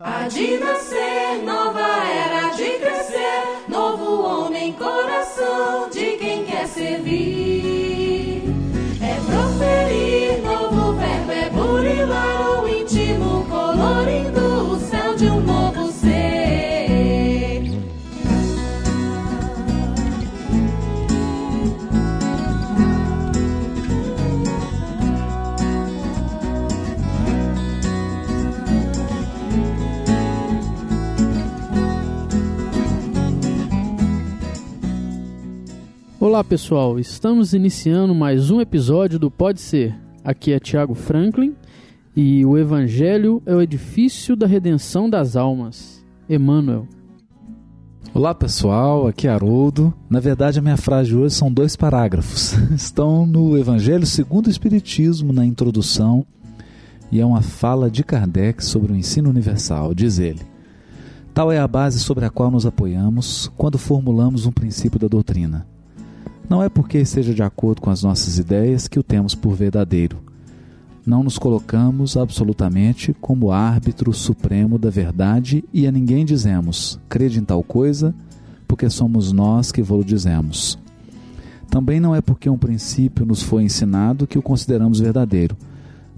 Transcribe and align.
Há 0.00 0.28
de 0.28 0.58
nascer, 0.58 1.42
nova 1.42 1.80
era 1.80 2.50
de 2.54 2.78
crescer, 2.78 3.68
novo 3.68 4.22
homem, 4.22 4.72
coração 4.74 5.90
de 5.90 6.16
quem 6.18 6.44
quer 6.44 6.68
servir. 6.68 7.57
Olá 36.28 36.44
pessoal, 36.44 37.00
estamos 37.00 37.54
iniciando 37.54 38.14
mais 38.14 38.50
um 38.50 38.60
episódio 38.60 39.18
do 39.18 39.30
Pode 39.30 39.62
Ser. 39.62 39.98
Aqui 40.22 40.52
é 40.52 40.60
Tiago 40.60 40.94
Franklin 40.94 41.56
e 42.14 42.44
o 42.44 42.58
Evangelho 42.58 43.42
é 43.46 43.54
o 43.54 43.62
edifício 43.62 44.36
da 44.36 44.46
redenção 44.46 45.08
das 45.08 45.36
almas. 45.36 46.04
Emmanuel. 46.28 46.86
Olá 48.12 48.34
pessoal, 48.34 49.06
aqui 49.06 49.26
é 49.26 49.30
Haroldo. 49.30 49.90
Na 50.10 50.20
verdade, 50.20 50.58
a 50.58 50.62
minha 50.62 50.76
frase 50.76 51.16
hoje 51.16 51.34
são 51.34 51.50
dois 51.50 51.76
parágrafos. 51.76 52.52
Estão 52.76 53.24
no 53.24 53.56
Evangelho 53.56 54.04
segundo 54.04 54.48
o 54.48 54.50
Espiritismo, 54.50 55.32
na 55.32 55.46
introdução, 55.46 56.26
e 57.10 57.22
é 57.22 57.24
uma 57.24 57.40
fala 57.40 57.90
de 57.90 58.04
Kardec 58.04 58.62
sobre 58.62 58.92
o 58.92 58.96
ensino 58.96 59.30
universal. 59.30 59.94
Diz 59.94 60.18
ele: 60.18 60.42
Tal 61.32 61.50
é 61.50 61.58
a 61.58 61.66
base 61.66 61.98
sobre 61.98 62.26
a 62.26 62.30
qual 62.30 62.50
nos 62.50 62.66
apoiamos 62.66 63.50
quando 63.56 63.78
formulamos 63.78 64.44
um 64.44 64.52
princípio 64.52 65.00
da 65.00 65.08
doutrina. 65.08 65.66
Não 66.48 66.62
é 66.62 66.68
porque 66.68 66.98
esteja 66.98 67.34
de 67.34 67.42
acordo 67.42 67.82
com 67.82 67.90
as 67.90 68.02
nossas 68.02 68.38
ideias 68.38 68.88
que 68.88 68.98
o 68.98 69.02
temos 69.02 69.34
por 69.34 69.54
verdadeiro. 69.54 70.18
Não 71.04 71.22
nos 71.22 71.38
colocamos 71.38 72.16
absolutamente 72.16 73.14
como 73.20 73.50
árbitro 73.50 74.12
supremo 74.12 74.78
da 74.78 74.90
verdade 74.90 75.64
e 75.72 75.86
a 75.86 75.92
ninguém 75.92 76.24
dizemos, 76.24 76.98
crede 77.08 77.38
em 77.38 77.44
tal 77.44 77.62
coisa, 77.62 78.14
porque 78.66 78.88
somos 78.88 79.32
nós 79.32 79.70
que 79.70 79.82
vos 79.82 80.04
dizemos. 80.04 80.78
Também 81.70 82.00
não 82.00 82.14
é 82.14 82.20
porque 82.20 82.48
um 82.48 82.58
princípio 82.58 83.26
nos 83.26 83.42
foi 83.42 83.62
ensinado 83.62 84.26
que 84.26 84.38
o 84.38 84.42
consideramos 84.42 85.00
verdadeiro, 85.00 85.56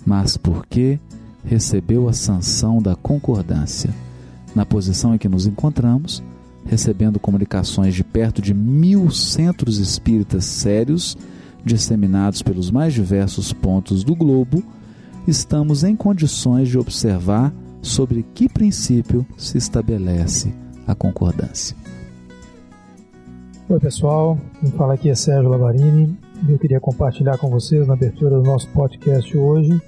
mas 0.07 0.37
porque 0.37 0.99
recebeu 1.45 2.09
a 2.09 2.13
sanção 2.13 2.81
da 2.81 2.95
concordância. 2.95 3.93
Na 4.55 4.65
posição 4.65 5.15
em 5.15 5.19
que 5.19 5.29
nos 5.29 5.47
encontramos, 5.47 6.23
recebendo 6.71 7.19
comunicações 7.19 7.97
de 7.97 8.05
perto 8.05 8.41
de 8.41 8.55
mil 8.55 9.11
centros 9.11 9.79
espíritas 9.79 10.45
sérios, 10.45 11.19
disseminados 11.65 12.43
pelos 12.43 12.71
mais 12.71 12.95
diversos 12.95 13.53
pontos 13.53 14.05
do 14.05 14.15
globo, 14.15 14.63
estamos 15.27 15.83
em 15.83 15.97
condições 15.97 16.69
de 16.69 16.79
observar 16.79 17.53
sobre 17.83 18.25
que 18.35 18.49
princípio 18.49 19.27
se 19.37 19.59
estabelece 19.59 20.55
a 20.87 20.95
concordância. 20.95 21.77
Oi 23.69 23.81
pessoal, 23.81 24.39
quem 24.61 24.71
fala 24.71 24.95
aqui 24.95 25.11
é 25.11 25.15
Sérgio 25.17 25.51
Lavarini 25.51 26.17
eu 26.49 26.59
queria 26.59 26.81
compartilhar 26.81 27.37
com 27.37 27.51
vocês 27.51 27.87
na 27.87 27.95
abertura 27.95 28.37
do 28.37 28.45
nosso 28.45 28.69
podcast 28.69 29.37
hoje 29.37 29.81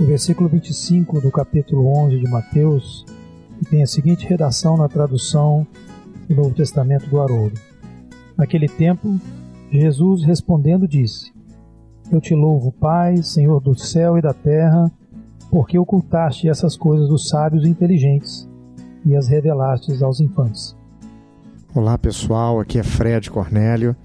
o 0.00 0.04
versículo 0.04 0.48
25 0.48 1.20
do 1.20 1.30
capítulo 1.30 1.86
11 2.04 2.20
de 2.20 2.30
Mateus, 2.30 3.04
que 3.58 3.64
tem 3.66 3.82
a 3.82 3.86
seguinte 3.86 4.26
redação 4.26 4.76
na 4.76 4.88
tradução 4.88 5.66
Novo 6.28 6.54
Testamento 6.54 7.06
do 7.08 7.20
Haroldo. 7.20 7.60
Naquele 8.36 8.68
tempo, 8.68 9.18
Jesus 9.70 10.24
respondendo 10.24 10.88
disse: 10.88 11.32
Eu 12.10 12.20
te 12.20 12.34
louvo, 12.34 12.72
Pai, 12.72 13.22
Senhor 13.22 13.60
do 13.60 13.78
céu 13.78 14.18
e 14.18 14.22
da 14.22 14.32
terra, 14.32 14.90
porque 15.50 15.78
ocultaste 15.78 16.48
essas 16.48 16.76
coisas 16.76 17.08
dos 17.08 17.28
sábios 17.28 17.64
e 17.64 17.68
inteligentes 17.68 18.48
e 19.04 19.16
as 19.16 19.28
revelastes 19.28 20.02
aos 20.02 20.20
infantes. 20.20 20.76
Olá 21.74 21.98
pessoal, 21.98 22.60
aqui 22.60 22.78
é 22.78 22.82
Fred 22.82 23.30
Cornélio. 23.30 23.96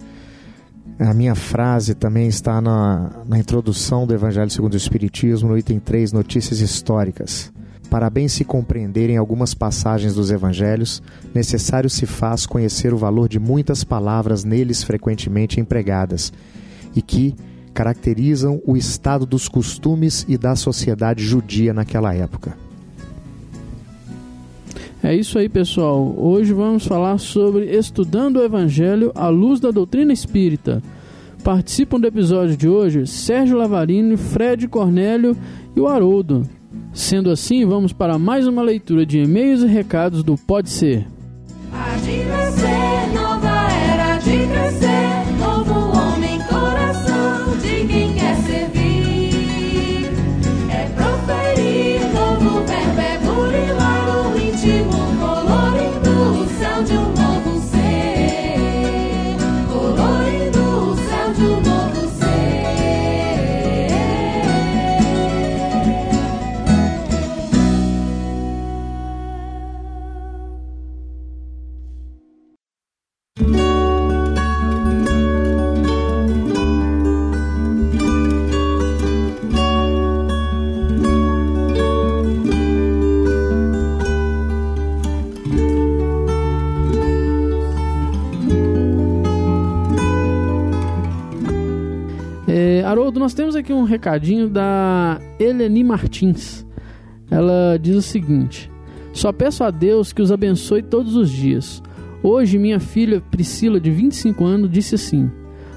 A 1.00 1.14
minha 1.14 1.36
frase 1.36 1.96
também 1.96 2.28
está 2.28 2.60
na, 2.60 3.24
na 3.26 3.40
introdução 3.40 4.06
do 4.06 4.14
Evangelho 4.14 4.50
segundo 4.50 4.74
o 4.74 4.78
Espiritismo, 4.78 5.50
no 5.50 5.58
item 5.58 5.80
3, 5.80 6.12
Notícias 6.12 6.60
Históricas. 6.60 7.54
Para 7.90 8.10
bem 8.10 8.28
se 8.28 8.46
compreenderem 8.46 9.18
algumas 9.18 9.56
passagens 9.56 10.14
dos 10.14 10.30
Evangelhos, 10.30 11.02
necessário 11.34 11.90
se 11.90 12.06
faz 12.06 12.46
conhecer 12.46 12.94
o 12.94 12.98
valor 12.98 13.28
de 13.28 13.40
muitas 13.40 13.84
palavras 13.84 14.44
neles 14.44 14.84
frequentemente 14.84 15.60
empregadas 15.60 16.32
e 16.96 17.02
que 17.02 17.36
caracterizam 17.74 18.62
o 18.66 18.78
estado 18.78 19.26
dos 19.26 19.48
costumes 19.48 20.24
e 20.28 20.38
da 20.38 20.56
sociedade 20.56 21.24
judia 21.24 21.74
naquela 21.74 22.14
época. 22.14 22.56
É 25.02 25.16
isso 25.16 25.40
aí, 25.40 25.48
pessoal. 25.48 26.14
Hoje 26.18 26.54
vamos 26.54 26.86
falar 26.86 27.18
sobre 27.18 27.66
estudando 27.76 28.38
o 28.38 28.44
Evangelho 28.44 29.12
à 29.16 29.30
luz 29.30 29.60
da 29.60 29.72
doutrina 29.72 30.14
espírita. 30.14 30.84
Participam 31.44 32.00
do 32.00 32.06
episódio 32.06 32.58
de 32.58 32.68
hoje 32.68 33.08
Sérgio 33.08 33.58
Lavarini, 33.58 34.18
Fred 34.18 34.68
Cornélio 34.68 35.36
e 35.76 35.80
o 35.80 35.88
Haroldo. 35.88 36.59
Sendo 37.00 37.32
assim, 37.32 37.66
vamos 37.66 37.94
para 37.94 38.20
mais 38.20 38.46
uma 38.46 38.62
leitura 38.62 39.06
de 39.06 39.20
e-mails 39.20 39.64
e 39.64 39.66
recados 39.68 40.22
do 40.22 40.36
Pode 40.36 40.70
Ser. 40.70 41.08
Nós 93.20 93.34
temos 93.34 93.54
aqui 93.54 93.74
um 93.74 93.84
recadinho 93.84 94.50
da 94.50 95.20
Eleni 95.38 95.84
Martins. 95.84 96.66
Ela 97.30 97.78
diz 97.78 97.98
o 97.98 98.02
seguinte: 98.02 98.72
Só 99.12 99.34
peço 99.34 99.64
a 99.64 99.70
Deus 99.70 100.14
que 100.14 100.22
os 100.22 100.32
abençoe 100.32 100.82
todos 100.82 101.18
os 101.18 101.30
dias. 101.30 101.84
Hoje, 102.24 102.58
minha 102.58 102.80
filha 102.80 103.22
Priscila, 103.30 103.78
de 103.78 103.92
25 103.92 104.46
anos, 104.46 104.72
disse 104.72 104.96
assim: 104.96 105.30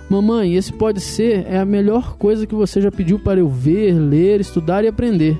Mamãe, 0.08 0.54
esse 0.54 0.72
pode 0.72 1.00
ser 1.00 1.44
é 1.48 1.58
a 1.58 1.64
melhor 1.64 2.16
coisa 2.16 2.46
que 2.46 2.54
você 2.54 2.80
já 2.80 2.92
pediu 2.92 3.18
para 3.18 3.40
eu 3.40 3.48
ver, 3.48 3.98
ler, 3.98 4.40
estudar 4.40 4.84
e 4.84 4.88
aprender. 4.88 5.36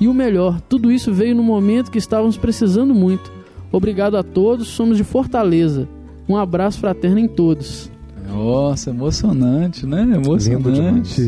E 0.00 0.08
o 0.08 0.14
melhor, 0.14 0.60
tudo 0.60 0.90
isso 0.90 1.12
veio 1.12 1.36
no 1.36 1.42
momento 1.42 1.90
que 1.90 1.98
estávamos 1.98 2.36
precisando 2.36 2.92
muito. 2.92 3.32
Obrigado 3.70 4.16
a 4.16 4.24
todos, 4.24 4.66
somos 4.66 4.96
de 4.96 5.04
Fortaleza. 5.04 5.88
Um 6.28 6.36
abraço 6.36 6.80
fraterno 6.80 7.20
em 7.20 7.28
todos. 7.28 7.93
Nossa, 8.28 8.90
emocionante, 8.90 9.86
né? 9.86 10.02
Emocionante. 10.02 11.22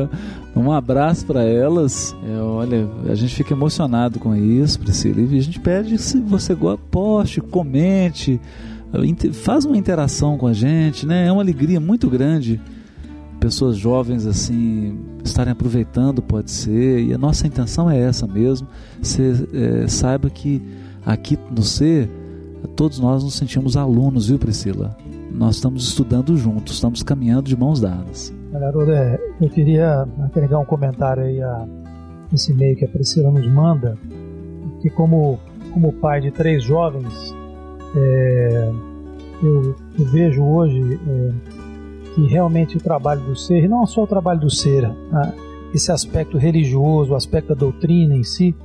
um 0.56 0.72
abraço 0.72 1.24
para 1.26 1.42
elas. 1.44 2.16
É, 2.26 2.40
olha, 2.40 2.88
a 3.08 3.14
gente 3.14 3.34
fica 3.34 3.54
emocionado 3.54 4.18
com 4.18 4.34
isso, 4.34 4.80
Priscila. 4.80 5.20
E 5.20 5.38
a 5.38 5.42
gente 5.42 5.60
pede 5.60 5.98
se 5.98 6.20
você 6.20 6.54
gosta, 6.54 6.82
poste, 6.90 7.40
comente, 7.40 8.40
inte- 9.04 9.32
faz 9.32 9.64
uma 9.64 9.76
interação 9.76 10.36
com 10.36 10.46
a 10.46 10.52
gente, 10.52 11.06
né? 11.06 11.26
É 11.26 11.32
uma 11.32 11.42
alegria 11.42 11.80
muito 11.80 12.08
grande 12.08 12.60
pessoas 13.38 13.76
jovens 13.76 14.26
assim 14.26 14.98
estarem 15.24 15.52
aproveitando, 15.52 16.20
pode 16.20 16.50
ser. 16.50 17.04
E 17.04 17.12
a 17.14 17.18
nossa 17.18 17.46
intenção 17.46 17.88
é 17.90 17.98
essa 17.98 18.26
mesmo. 18.26 18.66
Você 19.00 19.46
é, 19.52 19.86
saiba 19.86 20.28
que 20.28 20.60
aqui 21.04 21.38
no 21.54 21.62
ser 21.62 22.10
todos 22.74 22.98
nós 22.98 23.22
nos 23.22 23.34
sentimos 23.34 23.76
alunos, 23.76 24.28
viu, 24.28 24.38
Priscila? 24.38 24.96
Nós 25.38 25.54
estamos 25.54 25.86
estudando 25.86 26.36
juntos, 26.36 26.74
estamos 26.74 27.00
caminhando 27.00 27.44
de 27.44 27.56
mãos 27.56 27.80
dadas. 27.80 28.34
Haroldo, 28.52 28.90
é, 28.90 29.20
eu 29.40 29.48
queria 29.48 30.04
agregar 30.20 30.58
um 30.58 30.64
comentário 30.64 31.22
aí 31.22 31.40
a 31.40 31.64
esse 32.32 32.50
e-mail 32.50 32.74
que 32.76 32.84
a 32.84 32.88
Priscila 32.88 33.30
nos 33.30 33.46
manda, 33.46 33.96
que 34.82 34.90
como, 34.90 35.38
como 35.72 35.92
pai 35.92 36.20
de 36.20 36.32
três 36.32 36.64
jovens, 36.64 37.32
é, 37.94 38.72
eu, 39.40 39.76
eu, 39.96 40.04
vejo 40.06 40.42
hoje 40.42 40.98
é, 41.06 41.32
que 42.16 42.26
realmente 42.26 42.76
o 42.76 42.80
trabalho 42.80 43.20
do 43.20 43.36
ser, 43.36 43.62
e 43.62 43.68
não 43.68 43.86
só 43.86 44.02
o 44.02 44.06
trabalho 44.08 44.40
do 44.40 44.50
ser, 44.50 44.88
né, 44.88 45.34
esse 45.72 45.92
aspecto 45.92 46.36
religioso, 46.36 47.12
o 47.12 47.16
aspecto 47.16 47.50
da 47.50 47.54
doutrina 47.54 48.16
em 48.16 48.24
si, 48.24 48.56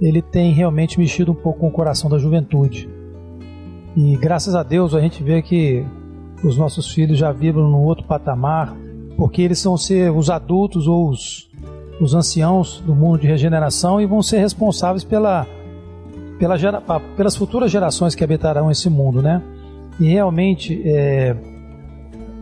ele 0.00 0.20
tem 0.20 0.52
realmente 0.52 0.98
mexido 0.98 1.30
um 1.30 1.36
pouco 1.36 1.60
com 1.60 1.68
o 1.68 1.70
coração 1.70 2.10
da 2.10 2.18
juventude. 2.18 2.88
E 3.96 4.16
graças 4.16 4.54
a 4.54 4.62
Deus 4.62 4.94
a 4.94 5.00
gente 5.00 5.22
vê 5.22 5.40
que 5.40 5.84
os 6.42 6.56
nossos 6.56 6.92
filhos 6.92 7.18
já 7.18 7.32
vibram 7.32 7.68
num 7.68 7.82
outro 7.82 8.04
patamar, 8.04 8.74
porque 9.16 9.40
eles 9.40 9.62
vão 9.62 9.76
ser 9.76 10.10
os 10.10 10.28
adultos 10.28 10.86
ou 10.86 11.08
os, 11.08 11.48
os 12.00 12.14
anciãos 12.14 12.80
do 12.80 12.94
mundo 12.94 13.20
de 13.20 13.26
regeneração 13.26 14.00
e 14.00 14.06
vão 14.06 14.22
ser 14.22 14.38
responsáveis 14.38 15.04
pela, 15.04 15.46
pela 16.38 16.56
gera, 16.56 16.82
pelas 17.16 17.36
futuras 17.36 17.70
gerações 17.70 18.14
que 18.14 18.24
habitarão 18.24 18.70
esse 18.70 18.90
mundo, 18.90 19.22
né? 19.22 19.40
E 20.00 20.08
realmente 20.08 20.82
é, 20.84 21.36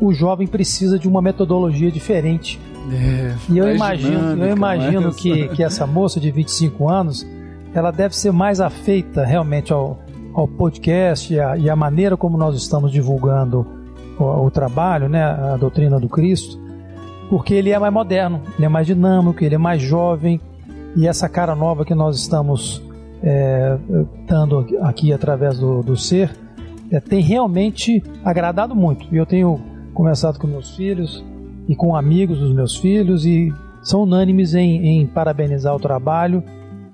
o 0.00 0.12
jovem 0.12 0.46
precisa 0.46 0.98
de 0.98 1.06
uma 1.06 1.20
metodologia 1.20 1.90
diferente. 1.90 2.58
É, 2.90 3.34
e 3.50 3.58
eu 3.58 3.72
imagino, 3.72 4.44
eu 4.44 4.56
imagino 4.56 5.12
que, 5.12 5.48
que 5.48 5.62
essa 5.62 5.86
moça 5.86 6.18
de 6.18 6.30
25 6.30 6.88
anos 6.88 7.26
ela 7.74 7.90
deve 7.90 8.16
ser 8.16 8.32
mais 8.32 8.60
afeita 8.60 9.24
realmente 9.24 9.72
ao, 9.72 9.98
ao 10.34 10.48
podcast 10.48 11.32
e 11.32 11.40
a, 11.40 11.56
e 11.56 11.68
a 11.68 11.76
maneira 11.76 12.16
como 12.16 12.36
nós 12.36 12.56
estamos 12.56 12.90
divulgando 12.90 13.66
o, 14.18 14.24
o, 14.46 14.50
trabalho, 14.50 15.08
né, 15.08 15.22
a 15.22 15.56
doutrina 15.56 15.98
do 15.98 16.08
Cristo, 16.08 16.58
porque 17.28 17.54
ele 17.54 17.70
é 17.70 17.78
mais 17.78 17.92
moderno, 17.92 18.40
ele 18.56 18.66
é 18.66 18.68
mais 18.68 18.86
dinâmico, 18.86 19.42
ele 19.42 19.54
é 19.54 19.58
mais 19.58 19.80
jovem 19.80 20.40
e 20.96 21.06
essa 21.06 21.28
cara 21.28 21.54
nova 21.54 21.84
que 21.84 21.94
nós 21.94 22.18
estamos 22.18 22.82
é, 23.22 23.76
dando 24.26 24.66
aqui 24.82 25.12
através 25.12 25.58
do, 25.58 25.82
do 25.82 25.96
ser 25.96 26.30
é, 26.90 27.00
tem 27.00 27.22
realmente 27.22 28.02
agradado 28.24 28.74
muito. 28.74 29.06
Eu 29.14 29.24
tenho 29.24 29.58
conversado 29.94 30.38
com 30.38 30.46
meus 30.46 30.76
filhos 30.76 31.24
e 31.68 31.74
com 31.74 31.96
amigos 31.96 32.38
dos 32.38 32.52
meus 32.52 32.76
filhos 32.76 33.24
e 33.24 33.52
são 33.82 34.02
unânimes 34.02 34.54
em, 34.54 35.00
em 35.00 35.06
parabenizar 35.06 35.74
o 35.74 35.78
trabalho 35.78 36.42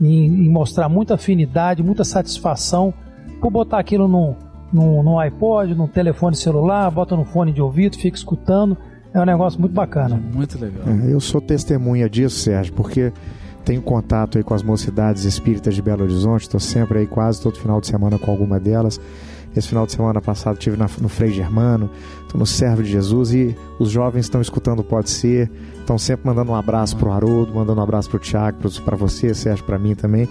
em, 0.01 0.27
em, 0.27 0.49
mostrar 0.49 0.89
muita 0.89 1.15
afinidade, 1.15 1.83
muita 1.83 2.05
satisfação 2.05 2.95
por 3.41 3.51
botar 3.51 3.79
aquilo 3.79 4.09
no, 4.09 4.37
no, 4.73 5.03
no 5.03 5.19
iPod, 5.19 5.75
no 5.75 5.89
telefone 5.89 6.37
celular, 6.37 6.91
bota 6.91 7.17
no 7.17 7.25
fone 7.25 7.53
de 7.53 7.63
ouvido, 7.63 7.97
fica 7.97 8.17
escutando. 8.17 8.77
É 9.13 9.21
um 9.21 9.25
negócio 9.25 9.59
muito 9.59 9.73
bacana. 9.73 10.17
Muito 10.17 10.59
legal. 10.59 10.85
É, 10.87 11.13
eu 11.13 11.21
sou 11.21 11.41
testemunha 11.41 12.09
disso, 12.09 12.37
Sérgio, 12.37 12.75
porque 12.75 13.13
tenho 13.65 13.83
contato 13.83 14.39
aí 14.39 14.45
com 14.45 14.55
as 14.55 14.63
mocidades 14.63 15.25
espíritas 15.25 15.75
de 15.75 15.83
Belo 15.83 16.03
Horizonte, 16.03 16.43
estou 16.43 16.61
sempre 16.61 17.01
aí 17.01 17.07
quase 17.07 17.41
todo 17.41 17.59
final 17.59 17.81
de 17.81 17.87
semana 17.87 18.19
com 18.19 18.31
alguma 18.31 18.61
delas. 18.61 19.01
Esse 19.57 19.69
final 19.69 19.87
de 19.87 19.93
semana 19.93 20.21
passado 20.21 20.55
estive 20.55 20.77
no 20.77 21.09
Frei 21.09 21.31
Germano, 21.31 21.91
estou 22.23 22.39
no 22.39 22.47
Servo 22.47 22.83
de 22.83 22.91
Jesus 22.91 23.33
e 23.33 23.57
os 23.79 23.91
jovens 23.91 24.27
estão 24.27 24.41
escutando 24.41 24.85
Pode 24.85 25.11
Ser, 25.11 25.51
estão 25.81 25.99
sempre 25.99 26.27
mandando 26.27 26.53
um 26.53 26.55
abraço 26.55 26.97
para 26.97 27.09
o 27.09 27.13
Haroldo, 27.13 27.55
mandando 27.55 27.81
um 27.81 27.83
abraço 27.83 28.09
para 28.11 28.19
o 28.19 28.21
Tiago, 28.21 28.59
para 28.85 28.97
você, 28.97 29.35
Sérgio, 29.35 29.65
para 29.65 29.79
mim 29.79 29.95
também. 29.95 30.29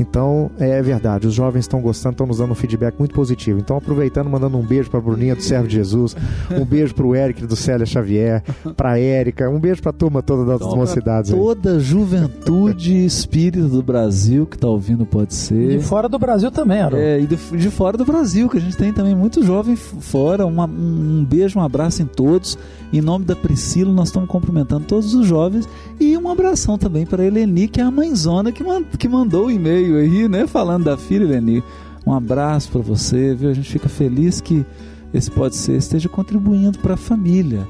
Então, 0.00 0.50
é 0.58 0.80
verdade, 0.82 1.26
os 1.26 1.34
jovens 1.34 1.60
estão 1.60 1.80
gostando, 1.80 2.14
estão 2.14 2.26
nos 2.26 2.38
dando 2.38 2.52
um 2.52 2.54
feedback 2.54 2.94
muito 2.98 3.14
positivo. 3.14 3.58
Então, 3.58 3.76
aproveitando, 3.76 4.28
mandando 4.30 4.56
um 4.56 4.62
beijo 4.62 4.90
para 4.90 4.98
a 4.98 5.02
Bruninha 5.02 5.34
do 5.34 5.42
Servo 5.42 5.68
de 5.68 5.74
Jesus, 5.74 6.16
um 6.50 6.64
beijo 6.64 6.94
para 6.94 7.06
o 7.06 7.14
Eric 7.14 7.46
do 7.46 7.56
Célia 7.56 7.84
Xavier, 7.84 8.42
para 8.76 8.92
a 8.92 8.98
Érica, 8.98 9.48
um 9.48 9.60
beijo 9.60 9.82
para 9.82 9.90
a 9.90 9.92
turma 9.92 10.22
toda 10.22 10.44
das 10.44 10.60
então, 10.60 10.76
mocidades. 10.76 11.30
Toda 11.30 11.76
a 11.76 11.78
juventude 11.78 13.04
espírita 13.04 13.68
do 13.68 13.82
Brasil 13.82 14.46
que 14.46 14.56
está 14.56 14.68
ouvindo 14.68 15.04
pode 15.04 15.34
ser. 15.34 15.78
De 15.78 15.84
fora 15.84 16.08
do 16.08 16.18
Brasil 16.18 16.50
também, 16.50 16.80
Aaron. 16.80 16.96
É, 16.96 17.20
e 17.20 17.26
de, 17.26 17.36
de, 17.36 17.70
fora 17.70 17.96
do 17.96 18.04
Brasil, 18.04 18.48
que 18.48 18.56
a 18.56 18.60
gente 18.60 18.76
tem 18.76 18.92
também 18.92 19.14
muito 19.14 19.44
jovem 19.44 19.76
fora. 19.76 20.46
Uma, 20.46 20.64
um 20.64 21.24
beijo, 21.24 21.58
um 21.58 21.62
abraço 21.62 22.02
em 22.02 22.06
todos. 22.06 22.58
Em 22.92 23.00
nome 23.00 23.24
da 23.24 23.36
Priscila, 23.36 23.92
nós 23.92 24.08
estamos 24.08 24.28
cumprimentando 24.28 24.84
todos 24.84 25.14
os 25.14 25.24
jovens 25.26 25.68
e 26.00 26.16
um 26.16 26.28
abração 26.28 26.76
também 26.76 27.06
para 27.06 27.22
a 27.22 27.26
Eleni, 27.26 27.68
que 27.68 27.80
é 27.80 27.84
a 27.84 27.90
mãezona 27.90 28.50
que, 28.50 28.64
man, 28.64 28.82
que 28.82 29.08
mandou 29.08 29.46
o 29.46 29.50
e-mail 29.50 29.96
aí, 29.96 30.28
né? 30.28 30.46
Falando 30.46 30.84
da 30.84 30.96
filha, 30.96 31.22
Eleni. 31.22 31.62
Um 32.04 32.12
abraço 32.12 32.70
para 32.70 32.80
você, 32.80 33.34
viu? 33.34 33.48
A 33.48 33.52
gente 33.52 33.70
fica 33.70 33.88
feliz 33.88 34.40
que 34.40 34.66
esse 35.14 35.30
pode 35.30 35.54
ser 35.54 35.76
esteja 35.76 36.08
contribuindo 36.08 36.78
para 36.78 36.94
a 36.94 36.96
família, 36.96 37.66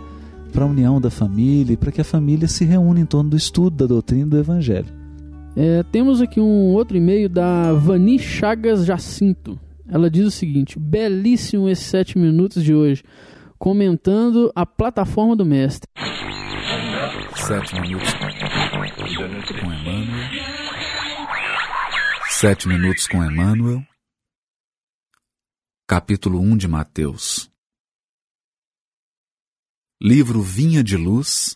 para 0.52 0.64
a 0.64 0.66
união 0.66 0.98
da 1.00 1.10
família 1.10 1.74
e 1.74 1.76
para 1.76 1.92
que 1.92 2.00
a 2.00 2.04
família 2.04 2.48
se 2.48 2.64
reúna 2.64 3.00
em 3.00 3.06
torno 3.06 3.30
do 3.30 3.36
estudo 3.36 3.76
da 3.76 3.86
doutrina 3.86 4.26
do 4.26 4.38
Evangelho. 4.38 4.88
É, 5.54 5.82
temos 5.90 6.22
aqui 6.22 6.40
um 6.40 6.72
outro 6.72 6.96
e-mail 6.96 7.28
da 7.28 7.72
Vani 7.72 8.18
Chagas 8.18 8.86
Jacinto. 8.86 9.58
Ela 9.88 10.10
diz 10.10 10.24
o 10.26 10.30
seguinte: 10.30 10.78
belíssimo 10.78 11.68
esses 11.68 11.86
sete 11.86 12.16
minutos 12.16 12.62
de 12.62 12.72
hoje, 12.72 13.02
comentando 13.60 14.50
a 14.56 14.64
plataforma 14.64 15.36
do 15.36 15.44
mestre. 15.44 15.86
Sete 17.36 17.78
minutos 17.78 18.14
com 18.14 18.24
Emmanuel. 19.70 20.30
Sete 22.30 22.66
minutos 22.66 23.06
com 23.06 23.22
Emmanuel. 23.22 23.86
Capítulo 25.86 26.40
1 26.40 26.56
de 26.56 26.68
Mateus. 26.68 27.50
Livro 30.00 30.40
Vinha 30.40 30.82
de 30.82 30.96
Luz, 30.96 31.54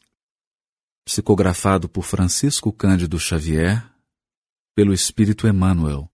psicografado 1.08 1.88
por 1.88 2.02
Francisco 2.02 2.70
Cândido 2.70 3.18
Xavier, 3.18 3.82
pelo 4.74 4.92
Espírito 4.92 5.48
Emmanuel. 5.48 6.12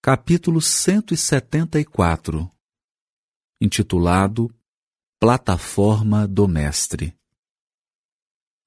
Capítulo 0.00 0.60
174, 0.60 2.48
intitulado 3.60 4.55
Plataforma 5.18 6.28
do 6.28 6.46
Mestre. 6.46 7.16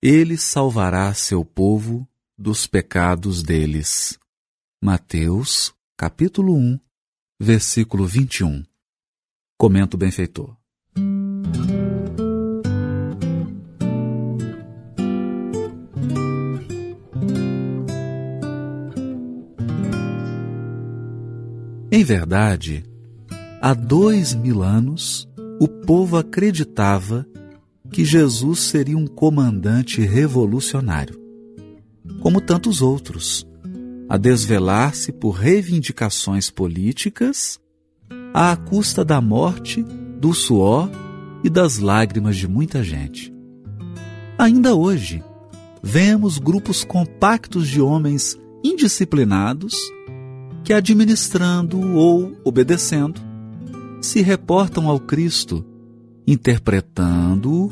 Ele 0.02 0.36
salvará 0.36 1.14
seu 1.14 1.46
povo 1.46 2.10
dos 2.36 2.66
pecados 2.66 3.44
deles. 3.44 4.18
Mateus, 4.82 5.72
capítulo 5.96 6.56
1, 6.56 6.80
versículo 7.40 8.08
21. 8.08 8.66
Comenta 9.60 9.96
o 9.96 10.00
benfeitor. 10.00 10.58
Em 21.92 22.04
verdade, 22.04 22.84
há 23.62 23.76
dois 23.76 24.34
mil 24.34 24.64
anos, 24.64 25.29
o 25.60 25.68
povo 25.68 26.18
acreditava 26.18 27.26
que 27.92 28.06
Jesus 28.06 28.60
seria 28.60 28.98
um 28.98 29.06
comandante 29.06 30.02
revolucionário, 30.02 31.20
como 32.22 32.40
tantos 32.40 32.82
outros, 32.82 33.46
a 34.08 34.18
desvelar-se 34.18 35.12
por 35.12 35.32
reivindicações 35.32 36.50
políticas 36.50 37.60
à 38.34 38.56
custa 38.56 39.04
da 39.04 39.20
morte, 39.20 39.84
do 40.20 40.34
suor 40.34 40.90
e 41.44 41.50
das 41.50 41.78
lágrimas 41.78 42.38
de 42.38 42.48
muita 42.48 42.84
gente. 42.84 43.34
Ainda 44.38 44.74
hoje, 44.76 45.24
vemos 45.84 46.38
grupos 46.38 46.84
compactos 46.84 47.68
de 47.68 47.82
homens 47.82 48.40
indisciplinados 48.64 49.74
que, 50.64 50.74
administrando 50.74 51.80
ou 51.96 52.38
obedecendo, 52.44 53.29
se 54.02 54.22
reportam 54.22 54.88
ao 54.88 55.00
Cristo 55.00 55.66
interpretando-o 56.30 57.72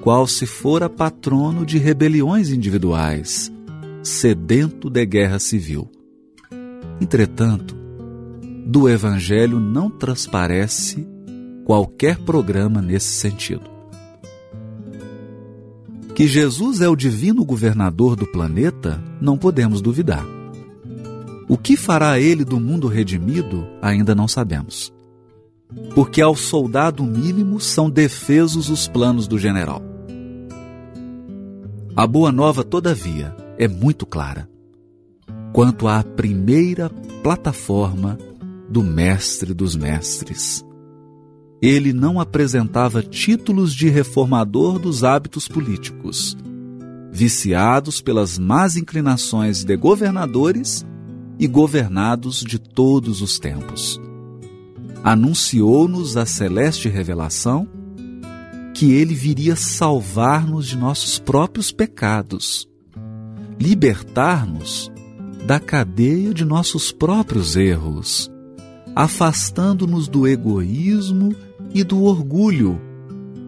qual 0.00 0.26
se 0.26 0.46
fora 0.46 0.88
patrono 0.88 1.64
de 1.64 1.78
rebeliões 1.78 2.50
individuais, 2.50 3.52
sedento 4.02 4.90
de 4.90 5.06
guerra 5.06 5.38
civil. 5.38 5.88
Entretanto, 7.00 7.76
do 8.66 8.88
Evangelho 8.88 9.60
não 9.60 9.88
transparece 9.88 11.06
qualquer 11.64 12.18
programa 12.18 12.82
nesse 12.82 13.14
sentido. 13.14 13.70
Que 16.16 16.26
Jesus 16.26 16.80
é 16.80 16.88
o 16.88 16.96
divino 16.96 17.44
governador 17.44 18.16
do 18.16 18.26
planeta, 18.26 19.02
não 19.20 19.38
podemos 19.38 19.80
duvidar. 19.80 20.26
O 21.48 21.56
que 21.56 21.76
fará 21.76 22.18
ele 22.18 22.44
do 22.44 22.58
mundo 22.58 22.88
redimido, 22.88 23.66
ainda 23.80 24.14
não 24.14 24.26
sabemos 24.26 24.93
porque 25.94 26.20
ao 26.20 26.36
soldado 26.36 27.04
mínimo 27.04 27.60
são 27.60 27.90
defesos 27.90 28.68
os 28.68 28.88
planos 28.88 29.26
do 29.26 29.38
general. 29.38 29.82
A 31.96 32.06
boa 32.06 32.32
nova, 32.32 32.64
todavia, 32.64 33.34
é 33.56 33.68
muito 33.68 34.04
clara 34.04 34.48
quanto 35.52 35.86
à 35.86 36.02
primeira 36.02 36.90
plataforma 37.22 38.18
do 38.68 38.82
Mestre 38.82 39.54
dos 39.54 39.76
Mestres. 39.76 40.64
Ele 41.62 41.92
não 41.92 42.18
apresentava 42.18 43.00
títulos 43.00 43.72
de 43.72 43.88
reformador 43.88 44.80
dos 44.80 45.04
hábitos 45.04 45.46
políticos, 45.46 46.36
viciados 47.12 48.00
pelas 48.00 48.36
más 48.36 48.76
inclinações 48.76 49.62
de 49.62 49.76
governadores 49.76 50.84
e 51.38 51.46
governados 51.46 52.40
de 52.40 52.58
todos 52.58 53.22
os 53.22 53.38
tempos. 53.38 54.00
Anunciou-nos 55.04 56.16
a 56.16 56.24
celeste 56.24 56.88
revelação 56.88 57.68
que 58.74 58.90
ele 58.92 59.14
viria 59.14 59.54
salvar-nos 59.54 60.66
de 60.66 60.78
nossos 60.78 61.18
próprios 61.18 61.70
pecados, 61.70 62.66
libertar-nos 63.60 64.90
da 65.46 65.60
cadeia 65.60 66.32
de 66.32 66.42
nossos 66.42 66.90
próprios 66.90 67.54
erros, 67.54 68.32
afastando-nos 68.96 70.08
do 70.08 70.26
egoísmo 70.26 71.36
e 71.74 71.84
do 71.84 72.02
orgulho 72.04 72.80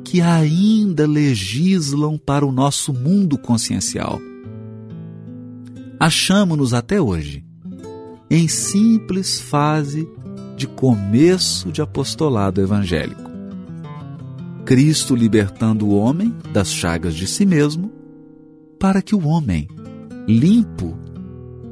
que 0.05 0.21
ainda 0.21 1.07
legislam 1.07 2.19
para 2.19 2.45
o 2.45 2.53
nosso 2.53 2.93
mundo 2.93 3.39
consciencial. 3.39 4.21
Achamos-nos 5.99 6.75
até 6.75 7.01
hoje 7.01 7.43
em 8.31 8.47
simples 8.47 9.41
fase 9.41 10.07
de 10.57 10.67
começo 10.67 11.71
de 11.71 11.83
apostolado 11.83 12.61
evangélico. 12.61 13.31
Cristo 14.65 15.15
libertando 15.15 15.87
o 15.87 15.97
homem 15.97 16.35
das 16.53 16.73
chagas 16.73 17.15
de 17.15 17.27
si 17.27 17.45
mesmo, 17.45 17.93
para 18.81 19.03
que 19.03 19.15
o 19.15 19.29
homem, 19.29 19.69
limpo, 20.27 20.97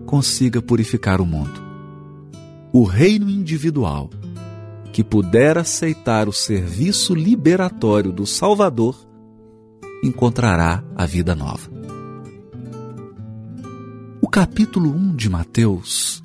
consiga 0.06 0.62
purificar 0.62 1.20
o 1.20 1.26
mundo. 1.26 1.64
O 2.72 2.84
reino 2.84 3.28
individual, 3.30 4.10
que 4.92 5.02
puder 5.02 5.58
aceitar 5.58 6.28
o 6.28 6.32
serviço 6.32 7.14
liberatório 7.14 8.12
do 8.12 8.26
Salvador, 8.26 8.96
encontrará 10.04 10.84
a 10.94 11.06
vida 11.06 11.34
nova. 11.34 11.70
O 14.20 14.28
capítulo 14.28 14.90
1 14.90 15.16
de 15.16 15.28
Mateus 15.28 16.23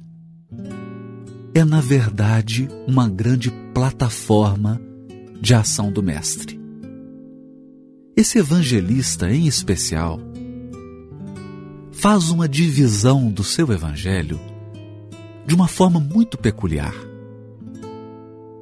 é, 1.54 1.64
na 1.64 1.82
verdade, 1.82 2.68
uma 2.88 3.08
grande 3.08 3.52
plataforma 3.74 4.82
de 5.42 5.54
ação 5.54 5.92
do 5.92 6.04
Mestre. 6.04 6.60
Esse 8.16 8.40
evangelista, 8.40 9.32
em 9.32 9.48
especial, 9.48 10.20
faz 11.92 12.30
uma 12.30 12.48
divisão 12.48 13.32
do 13.32 13.44
seu 13.44 13.72
evangelho 13.72 14.40
de 15.46 15.56
uma 15.56 15.68
forma 15.68 16.00
muito 16.00 16.38
peculiar. 16.38 16.94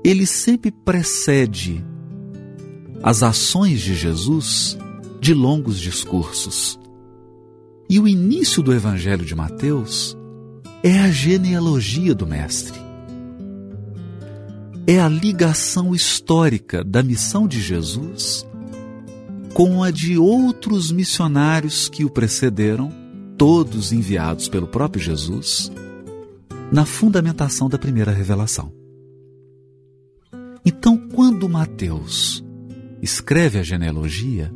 Ele 0.04 0.26
sempre 0.26 0.72
precede 0.72 1.84
as 3.04 3.22
ações 3.22 3.82
de 3.82 3.94
Jesus 3.94 4.78
de 5.20 5.34
longos 5.34 5.80
discursos. 5.80 6.80
E 7.90 8.00
o 8.00 8.08
início 8.08 8.64
do 8.64 8.74
evangelho 8.74 9.26
de 9.26 9.36
Mateus 9.36 10.17
é 10.84 11.00
a 11.00 11.10
genealogia 11.10 12.14
do 12.14 12.28
Mestre. 12.28 12.80
É 14.86 15.00
a 15.00 15.10
ligação 15.10 15.94
histórica 15.94 16.84
da 16.84 17.02
missão 17.04 17.48
de 17.48 17.60
Jesus 17.60 18.46
com 19.54 19.84
a 19.84 19.90
de 19.90 20.18
outros 20.20 20.92
missionários 20.92 21.90
que 21.90 22.06
o 22.06 22.12
precederam, 22.12 22.92
todos 23.38 23.92
enviados 23.92 24.48
pelo 24.48 24.68
próprio 24.68 25.04
Jesus, 25.04 25.72
na 26.72 26.86
fundamentação 26.86 27.68
da 27.68 27.78
primeira 27.78 28.12
revelação. 28.12 28.72
Então, 30.64 30.96
quando 30.96 31.50
Mateus 31.50 32.44
escreve 33.02 33.58
a 33.58 33.64
genealogia, 33.64 34.54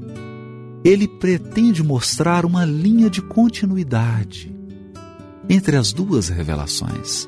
ele 0.83 1.07
pretende 1.07 1.81
mostrar 1.81 2.45
uma 2.45 2.63
linha 2.63 3.09
de 3.09 3.23
continuidade 3.23 4.60
entre 5.51 5.75
as 5.75 5.91
duas 5.91 6.29
revelações. 6.29 7.27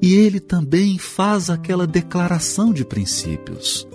E 0.00 0.14
ele 0.14 0.40
também 0.40 0.96
faz 0.96 1.50
aquela 1.50 1.86
declaração 1.86 2.72
de 2.72 2.86
princípios. 2.86 3.86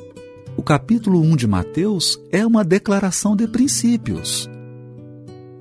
O 0.56 0.62
capítulo 0.62 1.20
1 1.20 1.36
de 1.38 1.48
Mateus 1.48 2.22
é 2.32 2.46
uma 2.46 2.64
declaração 2.64 3.36
de 3.36 3.48
princípios. 3.48 4.48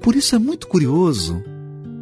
Por 0.02 0.14
isso 0.14 0.34
é 0.34 0.38
muito 0.38 0.68
curioso 0.68 1.42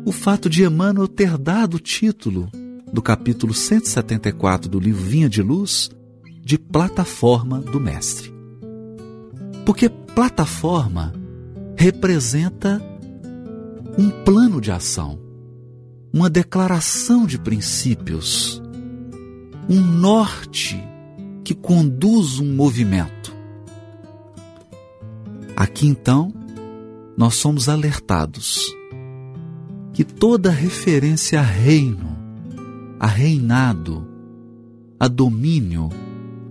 o 0.04 0.10
fato 0.10 0.50
de 0.50 0.64
Emmanuel 0.64 1.06
ter 1.06 1.38
dado 1.38 1.74
o 1.74 1.80
título 1.80 2.50
do 2.92 3.00
capítulo 3.00 3.54
174 3.54 4.68
do 4.68 4.80
livro 4.80 5.04
Vinha 5.04 5.28
de 5.28 5.40
Luz 5.40 5.88
de 6.42 6.58
Plataforma 6.58 7.60
do 7.60 7.78
Mestre. 7.78 8.34
Porque 9.64 9.88
plataforma 9.88 11.12
representa 11.76 12.82
um 13.96 14.10
plano 14.24 14.60
de 14.60 14.72
ação 14.72 15.29
uma 16.12 16.28
declaração 16.28 17.24
de 17.24 17.38
princípios, 17.38 18.60
um 19.68 19.80
norte 19.80 20.82
que 21.44 21.54
conduz 21.54 22.38
um 22.38 22.54
movimento. 22.54 23.34
Aqui 25.56 25.86
então, 25.86 26.32
nós 27.16 27.34
somos 27.36 27.68
alertados 27.68 28.74
que 29.92 30.04
toda 30.04 30.50
referência 30.50 31.38
a 31.40 31.42
reino, 31.42 32.16
a 32.98 33.06
reinado, 33.06 34.06
a 34.98 35.06
domínio 35.06 35.90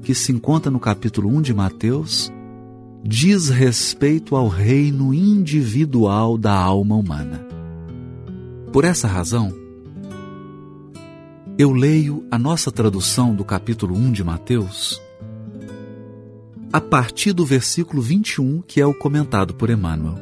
que 0.03 0.13
se 0.15 0.31
encontra 0.31 0.71
no 0.71 0.79
capítulo 0.79 1.29
1 1.29 1.41
de 1.41 1.53
Mateus 1.53 2.31
diz 3.03 3.49
respeito 3.49 4.35
ao 4.35 4.47
reino 4.47 5.13
individual 5.13 6.37
da 6.37 6.53
alma 6.53 6.95
humana. 6.95 7.48
Por 8.71 8.85
essa 8.85 9.07
razão, 9.07 9.51
eu 11.57 11.71
leio 11.71 12.23
a 12.29 12.37
nossa 12.37 12.71
tradução 12.71 13.33
do 13.33 13.43
capítulo 13.43 13.95
1 13.95 14.11
de 14.11 14.23
Mateus 14.23 15.01
a 16.71 16.79
partir 16.79 17.33
do 17.33 17.43
versículo 17.43 17.99
21, 17.99 18.61
que 18.61 18.79
é 18.79 18.85
o 18.85 18.93
comentado 18.93 19.55
por 19.55 19.71
Emmanuel. 19.71 20.15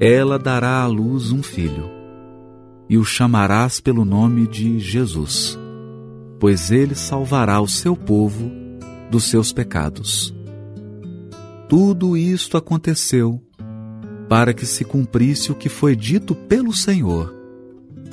Ela 0.00 0.38
dará 0.38 0.80
à 0.82 0.86
luz 0.86 1.30
um 1.30 1.42
filho, 1.42 1.90
e 2.88 2.96
o 2.96 3.04
chamarás 3.04 3.78
pelo 3.78 4.02
nome 4.02 4.46
de 4.46 4.78
Jesus, 4.78 5.58
pois 6.40 6.70
ele 6.70 6.94
salvará 6.94 7.60
o 7.60 7.68
seu 7.68 7.94
povo 7.94 8.50
dos 9.10 9.24
seus 9.24 9.52
pecados. 9.52 10.34
Tudo 11.68 12.16
isto 12.16 12.56
aconteceu 12.56 13.38
para 14.28 14.54
que 14.54 14.66
se 14.66 14.84
cumprisse 14.84 15.52
o 15.52 15.54
que 15.54 15.68
foi 15.68 15.94
dito 15.94 16.34
pelo 16.34 16.72
Senhor, 16.72 17.34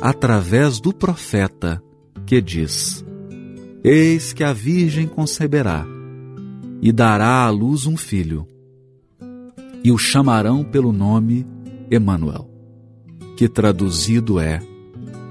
através 0.02 0.80
do 0.80 0.94
profeta, 0.94 1.82
que 2.26 2.42
diz: 2.42 3.04
Eis 3.84 4.34
que 4.34 4.44
a 4.44 4.54
Virgem 4.54 5.08
conceberá 5.08 5.86
e 6.82 6.92
dará 6.92 7.46
à 7.46 7.50
luz 7.50 7.86
um 7.86 7.98
filho, 7.98 8.48
e 9.84 9.92
o 9.92 9.98
chamarão 9.98 10.64
pelo 10.64 10.92
nome 10.92 11.46
Emanuel, 11.90 12.50
que 13.38 13.48
traduzido 13.48 14.40
é 14.40 14.60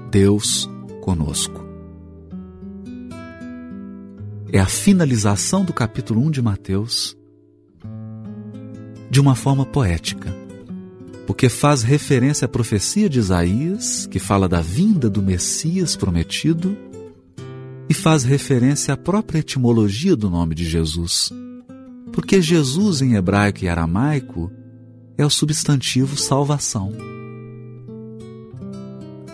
Deus 0.09 0.69
conosco. 1.01 1.67
É 4.51 4.59
a 4.59 4.65
finalização 4.65 5.63
do 5.63 5.71
capítulo 5.71 6.21
1 6.25 6.31
de 6.31 6.41
Mateus 6.41 7.15
de 9.09 9.19
uma 9.19 9.35
forma 9.35 9.65
poética 9.65 10.38
porque 11.29 11.47
faz 11.47 11.83
referência 11.83 12.45
à 12.45 12.47
profecia 12.47 13.07
de 13.07 13.19
Isaías, 13.19 14.07
que 14.07 14.17
fala 14.17 14.49
da 14.49 14.61
vinda 14.61 15.07
do 15.07 15.21
Messias 15.21 15.95
prometido, 15.95 16.75
e 17.87 17.93
faz 17.93 18.23
referência 18.23 18.95
à 18.95 18.97
própria 18.97 19.37
etimologia 19.37 20.15
do 20.15 20.27
nome 20.27 20.55
de 20.55 20.67
Jesus. 20.67 21.31
Porque 22.11 22.41
Jesus 22.41 23.03
em 23.03 23.13
hebraico 23.13 23.63
e 23.63 23.69
aramaico 23.69 24.51
é 25.19 25.23
o 25.23 25.29
substantivo 25.29 26.17
salvação. 26.17 26.93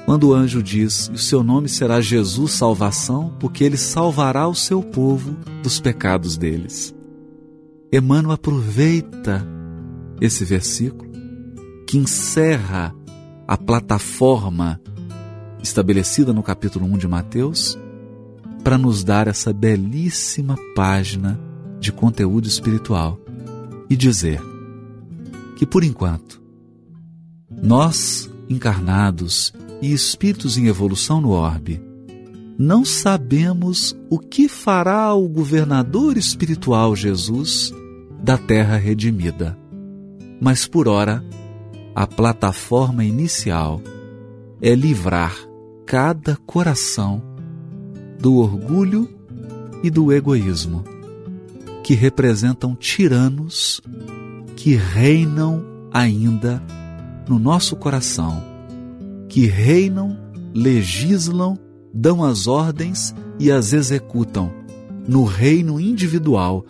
Quando 0.06 0.28
o 0.28 0.34
anjo 0.34 0.62
diz: 0.62 1.10
O 1.14 1.18
seu 1.18 1.42
nome 1.42 1.70
será 1.70 2.02
Jesus 2.02 2.52
Salvação, 2.52 3.34
porque 3.40 3.64
ele 3.64 3.78
salvará 3.78 4.50
o 4.50 4.54
seu 4.54 4.84
povo 4.84 5.34
dos 5.64 5.80
pecados 5.80 6.36
deles. 6.36 6.94
Emmanuel 7.90 8.34
aproveita 8.34 9.48
esse 10.20 10.44
versículo 10.44 11.05
que 11.86 11.98
encerra 11.98 12.94
a 13.48 13.58
plataforma 13.58 14.82
estabelecida 15.62 16.34
no 16.34 16.44
capítulo 16.44 16.86
1 16.86 16.98
de 16.98 17.08
Mateus 17.08 17.78
para 18.64 18.78
nos 18.78 19.04
dar 19.04 19.28
essa 19.28 19.54
belíssima 19.54 20.56
página 20.76 21.40
de 21.80 21.92
conteúdo 21.92 22.48
espiritual 22.48 23.20
e 23.90 23.96
dizer 23.96 24.42
que, 25.56 25.66
por 25.66 25.84
enquanto, 25.84 26.42
nós, 27.62 28.30
encarnados 28.50 29.54
e 29.82 29.94
espíritos 29.94 30.58
em 30.58 30.68
evolução 30.68 31.22
no 31.22 31.30
orbe, 31.30 31.82
não 32.58 32.86
sabemos 32.86 33.96
o 34.10 34.18
que 34.18 34.48
fará 34.48 35.14
o 35.14 35.28
governador 35.28 36.18
espiritual 36.18 36.96
Jesus 36.96 37.74
da 38.24 38.38
terra 38.38 38.78
redimida. 38.78 39.58
Mas 40.42 40.66
por 40.66 40.88
ora, 40.88 41.24
a 41.96 42.06
plataforma 42.06 43.06
inicial 43.06 43.82
é 44.62 44.76
livrar 44.76 45.34
cada 45.86 46.36
coração 46.36 47.24
do 48.20 48.36
orgulho 48.36 49.10
e 49.82 49.90
do 49.90 50.12
egoísmo, 50.12 50.84
que 51.82 51.94
representam 51.94 52.76
tiranos 52.76 53.82
que 54.58 54.76
reinam 54.76 55.64
ainda 55.94 56.62
no 57.30 57.40
nosso 57.40 57.76
coração, 57.76 58.44
que 59.30 59.46
reinam, 59.46 60.18
legislam, 60.54 61.58
dão 61.94 62.26
as 62.26 62.46
ordens 62.46 63.16
e 63.40 63.52
as 63.52 63.72
executam 63.72 64.52
no 65.08 65.24
reino 65.24 65.80
individual 65.80 66.66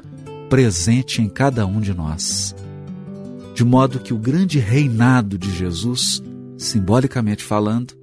presente 0.49 1.21
em 1.21 1.29
cada 1.29 1.65
um 1.65 1.79
de 1.79 1.93
nós. 1.93 2.55
De 3.55 3.63
modo 3.63 4.01
que 4.01 4.13
o 4.13 4.17
grande 4.17 4.59
reinado 4.59 5.37
de 5.37 5.49
Jesus, 5.49 6.21
simbolicamente 6.57 7.41
falando, 7.41 7.93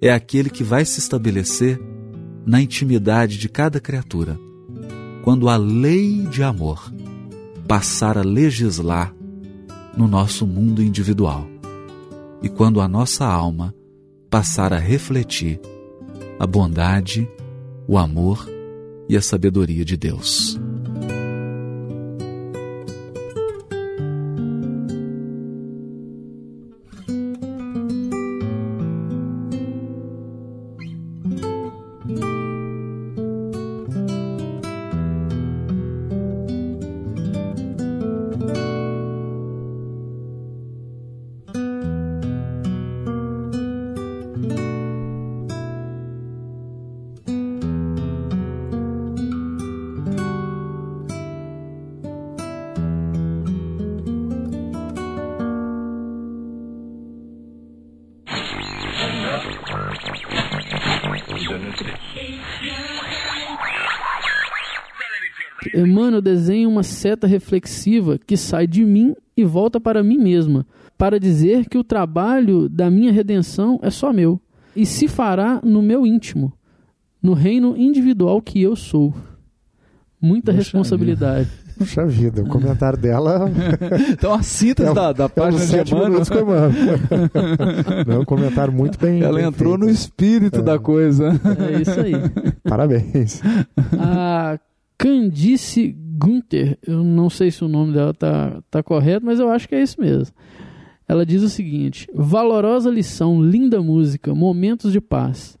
é 0.00 0.12
aquele 0.12 0.50
que 0.50 0.64
vai 0.64 0.84
se 0.84 0.98
estabelecer 0.98 1.80
na 2.44 2.60
intimidade 2.60 3.38
de 3.38 3.48
cada 3.48 3.78
criatura, 3.78 4.36
quando 5.22 5.48
a 5.48 5.56
lei 5.56 6.26
de 6.26 6.42
amor 6.42 6.92
passar 7.68 8.18
a 8.18 8.22
legislar 8.22 9.14
no 9.96 10.08
nosso 10.08 10.44
mundo 10.44 10.82
individual 10.82 11.46
e 12.42 12.48
quando 12.48 12.80
a 12.80 12.88
nossa 12.88 13.24
alma 13.24 13.72
passar 14.28 14.72
a 14.72 14.78
refletir 14.78 15.60
a 16.40 16.46
bondade, 16.46 17.28
o 17.86 17.96
amor 17.96 18.48
e 19.08 19.16
a 19.16 19.22
sabedoria 19.22 19.84
de 19.84 19.96
Deus. 19.96 20.60
Uma 66.82 66.84
seta 66.84 67.28
reflexiva 67.28 68.18
que 68.18 68.36
sai 68.36 68.66
de 68.66 68.84
mim 68.84 69.14
e 69.36 69.44
volta 69.44 69.80
para 69.80 70.02
mim 70.02 70.18
mesma, 70.18 70.66
para 70.98 71.18
dizer 71.18 71.68
que 71.68 71.78
o 71.78 71.84
trabalho 71.84 72.68
da 72.68 72.90
minha 72.90 73.12
redenção 73.12 73.78
é 73.82 73.88
só 73.88 74.12
meu 74.12 74.40
e 74.74 74.84
se 74.84 75.06
fará 75.06 75.60
no 75.62 75.80
meu 75.80 76.04
íntimo, 76.04 76.52
no 77.22 77.34
reino 77.34 77.76
individual 77.76 78.42
que 78.42 78.60
eu 78.60 78.74
sou. 78.74 79.14
Muita 80.20 80.50
Poxa 80.50 80.58
responsabilidade. 80.58 81.48
Puxa 81.78 82.04
vida, 82.04 82.42
o 82.42 82.48
comentário 82.48 82.98
dela 82.98 83.50
Então 84.12 84.34
a 84.34 84.42
síntese 84.42 84.90
É 84.90 84.94
da, 84.94 85.12
da 85.12 85.24
é 85.24 85.28
página 85.28 85.64
de 85.64 85.70
sete 85.70 85.94
Emmanuel. 85.94 86.22
Não, 88.06 88.20
um 88.20 88.24
comentário 88.24 88.72
muito 88.72 88.98
bem. 88.98 89.22
ela 89.22 89.38
bem 89.38 89.46
entrou 89.46 89.78
no 89.78 89.86
feito. 89.86 89.98
espírito 89.98 90.62
da 90.62 90.78
coisa. 90.78 91.28
É 91.58 91.80
isso 91.80 92.00
aí. 92.00 92.12
Parabéns. 92.62 93.40
A 93.98 94.58
Candice 94.98 95.96
Gunther, 96.14 96.78
eu 96.86 97.02
não 97.02 97.30
sei 97.30 97.50
se 97.50 97.64
o 97.64 97.68
nome 97.68 97.94
dela 97.94 98.12
tá, 98.12 98.62
tá 98.70 98.82
correto, 98.82 99.24
mas 99.24 99.40
eu 99.40 99.48
acho 99.48 99.66
que 99.66 99.74
é 99.74 99.82
isso 99.82 99.98
mesmo. 99.98 100.34
Ela 101.08 101.24
diz 101.24 101.42
o 101.42 101.48
seguinte: 101.48 102.06
valorosa 102.14 102.90
lição, 102.90 103.42
linda 103.42 103.80
música, 103.80 104.34
momentos 104.34 104.92
de 104.92 105.00
paz. 105.00 105.58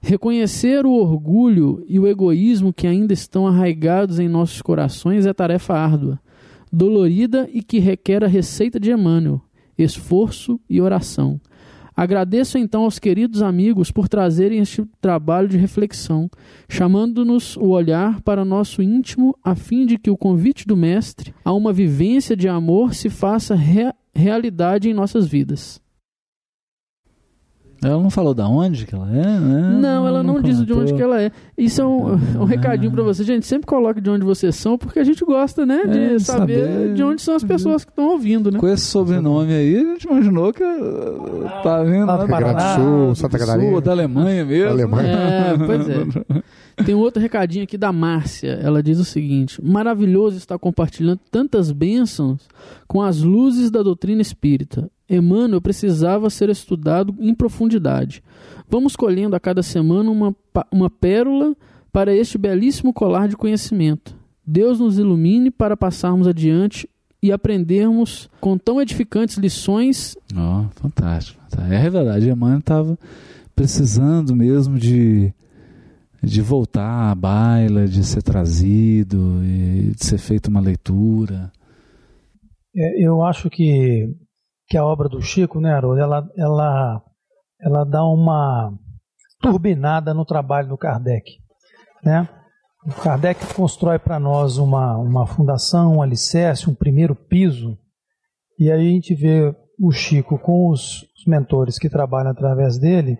Reconhecer 0.00 0.84
o 0.84 0.92
orgulho 0.92 1.82
e 1.88 1.98
o 1.98 2.06
egoísmo 2.06 2.72
que 2.72 2.86
ainda 2.86 3.12
estão 3.12 3.46
arraigados 3.46 4.20
em 4.20 4.28
nossos 4.28 4.60
corações 4.60 5.26
é 5.26 5.32
tarefa 5.32 5.74
árdua, 5.74 6.20
dolorida 6.70 7.48
e 7.52 7.62
que 7.62 7.78
requer 7.78 8.22
a 8.22 8.28
receita 8.28 8.78
de 8.78 8.92
Emmanuel, 8.92 9.40
esforço 9.76 10.60
e 10.68 10.80
oração. 10.80 11.40
Agradeço 11.96 12.58
então 12.58 12.82
aos 12.84 12.98
queridos 12.98 13.40
amigos 13.40 13.90
por 13.90 14.06
trazerem 14.06 14.58
este 14.60 14.84
trabalho 15.00 15.48
de 15.48 15.56
reflexão, 15.56 16.28
chamando-nos 16.68 17.56
o 17.56 17.68
olhar 17.68 18.20
para 18.20 18.44
nosso 18.44 18.82
íntimo, 18.82 19.34
a 19.42 19.54
fim 19.54 19.86
de 19.86 19.96
que 19.96 20.10
o 20.10 20.16
convite 20.16 20.66
do 20.66 20.76
Mestre 20.76 21.34
a 21.42 21.52
uma 21.54 21.72
vivência 21.72 22.36
de 22.36 22.48
amor 22.48 22.92
se 22.94 23.08
faça 23.08 23.54
rea- 23.54 23.94
realidade 24.14 24.90
em 24.90 24.94
nossas 24.94 25.26
vidas. 25.26 25.80
Ela 27.82 28.02
não 28.02 28.10
falou 28.10 28.32
da 28.32 28.48
onde 28.48 28.86
que 28.86 28.94
ela 28.94 29.08
é, 29.10 29.38
né? 29.38 29.78
Não, 29.80 30.06
ela 30.08 30.22
não, 30.22 30.40
diz 30.40 30.64
de 30.64 30.72
onde 30.72 30.94
que 30.94 31.02
ela 31.02 31.20
é. 31.20 31.30
Isso 31.58 31.80
é 31.80 31.84
um, 31.86 32.12
um 32.40 32.44
recadinho 32.44 32.90
para 32.90 33.02
você. 33.02 33.22
Gente, 33.22 33.46
sempre 33.46 33.66
coloque 33.66 34.00
de 34.00 34.08
onde 34.08 34.24
vocês 34.24 34.54
são, 34.56 34.78
porque 34.78 34.98
a 34.98 35.04
gente 35.04 35.24
gosta, 35.24 35.66
né, 35.66 35.84
de 35.86 35.98
É, 35.98 36.16
de 36.16 36.22
saber, 36.22 36.64
saber. 36.64 36.94
de 36.94 37.02
onde 37.02 37.20
são 37.22 37.34
as 37.34 37.44
pessoas 37.44 37.84
que 37.84 37.90
estão 37.90 38.08
ouvindo, 38.12 38.50
né? 38.50 38.58
Com 38.58 38.68
esse 38.68 38.84
sobrenome 38.84 39.52
aí, 39.52 39.76
a 39.76 39.92
gente 39.92 40.04
imaginou 40.04 40.52
que 40.52 40.62
uh, 40.64 41.44
tá 41.62 41.82
vindo 41.82 42.06
lá 42.06 42.16
Lá 42.16 42.52
do 42.52 42.82
Sul, 42.82 43.14
Santa 43.14 43.38
Sul, 43.38 43.46
Catarina. 43.46 43.80
da 43.80 43.90
Alemanha 43.92 44.44
mesmo. 44.44 44.70
Alemanha. 44.70 45.08
É, 45.08 45.58
pois 45.58 45.88
é. 45.88 45.96
Tem 46.84 46.94
outro 46.94 47.20
recadinho 47.20 47.64
aqui 47.64 47.78
da 47.78 47.90
Márcia. 47.90 48.58
Ela 48.62 48.82
diz 48.82 48.98
o 48.98 49.04
seguinte: 49.04 49.62
maravilhoso 49.64 50.36
estar 50.36 50.58
compartilhando 50.58 51.20
tantas 51.30 51.72
bênçãos 51.72 52.46
com 52.86 53.00
as 53.00 53.22
luzes 53.22 53.70
da 53.70 53.82
doutrina 53.82 54.20
espírita. 54.20 54.90
Emmanuel 55.08 55.60
precisava 55.60 56.28
ser 56.28 56.50
estudado 56.50 57.14
em 57.18 57.34
profundidade. 57.34 58.22
Vamos 58.68 58.96
colhendo 58.96 59.36
a 59.36 59.40
cada 59.40 59.62
semana 59.62 60.10
uma, 60.10 60.34
uma 60.70 60.90
pérola 60.90 61.54
para 61.92 62.14
este 62.14 62.36
belíssimo 62.36 62.92
colar 62.92 63.28
de 63.28 63.36
conhecimento. 63.36 64.14
Deus 64.44 64.78
nos 64.78 64.98
ilumine 64.98 65.50
para 65.50 65.76
passarmos 65.76 66.26
adiante 66.28 66.88
e 67.22 67.32
aprendermos 67.32 68.28
com 68.40 68.58
tão 68.58 68.80
edificantes 68.80 69.36
lições. 69.38 70.16
Ó, 70.34 70.64
fantástico. 70.74 71.40
fantástico. 71.48 71.72
É 71.72 71.88
verdade, 71.88 72.28
Emmanuel 72.28 72.58
estava 72.58 72.98
precisando 73.54 74.36
mesmo 74.36 74.78
de, 74.78 75.32
de 76.26 76.42
voltar 76.42 77.12
à 77.12 77.14
baila, 77.14 77.86
de 77.86 78.02
ser 78.02 78.20
trazido, 78.20 79.44
e 79.44 79.94
de 79.94 80.04
ser 80.04 80.18
feita 80.18 80.50
uma 80.50 80.60
leitura. 80.60 81.52
É, 82.74 83.06
eu 83.06 83.22
acho 83.22 83.48
que, 83.48 84.12
que 84.68 84.76
a 84.76 84.84
obra 84.84 85.08
do 85.08 85.22
Chico, 85.22 85.60
né, 85.60 85.72
Haroldo, 85.72 86.00
ela, 86.00 86.28
ela, 86.36 87.02
ela 87.60 87.84
dá 87.84 88.04
uma 88.04 88.76
turbinada 89.40 90.12
no 90.12 90.24
trabalho 90.24 90.68
do 90.68 90.76
Kardec. 90.76 91.30
Né? 92.02 92.28
O 92.84 93.00
Kardec 93.00 93.54
constrói 93.54 94.00
para 94.00 94.18
nós 94.18 94.58
uma, 94.58 94.98
uma 94.98 95.28
fundação, 95.28 95.98
um 95.98 96.02
alicerce, 96.02 96.68
um 96.68 96.74
primeiro 96.74 97.14
piso, 97.14 97.78
e 98.58 98.68
aí 98.68 98.88
a 98.88 98.90
gente 98.90 99.14
vê 99.14 99.54
o 99.78 99.92
Chico 99.92 100.40
com 100.40 100.70
os, 100.70 101.02
os 101.16 101.24
mentores 101.24 101.78
que 101.78 101.88
trabalham 101.88 102.32
através 102.32 102.78
dele, 102.78 103.16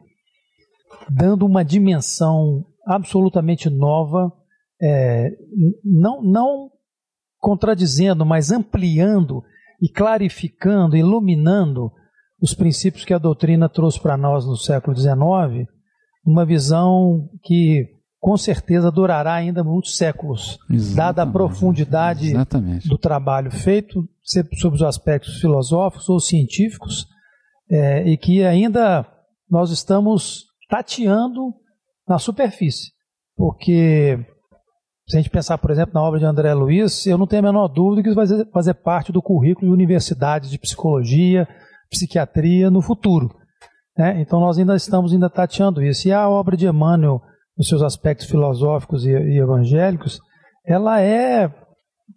dando 1.08 1.46
uma 1.46 1.64
dimensão 1.64 2.64
absolutamente 2.86 3.68
nova, 3.68 4.32
é, 4.80 5.30
não, 5.84 6.22
não 6.22 6.70
contradizendo, 7.38 8.24
mas 8.24 8.52
ampliando 8.52 9.42
e 9.82 9.88
clarificando, 9.88 10.96
iluminando 10.96 11.90
os 12.40 12.54
princípios 12.54 13.04
que 13.04 13.14
a 13.14 13.18
doutrina 13.18 13.68
trouxe 13.68 14.00
para 14.00 14.16
nós 14.16 14.46
no 14.46 14.56
século 14.56 14.96
XIX, 14.96 15.68
uma 16.24 16.44
visão 16.44 17.28
que 17.42 17.96
com 18.18 18.36
certeza 18.36 18.90
durará 18.90 19.34
ainda 19.34 19.62
muitos 19.62 19.96
séculos, 19.96 20.58
dada 20.68 20.74
a 20.74 20.76
Exatamente. 20.76 21.32
profundidade 21.32 22.26
Exatamente. 22.28 22.88
do 22.88 22.98
trabalho 22.98 23.50
feito, 23.50 24.08
sobre 24.58 24.76
os 24.76 24.82
aspectos 24.82 25.40
filosóficos 25.40 26.08
ou 26.08 26.18
científicos, 26.18 27.06
é, 27.70 28.08
e 28.08 28.16
que 28.16 28.44
ainda 28.44 29.06
nós 29.48 29.70
estamos 29.70 30.46
tateando 30.68 31.54
na 32.08 32.18
superfície. 32.18 32.92
Porque, 33.36 34.18
se 35.08 35.16
a 35.16 35.20
gente 35.20 35.30
pensar, 35.30 35.58
por 35.58 35.70
exemplo, 35.70 35.92
na 35.94 36.02
obra 36.02 36.18
de 36.18 36.24
André 36.26 36.52
Luiz, 36.54 37.06
eu 37.06 37.18
não 37.18 37.26
tenho 37.26 37.40
a 37.40 37.52
menor 37.52 37.68
dúvida 37.68 38.02
que 38.02 38.08
isso 38.08 38.16
vai 38.16 38.26
fazer, 38.52 38.74
parte 38.74 39.12
do 39.12 39.22
currículo 39.22 39.66
de 39.66 39.72
universidades 39.72 40.50
de 40.50 40.58
psicologia, 40.58 41.46
psiquiatria 41.90 42.70
no 42.70 42.80
futuro. 42.80 43.34
né? 43.96 44.20
Então, 44.20 44.40
nós 44.40 44.58
ainda 44.58 44.74
estamos 44.76 45.12
ainda 45.12 45.28
tateando 45.28 45.82
isso. 45.82 46.08
E 46.08 46.12
a 46.12 46.28
obra 46.28 46.56
de 46.56 46.66
Emmanuel, 46.66 47.20
nos 47.56 47.68
seus 47.68 47.82
aspectos 47.82 48.26
filosóficos 48.26 49.04
e, 49.04 49.10
e 49.10 49.38
evangélicos, 49.38 50.18
ela 50.66 51.00
é 51.00 51.48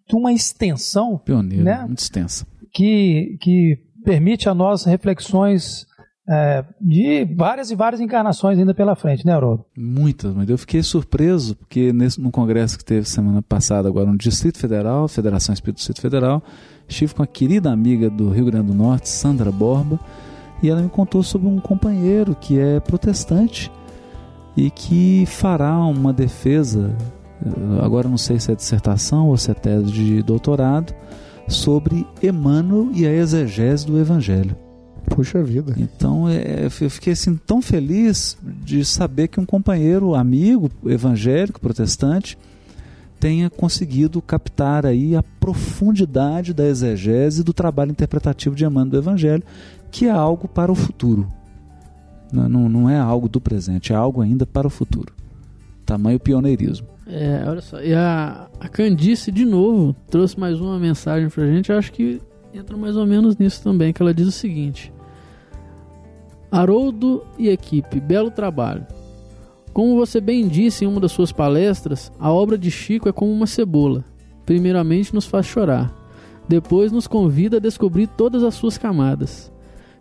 de 0.07 0.15
uma 0.15 0.31
extensão 0.33 1.17
Pioneiro, 1.17 1.63
Né? 1.63 1.83
muito 1.85 1.99
extensa. 1.99 2.45
que, 2.73 3.37
que 3.41 3.77
permite 4.03 4.47
a 4.49 4.53
nós 4.53 4.85
reflexões 4.85 5.85
é, 6.29 6.63
de 6.79 7.25
várias 7.35 7.71
e 7.71 7.75
várias 7.75 7.99
encarnações 7.99 8.59
ainda 8.59 8.71
pela 8.71 8.95
frente, 8.95 9.25
né, 9.25 9.33
Haroldo? 9.33 9.65
Muitas, 9.75 10.31
mas 10.35 10.47
eu 10.47 10.59
fiquei 10.59 10.83
surpreso, 10.83 11.55
porque 11.55 11.91
nesse, 11.91 12.21
no 12.21 12.29
congresso 12.29 12.77
que 12.77 12.85
teve 12.85 13.09
semana 13.09 13.41
passada, 13.41 13.89
agora 13.89 14.11
no 14.11 14.17
Distrito 14.17 14.59
Federal, 14.59 15.07
Federação 15.07 15.53
Espírita 15.53 15.77
do 15.77 15.79
Distrito 15.79 16.01
Federal, 16.01 16.43
estive 16.87 17.15
com 17.15 17.23
a 17.23 17.27
querida 17.27 17.71
amiga 17.71 18.11
do 18.11 18.29
Rio 18.29 18.45
Grande 18.45 18.67
do 18.67 18.75
Norte, 18.75 19.09
Sandra 19.09 19.51
Borba, 19.51 19.99
e 20.61 20.69
ela 20.69 20.81
me 20.81 20.89
contou 20.89 21.23
sobre 21.23 21.47
um 21.47 21.59
companheiro 21.59 22.35
que 22.35 22.59
é 22.59 22.79
protestante 22.79 23.71
e 24.55 24.69
que 24.69 25.25
fará 25.25 25.79
uma 25.79 26.13
defesa, 26.13 26.95
eh, 27.43 27.83
agora 27.83 28.07
não 28.07 28.17
sei 28.17 28.39
se 28.39 28.51
é 28.51 28.55
dissertação 28.55 29.29
ou 29.29 29.37
se 29.37 29.49
é 29.49 29.53
tese 29.55 29.91
de 29.91 30.21
doutorado, 30.21 30.93
sobre 31.47 32.05
Emmanuel 32.21 32.91
e 32.93 33.07
a 33.07 33.11
exegese 33.11 33.87
do 33.87 33.97
Evangelho. 33.97 34.68
Puxa 35.09 35.43
vida. 35.43 35.73
Então 35.77 36.29
é, 36.29 36.65
eu 36.65 36.89
fiquei 36.89 37.13
assim 37.13 37.35
tão 37.35 37.61
feliz 37.61 38.37
de 38.63 38.85
saber 38.85 39.27
que 39.27 39.39
um 39.39 39.45
companheiro, 39.45 40.15
amigo 40.15 40.69
evangélico, 40.85 41.59
protestante, 41.59 42.37
tenha 43.19 43.49
conseguido 43.49 44.21
captar 44.21 44.85
aí 44.85 45.15
a 45.15 45.23
profundidade 45.23 46.53
da 46.53 46.65
exegese 46.65 47.43
do 47.43 47.51
trabalho 47.51 47.91
interpretativo 47.91 48.55
de 48.55 48.63
Emmanuel 48.63 48.91
do 48.91 48.97
Evangelho, 48.97 49.43
que 49.91 50.05
é 50.05 50.11
algo 50.11 50.47
para 50.47 50.71
o 50.71 50.75
futuro. 50.75 51.27
Não, 52.31 52.47
não, 52.47 52.69
não 52.69 52.89
é 52.89 52.97
algo 52.97 53.27
do 53.27 53.41
presente, 53.41 53.91
é 53.91 53.95
algo 53.95 54.21
ainda 54.21 54.45
para 54.45 54.67
o 54.67 54.69
futuro. 54.69 55.13
Tamanho 55.85 56.19
pioneirismo. 56.19 56.87
É, 57.07 57.43
olha 57.47 57.61
só, 57.61 57.81
e 57.81 57.93
a, 57.93 58.47
a 58.59 58.69
Candice, 58.69 59.31
de 59.31 59.43
novo, 59.43 59.95
trouxe 60.11 60.39
mais 60.39 60.61
uma 60.61 60.77
mensagem 60.77 61.27
pra 61.27 61.47
gente. 61.47 61.71
Eu 61.71 61.77
acho 61.77 61.91
que 61.91 62.21
entra 62.53 62.77
mais 62.77 62.95
ou 62.95 63.05
menos 63.05 63.35
nisso 63.37 63.63
também, 63.63 63.91
que 63.91 64.01
ela 64.01 64.13
diz 64.13 64.27
o 64.27 64.31
seguinte: 64.31 64.93
Haroldo 66.51 67.23
e 67.37 67.49
equipe, 67.49 67.99
belo 67.99 68.31
trabalho. 68.31 68.85
Como 69.71 69.95
você 69.95 70.19
bem 70.19 70.47
disse 70.47 70.83
em 70.83 70.87
uma 70.87 70.99
das 70.99 71.11
suas 71.11 71.31
palestras, 71.31 72.11
a 72.19 72.31
obra 72.31 72.57
de 72.57 72.71
Chico 72.71 73.07
é 73.07 73.11
como 73.11 73.31
uma 73.31 73.45
cebola. 73.45 74.03
Primeiramente 74.45 75.13
nos 75.13 75.25
faz 75.25 75.45
chorar, 75.45 75.93
depois 76.47 76.91
nos 76.91 77.07
convida 77.07 77.57
a 77.57 77.59
descobrir 77.59 78.07
todas 78.07 78.43
as 78.43 78.55
suas 78.55 78.77
camadas. 78.77 79.51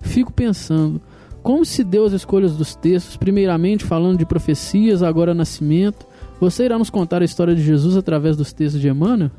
Fico 0.01 0.33
pensando, 0.33 1.01
como 1.43 1.65
se 1.65 1.85
deu 1.85 2.07
as 2.07 2.13
escolhas 2.13 2.57
dos 2.57 2.75
textos, 2.75 3.17
primeiramente 3.17 3.85
falando 3.85 4.19
de 4.19 4.25
profecias, 4.25 5.03
agora 5.03 5.35
nascimento, 5.35 6.07
você 6.41 6.65
irá 6.65 6.79
nos 6.79 6.89
contar 6.89 7.21
a 7.21 7.25
história 7.25 7.55
de 7.55 7.63
Jesus 7.63 7.97
através 7.97 8.37
dos 8.37 8.53
textos 8.53 8.81
de 8.81 8.89
Emmanuel? 8.89 9.31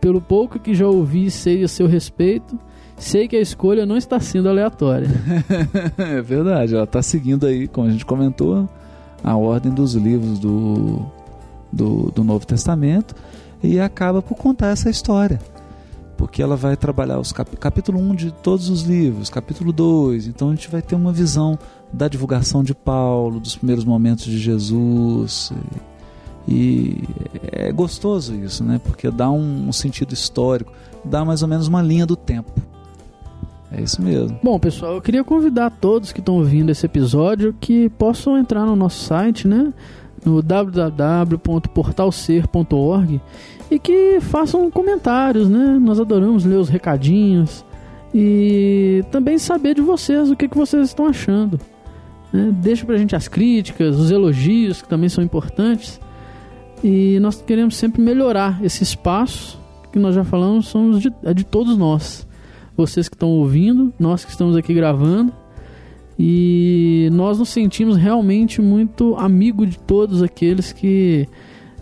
Pelo 0.00 0.20
pouco 0.20 0.58
que 0.58 0.74
já 0.74 0.86
ouvi 0.86 1.26
e 1.26 1.30
sei 1.30 1.64
a 1.64 1.68
seu 1.68 1.86
respeito, 1.86 2.58
sei 2.98 3.28
que 3.28 3.36
a 3.36 3.40
escolha 3.40 3.86
não 3.86 3.96
está 3.96 4.20
sendo 4.20 4.48
aleatória. 4.48 5.08
é 5.98 6.20
verdade, 6.20 6.74
ela 6.74 6.84
está 6.84 7.02
seguindo 7.02 7.46
aí, 7.46 7.68
como 7.68 7.88
a 7.88 7.90
gente 7.90 8.04
comentou, 8.04 8.68
a 9.22 9.36
ordem 9.36 9.72
dos 9.72 9.94
livros 9.94 10.38
do, 10.38 11.06
do, 11.72 12.10
do 12.10 12.24
Novo 12.24 12.46
Testamento 12.46 13.14
e 13.62 13.80
acaba 13.80 14.22
por 14.22 14.36
contar 14.36 14.68
essa 14.68 14.90
história. 14.90 15.38
Porque 16.16 16.42
ela 16.42 16.56
vai 16.56 16.76
trabalhar 16.76 17.20
os 17.20 17.30
cap 17.30 17.56
capítulo 17.56 18.00
1 18.00 18.14
de 18.14 18.32
todos 18.32 18.68
os 18.68 18.82
livros, 18.82 19.30
capítulo 19.30 19.72
2, 19.72 20.26
então 20.26 20.48
a 20.48 20.50
gente 20.50 20.68
vai 20.68 20.82
ter 20.82 20.96
uma 20.96 21.12
visão 21.12 21.56
da 21.92 22.08
divulgação 22.08 22.64
de 22.64 22.74
Paulo, 22.74 23.38
dos 23.38 23.54
primeiros 23.54 23.84
momentos 23.84 24.24
de 24.24 24.36
Jesus. 24.36 25.52
E, 26.46 27.04
é 27.52 27.70
gostoso 27.70 28.34
isso, 28.34 28.64
né? 28.64 28.80
Porque 28.82 29.10
dá 29.10 29.30
um, 29.30 29.68
um 29.68 29.72
sentido 29.72 30.12
histórico, 30.12 30.72
dá 31.04 31.24
mais 31.24 31.42
ou 31.42 31.48
menos 31.48 31.68
uma 31.68 31.80
linha 31.80 32.04
do 32.04 32.16
tempo. 32.16 32.50
É 33.70 33.82
isso 33.82 34.00
mesmo. 34.00 34.38
Bom, 34.42 34.58
pessoal, 34.58 34.94
eu 34.94 35.02
queria 35.02 35.22
convidar 35.22 35.68
todos 35.70 36.12
que 36.12 36.20
estão 36.20 36.36
ouvindo 36.36 36.70
esse 36.70 36.86
episódio 36.86 37.54
que 37.60 37.90
possam 37.90 38.38
entrar 38.38 38.64
no 38.64 38.74
nosso 38.74 39.04
site, 39.04 39.46
né? 39.46 39.74
No 40.24 40.42
www.portalser.org 40.42 43.20
e 43.70 43.78
que 43.78 44.18
façam 44.20 44.70
comentários, 44.70 45.48
né? 45.48 45.78
Nós 45.80 46.00
adoramos 46.00 46.44
ler 46.44 46.56
os 46.56 46.68
recadinhos 46.68 47.64
e 48.14 49.04
também 49.10 49.38
saber 49.38 49.74
de 49.74 49.82
vocês 49.82 50.30
o 50.30 50.36
que, 50.36 50.48
que 50.48 50.56
vocês 50.56 50.88
estão 50.88 51.06
achando. 51.06 51.60
Né? 52.32 52.54
Deixa 52.60 52.86
pra 52.86 52.96
gente 52.96 53.14
as 53.14 53.28
críticas, 53.28 53.98
os 53.98 54.10
elogios, 54.10 54.80
que 54.80 54.88
também 54.88 55.08
são 55.08 55.22
importantes. 55.22 56.00
E 56.82 57.18
nós 57.20 57.42
queremos 57.42 57.76
sempre 57.76 58.00
melhorar 58.00 58.64
esse 58.64 58.82
espaço 58.82 59.58
que 59.92 59.98
nós 59.98 60.14
já 60.14 60.24
falamos, 60.24 60.68
somos 60.68 61.00
de, 61.00 61.12
é 61.22 61.34
de 61.34 61.44
todos 61.44 61.76
nós. 61.76 62.26
Vocês 62.78 63.08
que 63.08 63.16
estão 63.16 63.30
ouvindo, 63.30 63.92
nós 63.98 64.24
que 64.24 64.30
estamos 64.30 64.56
aqui 64.56 64.72
gravando. 64.72 65.32
E 66.16 67.08
nós 67.12 67.36
nos 67.36 67.48
sentimos 67.48 67.96
realmente 67.96 68.62
muito 68.62 69.16
amigo 69.16 69.66
de 69.66 69.76
todos 69.76 70.22
aqueles 70.22 70.72
que 70.72 71.26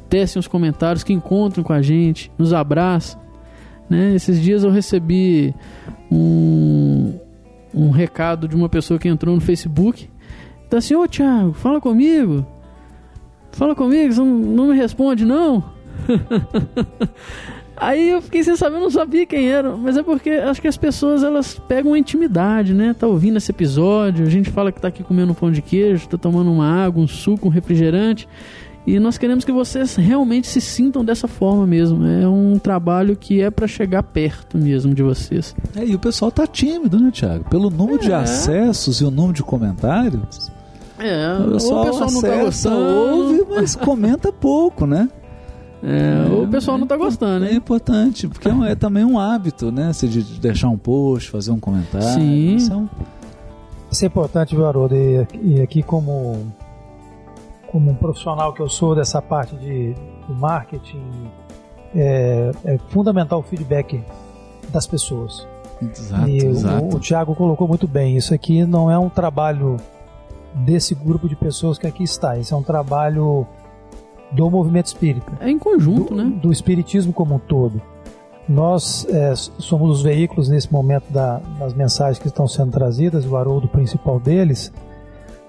tecem 0.09 0.41
os 0.41 0.49
comentários, 0.49 1.05
que 1.05 1.13
encontram 1.13 1.63
com 1.63 1.75
a 1.75 1.83
gente, 1.83 2.33
nos 2.39 2.55
abraçam. 2.55 3.21
Né? 3.91 4.15
Esses 4.15 4.41
dias 4.41 4.65
eu 4.65 4.71
recebi 4.71 5.55
um, 6.11 7.13
um 7.75 7.91
recado 7.91 8.49
de 8.49 8.57
uma 8.57 8.71
pessoa 8.71 8.99
que 8.99 9.07
entrou 9.07 9.35
no 9.35 9.41
Facebook. 9.43 10.09
Tá 10.71 10.79
assim, 10.79 10.95
ô 10.95 11.07
Thiago, 11.07 11.53
fala 11.53 11.79
comigo. 11.79 12.47
Fala 13.53 13.75
comigo, 13.75 14.15
não, 14.15 14.27
não 14.27 14.67
me 14.69 14.75
responde 14.75 15.27
não? 15.27 15.63
Aí 17.77 18.11
eu 18.11 18.23
fiquei 18.23 18.43
sem 18.43 18.57
saber, 18.57 18.77
eu 18.77 18.81
não 18.81 18.91
sabia 18.91 19.27
quem 19.27 19.51
era, 19.51 19.77
mas 19.77 19.97
é 19.97 20.03
porque 20.03 20.31
acho 20.31 20.61
que 20.63 20.69
as 20.69 20.77
pessoas 20.79 21.23
elas 21.23 21.61
pegam 21.69 21.93
a 21.93 21.99
intimidade, 21.99 22.73
né? 22.73 22.95
Tá 22.99 23.07
ouvindo 23.07 23.37
esse 23.37 23.51
episódio, 23.51 24.27
a 24.27 24.31
gente 24.31 24.51
fala 24.51 24.73
que 24.73 24.81
tá 24.81 24.89
aqui 24.89 25.03
comendo 25.03 25.33
um 25.33 25.35
pão 25.35 25.51
de 25.53 25.61
queijo, 25.61 26.09
tá 26.09 26.17
tomando 26.17 26.51
uma 26.51 26.67
água, 26.67 27.03
um 27.03 27.07
suco, 27.09 27.49
um 27.49 27.51
refrigerante. 27.51 28.27
E 28.87 29.01
nós 29.01 29.19
queremos 29.19 29.45
que 29.45 29.51
vocês 29.51 29.97
realmente 29.97 30.47
se 30.47 30.61
sintam 30.61 31.05
dessa 31.05 31.27
forma 31.27 31.67
mesmo. 31.67 32.07
É 32.07 32.27
um 32.29 32.57
trabalho 32.57 33.17
que 33.17 33.41
é 33.43 33.51
para 33.51 33.67
chegar 33.67 34.03
perto 34.05 34.57
mesmo 34.57 34.95
de 34.95 35.03
vocês. 35.03 35.57
É, 35.75 35.85
e 35.85 35.93
o 35.95 35.99
pessoal 35.99 36.31
tá 36.31 36.47
tímido, 36.47 36.99
né, 37.01 37.11
Thiago? 37.13 37.45
Pelo 37.51 37.69
número 37.69 37.99
de 37.99 38.13
É. 38.13 38.15
acessos 38.15 39.01
e 39.01 39.05
o 39.05 39.11
número 39.11 39.33
de 39.35 39.43
comentários. 39.43 40.53
É, 41.01 41.37
O 41.47 41.51
pessoal, 41.53 41.83
o 41.83 41.85
pessoal 41.87 42.11
não 42.13 42.21
tá 42.23 42.29
acessa, 42.29 42.71
gostando, 42.71 42.95
ouve, 42.95 43.45
mas 43.51 43.75
comenta 43.77 44.33
pouco, 44.33 44.87
né? 44.87 45.09
É, 45.87 46.33
ou 46.33 46.45
o 46.45 46.49
pessoal 46.49 46.77
não 46.77 46.87
tá 46.87 46.97
gostando, 46.97 47.45
É 47.47 47.51
hein? 47.51 47.57
importante, 47.57 48.27
porque 48.27 48.49
é, 48.49 48.73
é 48.73 48.75
também 48.75 49.05
um 49.05 49.19
hábito, 49.19 49.71
né? 49.71 49.93
Você 49.93 50.09
de 50.09 50.23
de 50.23 50.41
deixar 50.41 50.69
um 50.69 50.77
post, 50.79 51.31
fazer 51.31 51.51
um 51.53 51.61
comentário. 51.61 52.09
Sim. 52.09 52.57
Isso 52.57 52.73
é 52.73 52.77
um- 52.77 52.89
Isso 53.91 54.05
é 54.05 54.09
importante, 54.09 54.55
viu, 54.57 54.67
Haroldo? 54.67 54.95
E, 54.97 55.27
e 55.43 55.61
aqui 55.63 55.83
como, 55.83 56.45
como 57.71 57.91
um 57.91 57.95
profissional 57.95 58.53
que 58.53 58.61
eu 58.61 58.69
sou 58.69 58.95
dessa 58.97 59.23
parte 59.23 59.55
de, 59.57 59.95
de 59.95 60.33
marketing, 60.33 61.03
é, 61.95 62.51
é 62.65 62.79
fundamental 62.89 63.39
o 63.39 63.43
feedback 63.43 64.03
das 64.71 64.87
pessoas. 64.87 65.47
Exato, 65.81 66.29
e 66.29 66.41
o- 66.43 66.51
exato. 66.51 66.85
O, 66.85 66.97
o 66.97 67.01
Thiago 67.01 67.35
colocou 67.35 67.69
muito 67.69 67.87
bem, 67.87 68.17
isso 68.17 68.35
aqui 68.35 68.65
não 68.65 68.91
é 68.91 68.99
um 68.99 69.09
trabalho 69.09 69.77
desse 70.55 70.95
grupo 70.95 71.29
de 71.29 71.37
pessoas 71.37 71.79
que 71.79 71.87
aqui 71.87 72.03
está, 72.03 72.37
isso 72.39 72.55
é 72.55 72.57
um 72.57 72.63
trabalho 72.63 73.47
do 74.33 74.51
movimento 74.51 74.87
espírita 74.87 75.33
É 75.41 75.49
em 75.51 75.59
conjunto, 75.59 76.15
do, 76.15 76.25
né? 76.25 76.39
do 76.43 76.53
espiritismo 76.53 77.13
como 77.13 77.35
um 77.37 77.39
todo. 77.39 77.81
Nós 78.49 79.07
é, 79.11 79.35
somos 79.35 79.91
os 79.91 80.03
veículos 80.03 80.49
nesse 80.49 80.73
momento 80.73 81.11
da- 81.11 81.41
das 81.59 81.75
mensagens 81.75 82.19
que 82.19 82.29
estão 82.29 82.47
sendo 82.47 82.71
trazidas, 82.71 83.27
o 83.27 83.37
Haroldo 83.37 83.67
principal 83.67 84.21
deles, 84.21 84.73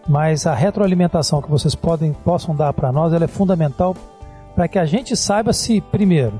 mas 0.08 0.48
a 0.48 0.54
retroalimentação 0.56 1.42
que 1.42 1.50
vocês 1.50 1.76
podem, 1.76 2.13
possam 2.13 2.56
dar 2.56 2.74
para 2.74 2.92
nós 2.92 3.13
ela 3.13 3.26
é 3.26 3.28
fundamental 3.28 3.96
para 4.56 4.68
que 4.68 4.80
a 4.80 4.86
gente 4.86 5.16
saiba 5.16 5.54
se, 5.54 5.80
primeiro, 5.80 6.40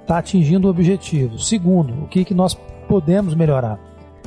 está 0.00 0.18
atingindo 0.18 0.66
o 0.66 0.70
objetivo, 0.70 1.38
segundo, 1.38 1.92
o 2.02 2.08
que, 2.08 2.24
que 2.24 2.34
nós 2.34 2.58
podemos 2.88 3.34
melhorar. 3.34 3.78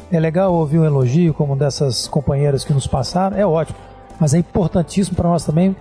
É 0.10 0.20
legal 0.20 0.54
ouvir 0.54 0.80
um 0.80 0.86
elogio 0.86 1.34
como 1.34 1.56
dessas 1.58 2.08
companheiras 2.08 2.64
que 2.64 2.72
nos 2.72 2.88
passaram, 2.88 3.36
é 3.36 3.46
ótimo, 3.46 3.78
mas 4.18 4.34
é 4.34 4.38
importantíssimo 4.38 5.18
para 5.18 5.28
nós 5.30 5.44
também 5.44 5.76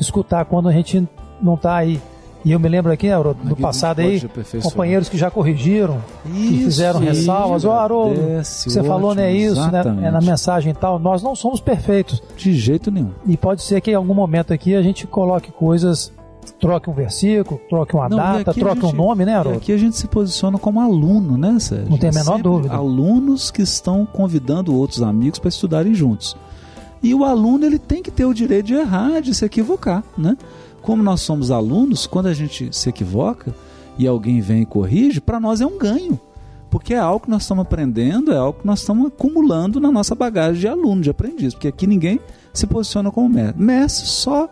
escutar 0.00 0.44
quando 0.44 0.68
a 0.68 0.72
gente 0.72 1.06
não 1.42 1.54
está 1.54 1.76
aí. 1.76 2.00
E 2.44 2.52
eu 2.52 2.60
me 2.60 2.68
lembro 2.68 2.92
aqui, 2.92 3.08
Haroldo, 3.10 3.42
do 3.42 3.56
passado 3.56 3.98
aí, 4.00 4.22
companheiros 4.62 5.08
que 5.08 5.18
já 5.18 5.28
corrigiram, 5.32 5.98
que 6.22 6.30
Isso, 6.30 6.64
fizeram 6.66 7.00
isso, 7.02 7.08
ressalvas. 7.12 7.64
Ô, 7.64 7.72
Haroldo, 7.72 8.20
agradece, 8.20 8.70
você 8.70 8.82
falou, 8.84 9.10
ótimo, 9.10 9.14
né, 9.24 9.32
isso, 9.32 9.70
né, 9.72 9.82
é 10.04 10.10
na 10.12 10.20
mensagem 10.20 10.70
e 10.70 10.74
tal. 10.74 10.96
Nós 11.00 11.24
não 11.24 11.34
somos 11.34 11.60
perfeitos. 11.60 12.22
De 12.36 12.54
jeito 12.54 12.88
nenhum. 12.88 13.10
E 13.26 13.36
pode 13.36 13.62
ser 13.62 13.80
que 13.80 13.90
em 13.90 13.94
algum 13.94 14.14
momento 14.14 14.52
aqui 14.52 14.76
a 14.76 14.82
gente 14.82 15.08
coloque 15.08 15.50
coisas, 15.50 16.12
troque 16.60 16.88
um 16.88 16.92
versículo, 16.92 17.60
troque 17.68 17.96
uma 17.96 18.08
Não, 18.08 18.16
data, 18.16 18.54
troque 18.54 18.78
um 18.78 18.90
gente- 18.90 18.96
nome, 18.96 19.24
né, 19.24 19.34
Haroldo? 19.34 19.58
aqui 19.58 19.72
a 19.72 19.76
gente 19.76 19.96
se 19.96 20.06
posiciona 20.06 20.56
como 20.56 20.80
aluno, 20.80 21.36
né, 21.36 21.58
Sérgio? 21.58 21.90
Não 21.90 21.98
tem 21.98 22.10
a 22.10 22.12
É 22.12 22.14
menor 22.14 22.40
dúvida. 22.40 22.72
Alunos 22.76 23.50
que 23.50 23.62
estão 23.62 24.06
convidando 24.06 24.72
outros 24.72 25.02
amigos 25.02 25.40
para 25.40 25.48
estudarem 25.48 25.94
juntos. 25.94 26.36
E 27.06 27.14
o 27.14 27.24
aluno 27.24 27.64
ele 27.64 27.78
tem 27.78 28.02
que 28.02 28.10
ter 28.10 28.24
o 28.24 28.34
direito 28.34 28.66
de 28.66 28.74
errar, 28.74 29.20
de 29.20 29.32
se 29.32 29.44
equivocar, 29.44 30.02
né? 30.18 30.36
Como 30.82 31.04
nós 31.04 31.20
somos 31.20 31.52
alunos, 31.52 32.04
quando 32.04 32.26
a 32.26 32.34
gente 32.34 32.68
se 32.72 32.88
equivoca 32.88 33.54
e 33.96 34.08
alguém 34.08 34.40
vem 34.40 34.62
e 34.62 34.66
corrige, 34.66 35.20
para 35.20 35.38
nós 35.38 35.60
é 35.60 35.66
um 35.66 35.78
ganho. 35.78 36.18
porque 36.70 36.94
é 36.94 36.98
algo 36.98 37.24
que 37.24 37.30
nós 37.30 37.42
estamos 37.42 37.62
aprendendo, 37.62 38.32
é 38.32 38.36
algo 38.36 38.60
que 38.60 38.66
nós 38.66 38.80
estamos 38.80 39.06
acumulando 39.06 39.80
na 39.80 39.90
nossa 39.90 40.14
bagagem 40.14 40.60
de 40.60 40.68
aluno, 40.68 41.00
de 41.00 41.10
aprendiz, 41.10 41.54
porque 41.54 41.68
aqui 41.68 41.86
ninguém 41.86 42.20
se 42.52 42.66
posiciona 42.66 43.10
como 43.10 43.28
mestre. 43.28 43.62
Mestre 43.62 44.06
só 44.06 44.48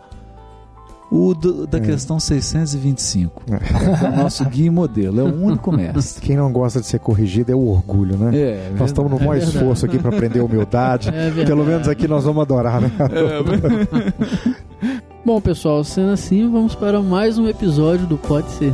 o 1.11 1.33
do, 1.33 1.67
da 1.67 1.77
É. 1.77 1.81
questão 1.81 2.19
625. 2.19 3.43
É 3.51 4.09
o 4.09 4.15
nosso 4.23 4.43
guia 4.45 4.67
e 4.67 4.69
modelo, 4.69 5.19
é 5.19 5.23
o 5.23 5.43
único 5.43 5.71
mestre. 5.71 6.21
Quem 6.25 6.35
não 6.35 6.51
gosta 6.51 6.81
de 6.81 6.87
ser 6.87 6.99
corrigido 6.99 7.51
é 7.51 7.55
o 7.55 7.67
orgulho, 7.67 8.17
né? 8.17 8.35
É, 8.37 8.71
Nós 8.77 8.89
estamos 8.89 9.11
no 9.11 9.17
maior 9.19 9.35
verdade. 9.37 9.57
esforço 9.57 9.85
aqui 9.85 9.99
para 9.99 10.09
aprender 10.15 10.39
humildade. 10.41 11.09
É. 11.15 11.45
Pelo 11.45 11.63
menos 11.65 11.87
aqui 11.87 12.07
nós 12.07 12.23
vamos 12.23 12.41
adorar, 12.41 12.81
né? 12.81 12.91
Bom, 15.25 15.41
pessoal, 15.41 15.83
sendo 15.83 16.11
assim, 16.11 16.49
vamos 16.49 16.75
para 16.75 17.01
mais 17.01 17.37
um 17.37 17.47
episódio 17.47 18.05
do 18.05 18.17
Pode 18.17 18.49
Ser. 18.51 18.73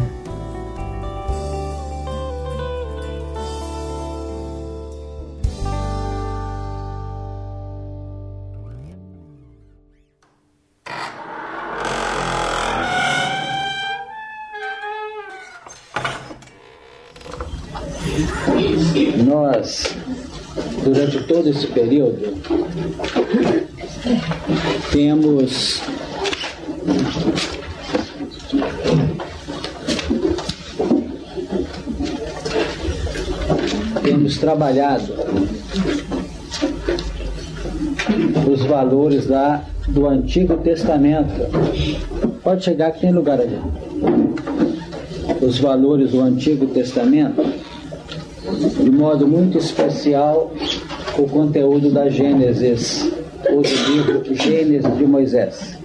Todo 21.41 21.49
esse 21.49 21.65
período, 21.65 22.19
temos 24.91 25.81
temos 34.03 34.37
trabalhado 34.37 35.13
os 38.47 38.61
valores 38.65 39.25
da, 39.25 39.63
do 39.87 40.07
Antigo 40.07 40.57
Testamento. 40.57 41.31
Pode 42.43 42.65
chegar 42.65 42.91
que 42.91 43.01
tem 43.01 43.11
lugar 43.11 43.41
ali. 43.41 43.59
Os 45.41 45.57
valores 45.57 46.11
do 46.11 46.21
Antigo 46.21 46.67
Testamento 46.67 47.41
de 48.83 48.89
modo 48.89 49.27
muito 49.27 49.57
especial 49.57 50.51
o 51.17 51.27
conteúdo 51.27 51.91
da 51.91 52.09
Gênesis, 52.09 53.11
ou 53.49 53.61
do 53.61 53.91
livro 53.91 54.35
Gênesis 54.35 54.97
de 54.97 55.05
Moisés. 55.05 55.77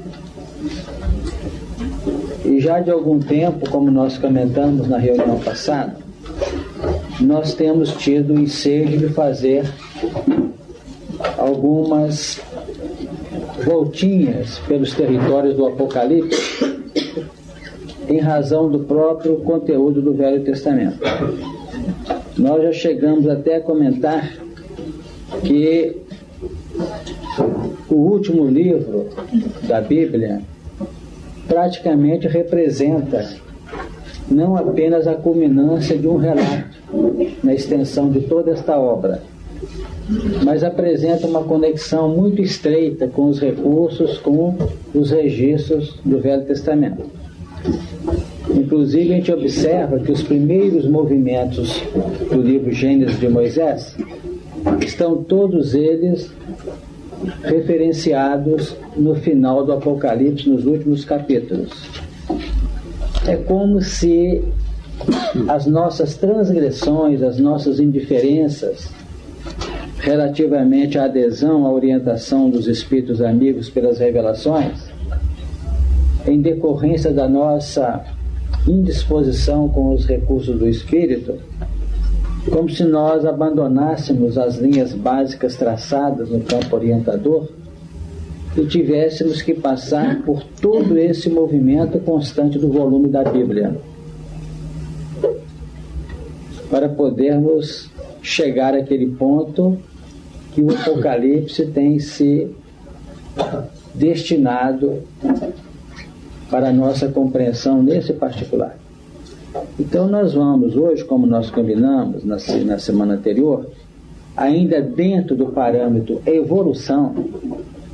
E 2.45 2.61
já 2.61 2.81
de 2.81 2.91
algum 2.91 3.19
tempo, 3.19 3.69
como 3.71 3.91
nós 3.91 4.19
comentamos 4.19 4.89
na 4.89 4.99
reunião 4.99 5.39
passada, 5.41 5.97
nós 7.21 7.55
temos 7.55 7.93
tido 7.97 8.35
o 8.35 8.39
ensejo 8.39 8.99
de 8.99 9.09
fazer 9.09 9.65
algumas 11.37 12.41
voltinhas 13.65 14.59
pelos 14.61 14.95
territórios 14.95 15.57
do 15.57 15.67
Apocalipse 15.67 16.77
em 18.09 18.21
razão 18.21 18.71
do 18.71 18.81
próprio 18.81 19.37
conteúdo 19.39 20.01
do 20.01 20.13
Velho 20.13 20.45
Testamento. 20.45 20.99
Nós 22.37 22.63
já 22.63 22.73
chegamos 22.73 23.27
até 23.29 23.57
a 23.57 23.61
comentar 23.61 24.46
que 25.43 25.97
o 27.89 27.95
último 27.95 28.47
livro 28.47 29.09
da 29.67 29.81
Bíblia 29.81 30.43
praticamente 31.49 32.27
representa 32.27 33.37
não 34.31 34.57
apenas 34.57 35.07
a 35.07 35.15
culminância 35.15 35.97
de 35.97 36.09
um 36.09 36.17
relato 36.17 36.77
na 37.43 37.55
extensão 37.55 38.11
de 38.11 38.21
toda 38.23 38.51
esta 38.51 38.79
obra, 38.79 39.23
mas 40.45 40.63
apresenta 40.65 41.27
uma 41.27 41.43
conexão 41.43 42.09
muito 42.09 42.43
estreita 42.43 43.07
com 43.09 43.27
os 43.29 43.41
recursos, 43.41 44.19
com 44.19 44.57
os 44.95 45.11
registros 45.11 45.99
do 46.05 46.21
Velho 46.21 46.45
Testamento. 46.45 47.05
Inclusive, 48.51 49.13
a 49.13 49.17
gente 49.17 49.33
observa 49.33 49.99
que 49.99 50.13
os 50.13 50.23
primeiros 50.23 50.89
movimentos 50.89 51.83
do 52.31 52.41
livro 52.41 52.73
Gênesis 52.73 53.19
de 53.19 53.29
Moisés 53.29 53.97
estão 54.81 55.23
todos 55.23 55.75
eles 55.75 56.31
referenciados 57.43 58.77
no 58.97 59.15
final 59.15 59.65
do 59.65 59.73
Apocalipse, 59.73 60.49
nos 60.49 60.67
últimos 60.67 61.05
capítulos. 61.05 61.89
É 63.27 63.37
como 63.37 63.81
se 63.81 64.43
as 65.49 65.67
nossas 65.67 66.17
transgressões, 66.17 67.23
as 67.23 67.39
nossas 67.39 67.81
indiferenças 67.81 68.91
relativamente 69.99 70.99
à 70.99 71.05
adesão 71.05 71.67
à 71.67 71.73
orientação 71.73 72.49
dos 72.51 72.67
espíritos 72.69 73.21
amigos 73.21 73.69
pelas 73.69 73.99
revelações, 73.99 74.89
em 76.27 76.41
decorrência 76.41 77.13
da 77.13 77.29
nossa 77.29 78.05
indisposição 78.67 79.69
com 79.69 79.93
os 79.95 80.07
recursos 80.07 80.59
do 80.59 80.69
espírito, 80.69 81.35
como 82.51 82.71
se 82.71 82.85
nós 82.85 83.25
abandonássemos 83.25 84.39
as 84.39 84.57
linhas 84.57 84.93
básicas 84.93 85.57
traçadas 85.57 86.31
no 86.31 86.41
campo 86.41 86.77
orientador 86.77 87.49
e 88.57 88.65
tivéssemos 88.67 89.43
que 89.43 89.53
passar 89.53 90.23
por 90.23 90.43
todo 90.43 90.97
esse 90.99 91.29
movimento 91.29 91.99
constante 92.01 92.59
do 92.59 92.69
volume 92.69 93.09
da 93.09 93.25
Bíblia 93.25 93.77
para 96.71 96.89
podermos 96.89 97.91
chegar 98.23 98.75
àquele 98.75 99.07
ponto 99.07 99.79
que 100.53 100.63
o 100.63 100.71
Apocalipse 100.71 101.67
tem 101.67 101.99
se 101.99 102.51
destinado 103.95 105.03
para 106.51 106.69
a 106.69 106.73
nossa 106.73 107.09
compreensão 107.09 107.83
nesse 107.83 108.13
particular. 108.13 108.79
Então 109.79 110.09
nós 110.09 110.35
vamos 110.35 110.77
hoje, 110.77 111.05
como 111.05 111.27
nós 111.27 111.51
combinamos 111.51 112.25
na, 112.25 112.37
na 112.65 112.79
semana 112.79 113.15
anterior, 113.15 113.67
ainda 114.37 114.81
dentro 114.81 115.35
do 115.35 115.47
parâmetro 115.47 116.21
evolução, 116.27 117.15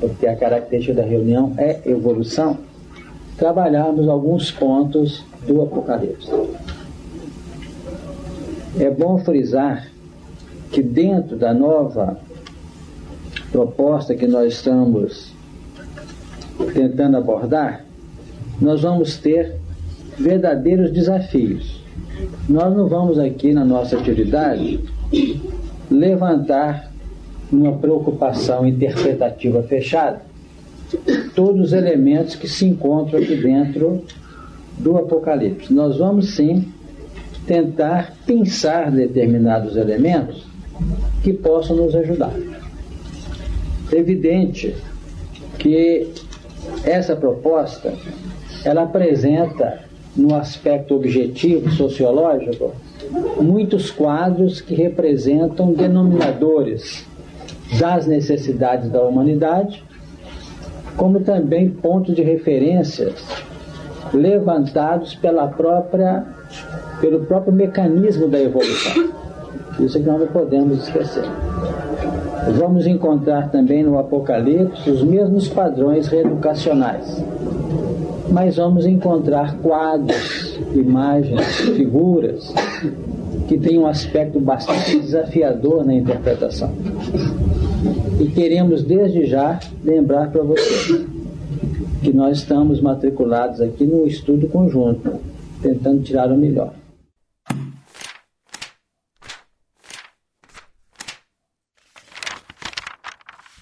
porque 0.00 0.26
a 0.26 0.36
característica 0.36 0.94
da 0.94 1.02
reunião 1.02 1.54
é 1.56 1.80
evolução, 1.84 2.58
trabalharmos 3.36 4.08
alguns 4.08 4.50
pontos 4.50 5.24
do 5.46 5.62
Apocalipse. 5.62 6.30
É 8.78 8.90
bom 8.90 9.18
frisar 9.18 9.88
que 10.70 10.82
dentro 10.82 11.36
da 11.36 11.52
nova 11.52 12.18
proposta 13.50 14.14
que 14.14 14.26
nós 14.26 14.54
estamos 14.54 15.32
tentando 16.72 17.16
abordar, 17.18 17.84
nós 18.60 18.80
vamos 18.82 19.18
ter 19.18 19.61
verdadeiros 20.18 20.90
desafios. 20.90 21.82
Nós 22.48 22.74
não 22.74 22.88
vamos 22.88 23.18
aqui 23.18 23.52
na 23.52 23.64
nossa 23.64 23.98
atividade 23.98 24.80
levantar 25.90 26.90
uma 27.50 27.76
preocupação 27.76 28.66
interpretativa 28.66 29.62
fechada 29.62 30.22
todos 31.34 31.66
os 31.66 31.72
elementos 31.72 32.34
que 32.34 32.48
se 32.48 32.66
encontram 32.66 33.20
aqui 33.20 33.36
dentro 33.36 34.04
do 34.78 34.96
Apocalipse. 34.96 35.72
Nós 35.72 35.98
vamos 35.98 36.34
sim 36.34 36.72
tentar 37.46 38.14
pensar 38.26 38.90
determinados 38.90 39.76
elementos 39.76 40.46
que 41.22 41.32
possam 41.32 41.76
nos 41.76 41.94
ajudar. 41.94 42.34
É 43.90 43.96
evidente 43.96 44.74
que 45.58 46.08
essa 46.84 47.16
proposta 47.16 47.92
ela 48.64 48.82
apresenta 48.82 49.80
no 50.16 50.34
aspecto 50.34 50.94
objetivo 50.94 51.70
sociológico 51.70 52.72
muitos 53.40 53.90
quadros 53.90 54.60
que 54.60 54.74
representam 54.74 55.72
denominadores 55.72 57.06
das 57.78 58.06
necessidades 58.06 58.90
da 58.90 59.02
humanidade, 59.02 59.82
como 60.96 61.20
também 61.20 61.70
pontos 61.70 62.14
de 62.14 62.22
referências 62.22 63.14
levantados 64.12 65.14
pela 65.14 65.48
própria 65.48 66.24
pelo 67.00 67.24
próprio 67.24 67.52
mecanismo 67.52 68.28
da 68.28 68.38
evolução. 68.38 69.10
Isso 69.80 69.98
que 69.98 70.06
nós 70.06 70.20
não 70.20 70.26
podemos 70.28 70.86
esquecer. 70.86 71.24
Vamos 72.58 72.86
encontrar 72.86 73.50
também 73.50 73.82
no 73.82 73.98
Apocalipse 73.98 74.88
os 74.90 75.02
mesmos 75.02 75.48
padrões 75.48 76.08
reeducacionais, 76.08 77.24
mas 78.32 78.56
vamos 78.56 78.86
encontrar 78.86 79.58
quadros, 79.58 80.58
imagens, 80.74 81.60
figuras 81.76 82.52
que 83.46 83.58
têm 83.58 83.78
um 83.78 83.86
aspecto 83.86 84.40
bastante 84.40 84.98
desafiador 84.98 85.84
na 85.84 85.94
interpretação. 85.94 86.72
E 88.18 88.26
queremos 88.28 88.82
desde 88.82 89.26
já 89.26 89.60
lembrar 89.84 90.30
para 90.30 90.42
vocês 90.42 91.06
que 92.02 92.12
nós 92.12 92.38
estamos 92.38 92.80
matriculados 92.80 93.60
aqui 93.60 93.84
no 93.84 94.06
estudo 94.06 94.48
conjunto, 94.48 95.20
tentando 95.60 96.02
tirar 96.02 96.32
o 96.32 96.36
melhor. 96.36 96.72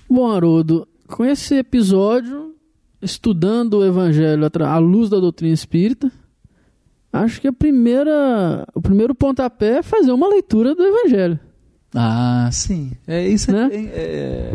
Bom, 0.09 0.31
Haroldo, 0.31 0.87
com 1.09 1.25
esse 1.25 1.57
episódio 1.57 2.60
estudando 3.03 3.75
o 3.79 3.85
Evangelho 3.85 4.47
à 4.65 4.79
luz 4.79 5.09
da 5.09 5.19
doutrina 5.19 5.55
espírita, 5.55 6.11
acho 7.13 7.41
que 7.41 7.49
a 7.49 7.53
primeira, 7.53 8.67
o 8.75 8.81
primeiro 8.81 9.15
pontapé 9.15 9.79
é 9.79 9.83
fazer 9.83 10.13
uma 10.13 10.29
leitura 10.29 10.75
do 10.75 10.83
Evangelho. 10.85 11.39
Ah, 11.93 12.49
sim. 12.53 12.93
É 13.05 13.27
isso. 13.27 13.51
Né? 13.51 13.69
É, 13.73 13.79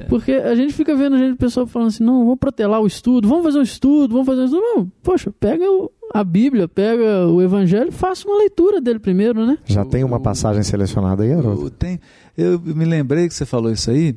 é- 0.01 0.05
Porque 0.07 0.31
a 0.31 0.55
gente 0.55 0.71
fica 0.73 0.95
vendo 0.95 1.17
gente, 1.17 1.35
pessoal 1.37 1.67
falando 1.67 1.89
assim, 1.89 2.03
não, 2.03 2.23
vou 2.25 2.37
protelar 2.37 2.79
o 2.81 2.87
estudo, 2.87 3.27
vamos 3.27 3.43
fazer 3.43 3.59
um 3.59 3.63
estudo, 3.63 4.13
vamos 4.13 4.25
fazer 4.25 4.41
um 4.41 4.45
estudo. 4.45 4.61
Não, 4.61 4.91
poxa, 5.03 5.33
pega 5.37 5.69
o- 5.69 5.91
a 6.13 6.23
Bíblia, 6.23 6.65
pega 6.67 7.27
o 7.27 7.41
Evangelho, 7.41 7.91
faça 7.91 8.25
uma 8.25 8.37
leitura 8.37 8.79
dele 8.79 8.99
primeiro, 8.99 9.45
né? 9.45 9.57
Já 9.65 9.83
tem 9.83 10.01
uma 10.05 10.19
passagem 10.19 10.63
selecionada 10.63 11.23
aí, 11.23 11.33
Haroldo? 11.33 11.63
Eu, 11.65 11.69
tem- 11.69 11.99
eu 12.37 12.57
me 12.57 12.85
lembrei 12.85 13.27
que 13.27 13.33
você 13.33 13.45
falou 13.45 13.69
isso 13.69 13.91
aí. 13.91 14.15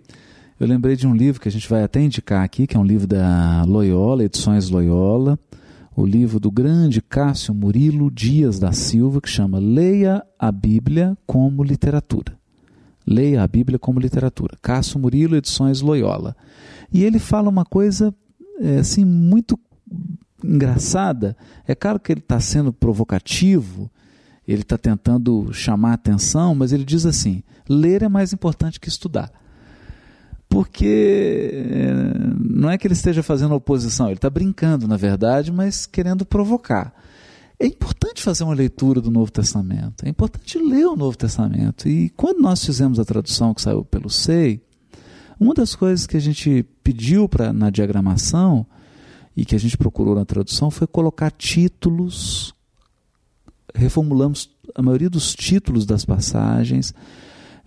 Eu 0.61 0.67
lembrei 0.67 0.97
de 0.97 1.07
um 1.07 1.15
livro 1.15 1.41
que 1.41 1.49
a 1.49 1.53
gente 1.53 1.69
vai 1.69 1.85
até 1.85 2.03
indicar 2.03 2.43
aqui, 2.43 2.67
que 2.67 2.77
é 2.77 2.81
um 2.81 2.85
livro 2.85 3.07
da 3.07 3.63
Loyola, 3.63 4.25
Edições 4.25 4.69
Loyola, 4.69 5.39
o 5.95 6.05
livro 6.05 6.41
do 6.41 6.51
grande 6.51 7.01
Cássio 7.01 7.55
Murilo 7.55 8.11
Dias 8.11 8.59
da 8.59 8.73
Silva, 8.73 9.21
que 9.21 9.29
chama 9.29 9.61
Leia 9.61 10.21
a 10.37 10.51
Bíblia 10.51 11.17
como 11.25 11.63
Literatura. 11.63 12.37
Leia 13.07 13.45
a 13.45 13.47
Bíblia 13.47 13.79
como 13.79 14.01
Literatura. 14.01 14.59
Cássio 14.61 14.99
Murilo, 14.99 15.37
Edições 15.37 15.81
Loyola. 15.81 16.37
E 16.93 17.05
ele 17.05 17.21
fala 17.21 17.49
uma 17.49 17.65
coisa 17.65 18.13
é, 18.61 18.79
assim 18.79 19.05
muito 19.05 19.57
engraçada. 20.43 21.37
É 21.69 21.75
claro 21.75 22.01
que 22.01 22.11
ele 22.11 22.21
está 22.21 22.41
sendo 22.41 22.73
provocativo, 22.73 23.89
ele 24.47 24.63
está 24.63 24.77
tentando 24.77 25.53
chamar 25.53 25.93
a 25.93 25.95
atenção, 25.95 26.53
mas 26.53 26.73
ele 26.73 26.85
diz 26.85 27.07
assim: 27.07 27.45
ler 27.69 28.03
é 28.03 28.09
mais 28.09 28.33
importante 28.33 28.81
que 28.81 28.89
estudar. 28.89 29.31
Porque 30.49 31.51
é, 31.53 31.93
não 32.41 32.71
é 32.71 32.79
que 32.79 32.87
ele 32.87 32.95
esteja 32.95 33.23
fazendo 33.23 33.55
oposição, 33.55 34.07
ele 34.07 34.15
está 34.15 34.31
brincando, 34.31 34.89
na 34.89 34.97
verdade, 34.97 35.53
mas 35.53 35.87
querendo 35.87 36.25
provocar. 36.25 36.95
É 37.61 37.67
importante 37.67 38.23
fazer 38.23 38.45
uma 38.45 38.55
leitura 38.55 39.01
do 39.01 39.11
Novo 39.11 39.31
Testamento, 39.31 40.05
é 40.07 40.09
importante 40.09 40.59
ler 40.59 40.87
o 40.87 40.97
Novo 40.97 41.17
Testamento. 41.17 41.89
E 41.89 42.09
quando 42.11 42.41
nós 42.41 42.65
fizemos 42.65 42.99
a 42.99 43.05
tradução 43.05 43.53
que 43.53 43.61
saiu 43.61 43.85
pelo 43.85 44.09
SEI, 44.09 44.63
uma 45.39 45.55
das 45.55 45.75
coisas 45.75 46.07
que 46.07 46.17
a 46.17 46.21
gente 46.21 46.65
pediu 46.83 47.29
pra, 47.29 47.53
na 47.53 47.69
diagramação 47.69 48.67
e 49.37 49.45
que 49.45 49.55
a 49.55 49.59
gente 49.59 49.77
procurou 49.77 50.15
na 50.15 50.25
tradução 50.25 50.71
foi 50.71 50.87
colocar 50.87 51.31
títulos 51.31 52.55
reformulamos 53.75 54.51
a 54.75 54.83
maioria 54.83 55.11
dos 55.11 55.35
títulos 55.35 55.87
das 55.87 56.05
passagens 56.05 56.95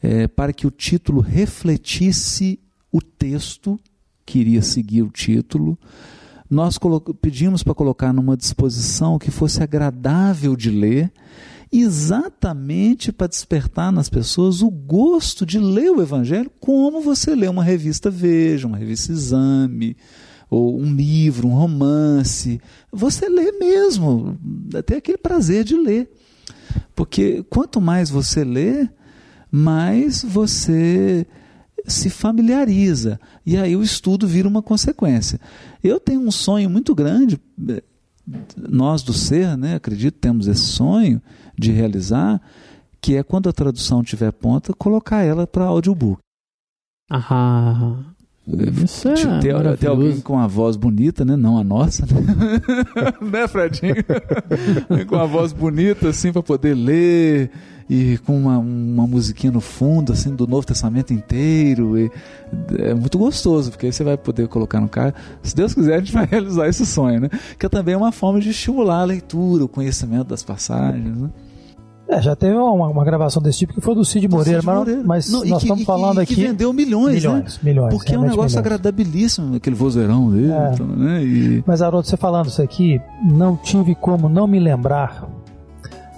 eh, 0.02 0.28
para 0.28 0.54
que 0.54 0.68
o 0.68 0.72
título 0.72 1.22
refletisse 1.22 2.60
o 2.92 3.02
texto 3.02 3.80
que 4.26 4.40
iria 4.40 4.62
seguir 4.62 5.02
o 5.02 5.10
título. 5.10 5.78
Nós 6.50 6.78
pedimos 7.22 7.64
para 7.64 7.74
colocar 7.74 8.12
numa 8.12 8.36
disposição 8.36 9.18
que 9.18 9.32
fosse 9.32 9.64
agradável 9.64 10.56
de 10.56 10.70
ler, 10.70 11.12
exatamente 11.72 13.12
para 13.12 13.28
despertar 13.28 13.92
nas 13.92 14.10
pessoas 14.10 14.62
o 14.62 14.70
gosto 14.70 15.46
de 15.46 15.58
ler 15.58 15.92
o 15.92 16.02
Evangelho 16.02 16.52
como 16.60 17.02
você 17.02 17.34
lê 17.34 17.48
uma 17.48 17.64
revista 17.64 18.10
Veja, 18.10 18.68
uma 18.68 18.78
revista 18.78 19.14
Exame, 19.14 19.96
ou 20.50 20.78
um 20.78 20.94
livro, 20.94 21.48
um 21.48 21.54
romance. 21.54 22.60
Você 22.92 23.30
lê 23.30 23.54
mesmo, 23.54 24.38
tem 24.86 24.98
aquele 24.98 25.18
prazer 25.18 25.64
de 25.64 25.78
ler. 25.78 26.12
Porque 26.94 27.44
quanto 27.50 27.80
mais 27.80 28.10
você 28.10 28.44
lê, 28.44 28.90
mais 29.50 30.22
você 30.22 31.26
se 31.86 32.10
familiariza. 32.10 33.20
E 33.46 33.58
aí 33.58 33.76
o 33.76 33.84
estudo 33.84 34.28
vira 34.28 34.48
uma 34.48 34.62
consequência. 34.62 35.40
Eu 35.84 36.00
tenho 36.00 36.22
um 36.22 36.32
sonho 36.32 36.70
muito 36.70 36.94
grande, 36.94 37.40
eh, 37.70 37.84
nós 38.58 39.04
do 39.04 39.14
ser, 39.14 39.58
né, 39.58 39.76
acredito, 39.76 40.20
temos 40.20 40.48
esse 40.48 40.62
sonho 40.62 41.22
de 41.58 41.72
realizar, 41.72 42.42
que 43.02 43.16
é 43.16 43.24
quando 43.24 43.50
a 43.50 43.54
tradução 43.54 44.04
tiver 44.04 44.32
ponta, 44.32 44.74
colocar 44.74 45.24
ela 45.24 45.48
para 45.48 45.66
audiobook. 45.66 46.22
Ah, 47.10 47.98
isso 48.84 49.08
é 49.08 49.14
ter, 49.14 49.40
ter 49.40 49.54
maravilhoso. 49.54 49.88
alguém 49.88 50.22
com 50.22 50.40
a 50.40 50.48
voz 50.48 50.76
bonita, 50.76 51.24
né? 51.24 51.36
Não 51.36 51.58
a 51.58 51.64
nossa, 51.64 52.06
né? 52.06 52.22
né, 53.22 53.48
Fredinho? 53.48 53.96
com 55.08 55.16
a 55.16 55.26
voz 55.26 55.54
bonita, 55.54 56.10
assim, 56.10 56.32
para 56.32 56.42
poder 56.42 56.74
ler 56.74 57.52
e 57.94 58.18
com 58.20 58.38
uma, 58.38 58.58
uma 58.58 59.06
musiquinha 59.06 59.52
no 59.52 59.60
fundo, 59.60 60.14
assim, 60.14 60.34
do 60.34 60.48
Novo 60.48 60.66
Testamento 60.66 61.14
inteiro. 61.14 62.00
E 62.00 62.10
é 62.80 62.94
muito 62.94 63.18
gostoso, 63.18 63.70
porque 63.70 63.88
aí 63.88 63.92
você 63.92 64.02
vai 64.04 64.16
poder 64.18 64.48
colocar 64.48 64.80
no 64.80 64.88
carro. 64.88 65.14
Se 65.44 65.54
Deus 65.54 65.74
quiser, 65.74 65.96
a 65.96 66.00
gente 66.00 66.14
vai 66.14 66.26
realizar 66.30 66.68
esse 66.70 66.86
sonho, 66.86 67.20
né? 67.20 67.30
Que 67.60 67.68
também 67.68 67.94
é 67.94 67.98
uma 67.98 68.14
forma 68.14 68.40
de 68.40 68.50
estimular 68.52 69.02
a 69.02 69.04
leitura, 69.04 69.66
o 69.66 69.68
conhecimento 69.68 70.24
das 70.30 70.42
passagens, 70.42 71.18
né? 71.18 71.30
É, 72.08 72.22
já 72.22 72.36
teve 72.36 72.54
uma, 72.56 72.88
uma 72.90 73.06
gravação 73.06 73.42
desse 73.42 73.60
tipo 73.60 73.74
que 73.74 73.80
foi 73.80 73.96
do 73.96 74.04
Cid 74.04 74.28
Moreira, 74.28 74.60
Cid 74.60 74.66
mas, 74.68 74.78
Moreira. 74.80 75.04
mas 75.06 75.30
Não, 75.32 75.46
e 75.46 75.50
nós 75.50 75.60
que- 75.60 75.66
estamos 75.66 75.82
e 75.82 75.86
que- 75.86 75.86
falando 75.86 76.20
e 76.20 76.24
aqui. 76.24 76.36
que 76.36 76.42
vendeu 76.48 76.74
milhões, 76.74 77.24
né? 77.24 77.30
milhões, 77.30 77.60
milhões. 77.64 77.94
Porque 77.94 78.14
é 78.14 78.18
um 78.18 78.22
negócio 78.24 78.38
milhões. 78.42 78.58
agradabilíssimo, 78.58 79.56
aquele 79.56 79.76
vozeirão 79.78 80.30
dele, 80.30 80.52
É. 80.52 80.72
então, 80.74 80.88
né? 80.88 81.24
E... 81.24 81.64
Mas, 81.66 81.82
Haroldo, 81.82 82.06
você 82.08 82.18
falando 82.18 82.48
isso 82.48 82.62
aqui, 82.62 83.00
não 83.24 83.56
tive 83.56 83.96
como 83.96 84.28
não 84.28 84.46
me 84.46 84.60
lembrar 84.60 85.26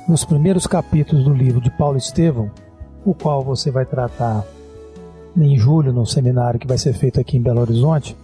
nos 0.08 0.26
primeiros 0.26 0.68
capítulos 0.68 1.24
do 1.24 1.34
livro 1.34 1.62
de 1.62 1.72
Paulo 1.72 1.98
Estevão, 1.98 2.52
o 3.06 3.13
qual 3.13 3.44
você 3.44 3.72
vai 3.72 3.86
tratar 3.86 4.44
em 5.36 5.58
julho 5.58 5.92
no 5.92 6.06
seminário 6.06 6.60
que 6.60 6.68
vai 6.68 6.78
ser 6.78 6.94
feito 6.94 7.20
aqui 7.20 7.38
em 7.38 7.42
Belo 7.42 7.62
Horizonte, 7.62 8.16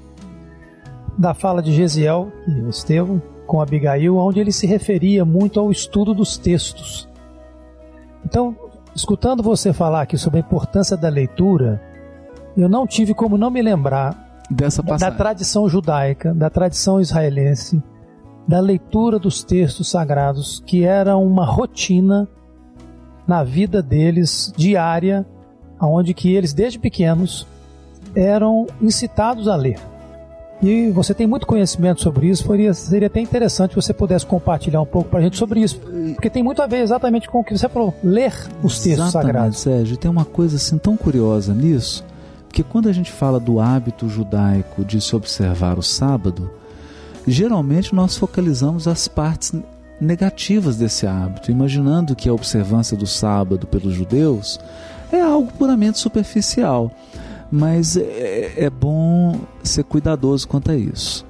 da 1.18 1.34
fala 1.34 1.62
de 1.62 1.74
Gesiel 1.74 2.32
e 2.48 2.70
Estevão 2.70 3.22
com 3.48 3.62
Abigail, 3.62 4.16
onde 4.18 4.40
ele 4.40 4.52
se 4.52 4.68
referia 4.68 5.26
muito 5.26 5.60
ao 5.60 5.72
estudo 5.72 6.14
dos 6.14 6.38
textos. 6.38 7.10
Então, 8.24 8.56
escutando 8.96 9.42
você 9.42 9.74
falar 9.74 10.02
aqui 10.02 10.18
sobre 10.18 10.40
a 10.40 10.42
importância 10.42 10.96
da 10.96 11.10
leitura, 11.10 11.82
eu 12.56 12.70
não 12.70 12.86
tive 12.86 13.14
como 13.14 13.38
não 13.38 13.50
me 13.50 13.62
lembrar 13.62 14.30
Dessa 14.50 14.82
da, 14.82 15.12
tradição 15.12 15.70
judaica, 15.70 16.34
da 16.34 16.50
tradição 16.50 17.00
israelense, 17.00 17.84
da 18.50 18.60
leitura 18.60 19.20
dos 19.20 19.44
textos 19.44 19.92
sagrados, 19.92 20.64
que 20.66 20.84
era 20.84 21.16
uma 21.16 21.46
rotina 21.46 22.28
na 23.28 23.44
vida 23.44 23.80
deles 23.80 24.52
diária, 24.58 25.24
onde 25.80 26.16
que 26.16 26.34
eles 26.34 26.52
desde 26.52 26.80
pequenos 26.80 27.46
eram 28.16 28.66
incitados 28.82 29.48
a 29.48 29.56
ler. 29.56 29.80
E 30.64 30.90
você 30.90 31.14
tem 31.14 31.28
muito 31.28 31.46
conhecimento 31.46 32.02
sobre 32.02 32.28
isso, 32.28 32.48
seria, 32.48 32.74
seria 32.74 33.06
até 33.06 33.22
interessante 33.22 33.76
você 33.76 33.94
pudesse 33.94 34.26
compartilhar 34.26 34.82
um 34.82 34.86
pouco 34.86 35.12
para 35.12 35.20
a 35.20 35.22
gente 35.22 35.38
sobre 35.38 35.60
isso, 35.60 35.80
porque 36.16 36.28
tem 36.28 36.42
muito 36.42 36.64
a 36.64 36.66
ver 36.66 36.82
exatamente 36.82 37.30
com 37.30 37.42
o 37.42 37.44
que 37.44 37.56
você 37.56 37.70
falou, 37.70 37.94
ler 38.04 38.34
os 38.64 38.80
textos 38.80 39.10
Exatamente, 39.10 39.12
sagrados. 39.12 39.60
Sérgio. 39.60 39.96
Tem 39.96 40.10
uma 40.10 40.26
coisa 40.26 40.56
assim 40.56 40.80
tão 40.80 40.98
curiosa 40.98 41.54
nisso, 41.54 42.04
porque 42.48 42.64
quando 42.64 42.90
a 42.90 42.92
gente 42.92 43.12
fala 43.12 43.40
do 43.40 43.60
hábito 43.60 44.10
judaico 44.10 44.84
de 44.84 45.00
se 45.00 45.16
observar 45.16 45.78
o 45.78 45.84
sábado, 45.84 46.50
geralmente 47.32 47.94
nós 47.94 48.18
focalizamos 48.18 48.88
as 48.88 49.08
partes 49.08 49.54
negativas 50.00 50.78
desse 50.78 51.06
hábito, 51.06 51.52
imaginando 51.52 52.16
que 52.16 52.30
a 52.30 52.34
observância 52.34 52.96
do 52.96 53.06
sábado 53.06 53.68
pelos 53.68 53.94
judeus 53.94 54.60
é 55.12 55.22
algo 55.22 55.52
puramente 55.54 56.00
superficial. 56.00 56.92
Mas 57.52 57.98
é, 57.98 58.54
é 58.56 58.70
bom 58.70 59.40
ser 59.64 59.84
cuidadoso 59.84 60.48
quanto 60.48 60.72
a 60.72 60.76
isso. 60.76 61.26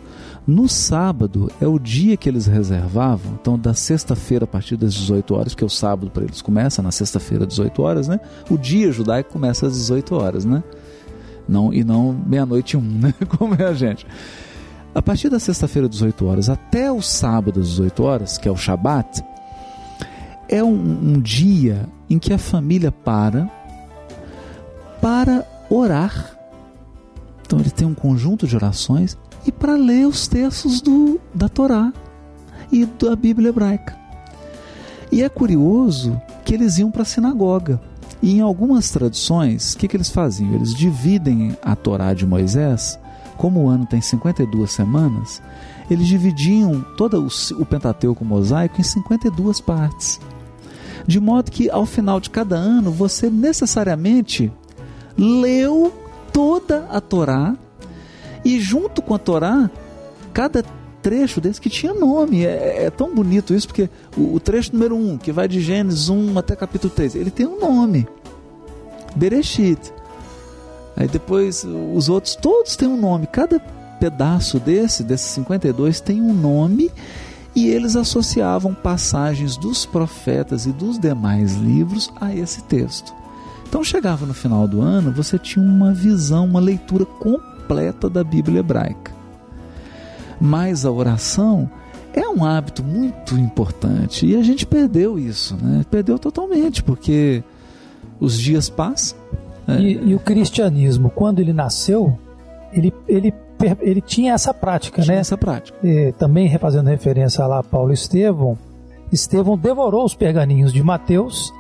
No 0.46 0.68
sábado 0.68 1.50
é 1.62 1.68
o 1.68 1.78
dia 1.78 2.18
que 2.18 2.28
eles 2.28 2.48
reservavam, 2.48 3.38
então 3.40 3.58
da 3.58 3.74
sexta-feira 3.74 4.46
a 4.46 4.48
partir 4.48 4.76
das 4.76 4.94
18 4.96 5.36
horas, 5.36 5.54
porque 5.54 5.64
o 5.64 5.70
sábado 5.70 6.10
para 6.10 6.24
eles 6.24 6.42
começa 6.42 6.82
na 6.82 6.92
sexta-feira 6.92 7.44
às 7.44 7.50
18 7.50 7.82
horas, 7.82 8.08
né? 8.08 8.20
O 8.50 8.58
dia 8.58 8.92
judaico 8.92 9.32
começa 9.32 9.68
às 9.68 9.74
18 9.74 10.16
horas, 10.16 10.46
né? 10.46 10.64
Não, 11.48 11.74
e 11.74 11.84
não 11.84 12.14
meia-noite 12.26 12.76
um, 12.76 12.82
né? 13.00 13.14
Como 13.38 13.54
é 13.56 13.64
a 13.64 13.74
gente. 13.74 14.06
A 14.94 15.02
partir 15.02 15.30
da 15.30 15.40
sexta-feira 15.40 15.88
às 15.88 15.92
18 15.92 16.26
horas 16.26 16.50
até 16.50 16.92
o 16.92 17.02
sábado 17.02 17.60
às 17.60 17.68
18 17.70 18.04
horas, 18.04 18.38
que 18.38 18.48
é 18.48 18.52
o 18.52 18.58
Shabat, 18.58 19.24
é 20.48 20.64
um, 20.64 20.74
um 20.74 21.22
dia 21.22 21.88
em 22.10 22.18
que 22.18 22.34
a 22.34 22.38
família 22.38 22.92
para 22.92 23.50
para 25.02 25.46
orar. 25.70 26.36
Então 27.46 27.60
ele 27.60 27.70
tem 27.70 27.88
um 27.88 27.94
conjunto 27.94 28.48
de 28.48 28.56
orações 28.56 29.18
e 29.46 29.52
para 29.52 29.76
ler 29.76 30.08
os 30.08 30.28
textos 30.28 30.82
do, 30.82 31.20
da 31.34 31.48
Torá 31.48 31.94
e 32.72 32.86
da 32.86 33.16
Bíblia 33.16 33.50
hebraica. 33.50 33.98
E 35.12 35.24
é 35.24 35.30
curioso 35.30 36.20
que 36.44 36.54
eles 36.54 36.78
iam 36.78 36.92
para 36.92 37.04
a 37.04 37.06
sinagoga. 37.06 37.82
E 38.22 38.38
em 38.38 38.42
algumas 38.42 38.92
tradições, 38.92 39.74
o 39.74 39.78
que, 39.78 39.88
que 39.88 39.96
eles 39.96 40.10
faziam? 40.10 40.54
Eles 40.54 40.76
dividem 40.76 41.58
a 41.62 41.76
Torá 41.76 42.14
de 42.14 42.26
Moisés, 42.26 43.00
como 43.40 43.64
o 43.64 43.70
ano 43.70 43.86
tem 43.86 44.02
52 44.02 44.70
semanas, 44.70 45.42
eles 45.90 46.08
dividiam 46.08 46.86
todo 46.98 47.26
o, 47.58 47.66
Pentateuco 47.66 48.26
mosaico 48.26 48.82
em 48.82 48.84
52 48.84 49.62
partes. 49.62 50.20
De 51.08 51.22
modo 51.22 51.50
que 51.50 51.70
ao 51.70 51.86
final 51.86 52.20
de 52.20 52.30
cada 52.30 52.58
ano 52.58 52.92
você 52.92 53.30
necessariamente 53.30 54.52
leu 55.18 55.92
toda 56.34 56.86
a 56.92 57.00
Torá 57.00 57.56
E 58.44 58.60
junto 58.60 59.02
com 59.02 59.16
a 59.16 59.18
Torá, 59.18 59.72
cada 60.34 60.62
trecho 61.02 61.40
desse 61.40 61.62
que 61.62 61.70
tinha 61.70 61.94
nome. 61.94 62.46
É, 62.46 62.84
é 62.84 62.90
tão 62.90 63.16
bonito 63.16 63.54
isso, 63.54 63.68
porque 63.68 63.90
o, 64.18 64.36
o, 64.36 64.40
trecho 64.42 64.74
número 64.74 64.98
1, 64.98 65.18
que 65.18 65.32
vai 65.32 65.48
de 65.48 65.62
Gênesis 65.62 66.10
1 66.10 66.38
até 66.38 66.58
capítulo 66.58 66.94
3, 66.94 67.16
ele 67.16 67.32
tem 67.32 67.48
um 67.48 67.58
nome. 67.58 68.06
Bereshit. 69.16 69.94
Aí 71.00 71.08
depois 71.08 71.66
os 71.96 72.10
outros, 72.10 72.36
todos 72.36 72.76
têm 72.76 72.90
um 72.90 72.98
nome. 72.98 73.26
Cada 73.26 73.58
pedaço 74.00 74.60
desse, 74.60 75.02
desses 75.02 75.32
52, 75.32 76.02
tem 76.02 76.22
um 76.22 76.34
nome 76.34 76.92
e 77.56 77.68
eles 77.68 77.96
associavam 77.96 78.74
passagens 78.74 79.58
dos 79.58 79.86
profetas 79.86 80.66
e 80.66 80.72
dos 80.72 81.00
demais 81.00 81.56
livros 81.56 82.12
a 82.20 82.36
esse 82.36 82.64
texto. 82.64 83.14
Então 83.68 83.84
chegava 83.84 84.26
no 84.26 84.34
final 84.34 84.68
do 84.68 84.82
ano, 84.82 85.14
você 85.14 85.38
tinha 85.38 85.66
uma 85.66 85.94
visão, 85.94 86.46
uma 86.46 86.60
leitura 86.60 87.06
completa 87.06 88.10
da 88.10 88.24
Bíblia 88.24 88.60
hebraica. 88.60 89.14
Mas 90.40 90.86
a 90.86 90.92
oração 90.92 91.70
é 92.14 92.28
um 92.28 92.44
hábito 92.44 92.84
muito 92.84 93.36
importante 93.36 94.26
e 94.26 94.36
a 94.36 94.42
gente 94.42 94.66
perdeu 94.66 95.20
isso, 95.20 95.56
né? 95.56 95.86
Perdeu 95.90 96.18
totalmente, 96.18 96.82
porque 96.82 97.44
os 98.20 98.40
dias 98.40 98.70
passam. 98.70 99.19
É... 99.70 99.82
E, 99.82 100.10
e, 100.10 100.16
o 100.16 100.20
cristianismo, 100.20 101.10
quando 101.10 101.40
ele 101.40 101.54
nasceu, 101.54 102.18
ele, 102.74 102.94
ele, 103.08 103.34
ele 103.82 104.02
tinha 104.02 104.34
essa 104.34 104.54
prática, 104.54 105.02
tinha 105.02 105.16
né? 105.16 105.22
Essa 105.22 105.38
prática. 105.38 105.78
E, 105.84 106.12
também 106.14 106.50
fazendo 106.58 106.88
referência 106.88 107.46
lá 107.46 107.60
a 107.60 107.64
Paulo 107.64 107.92
Estevão, 107.92 108.58
Estevão 109.12 109.58
devorou 109.58 110.06
os 110.06 110.14
pergaminhos 110.14 110.72
de 110.72 110.84
Mateus 110.84 111.52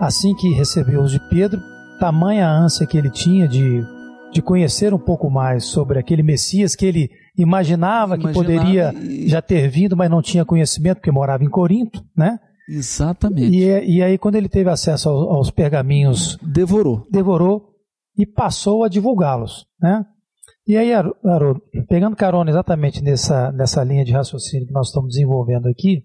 assim 0.00 0.34
que 0.34 0.52
recebeu 0.52 1.02
os 1.02 1.12
de 1.12 1.20
Pedro, 1.28 1.60
tamanha 1.98 2.48
ânsia 2.48 2.86
que 2.86 2.98
ele 2.98 3.10
tinha 3.10 3.46
de, 3.46 3.82
de 4.32 4.42
conhecer 4.42 4.92
um 4.92 4.98
pouco 4.98 5.30
mais 5.30 5.64
sobre 5.64 5.98
aquele 5.98 6.22
Messias 6.22 6.74
que 6.74 6.84
ele 6.84 7.10
imaginava, 7.36 8.16
imaginava 8.16 8.18
que 8.18 8.32
poderia 8.32 8.92
e... 8.94 9.28
já 9.28 9.40
ter 9.40 9.68
vindo, 9.68 9.96
mas 9.96 10.10
não 10.10 10.20
tinha 10.20 10.44
conhecimento 10.44 10.96
porque 10.96 11.10
morava 11.10 11.44
em 11.44 11.48
Corinto, 11.48 12.04
né? 12.16 12.38
Exatamente. 12.68 13.56
E, 13.56 13.96
e 13.96 14.02
aí 14.02 14.16
quando 14.18 14.36
ele 14.36 14.48
teve 14.48 14.70
acesso 14.70 15.08
aos, 15.08 15.28
aos 15.28 15.50
pergaminhos, 15.50 16.36
devorou, 16.42 17.06
devorou 17.10 17.74
e 18.16 18.26
passou 18.26 18.84
a 18.84 18.88
divulgá-los, 18.88 19.66
né? 19.80 20.04
E 20.66 20.78
aí, 20.78 20.94
Haroldo, 20.94 21.62
pegando 21.88 22.16
carona 22.16 22.50
exatamente 22.50 23.02
nessa, 23.02 23.52
nessa 23.52 23.84
linha 23.84 24.02
de 24.02 24.12
raciocínio 24.12 24.66
que 24.66 24.72
nós 24.72 24.88
estamos 24.88 25.10
desenvolvendo 25.10 25.68
aqui, 25.68 26.02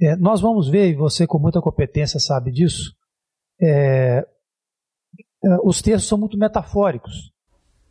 é, 0.00 0.16
nós 0.16 0.40
vamos 0.40 0.68
ver, 0.68 0.88
e 0.88 0.96
você 0.96 1.24
com 1.24 1.38
muita 1.38 1.60
competência 1.60 2.18
sabe 2.18 2.50
disso, 2.50 2.92
é, 3.60 4.24
é 5.44 5.56
os 5.62 5.80
textos 5.80 6.08
são 6.08 6.18
muito 6.18 6.36
metafóricos. 6.36 7.32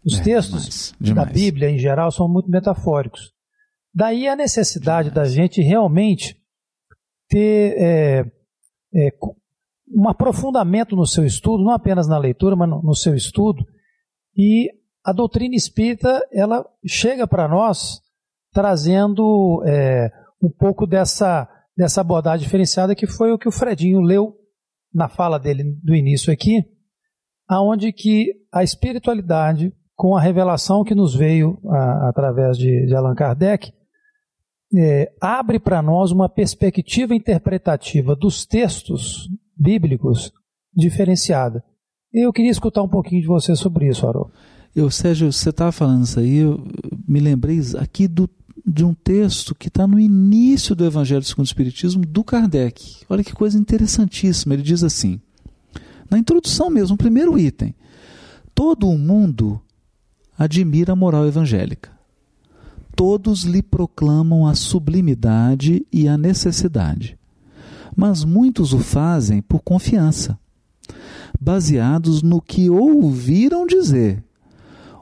Os 0.06 0.20
é, 0.20 0.24
textos 0.24 0.64
demais, 0.64 0.95
demais. 1.00 1.28
da 1.28 1.34
Bíblia, 1.34 1.70
em 1.70 1.78
geral, 1.78 2.12
são 2.12 2.28
muito 2.28 2.50
metafóricos. 2.50 3.34
Daí 3.93 4.28
a 4.28 4.36
necessidade 4.36 5.10
demais. 5.10 5.30
da 5.30 5.34
gente 5.34 5.62
realmente 5.62 6.37
ter 7.28 7.75
é, 7.78 8.19
é, 8.95 9.09
um 9.93 10.07
aprofundamento 10.09 10.95
no 10.95 11.05
seu 11.05 11.25
estudo, 11.25 11.63
não 11.63 11.71
apenas 11.71 12.07
na 12.07 12.17
leitura, 12.17 12.55
mas 12.55 12.69
no, 12.69 12.82
no 12.82 12.95
seu 12.95 13.15
estudo. 13.15 13.65
E 14.36 14.69
a 15.03 15.11
doutrina 15.11 15.55
espírita, 15.55 16.21
ela 16.32 16.65
chega 16.86 17.28
para 17.28 17.47
nós 17.47 18.01
trazendo 18.51 19.63
é, 19.65 20.11
um 20.41 20.49
pouco 20.49 20.86
dessa 20.86 21.47
dessa 21.78 22.01
abordagem 22.01 22.43
diferenciada 22.43 22.95
que 22.95 23.05
foi 23.05 23.32
o 23.32 23.38
que 23.38 23.47
o 23.47 23.51
Fredinho 23.51 24.01
leu 24.01 24.36
na 24.91 25.07
fala 25.07 25.38
dele 25.38 25.63
do 25.84 25.93
início 25.93 26.34
aqui, 26.34 26.65
aonde 27.47 27.93
que 27.93 28.34
a 28.51 28.63
espiritualidade 28.63 29.71
com 29.95 30.17
a 30.17 30.21
revelação 30.21 30.84
que 30.84 30.95
nos 30.95 31.15
veio 31.15 31.59
a, 31.69 32.09
através 32.09 32.57
de, 32.57 32.88
de, 32.88 32.95
Allan 32.95 33.13
Kardec 33.13 33.71
é, 34.76 35.11
abre 35.22 35.59
para 35.59 35.82
nós 35.82 36.11
uma 36.11 36.28
perspectiva 36.28 37.15
interpretativa 37.15 38.15
dos 38.15 38.45
textos 38.45 39.30
bíblicos 39.55 40.32
diferenciada. 40.74 41.63
Eu 42.13 42.32
queria 42.32 42.51
escutar 42.51 42.82
um 42.82 42.89
pouquinho 42.89 43.22
de 43.22 43.28
você 43.28 43.55
sobre 43.55 43.88
isso, 43.88 44.07
Haroldo. 44.07 44.32
Eu, 44.76 44.91
Sérgio, 44.91 45.32
você 45.32 45.49
estava 45.49 45.72
falando 45.72 46.03
isso 46.03 46.20
aí, 46.20 46.38
eu 46.38 46.63
me 47.07 47.20
lembrei 47.20 47.59
aqui 47.78 48.07
do 48.07 48.30
de 48.65 48.84
um 48.84 48.93
texto 48.93 49.55
que 49.55 49.70
está 49.70 49.88
no 49.88 49.97
início 49.97 50.76
do 50.76 50.86
Evangelho 50.86 51.24
segundo 51.24 51.45
o 51.45 51.47
Espiritismo 51.47 52.05
do 52.05 52.22
Kardec. 52.22 53.05
Olha 53.07 53.24
que 53.24 53.32
coisa 53.32 53.57
interessantíssima. 53.57 54.53
Ele 54.53 54.63
diz 54.63 54.84
assim, 54.84 55.22
na 56.11 56.18
introdução 56.18 56.70
mesmo, 56.70 56.95
o 56.95 56.97
primeiro 56.97 57.39
item: 57.39 57.74
todo 58.53 58.89
o 58.89 58.97
mundo 58.97 59.61
admira 60.38 60.93
a 60.93 60.95
moral 60.95 61.26
evangélica. 61.26 61.97
Todos 62.98 63.43
lhe 63.43 63.62
proclamam 63.62 64.48
a 64.48 64.56
sublimidade 64.56 65.86
e 65.93 66.08
a 66.08 66.18
necessidade. 66.18 67.16
Mas 67.95 68.24
muitos 68.24 68.74
o 68.74 68.80
fazem 68.80 69.39
por 69.39 69.62
confiança, 69.62 70.39
baseados 71.39 72.24
no 72.24 72.41
que 72.41 72.72
ouviram 72.72 73.68
dizer, 73.68 74.24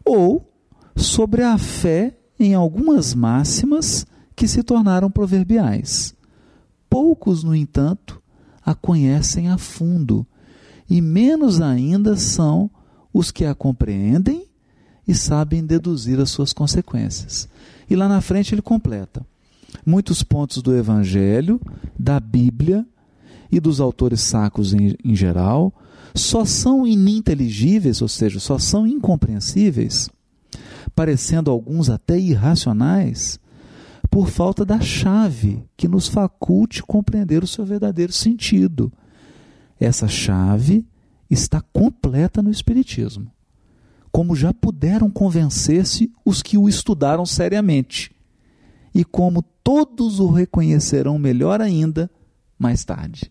ou 0.03 0.45
sobre 0.93 1.41
a 1.41 1.57
fé 1.57 2.17
em 2.37 2.53
algumas 2.53 3.13
máximas 3.13 4.05
que 4.35 4.45
se 4.45 4.61
tornaram 4.61 5.09
proverbiais. 5.09 6.13
Poucos, 6.89 7.45
no 7.45 7.55
entanto, 7.55 8.21
a 8.61 8.75
conhecem 8.75 9.47
a 9.47 9.57
fundo, 9.57 10.27
e 10.89 10.99
menos 10.99 11.61
ainda 11.61 12.17
são 12.17 12.69
os 13.13 13.31
que 13.31 13.45
a 13.45 13.55
compreendem 13.55 14.49
e 15.07 15.15
sabem 15.15 15.65
deduzir 15.65 16.19
as 16.19 16.29
suas 16.29 16.51
consequências. 16.51 17.47
E 17.89 17.95
lá 17.95 18.07
na 18.07 18.21
frente 18.21 18.53
ele 18.53 18.61
completa: 18.61 19.25
muitos 19.85 20.23
pontos 20.23 20.61
do 20.61 20.75
Evangelho, 20.75 21.59
da 21.97 22.19
Bíblia 22.19 22.85
e 23.51 23.59
dos 23.59 23.79
autores 23.79 24.21
sacros 24.21 24.73
em, 24.73 24.95
em 25.03 25.15
geral 25.15 25.73
só 26.13 26.45
são 26.45 26.87
ininteligíveis, 26.87 28.01
ou 28.01 28.07
seja, 28.07 28.39
só 28.39 28.57
são 28.57 28.87
incompreensíveis 28.87 30.09
parecendo 30.95 31.51
alguns 31.51 31.89
até 31.89 32.17
irracionais, 32.17 33.37
por 34.09 34.29
falta 34.29 34.63
da 34.63 34.79
chave 34.79 35.63
que 35.75 35.87
nos 35.87 36.07
faculte 36.07 36.81
compreender 36.81 37.43
o 37.43 37.47
seu 37.47 37.65
verdadeiro 37.65 38.13
sentido. 38.13 38.91
Essa 39.77 40.07
chave 40.07 40.85
está 41.29 41.59
completa 41.59 42.41
no 42.41 42.49
Espiritismo, 42.49 43.29
como 44.15 44.33
já 44.33 44.53
puderam 44.53 45.11
convencer-se 45.11 46.09
os 46.23 46.41
que 46.41 46.57
o 46.57 46.69
estudaram 46.69 47.25
seriamente, 47.25 48.15
e 48.93 49.03
como 49.03 49.41
todos 49.61 50.21
o 50.21 50.31
reconhecerão 50.31 51.19
melhor 51.19 51.59
ainda 51.59 52.09
mais 52.57 52.85
tarde. 52.85 53.29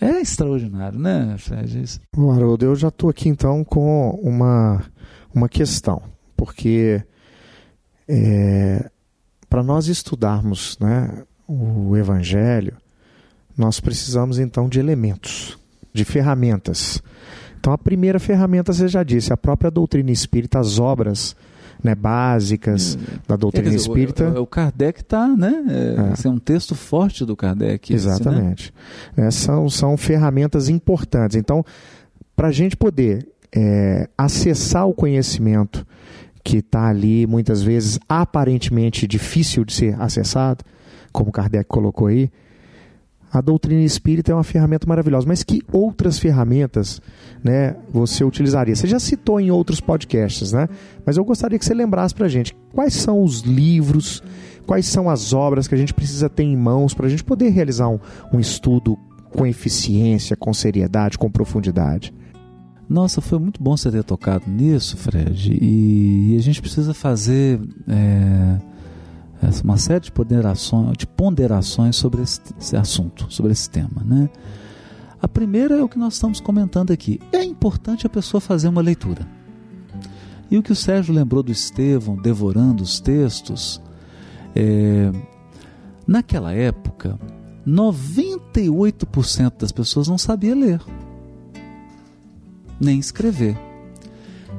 É 0.00 0.20
extraordinário, 0.20 0.96
né, 0.96 1.34
Fred? 1.38 2.00
Haroldo, 2.16 2.64
eu 2.64 2.76
já 2.76 2.86
estou 2.86 3.10
aqui 3.10 3.28
então 3.28 3.64
com 3.64 4.10
uma, 4.22 4.84
uma 5.34 5.48
questão 5.48 6.00
porque 6.36 7.02
é, 8.06 8.88
para 9.50 9.64
nós 9.64 9.88
estudarmos 9.88 10.78
né, 10.78 11.24
o 11.48 11.96
Evangelho, 11.96 12.76
nós 13.58 13.80
precisamos 13.80 14.38
então 14.38 14.68
de 14.68 14.78
elementos, 14.78 15.58
de 15.92 16.04
ferramentas. 16.04 17.02
Então, 17.64 17.72
a 17.72 17.78
primeira 17.78 18.20
ferramenta, 18.20 18.74
você 18.74 18.86
já 18.88 19.02
disse, 19.02 19.32
a 19.32 19.38
própria 19.38 19.70
doutrina 19.70 20.10
espírita, 20.10 20.58
as 20.58 20.78
obras 20.78 21.34
né, 21.82 21.94
básicas 21.94 22.94
hum. 22.94 23.16
da 23.26 23.36
doutrina 23.36 23.70
dizer, 23.70 23.88
espírita. 23.88 24.38
O, 24.38 24.42
o, 24.42 24.46
Kardec 24.46 25.00
está, 25.00 25.26
né? 25.26 25.64
É, 25.66 26.26
é. 26.26 26.28
é 26.28 26.30
um 26.30 26.38
texto 26.38 26.74
forte 26.74 27.24
do 27.24 27.34
Kardec. 27.34 27.90
Exatamente. 27.90 28.70
Esse, 29.12 29.20
né? 29.22 29.28
é, 29.28 29.30
são, 29.30 29.70
são 29.70 29.96
ferramentas 29.96 30.68
importantes. 30.68 31.38
Então, 31.38 31.64
para 32.36 32.48
a 32.48 32.52
gente 32.52 32.76
poder 32.76 33.26
é, 33.50 34.10
acessar 34.18 34.86
o 34.86 34.92
conhecimento 34.92 35.86
que 36.44 36.58
está 36.58 36.88
ali 36.88 37.26
muitas 37.26 37.62
vezes 37.62 37.98
aparentemente 38.06 39.06
difícil 39.06 39.64
de 39.64 39.72
ser 39.72 39.98
acessado, 39.98 40.62
como 41.10 41.32
Kardec 41.32 41.66
colocou 41.66 42.08
aí, 42.08 42.30
a 43.34 43.40
doutrina 43.40 43.82
espírita 43.82 44.30
é 44.30 44.34
uma 44.34 44.44
ferramenta 44.44 44.86
maravilhosa. 44.86 45.26
Mas 45.26 45.42
que 45.42 45.60
outras 45.72 46.20
ferramentas 46.20 47.02
né, 47.42 47.74
você 47.92 48.22
utilizaria? 48.22 48.76
Você 48.76 48.86
já 48.86 49.00
citou 49.00 49.40
em 49.40 49.50
outros 49.50 49.80
podcasts, 49.80 50.52
né? 50.52 50.68
Mas 51.04 51.16
eu 51.16 51.24
gostaria 51.24 51.58
que 51.58 51.64
você 51.64 51.74
lembrasse 51.74 52.14
para 52.14 52.28
gente 52.28 52.56
quais 52.72 52.94
são 52.94 53.20
os 53.24 53.40
livros, 53.40 54.22
quais 54.64 54.86
são 54.86 55.10
as 55.10 55.32
obras 55.32 55.66
que 55.66 55.74
a 55.74 55.78
gente 55.78 55.92
precisa 55.92 56.28
ter 56.28 56.44
em 56.44 56.56
mãos 56.56 56.94
para 56.94 57.06
a 57.06 57.08
gente 57.08 57.24
poder 57.24 57.48
realizar 57.48 57.88
um, 57.88 57.98
um 58.32 58.38
estudo 58.38 58.96
com 59.32 59.44
eficiência, 59.44 60.36
com 60.36 60.54
seriedade, 60.54 61.18
com 61.18 61.28
profundidade. 61.28 62.14
Nossa, 62.88 63.20
foi 63.20 63.40
muito 63.40 63.60
bom 63.60 63.76
você 63.76 63.90
ter 63.90 64.04
tocado 64.04 64.48
nisso, 64.48 64.96
Fred. 64.96 65.58
E, 65.60 66.34
e 66.34 66.36
a 66.36 66.40
gente 66.40 66.60
precisa 66.60 66.94
fazer 66.94 67.60
é, 67.88 68.58
uma 69.62 69.76
série 69.76 70.00
de 70.00 70.12
ponderações, 70.12 70.96
de 70.96 71.06
ponderações 71.06 71.96
sobre 71.96 72.22
esse, 72.22 72.40
esse, 72.58 72.76
assunto, 72.76 73.26
sobre 73.28 73.52
esse 73.52 73.68
tema. 73.68 74.02
Né? 74.04 74.28
A 75.20 75.28
primeira 75.28 75.76
é 75.76 75.82
o 75.82 75.88
que 75.88 75.98
nós 75.98 76.14
estamos 76.14 76.40
comentando 76.40 76.90
aqui. 76.92 77.20
É 77.32 77.42
importante 77.42 78.06
a 78.06 78.10
pessoa 78.10 78.40
fazer 78.40 78.68
uma 78.68 78.82
leitura. 78.82 79.26
E 80.50 80.58
o 80.58 80.62
que 80.62 80.72
o 80.72 80.76
Sérgio 80.76 81.14
lembrou 81.14 81.42
do 81.42 81.50
Estevão 81.50 82.16
devorando 82.16 82.82
os 82.82 83.00
textos, 83.00 83.80
é, 84.54 85.10
naquela 86.06 86.52
época, 86.52 87.18
98% 87.66 89.58
das 89.58 89.72
pessoas 89.72 90.06
não 90.06 90.18
sabia 90.18 90.54
ler, 90.54 90.80
nem 92.80 92.98
escrever. 92.98 93.56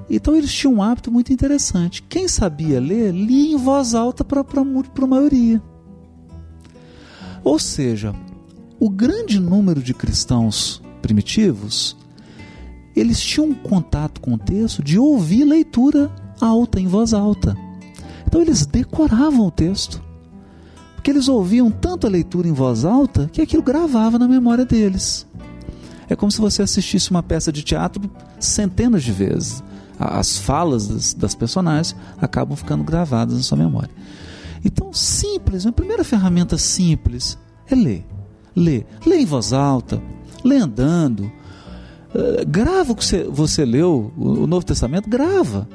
Então 0.09 0.35
eles 0.35 0.53
tinham 0.53 0.75
um 0.75 0.83
hábito 0.83 1.11
muito 1.11 1.33
interessante. 1.33 2.03
Quem 2.03 2.27
sabia 2.27 2.79
ler, 2.79 3.11
lia 3.11 3.53
em 3.53 3.57
voz 3.57 3.95
alta 3.95 4.23
para 4.23 4.41
a 4.41 5.07
maioria. 5.07 5.61
Ou 7.43 7.59
seja, 7.59 8.13
o 8.79 8.89
grande 8.89 9.39
número 9.39 9.81
de 9.81 9.93
cristãos 9.93 10.81
primitivos, 11.01 11.95
eles 12.95 13.19
tinham 13.19 13.49
um 13.49 13.53
contato 13.53 14.21
com 14.21 14.33
o 14.33 14.37
texto 14.37 14.83
de 14.83 14.97
ouvir 14.99 15.43
leitura 15.43 16.11
alta, 16.39 16.79
em 16.79 16.87
voz 16.87 17.13
alta. 17.13 17.55
Então 18.27 18.41
eles 18.41 18.65
decoravam 18.65 19.47
o 19.47 19.51
texto. 19.51 20.03
Porque 20.95 21.11
eles 21.11 21.27
ouviam 21.27 21.69
tanto 21.69 22.07
a 22.07 22.09
leitura 22.09 22.47
em 22.47 22.51
voz 22.51 22.83
alta 22.83 23.29
que 23.31 23.41
aquilo 23.41 23.61
gravava 23.61 24.17
na 24.17 24.27
memória 24.27 24.65
deles. 24.65 25.27
É 26.09 26.15
como 26.15 26.31
se 26.31 26.39
você 26.39 26.61
assistisse 26.61 27.11
uma 27.11 27.23
peça 27.23 27.51
de 27.51 27.63
teatro 27.63 28.09
centenas 28.39 29.03
de 29.03 29.11
vezes 29.11 29.63
as 29.99 30.37
falas 30.37 30.87
das, 30.87 31.13
das 31.13 31.35
personagens 31.35 31.95
acabam 32.17 32.55
ficando 32.55 32.83
gravadas 32.83 33.35
na 33.35 33.43
sua 33.43 33.57
memória. 33.57 33.91
Então, 34.63 34.91
simples, 34.91 35.65
a 35.65 35.71
primeira 35.71 36.03
ferramenta 36.03 36.57
simples 36.57 37.37
é 37.67 37.75
ler. 37.75 38.05
Ler. 38.55 38.85
Lê 39.05 39.17
em 39.17 39.25
voz 39.25 39.53
alta, 39.53 40.01
lê 40.43 40.57
andando. 40.57 41.31
Uh, 42.13 42.45
grava 42.47 42.93
o 42.93 42.95
que 42.95 43.05
você, 43.05 43.23
você 43.25 43.65
leu, 43.65 44.11
o, 44.17 44.43
o, 44.43 44.47
Novo 44.47 44.65
Testamento, 44.65 45.09
grava. 45.09 45.67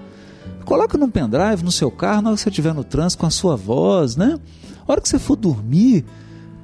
Coloca 0.65 0.99
num 0.99 1.11
pendrive 1.11 1.63
no 1.63 1.71
seu 1.71 1.91
carro, 1.91 2.23
na 2.23 2.31
hora 2.31 2.37
que 2.37 2.43
você 2.43 2.49
estiver 2.49 2.75
no 2.75 2.83
trânsito 2.83 3.21
com 3.21 3.27
a 3.27 3.31
sua 3.31 3.57
voz, 3.57 4.17
né? 4.17 4.39
A 4.87 4.93
hora 4.93 5.01
que 5.01 5.09
você 5.09 5.19
for 5.19 5.37
dormir, 5.37 6.05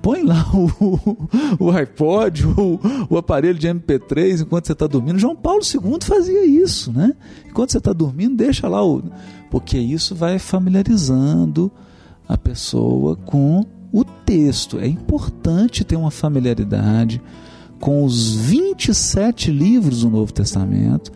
põe 0.07 0.23
lá 0.23 0.47
o, 0.55 1.19
o 1.59 1.71
iPod, 1.73 2.47
o, 2.47 2.79
o, 3.11 3.19
aparelho 3.19 3.59
de 3.59 3.67
MP3 3.67 4.43
enquanto 4.43 4.67
você 4.69 4.73
está 4.73 4.87
dormindo. 4.87 5.19
João 5.19 5.35
Paulo 5.35 5.63
II 5.65 5.99
fazia 6.01 6.47
isso, 6.47 6.93
né? 6.93 7.13
Enquanto 7.45 7.73
você 7.73 7.79
está 7.79 7.93
dormindo, 7.93 8.37
deixa 8.37 8.69
lá 8.69 8.87
o. 8.87 9.03
Porque 9.51 9.77
isso 9.77 10.15
vai 10.15 10.39
familiarizando 10.39 11.73
a 12.29 12.39
pessoa 12.39 13.17
com 13.17 13.67
o 13.93 14.05
texto. 14.05 14.79
É 14.79 14.87
importante 14.87 15.83
ter 15.83 15.97
uma 15.97 16.13
familiaridade 16.13 17.21
com 17.81 18.05
os 18.05 18.33
27 18.33 19.51
livros 19.51 20.03
do 20.03 20.11
Novo 20.11 20.33
Testamento 20.33 21.11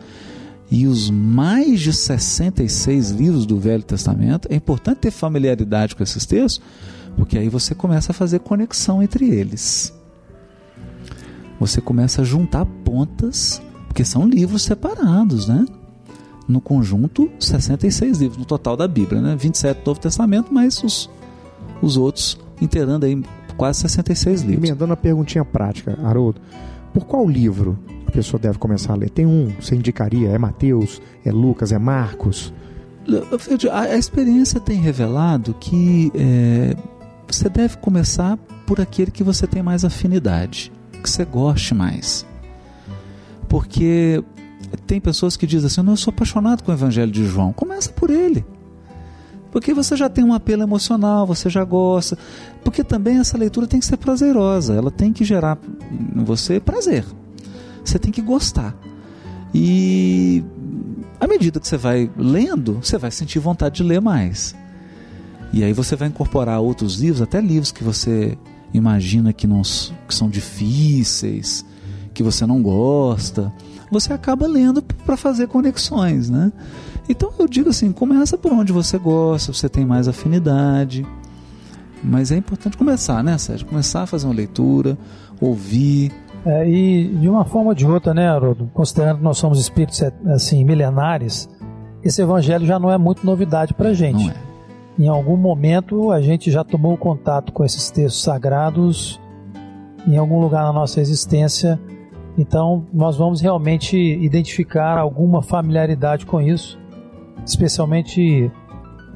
e 0.68 0.88
os 0.88 1.10
mais 1.10 1.78
de 1.78 1.92
66 1.92 3.10
livros 3.12 3.46
do 3.46 3.56
Velho 3.56 3.84
Testamento. 3.84 4.48
É 4.50 4.56
importante 4.56 4.98
ter 4.98 5.12
familiaridade 5.12 5.94
com 5.94 6.02
esses 6.02 6.26
textos 6.26 6.60
porque 7.20 7.36
aí 7.36 7.50
você 7.50 7.74
começa 7.74 8.12
a 8.12 8.14
fazer 8.14 8.38
conexão 8.38 9.02
entre 9.02 9.28
eles. 9.28 9.94
Você 11.60 11.78
começa 11.78 12.22
a 12.22 12.24
juntar 12.24 12.64
pontas, 12.64 13.60
porque 13.86 14.06
são 14.06 14.26
livros 14.26 14.62
separados, 14.62 15.46
né? 15.46 15.66
No 16.48 16.62
conjunto, 16.62 17.30
66 17.38 18.18
livros, 18.18 18.38
no 18.38 18.46
total 18.46 18.74
da 18.74 18.88
Bíblia, 18.88 19.20
né? 19.20 19.36
27 19.36 19.82
do 19.82 19.86
Novo 19.86 20.00
Testamento, 20.00 20.52
mais 20.52 20.82
os, 20.82 21.10
os 21.82 21.98
outros, 21.98 22.38
inteirando 22.58 23.04
aí 23.04 23.22
quase 23.54 23.80
66 23.80 24.40
livros. 24.40 24.66
Emendando 24.70 24.94
a 24.94 24.96
perguntinha 24.96 25.44
prática, 25.44 25.98
Haroldo, 26.02 26.40
por 26.94 27.04
qual 27.04 27.28
livro 27.28 27.78
a 28.06 28.10
pessoa 28.10 28.40
deve 28.40 28.56
começar 28.56 28.94
a 28.94 28.96
ler? 28.96 29.10
Tem 29.10 29.26
um, 29.26 29.52
você 29.60 29.74
indicaria? 29.76 30.30
É 30.30 30.38
Mateus? 30.38 31.02
É 31.22 31.30
Lucas? 31.30 31.70
É 31.70 31.78
Marcos? 31.78 32.50
A, 33.70 33.96
experiência 33.96 34.58
tem 34.58 34.80
revelado 34.80 35.54
que 35.58 36.10
é, 36.14 36.76
você 37.36 37.48
deve 37.48 37.76
começar 37.78 38.36
por 38.66 38.80
aquele 38.80 39.10
que 39.10 39.22
você 39.22 39.46
tem 39.46 39.62
mais 39.62 39.84
afinidade, 39.84 40.72
que 41.02 41.08
você 41.08 41.24
goste 41.24 41.74
mais. 41.74 42.26
Porque 43.48 44.22
tem 44.86 45.00
pessoas 45.00 45.36
que 45.36 45.46
dizem 45.46 45.66
assim: 45.66 45.88
eu 45.88 45.96
sou 45.96 46.12
apaixonado 46.12 46.62
com 46.62 46.70
o 46.70 46.74
Evangelho 46.74 47.10
de 47.10 47.24
João. 47.26 47.52
Começa 47.52 47.90
por 47.90 48.10
ele. 48.10 48.44
Porque 49.50 49.74
você 49.74 49.96
já 49.96 50.08
tem 50.08 50.22
um 50.22 50.32
apelo 50.32 50.62
emocional, 50.62 51.26
você 51.26 51.50
já 51.50 51.64
gosta. 51.64 52.16
Porque 52.62 52.84
também 52.84 53.18
essa 53.18 53.36
leitura 53.36 53.66
tem 53.66 53.80
que 53.80 53.86
ser 53.86 53.96
prazerosa, 53.96 54.74
ela 54.74 54.90
tem 54.90 55.12
que 55.12 55.24
gerar 55.24 55.58
em 55.90 56.22
você 56.22 56.60
prazer. 56.60 57.04
Você 57.84 57.98
tem 57.98 58.12
que 58.12 58.22
gostar. 58.22 58.76
E 59.52 60.44
à 61.18 61.26
medida 61.26 61.58
que 61.58 61.66
você 61.66 61.76
vai 61.76 62.08
lendo, 62.16 62.74
você 62.74 62.96
vai 62.96 63.10
sentir 63.10 63.40
vontade 63.40 63.76
de 63.76 63.82
ler 63.82 64.00
mais. 64.00 64.54
E 65.52 65.64
aí 65.64 65.72
você 65.72 65.96
vai 65.96 66.08
incorporar 66.08 66.60
outros 66.60 67.00
livros, 67.00 67.20
até 67.20 67.40
livros 67.40 67.72
que 67.72 67.82
você 67.82 68.38
imagina 68.72 69.32
que, 69.32 69.46
não, 69.46 69.62
que 69.62 70.14
são 70.14 70.28
difíceis, 70.28 71.64
que 72.14 72.22
você 72.22 72.46
não 72.46 72.62
gosta. 72.62 73.52
Você 73.90 74.12
acaba 74.12 74.46
lendo 74.46 74.80
para 74.82 75.16
fazer 75.16 75.48
conexões, 75.48 76.30
né? 76.30 76.52
Então 77.08 77.32
eu 77.38 77.48
digo 77.48 77.70
assim, 77.70 77.90
começa 77.90 78.38
por 78.38 78.52
onde 78.52 78.72
você 78.72 78.96
gosta, 78.96 79.52
você 79.52 79.68
tem 79.68 79.84
mais 79.84 80.06
afinidade. 80.06 81.04
Mas 82.02 82.30
é 82.30 82.36
importante 82.36 82.76
começar, 82.76 83.22
né, 83.22 83.36
Sérgio? 83.36 83.66
Começar 83.66 84.02
a 84.02 84.06
fazer 84.06 84.26
uma 84.26 84.34
leitura, 84.34 84.96
ouvir. 85.40 86.12
É, 86.46 86.70
e 86.70 87.08
de 87.08 87.28
uma 87.28 87.44
forma 87.44 87.70
ou 87.70 87.74
de 87.74 87.84
outra, 87.84 88.14
né, 88.14 88.28
Haroldo? 88.28 88.70
Considerando 88.72 89.18
que 89.18 89.24
nós 89.24 89.36
somos 89.36 89.58
espíritos 89.58 90.00
assim 90.26 90.64
milenares, 90.64 91.48
esse 92.02 92.22
evangelho 92.22 92.64
já 92.64 92.78
não 92.78 92.90
é 92.90 92.96
muito 92.96 93.26
novidade 93.26 93.74
para 93.74 93.92
gente. 93.92 94.24
Não 94.24 94.30
é 94.30 94.49
em 95.00 95.08
algum 95.08 95.36
momento 95.36 96.12
a 96.12 96.20
gente 96.20 96.50
já 96.50 96.62
tomou 96.62 96.94
contato 96.94 97.52
com 97.54 97.64
esses 97.64 97.90
textos 97.90 98.22
sagrados 98.22 99.18
em 100.06 100.18
algum 100.18 100.38
lugar 100.38 100.62
na 100.64 100.72
nossa 100.74 101.00
existência. 101.00 101.80
Então, 102.36 102.86
nós 102.92 103.16
vamos 103.16 103.40
realmente 103.40 103.96
identificar 103.96 104.98
alguma 104.98 105.42
familiaridade 105.42 106.26
com 106.26 106.38
isso, 106.38 106.78
especialmente 107.46 108.52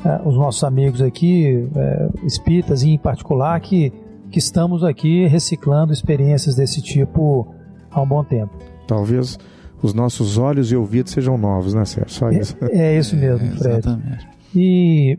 é, 0.04 0.20
os 0.26 0.36
nossos 0.36 0.64
amigos 0.64 1.02
aqui, 1.02 1.68
é, 1.76 2.08
espíritas 2.24 2.82
em 2.82 2.96
particular, 2.96 3.60
que, 3.60 3.92
que 4.30 4.38
estamos 4.38 4.82
aqui 4.82 5.26
reciclando 5.26 5.92
experiências 5.92 6.56
desse 6.56 6.80
tipo 6.80 7.46
há 7.90 8.00
um 8.00 8.06
bom 8.06 8.24
tempo. 8.24 8.56
Talvez 8.86 9.38
os 9.82 9.92
nossos 9.92 10.38
olhos 10.38 10.72
e 10.72 10.76
ouvidos 10.76 11.12
sejam 11.12 11.36
novos, 11.36 11.74
né, 11.74 11.84
Sérgio? 11.84 12.10
Só 12.10 12.30
isso. 12.30 12.56
É, 12.72 12.94
é 12.94 12.98
isso 12.98 13.14
mesmo, 13.14 13.46
é, 13.46 13.50
Fred. 13.50 13.78
Exatamente. 13.80 14.28
E 14.56 15.18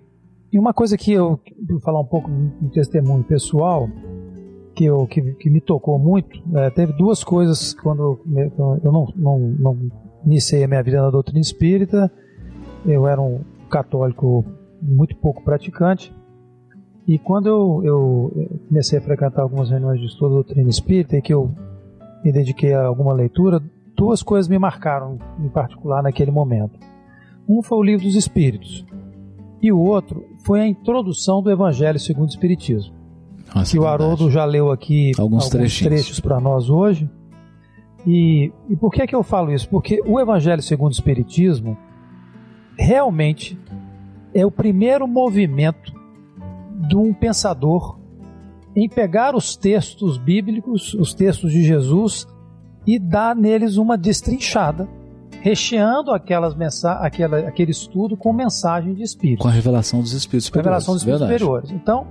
e 0.55 0.57
uma 0.57 0.73
coisa 0.73 0.97
que 0.97 1.11
eu 1.11 1.37
vou 1.67 1.81
falar 1.81 1.99
um 1.99 2.05
pouco 2.05 2.31
de 2.61 2.69
testemunho 2.69 3.25
pessoal, 3.25 3.89
que, 4.73 4.85
eu, 4.85 5.05
que, 5.05 5.21
que 5.33 5.49
me 5.49 5.59
tocou 5.59 5.99
muito, 5.99 6.41
é, 6.57 6.69
teve 6.69 6.93
duas 6.93 7.25
coisas 7.25 7.73
quando 7.73 8.21
eu 8.81 8.89
não, 8.89 9.13
não, 9.17 9.39
não 9.59 9.77
iniciei 10.25 10.63
a 10.63 10.67
minha 10.69 10.81
vida 10.81 11.01
na 11.01 11.09
doutrina 11.09 11.41
espírita, 11.41 12.09
eu 12.85 13.05
era 13.05 13.21
um 13.21 13.41
católico 13.69 14.45
muito 14.81 15.17
pouco 15.17 15.43
praticante, 15.43 16.15
e 17.05 17.19
quando 17.19 17.47
eu, 17.49 17.81
eu 17.83 18.47
comecei 18.69 18.97
a 18.97 19.01
frequentar 19.01 19.41
algumas 19.41 19.69
reuniões 19.69 19.99
de 19.99 20.05
estudo 20.05 20.29
da 20.29 20.35
doutrina 20.35 20.69
espírita 20.69 21.17
e 21.17 21.21
que 21.21 21.33
eu 21.33 21.51
me 22.23 22.31
dediquei 22.31 22.73
a 22.73 22.85
alguma 22.85 23.11
leitura, 23.11 23.61
duas 23.93 24.23
coisas 24.23 24.47
me 24.47 24.57
marcaram 24.57 25.17
em 25.37 25.49
particular 25.49 26.01
naquele 26.01 26.31
momento. 26.31 26.79
Um 27.45 27.61
foi 27.61 27.77
o 27.77 27.83
livro 27.83 28.05
dos 28.05 28.15
Espíritos, 28.15 28.85
e 29.61 29.71
o 29.71 29.79
outro 29.79 30.23
foi 30.45 30.61
a 30.61 30.67
introdução 30.67 31.41
do 31.41 31.49
Evangelho 31.49 31.99
segundo 31.99 32.27
o 32.27 32.31
Espiritismo. 32.31 32.93
Nossa, 33.53 33.71
que 33.71 33.79
o 33.79 33.87
Haroldo 33.87 34.29
já 34.29 34.45
leu 34.45 34.71
aqui 34.71 35.11
alguns, 35.17 35.51
alguns 35.51 35.79
trechos 35.79 36.19
para 36.19 36.39
nós 36.39 36.69
hoje. 36.69 37.09
E, 38.05 38.51
e 38.69 38.75
por 38.75 38.91
que, 38.91 39.01
é 39.01 39.07
que 39.07 39.15
eu 39.15 39.23
falo 39.23 39.51
isso? 39.51 39.67
Porque 39.67 40.01
o 40.05 40.19
Evangelho 40.19 40.61
segundo 40.61 40.91
o 40.91 40.93
Espiritismo 40.93 41.75
realmente 42.77 43.57
é 44.33 44.45
o 44.45 44.51
primeiro 44.51 45.07
movimento 45.07 45.91
de 46.87 46.95
um 46.95 47.11
pensador 47.11 47.97
em 48.75 48.87
pegar 48.87 49.35
os 49.35 49.55
textos 49.55 50.17
bíblicos, 50.17 50.93
os 50.93 51.13
textos 51.13 51.51
de 51.51 51.63
Jesus, 51.63 52.27
e 52.85 52.99
dar 52.99 53.35
neles 53.35 53.77
uma 53.77 53.97
destrinchada 53.97 54.87
recheando 55.45 56.11
aquelas 56.11 56.55
aquela, 56.99 57.37
aquele 57.37 57.69
estudo 57.69 58.17
com 58.17 58.33
mensagem 58.33 58.95
de 58.95 59.03
espíritos. 59.03 59.43
Com 59.43 59.47
a 59.47 59.51
revelação 59.51 60.01
dos 60.01 60.11
espíritos 60.11 60.47
superiores. 60.47 60.65
Revelação 60.65 60.93
dos 60.95 61.03
espíritos 61.03 61.27
Verdade. 61.27 61.39
superiores. 61.39 61.71
Então, 61.71 62.07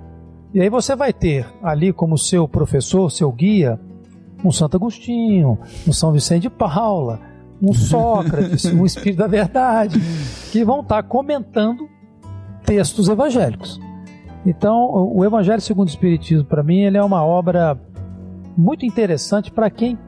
e 0.54 0.60
aí 0.60 0.70
você 0.70 0.94
vai 0.94 1.12
ter 1.12 1.44
ali 1.60 1.92
como 1.92 2.16
seu 2.16 2.46
professor, 2.46 3.10
seu 3.10 3.32
guia, 3.32 3.80
um 4.44 4.52
Santo 4.52 4.76
Agostinho, 4.76 5.58
um 5.84 5.92
São 5.92 6.12
Vicente 6.12 6.42
de 6.42 6.50
Paula, 6.50 7.18
um 7.60 7.74
Sócrates, 7.74 8.66
um 8.66 8.86
Espírito 8.86 9.18
da 9.18 9.26
Verdade, 9.26 10.00
que 10.52 10.64
vão 10.64 10.82
estar 10.82 11.02
comentando 11.02 11.88
textos 12.64 13.08
evangélicos. 13.08 13.80
Então, 14.46 15.10
o 15.12 15.24
Evangelho 15.24 15.60
segundo 15.60 15.88
o 15.88 15.90
Espiritismo, 15.90 16.44
para 16.44 16.62
mim, 16.62 16.82
ele 16.82 16.98
é 16.98 17.02
uma 17.02 17.24
obra 17.24 17.76
muito 18.56 18.86
interessante 18.86 19.50
para 19.50 19.68
quem 19.70 19.98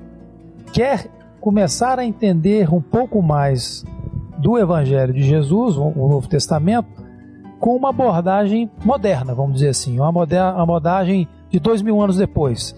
quer 0.72 1.10
começar 1.46 1.96
a 1.96 2.04
entender 2.04 2.74
um 2.74 2.80
pouco 2.80 3.22
mais 3.22 3.84
do 4.36 4.58
Evangelho 4.58 5.14
de 5.14 5.22
Jesus, 5.22 5.76
o 5.76 6.08
Novo 6.08 6.26
Testamento, 6.26 6.88
com 7.60 7.76
uma 7.76 7.90
abordagem 7.90 8.68
moderna, 8.84 9.32
vamos 9.32 9.54
dizer 9.54 9.68
assim, 9.68 10.00
uma, 10.00 10.08
abordagem 10.08 11.28
de 11.48 11.60
dois 11.60 11.82
mil 11.82 12.02
anos 12.02 12.16
depois, 12.16 12.74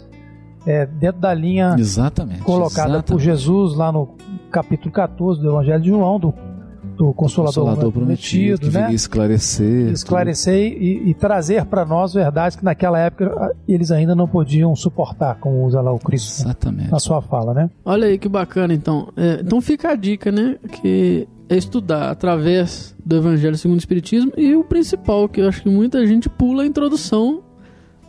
é, 0.67 0.85
dentro 0.85 1.19
da 1.19 1.33
linha 1.33 1.77
Exatamente. 1.79 2.43
colocada 2.43 3.03
por 3.03 3.19
exatamente. 3.19 3.25
Jesus 3.25 3.75
lá 3.75 3.91
no 3.91 4.11
capítulo 4.51 4.93
14 4.93 5.41
do 5.41 5.49
Evangelho 5.49 5.83
de 5.83 5.89
João, 5.89 6.21
do, 6.21 6.35
do 6.99 7.15
Consolador, 7.15 7.65
Consolador 7.65 7.93
prometido, 7.93 8.69
que 8.69 8.71
né? 8.71 8.93
esclarecer. 8.93 9.93
esclarecer 9.93 10.73
e, 10.73 11.11
e 11.11 11.15
trazer 11.15 11.65
para 11.65 11.85
nós 11.85 12.13
verdades 12.13 12.57
que 12.57 12.65
naquela 12.65 12.99
época 12.99 13.33
ah, 13.37 13.53
eles 13.69 13.93
ainda 13.93 14.17
não 14.17 14.27
podiam 14.27 14.75
suportar, 14.75 15.37
como 15.37 15.65
usa 15.65 15.81
lá 15.81 15.93
o. 15.93 15.99
Cristo 15.99 16.43
Exatamente. 16.43 16.91
na 16.91 16.99
sua 16.99 17.21
fala, 17.21 17.53
né? 17.53 17.71
Olha 17.85 18.07
aí 18.07 18.19
que 18.19 18.29
bacana, 18.29 18.75
então. 18.75 19.13
É, 19.17 19.41
então 19.43 19.61
fica 19.61 19.91
a 19.91 19.95
dica, 19.95 20.33
né? 20.33 20.57
Que 20.83 21.29
é 21.49 21.57
estudar 21.57 22.11
através 22.11 22.97
do 23.05 23.17
Evangelho 23.17 23.57
segundo 23.57 23.77
o 23.77 23.81
Espiritismo 23.81 24.33
e 24.37 24.55
o 24.57 24.65
principal, 24.65 25.29
que 25.29 25.41
eu 25.41 25.49
acho 25.49 25.63
que 25.63 25.69
muita 25.69 26.05
gente 26.07 26.29
pula 26.29 26.65
a 26.65 26.67
introdução 26.67 27.43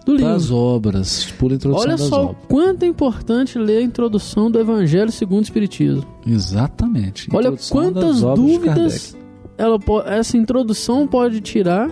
do 0.05 0.13
livro. 0.15 0.31
Das 0.31 0.49
obras, 0.51 1.27
a 1.41 1.45
introdução 1.45 1.81
Olha 1.87 1.97
só 1.97 2.21
o 2.21 2.29
obras. 2.29 2.37
quanto 2.47 2.83
é 2.83 2.87
importante 2.87 3.57
ler 3.59 3.77
a 3.77 3.81
introdução 3.81 4.49
do 4.49 4.59
Evangelho 4.59 5.11
segundo 5.11 5.39
o 5.39 5.43
Espiritismo. 5.43 6.03
Exatamente. 6.25 7.29
Olha 7.33 7.51
quantas 7.69 8.21
dúvidas 8.21 9.15
ela 9.57 9.77
essa 10.05 10.37
introdução 10.37 11.05
pode 11.07 11.41
tirar. 11.41 11.89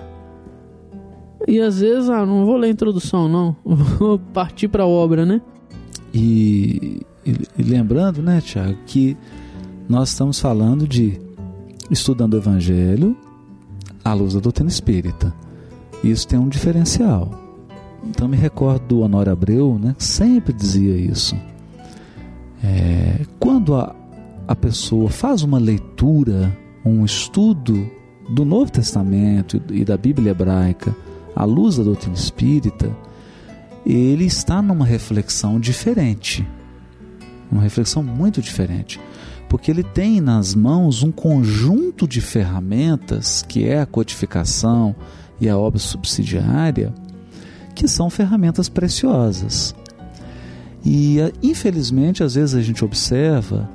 E 1.47 1.59
às 1.61 1.79
vezes, 1.79 2.09
ah, 2.09 2.25
não 2.25 2.45
vou 2.45 2.57
ler 2.57 2.67
a 2.67 2.71
introdução, 2.71 3.29
não. 3.29 3.55
Vou 3.63 4.17
partir 4.33 4.67
para 4.67 4.83
a 4.83 4.87
obra, 4.87 5.25
né? 5.25 5.39
E, 6.13 7.01
e- 7.25 7.35
e 7.59 7.63
lembrando, 7.63 8.21
né, 8.23 8.41
Tiago, 8.41 8.77
que 8.87 9.15
nós 9.87 10.09
estamos 10.09 10.39
falando 10.39 10.87
de 10.87 11.19
estudando 11.91 12.33
o 12.33 12.37
Evangelho 12.37 13.15
à 14.03 14.13
luz 14.13 14.33
da 14.33 14.39
doutrina 14.39 14.69
espírita. 14.69 15.33
Isso 16.03 16.27
tem 16.27 16.39
um 16.39 16.49
diferencial. 16.49 17.29
Então 18.09 18.27
me 18.27 18.37
recordo 18.37 18.85
do 18.87 18.99
Honório 19.01 19.31
Abreu, 19.31 19.77
né, 19.79 19.95
sempre 19.97 20.53
dizia 20.53 20.95
isso. 20.95 21.35
É, 22.63 23.25
quando 23.39 23.75
a, 23.75 23.95
a 24.47 24.55
pessoa 24.55 25.09
faz 25.09 25.43
uma 25.43 25.59
leitura, 25.59 26.55
um 26.83 27.03
estudo 27.03 27.89
do 28.29 28.43
Novo 28.43 28.71
Testamento 28.71 29.61
e 29.69 29.83
da 29.85 29.97
Bíblia 29.97 30.31
hebraica 30.31 30.95
à 31.35 31.43
luz 31.43 31.77
da 31.77 31.83
doutrina 31.83 32.15
espírita, 32.15 32.91
ele 33.85 34.25
está 34.25 34.61
numa 34.61 34.85
reflexão 34.85 35.59
diferente. 35.59 36.47
Uma 37.51 37.61
reflexão 37.61 38.01
muito 38.03 38.41
diferente. 38.41 38.99
Porque 39.47 39.71
ele 39.71 39.83
tem 39.83 40.19
nas 40.19 40.53
mãos 40.53 41.03
um 41.03 41.11
conjunto 41.11 42.05
de 42.07 42.19
ferramentas, 42.19 43.45
que 43.47 43.65
é 43.65 43.79
a 43.79 43.85
codificação 43.85 44.93
e 45.39 45.47
a 45.47 45.57
obra 45.57 45.79
subsidiária, 45.79 46.93
que 47.77 47.87
são 47.87 48.09
ferramentas 48.09 48.67
preciosas. 48.67 49.75
E 50.83 51.19
eh, 51.19 51.31
infelizmente, 51.43 52.23
às 52.23 52.33
vezes 52.33 52.55
a 52.55 52.61
gente 52.61 52.83
observa 52.83 53.69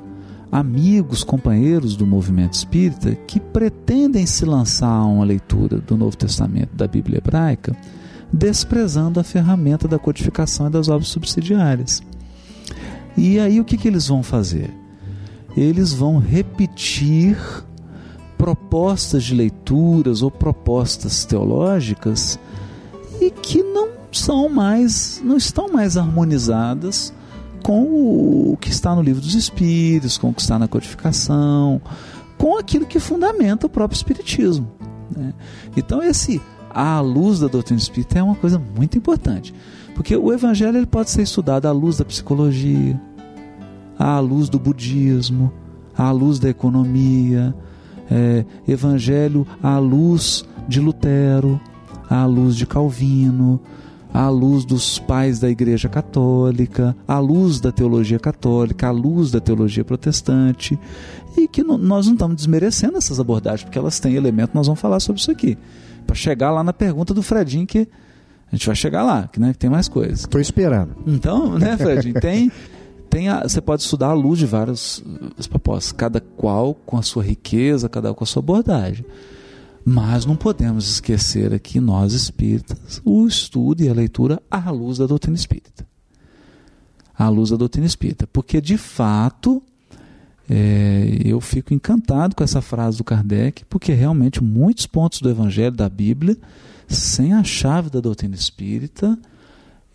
amigos, 0.51 1.23
companheiros 1.23 1.95
do 1.95 2.05
movimento 2.05 2.53
espírita 2.53 3.15
que 3.15 3.39
pretendem 3.39 4.25
se 4.25 4.43
lançar 4.43 4.89
a 4.89 5.05
uma 5.05 5.23
leitura 5.23 5.79
do 5.79 5.95
Novo 5.95 6.17
Testamento 6.17 6.75
da 6.75 6.85
Bíblia 6.85 7.19
hebraica, 7.19 7.73
desprezando 8.31 9.21
a 9.21 9.23
ferramenta 9.23 9.87
da 9.87 9.97
codificação 9.97 10.67
e 10.67 10.71
das 10.71 10.89
obras 10.89 11.07
subsidiárias. 11.07 12.03
E 13.15 13.39
aí 13.39 13.61
o 13.61 13.63
que, 13.63 13.77
que 13.77 13.87
eles 13.87 14.07
vão 14.07 14.21
fazer? 14.21 14.69
Eles 15.55 15.93
vão 15.93 16.17
repetir 16.17 17.37
propostas 18.37 19.23
de 19.23 19.33
leituras 19.33 20.21
ou 20.21 20.29
propostas 20.29 21.23
teológicas 21.23 22.37
e 23.21 23.31
que 23.31 23.63
não 23.63 23.92
são 24.19 24.49
mais, 24.49 25.21
não 25.23 25.37
estão 25.37 25.67
mais 25.69 25.97
harmonizadas 25.97 27.13
com 27.63 27.83
o 27.83 28.57
que 28.59 28.69
está 28.69 28.93
no 28.93 29.01
livro 29.01 29.21
dos 29.21 29.35
Espíritos, 29.35 30.17
com 30.17 30.29
o 30.29 30.33
que 30.33 30.41
está 30.41 30.59
na 30.59 30.67
codificação, 30.67 31.81
com 32.37 32.57
aquilo 32.57 32.85
que 32.85 32.99
fundamenta 32.99 33.65
o 33.65 33.69
próprio 33.69 33.95
Espiritismo. 33.95 34.69
né? 35.15 35.33
Então 35.77 36.03
esse 36.03 36.41
à 36.69 36.99
luz 36.99 37.39
da 37.39 37.47
doutrina 37.47 37.79
espírita 37.79 38.19
é 38.19 38.23
uma 38.23 38.35
coisa 38.35 38.59
muito 38.59 38.97
importante, 38.97 39.53
porque 39.95 40.15
o 40.17 40.33
Evangelho 40.33 40.77
ele 40.77 40.85
pode 40.87 41.11
ser 41.11 41.21
estudado 41.21 41.67
à 41.67 41.71
luz 41.71 41.97
da 41.97 42.05
psicologia, 42.05 42.99
à 43.97 44.19
luz 44.19 44.49
do 44.49 44.59
budismo, 44.59 45.53
à 45.95 46.11
luz 46.11 46.39
da 46.39 46.49
economia, 46.49 47.55
é, 48.09 48.43
Evangelho 48.67 49.47
à 49.61 49.77
luz 49.77 50.43
de 50.67 50.79
Lutero, 50.79 51.61
à 52.09 52.25
luz 52.25 52.55
de 52.55 52.65
Calvino, 52.65 53.61
à 54.13 54.29
luz 54.29 54.63
dos 54.63 54.99
pais 54.99 55.39
da 55.39 55.49
Igreja 55.49 55.89
Católica, 55.89 56.95
à 57.07 57.17
luz 57.19 57.59
da 57.59 57.71
teologia 57.71 58.19
católica, 58.19 58.87
à 58.87 58.91
luz 58.91 59.31
da 59.31 59.39
teologia 59.39 59.83
protestante, 59.83 60.77
e 61.35 61.47
que 61.47 61.63
não- 61.63 61.77
nós 61.77 62.05
não 62.05 62.13
estamos 62.13 62.35
desmerecendo 62.35 62.97
essas 62.97 63.19
abordagens, 63.19 63.63
porque 63.63 63.77
elas 63.79 63.99
têm 63.99 64.13
elemento, 64.15 64.51
nós 64.53 64.67
vamos 64.67 64.79
falar 64.79 64.99
sobre 64.99 65.19
isso 65.21 65.31
aqui. 65.31 65.57
Para 66.05 66.15
chegar 66.15 66.51
lá 66.51 66.63
na 66.63 66.73
pergunta 66.73 67.13
do 67.13 67.23
Fredinho, 67.23 67.65
que 67.65 67.87
a 68.51 68.55
gente 68.55 68.67
vai 68.67 68.75
chegar 68.75 69.03
lá, 69.03 69.27
que, 69.31 69.39
né, 69.39 69.51
que 69.53 69.57
tem 69.57 69.69
mais 69.69 69.87
coisas. 69.87 70.19
Estou 70.19 70.39
esperando. 70.39 70.95
Então, 71.07 71.57
né, 71.57 71.75
Fredinho, 71.75 72.13
tem, 72.21 72.51
tem 73.09 73.29
a- 73.29 73.41
você 73.47 73.59
pode 73.59 73.81
estudar 73.81 74.09
à 74.09 74.13
luz 74.13 74.37
de 74.37 74.45
várias 74.45 75.03
as 75.39 75.47
propostas, 75.47 75.91
cada 75.91 76.19
qual 76.21 76.75
com 76.85 76.97
a 76.97 77.01
sua 77.01 77.23
riqueza, 77.23 77.89
cada 77.89 78.09
qual 78.09 78.15
com 78.15 78.23
a 78.25 78.27
sua 78.27 78.41
abordagem. 78.43 79.03
Mas 79.85 80.25
não 80.25 80.35
podemos 80.35 80.87
esquecer 80.89 81.53
aqui, 81.53 81.79
nós 81.79 82.13
espíritas, 82.13 83.01
o 83.03 83.27
estudo 83.27 83.81
e 83.83 83.89
a 83.89 83.93
leitura 83.93 84.41
à 84.49 84.69
luz 84.71 84.97
da 84.97 85.05
doutrina 85.05 85.35
espírita. 85.35 85.85
À 87.17 87.27
luz 87.29 87.49
da 87.49 87.57
doutrina 87.57 87.85
espírita. 87.85 88.25
Porque, 88.27 88.61
de 88.61 88.77
fato, 88.77 89.61
é, 90.49 91.19
eu 91.25 91.39
fico 91.41 91.73
encantado 91.73 92.35
com 92.35 92.43
essa 92.43 92.61
frase 92.61 92.97
do 92.97 93.03
Kardec, 93.03 93.65
porque 93.65 93.93
realmente 93.93 94.41
muitos 94.43 94.87
pontos 94.87 95.21
do 95.21 95.29
Evangelho, 95.29 95.75
da 95.75 95.89
Bíblia, 95.89 96.37
sem 96.87 97.33
a 97.33 97.43
chave 97.43 97.89
da 97.89 97.99
doutrina 97.99 98.35
espírita, 98.35 99.17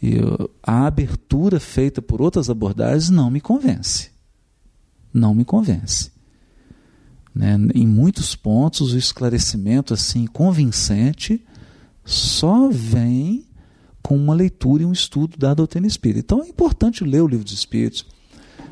eu- 0.03 0.51
a 0.63 0.87
abertura 0.87 1.59
feita 1.59 2.01
por 2.03 2.21
outras 2.21 2.49
abordagens 2.51 3.09
não 3.11 3.31
me 3.31 3.41
convence. 3.41 4.11
Não 5.13 5.35
me 5.35 5.45
convence. 5.45 6.11
Né? 7.35 7.57
Em 7.75 7.87
muitos 7.87 8.35
pontos, 8.35 8.93
o 8.93 8.99
esclarecimento 8.99 9.95
assim 9.95 10.27
convincente 10.27 11.45
só 12.05 12.69
vem 12.69 13.47
com 14.03 14.17
uma 14.17 14.35
leitura 14.35 14.83
e 14.83 14.87
um 14.87 14.93
estudo 14.93 15.37
da 15.37 15.53
doutrina 15.53 15.87
espírita. 15.87 16.21
Então 16.21 16.43
é 16.43 16.49
importante 16.49 17.05
ler 17.05 17.23
o 17.23 17.29
livro 17.29 17.45
dos 17.45 17.53
Espíritos, 17.53 18.07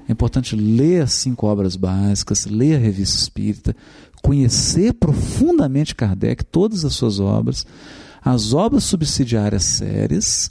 é 0.09 0.13
importante 0.13 0.57
ler 0.57 1.03
as 1.03 1.13
cinco 1.13 1.47
obras 1.47 1.77
básicas, 1.77 2.47
ler 2.47 2.77
a 2.77 2.79
revista 2.79 3.19
espírita, 3.19 3.77
conhecer 4.23 4.95
profundamente 4.95 5.95
Kardec, 5.95 6.45
todas 6.45 6.85
as 6.85 6.95
suas 6.95 7.21
obras, 7.21 7.67
as 8.23 8.55
obras 8.55 8.85
subsidiárias 8.85 9.65
sérias, 9.65 10.51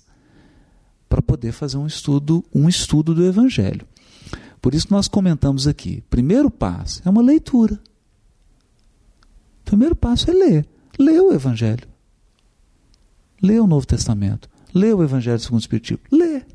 para 1.10 1.22
poder 1.22 1.51
fazer 1.51 1.78
um 1.78 1.88
estudo, 1.88 2.43
um 2.53 2.68
estudo 2.68 3.16
do 3.16 3.26
Evangelho. 3.26 3.86
Por 4.62 4.74
isso 4.74 4.88
nós 4.89 5.08
comentamos 5.08 5.68
aqui. 5.68 6.03
Primeiro 6.10 6.51
passo 6.51 7.01
é 7.06 7.10
uma 7.10 7.22
leitura. 7.22 7.80
Primeiro 9.66 9.95
passo 9.95 10.30
é 10.30 10.34
ler. 10.34 10.66
Ler 10.97 11.20
o 11.20 11.34
Evangelho. 11.34 11.88
Ler 13.41 13.59
o 13.59 13.68
Novo 13.68 13.86
Testamento. 13.86 14.49
Ler 14.74 14.95
o 14.95 15.03
Evangelho 15.03 15.39
segundo 15.39 15.59
o 15.59 15.61
Espiritismo. 15.61 16.03
Ler. 16.11 16.45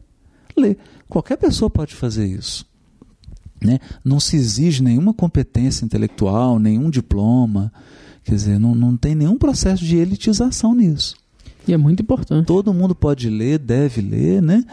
Ler. 0.56 0.78
Qualquer 1.08 1.36
pessoa 1.36 1.68
pode 1.68 1.94
fazer 1.94 2.26
isso. 2.26 2.64
Né? 3.62 3.78
Não 4.04 4.18
se 4.18 4.36
exige 4.36 4.82
nenhuma 4.82 5.12
competência 5.12 5.84
intelectual, 5.84 6.58
nenhum 6.58 6.88
diploma. 6.88 7.72
Quer 8.24 8.34
dizer, 8.34 8.58
não, 8.58 8.74
não 8.74 8.96
tem 8.96 9.14
nenhum 9.14 9.36
processo 9.36 9.84
de 9.84 9.96
elitização 9.96 10.74
nisso. 10.74 11.16
E 11.66 11.72
é 11.72 11.76
muito 11.76 12.02
importante. 12.02 12.46
Todo 12.46 12.72
mundo 12.72 12.94
pode 12.94 13.28
ler, 13.28 13.58
deve 13.58 14.00
ler, 14.00 14.40
né? 14.40 14.64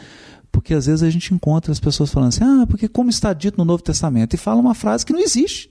Porque 0.51 0.73
às 0.73 0.85
vezes 0.85 1.03
a 1.03 1.09
gente 1.09 1.33
encontra 1.33 1.71
as 1.71 1.79
pessoas 1.79 2.11
falando 2.11 2.29
assim, 2.29 2.43
ah, 2.43 2.65
porque 2.67 2.87
como 2.87 3.09
está 3.09 3.33
dito 3.33 3.57
no 3.57 3.65
Novo 3.65 3.83
Testamento, 3.83 4.33
e 4.33 4.37
fala 4.37 4.61
uma 4.61 4.73
frase 4.73 5.05
que 5.05 5.13
não 5.13 5.19
existe. 5.19 5.69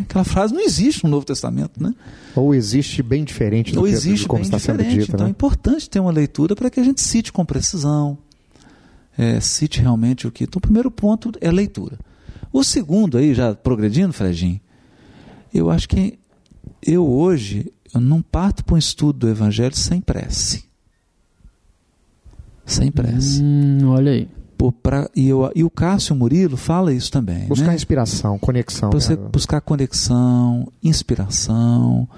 Aquela 0.00 0.24
frase 0.24 0.52
não 0.52 0.60
existe 0.60 1.04
no 1.04 1.10
Novo 1.10 1.24
Testamento, 1.24 1.82
né? 1.82 1.94
Ou 2.34 2.54
existe 2.54 3.02
bem 3.02 3.24
diferente 3.24 3.72
do 3.72 3.80
Ou 3.80 3.86
que 3.86 3.92
existe 3.92 4.22
de 4.22 4.28
como 4.28 4.40
bem 4.40 4.44
está 4.44 4.58
sendo 4.58 4.78
diferente. 4.78 5.00
dito, 5.00 5.12
então 5.12 5.24
é 5.24 5.28
né? 5.28 5.30
importante 5.30 5.88
ter 5.88 6.00
uma 6.00 6.12
leitura 6.12 6.54
para 6.54 6.68
que 6.68 6.78
a 6.78 6.84
gente 6.84 7.00
cite 7.00 7.32
com 7.32 7.44
precisão, 7.44 8.18
é, 9.16 9.40
cite 9.40 9.80
realmente 9.80 10.26
o 10.26 10.30
que. 10.30 10.44
Então, 10.44 10.58
o 10.58 10.60
primeiro 10.60 10.90
ponto 10.90 11.32
é 11.40 11.48
a 11.48 11.52
leitura. 11.52 11.98
O 12.52 12.62
segundo 12.62 13.16
aí, 13.16 13.34
já 13.34 13.54
progredindo, 13.54 14.12
Fredinho, 14.12 14.60
eu 15.52 15.70
acho 15.70 15.88
que 15.88 16.18
eu 16.82 17.06
hoje 17.06 17.72
eu 17.94 18.00
não 18.00 18.20
parto 18.20 18.64
para 18.64 18.74
um 18.74 18.78
estudo 18.78 19.20
do 19.20 19.28
Evangelho 19.28 19.74
sem 19.74 20.00
prece. 20.00 20.64
Sem 22.64 22.90
prece. 22.90 23.42
Hum, 23.42 23.88
olha 23.88 24.12
aí. 24.12 24.28
Pô, 24.56 24.72
pra, 24.72 25.10
e, 25.14 25.28
eu, 25.28 25.50
e 25.54 25.62
o 25.62 25.70
Cássio 25.70 26.16
Murilo 26.16 26.56
fala 26.56 26.92
isso 26.92 27.10
também. 27.10 27.46
Buscar 27.46 27.68
né? 27.68 27.74
inspiração, 27.74 28.38
conexão. 28.38 28.90
Você 28.90 29.14
né? 29.14 29.28
buscar 29.30 29.60
conexão, 29.60 30.72
inspiração, 30.82 32.08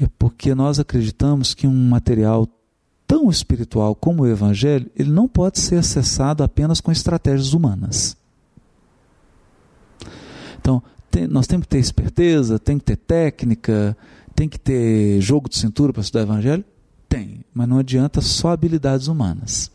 é 0.00 0.06
porque 0.18 0.54
nós 0.54 0.80
acreditamos 0.80 1.52
que 1.52 1.66
um 1.66 1.88
material 1.88 2.48
tão 3.06 3.28
espiritual 3.28 3.94
como 3.94 4.22
o 4.22 4.26
Evangelho, 4.26 4.90
ele 4.96 5.10
não 5.10 5.26
pode 5.26 5.58
ser 5.58 5.76
acessado 5.76 6.42
apenas 6.42 6.80
com 6.80 6.90
estratégias 6.92 7.52
humanas. 7.52 8.16
Então, 10.60 10.82
tem, 11.10 11.26
nós 11.26 11.46
temos 11.46 11.64
que 11.64 11.70
ter 11.70 11.78
esperteza, 11.78 12.58
tem 12.58 12.78
que 12.78 12.84
ter 12.84 12.96
técnica, 12.96 13.96
tem 14.34 14.48
que 14.48 14.58
ter 14.58 15.20
jogo 15.20 15.48
de 15.48 15.58
cintura 15.58 15.92
para 15.92 16.02
estudar 16.02 16.20
o 16.20 16.32
Evangelho? 16.32 16.64
Tem, 17.08 17.44
mas 17.52 17.68
não 17.68 17.78
adianta 17.78 18.20
só 18.20 18.50
habilidades 18.50 19.08
humanas. 19.08 19.70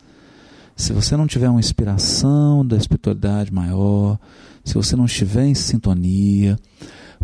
Se 0.75 0.91
você 0.91 1.15
não 1.15 1.25
tiver 1.25 1.49
uma 1.49 1.59
inspiração 1.59 2.65
da 2.65 2.75
espiritualidade 2.75 3.53
maior, 3.53 4.19
se 4.63 4.73
você 4.73 4.95
não 4.95 5.05
estiver 5.05 5.45
em 5.45 5.55
sintonia, 5.55 6.57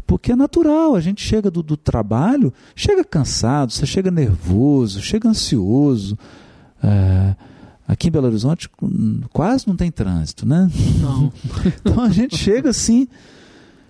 porque 0.08 0.32
é 0.32 0.36
natural, 0.36 0.96
a 0.96 1.02
gente 1.02 1.22
chega 1.22 1.52
do, 1.52 1.62
do 1.62 1.76
trabalho, 1.76 2.54
chega 2.76 3.04
cansado, 3.04 3.72
você 3.72 3.86
chega 3.86 4.10
nervoso, 4.12 5.02
chega 5.02 5.28
ansioso. 5.28 6.18
É, 6.84 7.36
aqui 7.88 8.08
em 8.08 8.12
Belo 8.12 8.28
Horizonte 8.28 8.70
quase 9.32 9.68
não 9.68 9.76
tem 9.76 9.92
trânsito, 9.92 10.46
né? 10.46 10.70
Não. 11.00 11.32
Então 11.82 12.02
a 12.02 12.10
gente 12.10 12.38
chega 12.38 12.70
assim. 12.70 13.08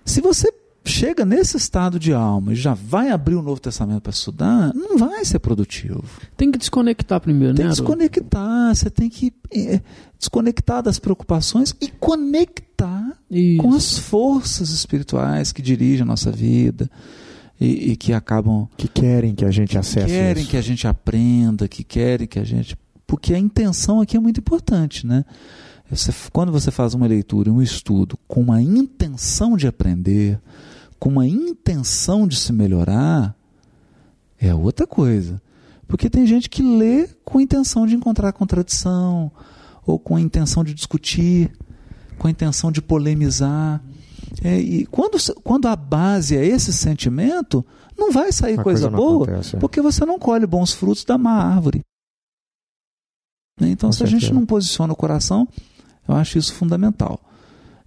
Se 0.06 0.22
você 0.22 0.52
chega 0.84 1.24
nesse 1.26 1.58
estado 1.58 2.00
de 2.00 2.12
alma 2.12 2.54
e 2.54 2.56
já 2.56 2.74
vai 2.74 3.10
abrir 3.10 3.36
o 3.36 3.42
Novo 3.42 3.62
Testamento 3.62 4.02
para 4.02 4.12
estudar, 4.12 4.74
não 4.74 4.98
vai 4.98 5.24
ser 5.24 5.40
produtivo. 5.40 6.04
Tem 6.36 6.52
que 6.52 6.58
desconectar 6.58 7.20
primeiro, 7.22 7.54
Tem 7.56 7.66
né, 7.66 7.72
que 7.74 7.80
Haroldo? 7.82 7.98
desconectar, 8.00 8.76
você 8.76 8.90
tem 8.90 9.10
que 9.10 9.32
é, 9.54 9.80
desconectar 10.18 10.82
das 10.82 10.98
preocupações 11.00 11.76
e 11.80 11.88
conectar 11.88 13.18
Isso. 13.30 13.62
com 13.62 13.74
as 13.74 13.98
forças 13.98 14.70
espirituais 14.72 15.52
que 15.52 15.62
dirigem 15.62 16.02
a 16.02 16.06
nossa 16.06 16.32
vida 16.32 16.90
e, 17.60 17.92
e 17.92 17.96
que 17.96 18.12
acabam 18.12 18.68
Que 18.76 18.88
querem 18.88 19.36
que 19.36 19.46
a 19.46 19.52
gente 19.52 19.78
acesse 19.78 20.08
querem 20.08 20.42
isso. 20.42 20.50
que 20.52 20.58
a 20.58 20.62
gente 20.62 20.88
aprenda, 20.88 21.68
que 21.68 21.84
querem 21.84 22.28
que 22.28 22.40
a 22.40 22.44
gente. 22.44 22.76
Porque 23.06 23.34
a 23.34 23.40
intenção 23.40 24.02
aqui 24.02 24.18
é 24.18 24.20
muito 24.20 24.40
importante, 24.40 25.06
né? 25.06 25.24
Você- 25.92 26.14
quando 26.32 26.52
você 26.52 26.72
faz 26.72 26.94
uma 26.94 27.06
leitura, 27.06 27.52
um 27.52 27.62
estudo 27.62 28.18
com 28.28 28.42
uma 28.42 28.62
intenção 28.62 29.56
de 29.58 29.68
aprender, 29.68 30.40
com 31.02 31.10
uma 31.10 31.26
intenção 31.26 32.28
de 32.28 32.36
se 32.36 32.54
melhorar, 32.54 33.36
é 34.40 34.54
outra 34.54 34.86
coisa. 34.86 35.42
Porque 35.88 36.08
tem 36.08 36.28
gente 36.28 36.48
que 36.48 36.62
lê 36.62 37.08
com 37.26 37.40
a 37.40 37.42
intenção 37.42 37.88
de 37.88 37.96
encontrar 37.96 38.32
contradição, 38.34 39.32
ou 39.84 39.98
com 39.98 40.16
a 40.16 40.22
intenção 40.22 40.64
de 40.64 40.76
discutir, 40.76 41.52
com 42.20 42.28
a 42.28 42.30
intenção 42.30 42.72
de 42.72 42.84
polemizar. 42.84 43.84
É, 44.44 44.60
e 44.60 44.86
quando, 44.86 45.18
quando 45.44 45.68
a 45.68 45.76
base 45.76 46.38
é 46.38 46.46
esse 46.46 46.72
sentimento, 46.72 47.66
não 47.98 48.12
vai 48.12 48.32
sair 48.32 48.58
coisa, 48.62 48.88
coisa 48.88 48.90
boa, 48.92 49.26
acontece, 49.26 49.56
é. 49.56 49.60
porque 49.60 49.82
você 49.82 50.06
não 50.06 50.20
colhe 50.20 50.46
bons 50.46 50.72
frutos 50.72 51.04
da 51.04 51.18
má 51.18 51.32
árvore. 51.32 51.82
Né? 53.60 53.70
Então, 53.70 53.90
Com 53.90 53.94
se 53.94 54.04
a 54.04 54.06
gente 54.06 54.22
certeza. 54.22 54.40
não 54.40 54.46
posiciona 54.46 54.94
o 54.94 54.96
coração, 54.96 55.48
eu 56.08 56.14
acho 56.14 56.38
isso 56.38 56.54
fundamental. 56.54 57.20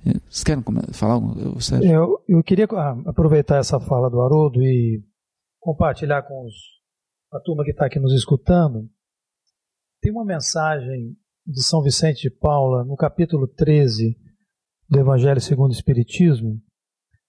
Vocês 0.05 0.45
querem 0.45 0.63
falar 0.93 1.21
coisa, 1.21 1.61
Sérgio? 1.61 1.91
Eu, 1.91 2.25
eu 2.29 2.43
queria 2.43 2.67
ah, 2.73 2.97
aproveitar 3.07 3.57
essa 3.57 3.81
fala 3.81 4.11
do 4.11 4.21
Haroldo 4.21 4.63
e 4.63 5.03
compartilhar 5.59 6.23
com 6.23 6.45
os, 6.45 6.55
a 7.33 7.41
turma 7.41 7.65
que 7.65 7.71
está 7.71 7.87
aqui 7.87 7.99
nos 7.99 8.13
escutando. 8.13 8.89
Tem 10.01 10.13
uma 10.13 10.25
mensagem 10.25 11.17
de 11.47 11.63
São 11.63 11.83
Vicente 11.83 12.23
de 12.23 12.31
Paula, 12.31 12.85
no 12.85 12.97
capítulo 12.97 13.47
13 13.49 14.17
do 14.89 14.99
Evangelho 14.99 15.41
segundo 15.41 15.71
o 15.71 15.75
Espiritismo. 15.75 16.61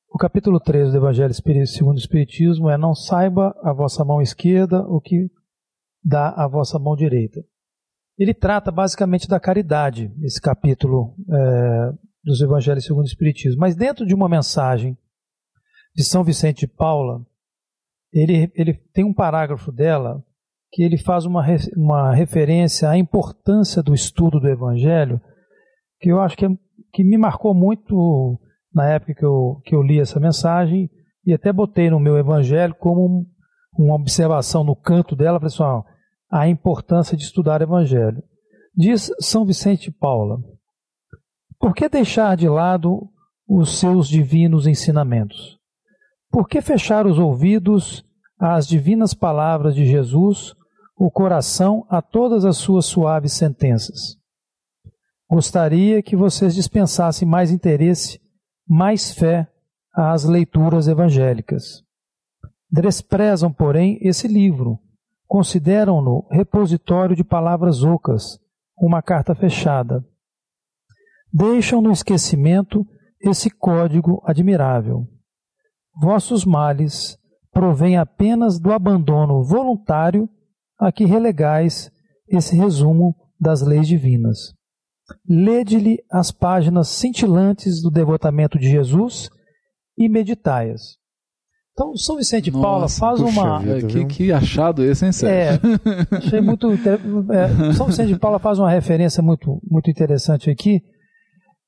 O 0.09 0.17
capítulo 0.17 0.59
13 0.59 0.91
do 0.91 0.97
Evangelho 0.97 1.33
segundo 1.67 1.95
o 1.95 1.99
Espiritismo 1.99 2.69
é: 2.69 2.77
Não 2.77 2.93
saiba 2.93 3.55
a 3.63 3.73
vossa 3.73 4.03
mão 4.03 4.21
esquerda 4.21 4.81
o 4.87 4.99
que 4.99 5.29
dá 6.03 6.29
a 6.29 6.47
vossa 6.47 6.77
mão 6.77 6.95
direita. 6.95 7.41
Ele 8.17 8.33
trata 8.33 8.71
basicamente 8.71 9.27
da 9.27 9.39
caridade, 9.39 10.13
esse 10.21 10.39
capítulo 10.39 11.15
é, 11.29 11.93
dos 12.25 12.41
Evangelhos 12.41 12.83
segundo 12.85 13.03
o 13.03 13.07
Espiritismo. 13.07 13.59
Mas 13.59 13.75
dentro 13.75 14.05
de 14.05 14.15
uma 14.15 14.27
mensagem 14.27 14.97
de 15.95 16.03
São 16.03 16.23
Vicente 16.23 16.61
de 16.61 16.67
Paula, 16.67 17.21
ele, 18.11 18.51
ele 18.55 18.73
tem 18.93 19.05
um 19.05 19.13
parágrafo 19.13 19.71
dela 19.71 20.23
que 20.71 20.83
ele 20.83 20.97
faz 20.97 21.25
uma, 21.25 21.45
uma 21.77 22.13
referência 22.13 22.89
à 22.89 22.97
importância 22.97 23.81
do 23.81 23.93
estudo 23.93 24.39
do 24.39 24.47
Evangelho, 24.49 25.21
que 25.99 26.09
eu 26.11 26.19
acho 26.19 26.35
que, 26.35 26.45
é- 26.45 26.57
que 26.91 27.03
me 27.03 27.17
marcou 27.17 27.53
muito 27.53 28.39
na 28.73 28.89
época 28.89 29.13
que 29.13 29.23
eu, 29.23 29.61
que 29.63 29.73
eu 29.75 29.81
li 29.81 29.99
essa 29.99 30.19
mensagem, 30.19 30.89
e 31.25 31.33
até 31.33 31.53
botei 31.53 31.89
no 31.89 31.99
meu 31.99 32.17
Evangelho 32.17 32.75
como 32.75 33.05
um- 33.05 33.25
uma 33.77 33.95
observação 33.95 34.63
no 34.63 34.75
canto 34.75 35.15
dela, 35.15 35.39
falei 35.39 35.53
assim, 35.53 35.87
a 36.31 36.47
importância 36.49 37.15
de 37.15 37.23
estudar 37.23 37.61
o 37.61 37.63
Evangelho. 37.63 38.21
Diz 38.75 39.09
São 39.21 39.45
Vicente 39.45 39.89
de 39.89 39.97
Paula, 39.97 40.37
por 41.65 41.73
que 41.73 41.89
deixar 41.89 42.37
de 42.37 42.47
lado 42.47 43.09
os 43.49 43.79
seus 43.79 44.07
divinos 44.07 44.67
ensinamentos? 44.67 45.57
Por 46.29 46.47
que 46.47 46.61
fechar 46.61 47.07
os 47.07 47.17
ouvidos 47.17 48.05
às 48.39 48.67
divinas 48.67 49.15
palavras 49.15 49.73
de 49.73 49.83
Jesus, 49.83 50.53
o 50.95 51.09
coração 51.09 51.83
a 51.89 52.03
todas 52.03 52.45
as 52.45 52.57
suas 52.57 52.85
suaves 52.85 53.33
sentenças? 53.33 54.15
Gostaria 55.27 56.03
que 56.03 56.15
vocês 56.15 56.53
dispensassem 56.53 57.27
mais 57.27 57.49
interesse, 57.49 58.21
mais 58.69 59.11
fé 59.11 59.47
às 59.91 60.23
leituras 60.23 60.87
evangélicas. 60.87 61.81
Desprezam, 62.69 63.51
porém, 63.51 63.97
esse 64.03 64.27
livro, 64.27 64.77
consideram-no 65.25 66.27
repositório 66.29 67.15
de 67.15 67.23
palavras 67.23 67.81
ocas, 67.81 68.37
uma 68.77 69.01
carta 69.01 69.33
fechada 69.33 70.05
deixam 71.35 71.81
no 71.81 71.91
esquecimento 71.91 72.85
esse 73.19 73.49
código 73.49 74.21
admirável. 74.25 75.05
Vossos 76.01 76.45
males 76.45 77.17
provêm 77.51 77.97
apenas 77.97 78.57
do 78.57 78.71
abandono 78.71 79.43
voluntário 79.43 80.29
a 80.79 80.91
que 80.91 81.03
relegais 81.03 81.91
esse 82.29 82.55
resumo 82.55 83.15
das 83.39 83.61
leis 83.61 83.87
divinas. 83.87 84.53
Lede-lhe 85.27 85.97
as 86.09 86.31
páginas 86.31 86.89
cintilantes 86.89 87.81
do 87.81 87.91
devotamento 87.91 88.57
de 88.57 88.69
Jesus 88.69 89.29
e 89.97 90.07
meditai-as. 90.09 90.97
Então, 91.73 91.95
São 91.97 92.15
Vicente 92.15 92.45
de 92.45 92.51
Paula 92.51 92.87
faz 92.87 93.19
uma, 93.19 93.59
vida. 93.59 93.79
É, 93.79 93.81
que, 93.81 94.05
que 94.05 94.31
achado 94.31 94.81
esse, 94.81 95.05
hein, 95.05 95.11
Sérgio? 95.11 95.61
é, 96.11 96.15
achei 96.17 96.39
muito. 96.39 96.69
É, 97.29 97.73
São 97.73 97.87
Vicente 97.87 98.13
de 98.13 98.19
Paula 98.19 98.39
faz 98.39 98.57
uma 98.57 98.69
referência 98.69 99.21
muito, 99.21 99.61
muito 99.69 99.89
interessante 99.89 100.49
aqui. 100.49 100.81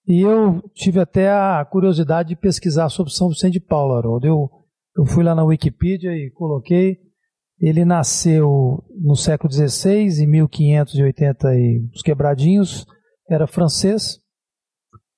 E 0.07 0.21
eu 0.21 0.61
tive 0.73 1.01
até 1.01 1.29
a 1.29 1.65
curiosidade 1.65 2.29
de 2.29 2.35
pesquisar 2.37 2.87
sobre 2.89 3.11
São 3.11 3.27
Vicente 3.27 3.53
de 3.53 3.59
Paula, 3.59 3.97
Haroldo. 3.97 4.25
Eu, 4.25 4.49
eu 4.97 5.05
fui 5.05 5.23
lá 5.23 5.35
na 5.35 5.43
Wikipedia 5.43 6.11
e 6.11 6.31
coloquei. 6.31 6.97
Ele 7.59 7.83
nasceu 7.83 8.85
no 9.03 9.15
século 9.15 9.51
XVI, 9.51 10.23
em 10.23 10.27
1580 10.27 11.55
e 11.55 11.89
os 11.93 12.01
quebradinhos, 12.01 12.85
era 13.29 13.47
francês 13.47 14.21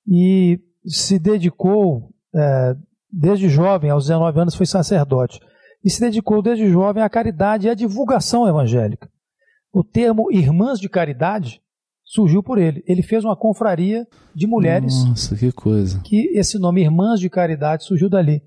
e 0.08 0.58
se 0.84 1.18
dedicou, 1.18 2.12
é, 2.34 2.74
desde 3.12 3.48
jovem, 3.48 3.90
aos 3.90 4.06
19 4.06 4.40
anos, 4.40 4.54
foi 4.56 4.66
sacerdote. 4.66 5.38
E 5.84 5.90
se 5.90 6.00
dedicou 6.00 6.42
desde 6.42 6.68
jovem 6.68 7.02
à 7.02 7.08
caridade 7.08 7.66
e 7.66 7.70
à 7.70 7.74
divulgação 7.74 8.48
evangélica. 8.48 9.08
O 9.72 9.84
termo 9.84 10.32
Irmãs 10.32 10.80
de 10.80 10.88
Caridade 10.88 11.62
surgiu 12.10 12.42
por 12.42 12.58
ele. 12.58 12.82
Ele 12.86 13.02
fez 13.02 13.24
uma 13.24 13.36
confraria 13.36 14.04
de 14.34 14.46
mulheres 14.46 15.04
Nossa, 15.04 15.36
que 15.36 15.52
coisa. 15.52 16.00
que 16.04 16.36
esse 16.36 16.58
nome 16.58 16.82
Irmãs 16.82 17.20
de 17.20 17.30
Caridade 17.30 17.84
surgiu 17.84 18.10
dali. 18.10 18.42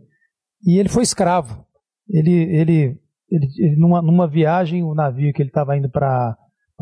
E 0.66 0.78
ele 0.78 0.89
foi 0.89 1.03
escravo. 1.03 1.66
Ele, 2.09 2.32
ele, 2.32 2.99
ele, 3.32 3.47
ele 3.57 3.76
numa, 3.78 4.01
numa 4.01 4.28
viagem, 4.28 4.84
o 4.84 4.93
navio 4.93 5.32
que 5.34 5.41
ele 5.41 5.49
estava 5.49 5.78
indo 5.78 5.89
para 5.89 6.38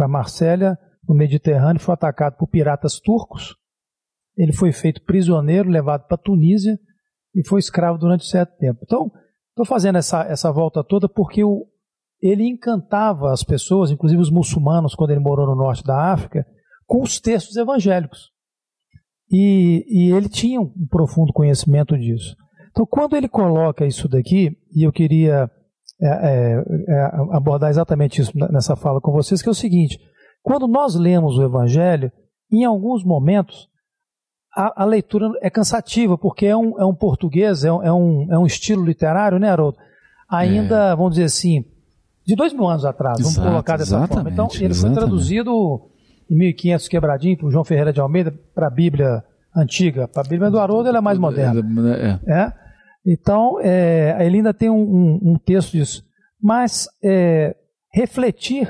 Marsella, 0.09 0.77
no 1.07 1.15
Mediterrâneo, 1.15 1.79
foi 1.79 1.93
atacado 1.93 2.35
por 2.37 2.47
piratas 2.47 2.99
turcos. 2.99 3.55
Ele 4.35 4.51
foi 4.51 4.71
feito 4.71 5.03
prisioneiro, 5.03 5.69
levado 5.69 6.07
para 6.07 6.17
Tunísia 6.17 6.79
e 7.35 7.47
foi 7.47 7.59
escravo 7.59 7.99
durante 7.99 8.25
certo 8.25 8.57
tempo. 8.57 8.79
Então, 8.83 9.11
estou 9.49 9.65
fazendo 9.65 9.99
essa, 9.99 10.23
essa 10.23 10.51
volta 10.51 10.83
toda 10.83 11.07
porque 11.07 11.43
o, 11.43 11.67
ele 12.19 12.47
encantava 12.47 13.31
as 13.31 13.43
pessoas, 13.43 13.91
inclusive 13.91 14.19
os 14.19 14.31
muçulmanos, 14.31 14.95
quando 14.95 15.11
ele 15.11 15.19
morou 15.19 15.45
no 15.45 15.55
norte 15.55 15.83
da 15.83 16.11
África, 16.11 16.43
com 16.91 17.01
os 17.01 17.21
textos 17.21 17.55
evangélicos. 17.55 18.31
E, 19.31 19.85
e 19.87 20.11
ele 20.11 20.27
tinha 20.27 20.59
um 20.59 20.69
profundo 20.89 21.31
conhecimento 21.31 21.97
disso. 21.97 22.35
Então, 22.69 22.85
quando 22.85 23.15
ele 23.15 23.29
coloca 23.29 23.85
isso 23.85 24.09
daqui, 24.09 24.57
e 24.75 24.83
eu 24.83 24.91
queria 24.91 25.49
é, 26.01 26.07
é, 26.07 26.63
é, 26.89 27.05
abordar 27.31 27.69
exatamente 27.69 28.21
isso 28.21 28.33
nessa 28.51 28.75
fala 28.75 28.99
com 28.99 29.13
vocês, 29.13 29.41
que 29.41 29.47
é 29.47 29.51
o 29.51 29.55
seguinte: 29.55 29.97
quando 30.43 30.67
nós 30.67 30.93
lemos 30.93 31.37
o 31.37 31.43
Evangelho, 31.43 32.11
em 32.51 32.65
alguns 32.65 33.05
momentos, 33.05 33.69
a, 34.53 34.83
a 34.83 34.85
leitura 34.85 35.31
é 35.41 35.49
cansativa, 35.49 36.17
porque 36.17 36.45
é 36.45 36.57
um, 36.57 36.77
é 36.77 36.85
um 36.85 36.93
português, 36.93 37.63
é 37.63 37.71
um, 37.71 37.81
é, 37.81 37.93
um, 37.93 38.43
é 38.43 38.45
estilo 38.45 38.83
literário, 38.83 39.39
né, 39.39 39.49
Haroldo? 39.49 39.77
Ainda, 40.29 40.93
vamos 40.93 41.11
dizer 41.11 41.23
assim, 41.23 41.63
de 42.27 42.35
dois 42.35 42.51
mil 42.51 42.67
anos 42.67 42.83
atrás, 42.83 43.17
vamos 43.17 43.31
Exato, 43.31 43.47
colocar 43.49 43.77
dessa 43.77 44.07
forma. 44.07 44.29
Então, 44.29 44.47
exatamente, 44.47 44.55
ele 44.65 44.73
foi 44.73 44.89
exatamente. 44.89 44.99
traduzido 44.99 45.89
em 46.31 46.37
1500 46.37 46.87
quebradinho 46.87 47.37
por 47.37 47.51
João 47.51 47.65
Ferreira 47.65 47.91
de 47.91 47.99
Almeida 47.99 48.31
para 48.55 48.67
a 48.67 48.69
Bíblia 48.71 49.23
antiga. 49.55 50.07
Para 50.07 50.21
a 50.25 50.27
Bíblia 50.29 50.49
do 50.49 50.57
Haroldo, 50.59 50.87
ela 50.87 50.99
é 50.99 51.01
mais 51.01 51.17
moderna. 51.19 51.59
É, 51.59 51.63
É? 52.27 52.53
Então, 53.05 53.59
é, 53.59 54.15
ele 54.25 54.37
ainda 54.37 54.53
tem 54.53 54.69
um, 54.69 54.75
um- 54.81 55.19
um 55.33 55.37
texto 55.37 55.71
disso. 55.73 56.03
Mas 56.41 56.87
é, 57.03 57.55
refletir 57.93 58.69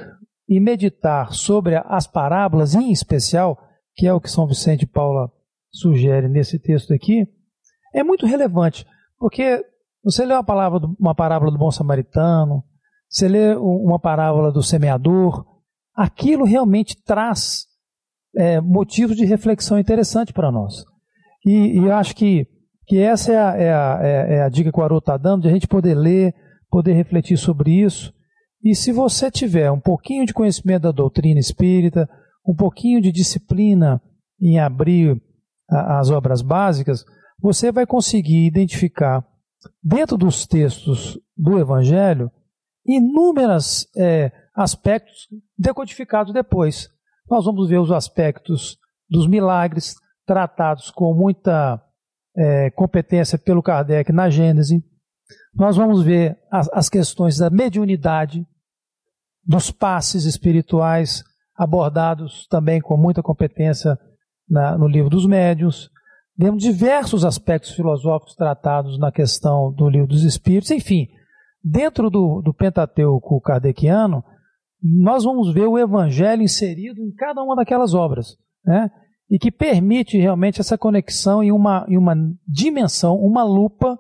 e 0.50 0.60
meditar 0.60 1.32
sobre 1.34 1.76
as 1.86 2.08
parábolas, 2.08 2.74
em 2.76 2.92
especial, 2.92 3.58
que 3.96 4.08
é 4.08 4.14
o 4.14 4.20
que 4.20 4.32
São 4.32 4.48
Vicente 4.48 4.82
de 4.82 4.88
Paula 4.88 5.30
sugere 5.72 6.28
nesse 6.28 6.58
texto 6.60 6.94
aqui, 6.94 7.26
é 7.94 8.04
muito 8.04 8.26
relevante. 8.26 8.86
Porque 9.20 9.64
você 10.04 10.26
lê 10.26 10.34
uma, 10.34 10.44
palavra 10.44 10.80
uma 11.00 11.14
parábola 11.14 11.52
do 11.52 11.58
bom 11.58 11.70
samaritano, 11.72 12.64
você 13.08 13.28
lê 13.28 13.56
um- 13.56 13.84
uma 13.86 14.00
parábola 14.00 14.52
do 14.52 14.64
semeador, 14.64 15.46
aquilo 16.04 16.46
realmente 16.46 16.96
traz 17.04 17.66
é, 18.38 18.62
motivos 18.62 19.16
de 19.16 19.26
reflexão 19.26 19.78
interessante 19.78 20.32
para 20.34 20.52
nós. 20.52 20.84
E, 21.46 21.78
e 21.80 21.86
eu 21.86 21.94
acho 21.94 22.16
que, 22.16 22.48
que 22.88 22.98
essa 23.00 23.32
é 23.34 23.38
a, 23.38 23.56
é 23.58 23.74
a- 23.74 24.00
é- 24.02 24.34
é 24.36 24.42
a 24.44 24.50
dica 24.50 24.72
que 24.72 24.80
o 24.80 24.84
Haroldo 24.84 25.04
está 25.04 25.18
dando, 25.18 25.42
de 25.44 25.50
a 25.50 25.52
gente 25.52 25.68
poder 25.68 25.96
ler, 25.96 26.34
poder 26.70 26.94
refletir 26.94 27.38
sobre 27.38 27.72
isso. 27.84 28.14
E 28.64 28.76
se 28.76 28.92
você 28.92 29.30
tiver 29.32 29.72
um 29.72 29.80
pouquinho 29.80 30.26
de 30.26 30.34
conhecimento 30.34 30.84
da 30.84 30.92
doutrina 30.92 31.40
espírita, 31.40 32.08
um 32.48 32.56
pouquinho 32.56 33.02
de 33.02 33.12
disciplina 33.12 34.02
em 34.40 34.60
abrir 34.60 35.20
a- 35.70 36.00
as 36.00 36.10
obras 36.10 36.42
básicas, 36.42 37.04
você 37.42 37.72
vai 37.72 37.86
conseguir 37.86 38.46
identificar, 38.46 39.26
dentro 39.84 40.16
dos 40.18 40.46
textos 40.48 41.20
do 41.36 41.60
Evangelho, 41.60 42.32
inúmeros 42.86 43.88
aspectos 44.56 45.28
decodificados 45.58 46.34
depois. 46.34 46.90
Nós 47.30 47.46
vamos 47.46 47.70
ver 47.70 47.80
os 47.80 47.92
aspectos 47.92 48.78
dos 49.10 49.28
milagres 49.28 49.96
tratados 50.26 50.90
com 50.92 51.14
muita 51.14 51.82
eh, 52.38 52.70
competência 52.72 53.38
pelo 53.38 53.64
Kardec 53.64 54.12
na 54.12 54.30
Gênese. 54.30 54.84
Nós 55.54 55.76
vamos 55.78 56.04
ver 56.04 56.38
as, 56.52 56.70
as 56.74 56.90
questões 56.90 57.38
da 57.38 57.50
mediunidade, 57.50 58.46
dos 59.46 59.72
passes 59.72 60.26
espirituais 60.26 61.24
abordados 61.56 62.48
também 62.48 62.80
com 62.82 62.96
muita 62.98 63.22
competência 63.24 63.98
na- 64.50 64.78
no 64.78 64.88
livro 64.88 65.10
dos 65.10 65.26
médiuns. 65.26 65.90
Vemos 66.38 66.64
diversos 66.64 67.26
aspectos 67.26 67.72
filosóficos 67.72 68.36
tratados 68.36 68.98
na 69.00 69.12
questão 69.12 69.72
do 69.74 69.90
livro 69.90 70.08
dos 70.08 70.24
espíritos. 70.24 70.72
Enfim, 70.72 71.08
dentro 71.64 72.10
do, 72.10 72.42
do 72.42 72.54
Pentateuco 72.54 73.40
kardeciano, 73.42 74.24
nós 74.82 75.24
vamos 75.24 75.54
ver 75.54 75.68
o 75.68 75.78
evangelho 75.78 76.42
inserido 76.42 77.02
em 77.02 77.12
cada 77.14 77.42
uma 77.44 77.56
daquelas 77.56 77.94
obras, 77.94 78.36
né? 78.66 78.90
E 79.30 79.38
que 79.40 79.52
permite 79.52 80.18
realmente 80.18 80.60
essa 80.60 80.78
conexão 80.78 81.42
em 81.44 81.52
uma, 81.52 81.86
em 81.88 81.98
uma 81.98 82.16
dimensão, 82.48 83.16
uma 83.16 83.44
lupa 83.44 83.98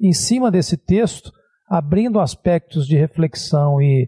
em 0.00 0.12
cima 0.12 0.50
desse 0.50 0.76
texto, 0.76 1.30
abrindo 1.68 2.20
aspectos 2.20 2.86
de 2.86 2.96
reflexão 2.96 3.80
e, 3.80 4.06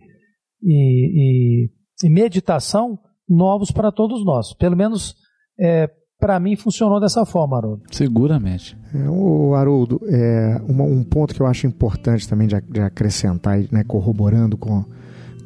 e, 0.63 1.65
e- 1.65 1.71
e 2.05 2.11
meditação 2.11 2.99
novos 3.29 3.71
para 3.71 3.91
todos 3.91 4.25
nós. 4.25 4.53
Pelo 4.55 4.77
menos 4.77 5.15
é, 5.59 5.89
para 6.21 6.39
mim 6.39 6.57
funcionou 6.57 7.01
dessa 7.01 7.25
forma, 7.25 7.57
Haroldo. 7.57 7.83
Seguramente. 7.91 8.77
É, 8.95 9.09
o 9.09 9.55
Haroldo, 9.55 10.01
é, 10.09 10.61
uma- 10.69 10.85
um 10.85 11.03
ponto 11.05 11.35
que 11.35 11.41
eu 11.41 11.47
acho 11.47 11.67
importante 11.67 12.29
também 12.29 12.47
de, 12.47 12.61
de 12.61 12.81
acrescentar, 12.81 13.59
né, 13.73 13.83
corroborando 13.85 14.59
com, 14.59 14.85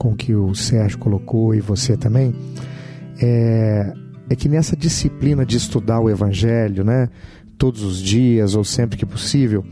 com 0.01 0.17
que 0.17 0.35
o 0.35 0.55
Sérgio 0.55 0.97
colocou 0.97 1.55
e 1.55 1.61
você 1.61 1.95
também, 1.95 2.35
é, 3.21 3.93
é 4.31 4.35
que 4.35 4.49
nessa 4.49 4.75
disciplina 4.75 5.45
de 5.45 5.59
estudar 5.59 6.01
o 6.01 6.09
Evangelho, 6.09 6.83
né, 6.83 7.11
todos 7.59 7.83
os 7.83 8.01
dias 8.01 8.55
ou 8.55 8.65
sempre 8.65 8.97
que 8.97 9.05
possível, 9.05 9.63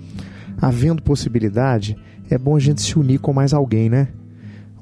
havendo 0.61 1.03
possibilidade, 1.03 1.97
é 2.29 2.37
bom 2.37 2.55
a 2.55 2.61
gente 2.61 2.83
se 2.83 2.99
unir 2.99 3.21
com 3.21 3.33
mais 3.33 3.55
alguém, 3.55 3.89
né? 3.89 4.09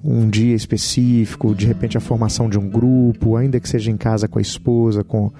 Um 0.05 0.28
dia 0.28 0.55
específico, 0.55 1.55
de 1.55 1.66
repente 1.66 1.97
a 1.97 2.01
formação 2.01 2.49
de 2.49 2.59
um 2.59 2.68
grupo, 2.68 3.36
ainda 3.36 3.59
que 3.59 3.68
seja 3.68 3.90
em 3.90 3.97
casa 3.97 4.28
com 4.28 4.38
a 4.38 4.42
esposa, 4.42 5.03
com, 5.03 5.32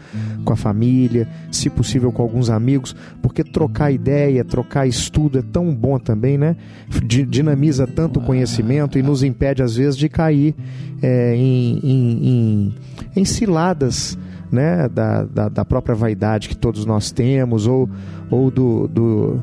com 0.45 0.53
a 0.53 0.57
família, 0.57 1.29
se 1.53 1.71
possível 1.71 2.11
com 2.11 2.23
alguns 2.23 2.51
amigos, 2.51 2.95
porque 3.23 3.45
trocar 3.45 3.93
ideia, 3.93 4.45
trocar 4.45 4.87
estudo 4.87 5.39
é 5.39 5.43
tão 5.43 5.75
bom 5.75 5.99
também, 5.99 6.37
né? 6.37 6.57
Di- 7.05 7.25
Dinamiza 7.27 7.87
tanto 7.87 8.19
o 8.19 8.23
conhecimento 8.23 8.99
e 8.99 9.03
nos 9.03 9.23
impede, 9.23 9.63
às 9.63 9.77
vezes, 9.77 9.97
de 9.97 10.09
cair 10.09 10.55
é, 11.01 11.35
em, 11.37 11.79
em, 11.83 12.29
em, 12.29 12.75
em 13.21 13.25
ciladas. 13.25 14.19
Né, 14.51 14.89
da, 14.89 15.25
da, 15.25 15.49
da 15.49 15.65
própria 15.65 15.93
vaidade 15.93 16.49
que 16.49 16.57
todos 16.57 16.87
nós 16.87 17.11
temos, 17.11 17.67
ou, 17.67 17.91
ou 18.31 18.49
do, 18.49 18.87
do, 18.87 19.43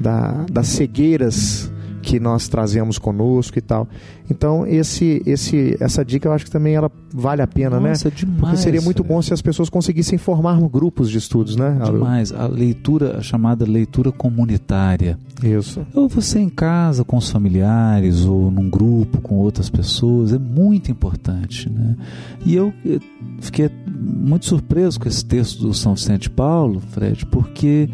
da, 0.00 0.44
das 0.50 0.66
cegueiras 0.66 1.72
que 2.02 2.18
nós 2.18 2.48
trazemos 2.48 2.98
conosco 2.98 3.58
e 3.58 3.62
tal. 3.62 3.88
Então, 4.30 4.66
esse, 4.66 5.22
esse, 5.26 5.76
essa 5.80 6.04
dica 6.04 6.28
eu 6.28 6.32
acho 6.32 6.44
que 6.44 6.50
também 6.50 6.74
ela 6.74 6.90
vale 7.12 7.42
a 7.42 7.46
pena, 7.46 7.80
Nossa, 7.80 8.08
né? 8.08 8.14
demais. 8.14 8.40
Porque 8.40 8.56
seria 8.56 8.80
muito 8.80 9.02
bom 9.02 9.20
se 9.20 9.34
as 9.34 9.42
pessoas 9.42 9.68
conseguissem 9.68 10.18
formar 10.18 10.60
grupos 10.68 11.10
de 11.10 11.18
estudos, 11.18 11.56
né? 11.56 11.78
Demais. 11.84 12.32
A 12.32 12.46
leitura, 12.46 13.18
a 13.18 13.22
chamada 13.22 13.64
leitura 13.64 14.12
comunitária. 14.12 15.18
Isso. 15.42 15.84
Ou 15.94 16.08
você 16.08 16.38
em 16.38 16.48
casa 16.48 17.04
com 17.04 17.16
os 17.16 17.28
familiares, 17.28 18.24
ou 18.24 18.50
num 18.50 18.70
grupo 18.70 19.20
com 19.20 19.36
outras 19.36 19.68
pessoas, 19.68 20.32
é 20.32 20.38
muito 20.38 20.90
importante. 20.90 21.68
Né? 21.68 21.96
E 22.44 22.54
eu 22.54 22.72
eh, 22.86 23.00
fiquei 23.40 23.68
muito 23.88 24.46
surpreso 24.46 25.00
com 25.00 25.08
esse 25.08 25.24
texto 25.24 25.60
do 25.62 25.74
São 25.74 25.94
Vicente 25.94 26.30
Paulo, 26.30 26.80
Fred, 26.90 27.26
porque 27.26 27.88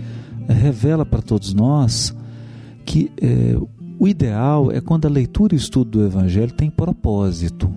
revela 0.49 1.05
para 1.05 1.23
todos 1.23 1.55
nós 1.55 2.15
que 2.85 3.11
eh, 3.21 3.57
o 3.99 4.07
ideal 4.07 4.71
é 4.71 4.81
quando 4.81 5.07
a 5.07 5.11
leitura 5.11 5.55
e 5.55 5.59
estudo 5.59 5.93
do 5.93 6.05
Evangelho 6.05 6.53
tem 6.53 6.71
propósito, 6.71 7.73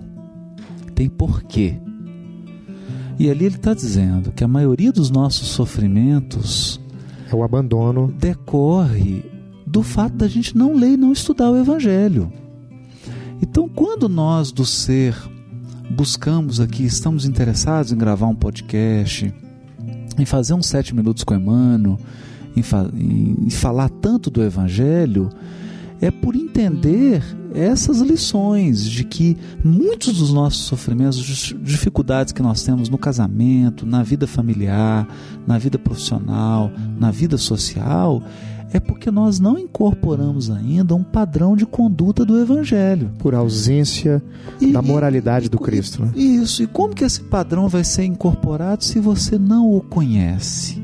tem 0.94 1.08
porquê. 1.08 1.78
E 3.18 3.30
ali 3.30 3.44
ele 3.44 3.56
está 3.56 3.74
dizendo 3.74 4.32
que 4.32 4.42
a 4.42 4.48
maioria 4.48 4.92
dos 4.92 5.10
nossos 5.10 5.48
sofrimentos 5.48 6.80
É 7.30 7.34
o 7.34 7.42
abandono. 7.42 8.12
decorre 8.18 9.24
do 9.66 9.82
fato 9.82 10.16
da 10.16 10.26
gente 10.26 10.56
não 10.56 10.74
ler 10.74 10.92
e 10.92 10.96
não 10.96 11.12
estudar 11.12 11.50
o 11.50 11.56
Evangelho. 11.56 12.32
Então, 13.42 13.68
quando 13.68 14.08
nós 14.08 14.50
do 14.52 14.66
ser 14.66 15.14
buscamos 15.90 16.60
aqui, 16.60 16.84
estamos 16.84 17.24
interessados 17.24 17.92
em 17.92 17.96
gravar 17.96 18.26
um 18.26 18.34
podcast, 18.34 19.32
em 20.18 20.24
fazer 20.24 20.54
uns 20.54 20.66
sete 20.66 20.94
minutos 20.94 21.24
com 21.24 21.34
Emmanuel, 21.34 21.98
em, 22.56 22.62
fa 22.62 22.90
em 22.94 23.50
falar 23.50 23.88
tanto 23.88 24.30
do 24.30 24.42
Evangelho, 24.42 25.30
é 26.00 26.10
por 26.10 26.34
entender 26.34 27.22
essas 27.54 27.98
lições 27.98 28.84
de 28.88 29.04
que 29.04 29.36
muitos 29.64 30.18
dos 30.18 30.32
nossos 30.32 30.62
sofrimentos, 30.64 31.54
dificuldades 31.62 32.32
que 32.32 32.42
nós 32.42 32.62
temos 32.62 32.88
no 32.88 32.96
casamento, 32.96 33.84
na 33.84 34.02
vida 34.02 34.26
familiar, 34.26 35.06
na 35.46 35.58
vida 35.58 35.78
profissional, 35.78 36.70
na 36.98 37.10
vida 37.10 37.36
social, 37.36 38.22
é 38.72 38.78
porque 38.78 39.10
nós 39.10 39.40
não 39.40 39.58
incorporamos 39.58 40.48
ainda 40.48 40.94
um 40.94 41.02
padrão 41.02 41.56
de 41.56 41.66
conduta 41.66 42.24
do 42.24 42.38
Evangelho. 42.40 43.10
Por 43.18 43.34
ausência 43.34 44.22
E- 44.60 44.70
da 44.72 44.80
moralidade 44.80 45.48
do 45.48 45.56
e- 45.56 45.60
Cristo, 45.60 46.02
né? 46.04 46.12
Isso. 46.14 46.62
E 46.62 46.66
como 46.68 46.94
que 46.94 47.02
esse 47.04 47.20
padrão 47.22 47.68
vai 47.68 47.82
ser 47.82 48.04
incorporado 48.04 48.84
se 48.84 49.00
você 49.00 49.36
não 49.38 49.68
o 49.74 49.80
conhece? 49.80 50.80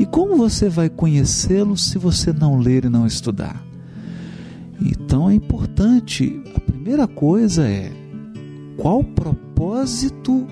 E 0.00 0.04
como 0.06 0.36
você 0.36 0.68
vai 0.68 0.88
conhecê-lo 0.90 1.76
se 1.76 1.96
você 1.96 2.32
não 2.32 2.58
ler 2.58 2.86
e 2.86 2.88
não 2.88 3.06
estudar? 3.06 3.62
Então 4.80 5.28
é 5.30 5.34
importante, 5.34 6.40
a 6.54 6.60
primeira 6.60 7.06
coisa 7.06 7.66
é 7.68 7.92
qual 8.76 9.04
propósito 9.04 10.46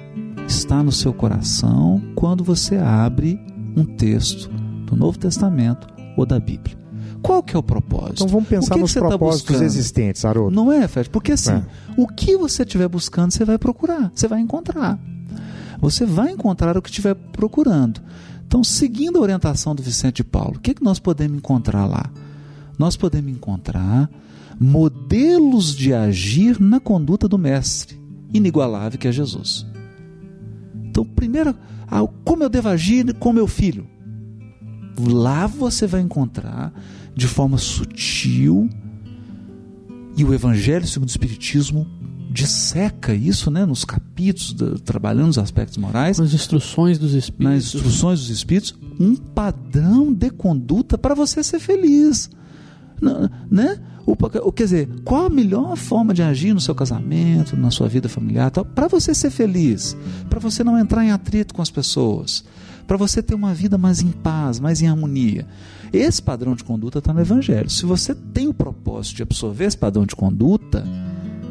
está 0.46 0.82
no 0.82 0.92
seu 0.92 1.12
coração 1.12 2.02
quando 2.14 2.44
você 2.44 2.76
abre 2.76 3.40
um 3.76 3.84
texto 3.84 4.48
do 4.86 4.96
Novo 4.96 5.18
Testamento 5.18 5.86
ou 6.16 6.26
da 6.26 6.38
Bíblia. 6.38 6.76
Qual 7.22 7.42
que 7.42 7.56
é 7.56 7.58
o 7.58 7.62
propósito? 7.62 8.14
Então 8.14 8.28
vamos 8.28 8.48
pensar 8.48 8.76
nos 8.76 8.94
tá 8.94 9.00
propósitos 9.00 9.48
buscando? 9.50 9.64
existentes, 9.66 10.24
Haroldo. 10.24 10.54
Não 10.54 10.72
é, 10.72 10.86
Fred? 10.86 11.10
Porque 11.10 11.32
assim, 11.32 11.52
É. 11.52 11.62
o 11.96 12.06
que 12.06 12.36
você 12.36 12.62
estiver 12.62 12.88
buscando, 12.88 13.32
você 13.32 13.44
vai 13.44 13.58
procurar, 13.58 14.10
você 14.14 14.28
vai 14.28 14.40
encontrar. 14.40 14.98
Você 15.80 16.04
vai 16.04 16.32
encontrar 16.32 16.76
o 16.76 16.82
que 16.82 16.88
estiver 16.90 17.14
procurando. 17.14 18.00
Então, 18.46 18.64
seguindo 18.64 19.18
a 19.18 19.22
orientação 19.22 19.74
do 19.74 19.82
Vicente 19.82 20.16
de 20.16 20.24
Paulo, 20.24 20.54
o 20.56 20.60
que, 20.60 20.74
que 20.74 20.82
nós 20.82 20.98
podemos 20.98 21.36
encontrar 21.36 21.86
lá? 21.86 22.10
Nós 22.78 22.96
podemos 22.96 23.32
encontrar 23.32 24.10
modelos 24.58 25.74
de 25.74 25.92
agir 25.92 26.60
na 26.60 26.80
conduta 26.80 27.28
do 27.28 27.38
Mestre, 27.38 28.00
inigualável 28.32 28.98
que 28.98 29.08
é 29.08 29.12
Jesus. 29.12 29.66
Então, 30.84 31.04
primeiro, 31.04 31.54
ah, 31.86 32.06
como 32.24 32.42
eu 32.42 32.48
devo 32.48 32.68
agir 32.68 33.12
com 33.14 33.32
meu 33.32 33.46
filho? 33.46 33.86
Lá 34.98 35.46
você 35.46 35.86
vai 35.86 36.00
encontrar 36.00 36.72
de 37.14 37.26
forma 37.26 37.56
sutil 37.56 38.68
e 40.16 40.24
o 40.24 40.34
Evangelho 40.34 40.86
segundo 40.86 41.08
o 41.08 41.10
Espiritismo 41.10 41.86
disseca 42.30 43.14
isso, 43.14 43.50
né, 43.50 43.64
nos 43.64 43.84
capítulos, 43.84 44.52
da, 44.52 44.78
trabalhando 44.78 45.30
os 45.30 45.38
aspectos 45.38 45.78
morais, 45.78 46.18
Nas 46.18 46.34
instruções 46.34 46.98
dos 46.98 47.14
espíritos. 47.14 47.54
nas 47.54 47.74
instruções 47.74 48.20
dos 48.20 48.30
Espíritos, 48.30 48.74
um 49.00 49.16
padrão 49.16 50.12
de 50.12 50.30
conduta 50.30 50.98
para 50.98 51.14
você 51.14 51.42
ser 51.42 51.58
feliz, 51.58 52.30
né? 53.50 53.78
O, 54.06 54.52
quer 54.52 54.64
dizer, 54.64 54.88
qual 55.04 55.26
a 55.26 55.30
melhor 55.30 55.76
forma 55.76 56.14
de 56.14 56.22
agir 56.22 56.54
no 56.54 56.60
seu 56.60 56.74
casamento, 56.74 57.56
na 57.56 57.70
sua 57.70 57.88
vida 57.88 58.08
familiar, 58.08 58.50
para 58.50 58.88
você 58.88 59.14
ser 59.14 59.30
feliz, 59.30 59.94
para 60.30 60.40
você 60.40 60.64
não 60.64 60.78
entrar 60.78 61.04
em 61.04 61.10
atrito 61.10 61.52
com 61.52 61.60
as 61.60 61.70
pessoas, 61.70 62.42
para 62.86 62.96
você 62.96 63.22
ter 63.22 63.34
uma 63.34 63.52
vida 63.52 63.76
mais 63.76 64.00
em 64.00 64.10
paz, 64.10 64.58
mais 64.58 64.80
em 64.80 64.88
harmonia. 64.88 65.46
Esse 65.92 66.22
padrão 66.22 66.54
de 66.54 66.64
conduta 66.64 67.00
está 67.00 67.12
no 67.12 67.20
Evangelho. 67.20 67.68
Se 67.68 67.84
você 67.84 68.14
tem 68.14 68.48
o 68.48 68.54
propósito 68.54 69.16
de 69.16 69.22
absorver 69.24 69.66
esse 69.66 69.76
padrão 69.76 70.06
de 70.06 70.16
conduta, 70.16 70.86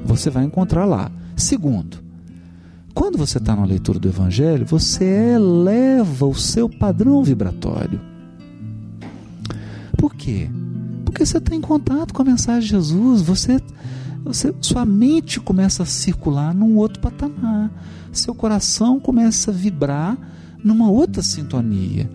você 0.04 0.32
vai 0.32 0.43
encontrar 0.43 0.86
lá. 0.86 1.12
Segundo, 1.36 1.98
quando 2.91 3.20
você 3.20 3.38
está 3.38 3.56
na 3.56 3.66
leitura 3.66 4.00
do 4.00 4.08
Evangelho, 4.08 4.66
você 4.66 5.36
eleva 5.36 6.26
o 6.26 6.34
seu 6.34 6.68
padrão 6.68 7.24
vibratório. 7.24 8.02
Por 9.95 10.16
quê? 10.16 10.50
Porque 11.18 11.26
você 11.26 11.39
está 11.39 11.55
em 11.55 11.61
contato 11.61 12.13
com 12.13 12.22
a 12.22 12.26
mensagem 12.26 12.61
de 12.61 12.68
Jesus, 12.68 13.24
você, 13.24 13.59
você, 14.24 14.53
sua 14.61 14.86
mente 14.86 15.39
começa 15.39 15.82
a 15.82 15.86
circular 15.88 16.53
num 16.53 16.78
outro 16.78 17.01
patamar, 17.01 17.72
seu 18.11 18.36
coração 18.36 18.99
começa 18.99 19.49
a 19.49 19.53
vibrar 19.53 20.15
numa 20.63 20.91
outra 20.91 21.24
sintonia. 21.24 22.07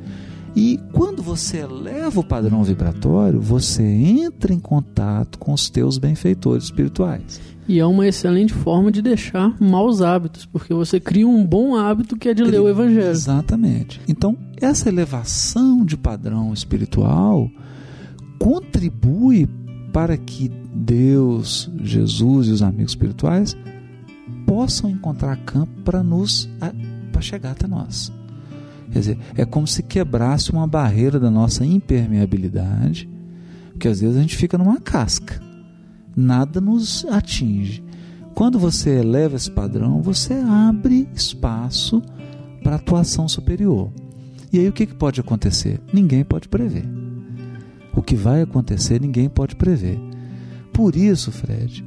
E 0.54 0.78
quando 0.92 1.20
você 1.20 1.62
eleva 1.62 2.20
o 2.20 2.24
padrão 2.24 2.62
vibratório, 2.62 3.40
você 3.40 3.82
entra 3.82 4.54
em 4.54 4.60
contato 4.60 5.36
com 5.36 5.52
os 5.52 5.68
teus 5.68 5.98
benfeitores 5.98 6.66
espirituais. 6.66 7.40
E 7.66 7.80
é 7.80 7.84
uma 7.84 8.06
excelente 8.06 8.54
forma 8.54 8.92
de 8.92 9.02
deixar 9.02 9.60
maus 9.60 10.00
hábitos, 10.00 10.46
porque 10.46 10.72
você 10.72 11.00
cria 11.00 11.26
um 11.26 11.44
bom 11.44 11.74
hábito 11.74 12.16
que 12.16 12.28
é 12.28 12.34
de 12.34 12.44
ler 12.44 12.60
o 12.60 12.68
Evangelho. 12.68 13.10
Exatamente. 13.10 14.00
Então, 14.06 14.38
essa 14.60 14.88
elevação 14.88 15.84
de 15.84 15.96
padrão 15.96 16.52
espiritual 16.52 17.50
contribui 18.42 19.48
para 19.92 20.16
que 20.16 20.50
Deus, 20.74 21.70
Jesus 21.80 22.48
e 22.48 22.50
os 22.50 22.60
amigos 22.60 22.90
espirituais 22.90 23.56
possam 24.44 24.90
encontrar 24.90 25.36
campo 25.36 25.80
para 25.84 26.02
nos 26.02 26.50
para 27.12 27.22
chegar 27.22 27.52
até 27.52 27.68
nós. 27.68 28.12
Quer 28.90 28.98
dizer, 28.98 29.18
é 29.36 29.44
como 29.44 29.66
se 29.66 29.82
quebrasse 29.82 30.50
uma 30.50 30.66
barreira 30.66 31.20
da 31.20 31.30
nossa 31.30 31.64
impermeabilidade, 31.64 33.08
porque 33.70 33.86
às 33.86 34.00
vezes 34.00 34.16
a 34.16 34.20
gente 34.20 34.36
fica 34.36 34.58
numa 34.58 34.80
casca, 34.80 35.40
nada 36.16 36.60
nos 36.60 37.04
atinge. 37.04 37.84
Quando 38.34 38.58
você 38.58 38.90
eleva 38.98 39.36
esse 39.36 39.50
padrão, 39.50 40.02
você 40.02 40.34
abre 40.34 41.08
espaço 41.14 42.02
para 42.60 42.74
atuação 42.74 43.28
superior. 43.28 43.92
E 44.52 44.58
aí 44.58 44.68
o 44.68 44.72
que, 44.72 44.86
que 44.86 44.94
pode 44.94 45.20
acontecer? 45.20 45.80
Ninguém 45.92 46.24
pode 46.24 46.48
prever. 46.48 47.01
O 47.94 48.02
que 48.02 48.14
vai 48.14 48.42
acontecer, 48.42 49.00
ninguém 49.00 49.28
pode 49.28 49.56
prever. 49.56 50.00
Por 50.72 50.96
isso, 50.96 51.30
Fred, 51.30 51.84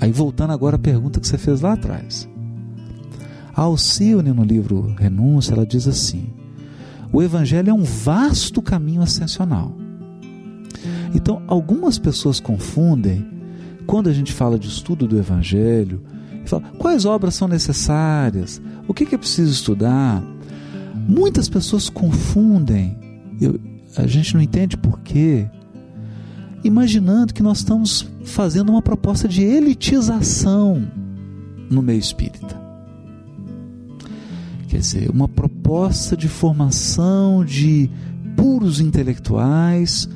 aí 0.00 0.12
voltando 0.12 0.52
agora 0.52 0.76
à 0.76 0.78
pergunta 0.78 1.20
que 1.20 1.26
você 1.26 1.38
fez 1.38 1.60
lá 1.60 1.72
atrás. 1.72 2.28
A 3.54 3.62
Alcione, 3.62 4.32
no 4.32 4.44
livro 4.44 4.94
Renúncia, 4.98 5.54
ela 5.54 5.66
diz 5.66 5.86
assim: 5.88 6.30
o 7.12 7.22
Evangelho 7.22 7.70
é 7.70 7.74
um 7.74 7.84
vasto 7.84 8.62
caminho 8.62 9.02
ascensional. 9.02 9.76
Então, 11.14 11.42
algumas 11.46 11.98
pessoas 11.98 12.40
confundem, 12.40 13.26
quando 13.86 14.08
a 14.08 14.12
gente 14.12 14.32
fala 14.32 14.58
de 14.58 14.68
estudo 14.68 15.06
do 15.06 15.18
Evangelho, 15.18 16.02
fala, 16.46 16.62
quais 16.78 17.04
obras 17.04 17.34
são 17.34 17.46
necessárias? 17.46 18.62
O 18.88 18.94
que, 18.94 19.04
que 19.04 19.14
é 19.14 19.18
preciso 19.18 19.52
estudar? 19.52 20.22
Muitas 21.06 21.48
pessoas 21.48 21.90
confundem, 21.90 22.96
eu, 23.40 23.60
a 23.96 24.06
gente 24.06 24.34
não 24.34 24.40
entende 24.40 24.76
por 24.76 25.00
quê, 25.00 25.48
imaginando 26.64 27.34
que 27.34 27.42
nós 27.42 27.58
estamos 27.58 28.06
fazendo 28.24 28.70
uma 28.70 28.82
proposta 28.82 29.28
de 29.28 29.42
elitização 29.42 30.88
no 31.70 31.82
meio 31.82 31.98
espírita. 31.98 32.60
Quer 34.68 34.78
dizer, 34.78 35.10
uma 35.10 35.28
proposta 35.28 36.16
de 36.16 36.28
formação 36.28 37.44
de 37.44 37.90
puros 38.36 38.80
intelectuais 38.80 40.08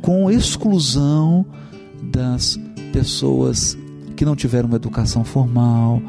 com 0.00 0.30
exclusão 0.30 1.46
das 2.12 2.58
pessoas 2.92 3.78
que 4.16 4.24
não 4.24 4.34
tiveram 4.34 4.68
uma 4.68 4.76
educação 4.76 5.24
formal, 5.24 6.02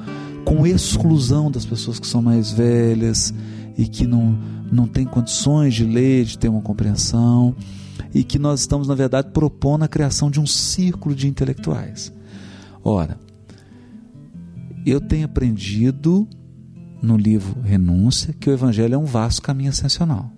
com 0.43 0.65
exclusão 0.65 1.49
das 1.49 1.65
pessoas 1.65 1.99
que 1.99 2.07
são 2.07 2.21
mais 2.21 2.51
velhas 2.51 3.33
e 3.77 3.87
que 3.87 4.05
não, 4.05 4.37
não 4.73 4.87
têm 4.87 5.05
condições 5.05 5.73
de 5.73 5.85
ler, 5.85 6.25
de 6.25 6.37
ter 6.37 6.49
uma 6.49 6.61
compreensão, 6.61 7.55
e 8.13 8.23
que 8.23 8.37
nós 8.37 8.61
estamos, 8.61 8.87
na 8.87 8.95
verdade, 8.95 9.29
propondo 9.31 9.83
a 9.83 9.87
criação 9.87 10.29
de 10.29 10.39
um 10.39 10.45
círculo 10.45 11.15
de 11.15 11.27
intelectuais. 11.27 12.11
Ora, 12.83 13.17
eu 14.85 14.99
tenho 14.99 15.25
aprendido 15.25 16.27
no 17.01 17.17
livro 17.17 17.61
Renúncia 17.61 18.33
que 18.39 18.49
o 18.49 18.53
Evangelho 18.53 18.95
é 18.95 18.97
um 18.97 19.05
vasto 19.05 19.41
caminho 19.41 19.69
ascensional. 19.69 20.31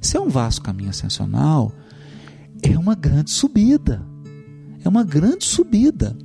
Se 0.00 0.16
é 0.16 0.20
um 0.20 0.28
vasto 0.28 0.62
caminho 0.62 0.90
ascensional, 0.90 1.72
é 2.62 2.78
uma 2.78 2.94
grande 2.94 3.30
subida. 3.30 4.02
É 4.82 4.88
uma 4.88 5.04
grande 5.04 5.44
subida. 5.44 6.16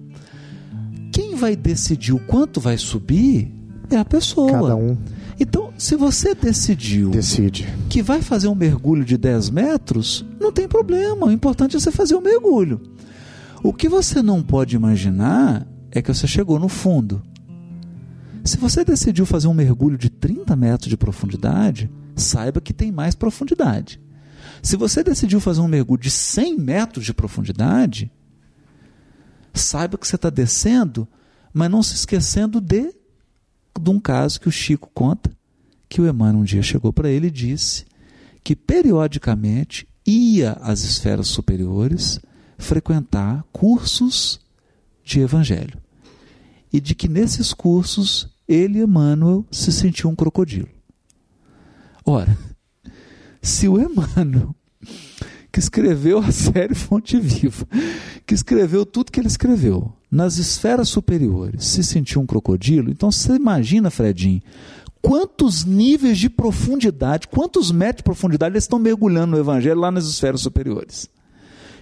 Quem 1.11 1.35
vai 1.35 1.55
decidir 1.55 2.13
o 2.13 2.19
quanto 2.19 2.59
vai 2.59 2.77
subir 2.77 3.53
é 3.89 3.97
a 3.97 4.05
pessoa. 4.05 4.51
Cada 4.51 4.75
um 4.75 4.97
Então, 5.39 5.73
se 5.77 5.95
você 5.95 6.33
decidiu 6.33 7.09
decide. 7.09 7.67
que 7.89 8.01
vai 8.01 8.21
fazer 8.21 8.47
um 8.47 8.55
mergulho 8.55 9.03
de 9.03 9.17
10 9.17 9.49
metros, 9.49 10.25
não 10.39 10.51
tem 10.51 10.67
problema. 10.67 11.27
O 11.27 11.31
importante 11.31 11.75
é 11.75 11.79
você 11.79 11.91
fazer 11.91 12.15
o 12.15 12.21
mergulho. 12.21 12.81
O 13.61 13.73
que 13.73 13.89
você 13.89 14.21
não 14.21 14.41
pode 14.41 14.75
imaginar 14.75 15.67
é 15.91 16.01
que 16.01 16.13
você 16.13 16.27
chegou 16.27 16.59
no 16.59 16.69
fundo. 16.69 17.21
Se 18.43 18.57
você 18.57 18.86
decidiu 18.86 19.25
fazer 19.25 19.47
um 19.47 19.53
mergulho 19.53 19.97
de 19.97 20.09
30 20.09 20.55
metros 20.55 20.89
de 20.89 20.95
profundidade, 20.95 21.89
saiba 22.15 22.61
que 22.61 22.73
tem 22.73 22.91
mais 22.91 23.15
profundidade. 23.15 23.99
Se 24.61 24.77
você 24.77 25.03
decidiu 25.03 25.39
fazer 25.39 25.61
um 25.61 25.67
mergulho 25.67 26.01
de 26.01 26.11
100 26.11 26.57
metros 26.59 27.05
de 27.05 27.13
profundidade, 27.13 28.11
saiba 29.53 29.97
que 29.97 30.07
você 30.07 30.15
está 30.15 30.29
descendo, 30.29 31.07
mas 31.53 31.69
não 31.69 31.81
se 31.81 31.95
esquecendo 31.95 32.61
de, 32.61 32.93
de 33.80 33.89
um 33.89 33.99
caso 33.99 34.39
que 34.39 34.47
o 34.47 34.51
Chico 34.51 34.89
conta, 34.93 35.32
que 35.88 36.01
o 36.01 36.07
Emmanuel 36.07 36.41
um 36.41 36.43
dia 36.43 36.63
chegou 36.63 36.91
para 36.91 37.09
ele 37.09 37.28
e 37.28 37.32
disse 37.32 37.86
que 38.43 38.55
periodicamente 38.55 39.88
ia 40.05 40.53
às 40.61 40.84
esferas 40.84 41.28
superiores 41.28 42.19
frequentar 42.57 43.43
cursos 43.51 44.39
de 45.03 45.19
evangelho. 45.19 45.80
E 46.71 46.80
de 46.80 46.93
que 46.93 47.07
nesses 47.07 47.53
cursos 47.53 48.30
ele, 48.47 48.80
Emmanuel, 48.80 49.45
se 49.51 49.71
sentiu 49.71 50.09
um 50.09 50.15
crocodilo. 50.15 50.69
Ora, 52.05 52.38
se 53.41 53.67
o 53.67 53.80
Emmanuel, 53.80 54.55
que 55.51 55.59
escreveu 55.59 56.19
a 56.19 56.30
série 56.34 56.76
Fonte 56.76 57.19
Viva, 57.19 57.67
que 58.26 58.36
escreveu 58.36 58.86
tudo 58.86 59.11
que 59.11 59.19
ele 59.19 59.28
escreveu, 59.28 59.93
nas 60.16 60.38
esferas 60.38 60.88
superiores, 60.88 61.66
se 61.66 61.84
sentiu 61.84 62.22
um 62.22 62.26
crocodilo, 62.26 62.89
então 62.89 63.11
você 63.11 63.36
imagina, 63.36 63.91
Fredinho, 63.91 64.41
quantos 65.01 65.66
níveis 65.66 66.18
de 66.18 66.30
profundidade, 66.30 67.28
quantos 67.28 67.70
metros 67.70 67.97
de 67.97 68.03
profundidade 68.03 68.53
eles 68.53 68.63
estão 68.63 68.80
mergulhando 68.80 69.34
no 69.34 69.38
Evangelho 69.38 69.80
lá 69.82 69.91
nas 69.91 70.05
esferas 70.05 70.39
superiores. 70.39 71.09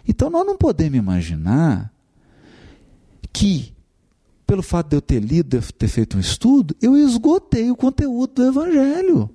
Então 0.07 0.31
nós 0.31 0.45
não 0.47 0.57
podemos 0.57 0.97
imaginar 0.97 1.93
que, 3.31 3.71
pelo 4.47 4.63
fato 4.63 4.89
de 4.89 4.95
eu 4.95 5.01
ter 5.01 5.19
lido, 5.19 5.61
ter 5.77 5.87
feito 5.87 6.17
um 6.17 6.19
estudo, 6.19 6.75
eu 6.81 6.97
esgotei 6.97 7.69
o 7.69 7.75
conteúdo 7.75 8.33
do 8.33 8.45
Evangelho. 8.47 9.29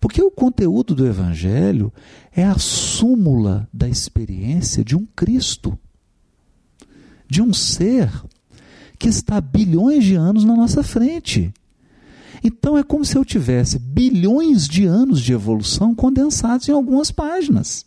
Porque 0.00 0.20
o 0.20 0.32
conteúdo 0.32 0.96
do 0.96 1.06
Evangelho 1.06 1.92
é 2.32 2.44
a 2.44 2.58
súmula 2.58 3.68
da 3.72 3.88
experiência 3.88 4.84
de 4.84 4.96
um 4.96 5.06
Cristo, 5.16 5.78
de 7.28 7.42
um 7.42 7.52
ser 7.52 8.10
que 8.98 9.08
está 9.08 9.40
bilhões 9.40 10.04
de 10.04 10.14
anos 10.14 10.44
na 10.44 10.54
nossa 10.54 10.82
frente. 10.82 11.52
Então 12.42 12.76
é 12.78 12.82
como 12.82 13.04
se 13.04 13.16
eu 13.16 13.24
tivesse 13.24 13.78
bilhões 13.78 14.68
de 14.68 14.84
anos 14.84 15.20
de 15.20 15.32
evolução 15.32 15.94
condensados 15.94 16.68
em 16.68 16.72
algumas 16.72 17.10
páginas. 17.10 17.84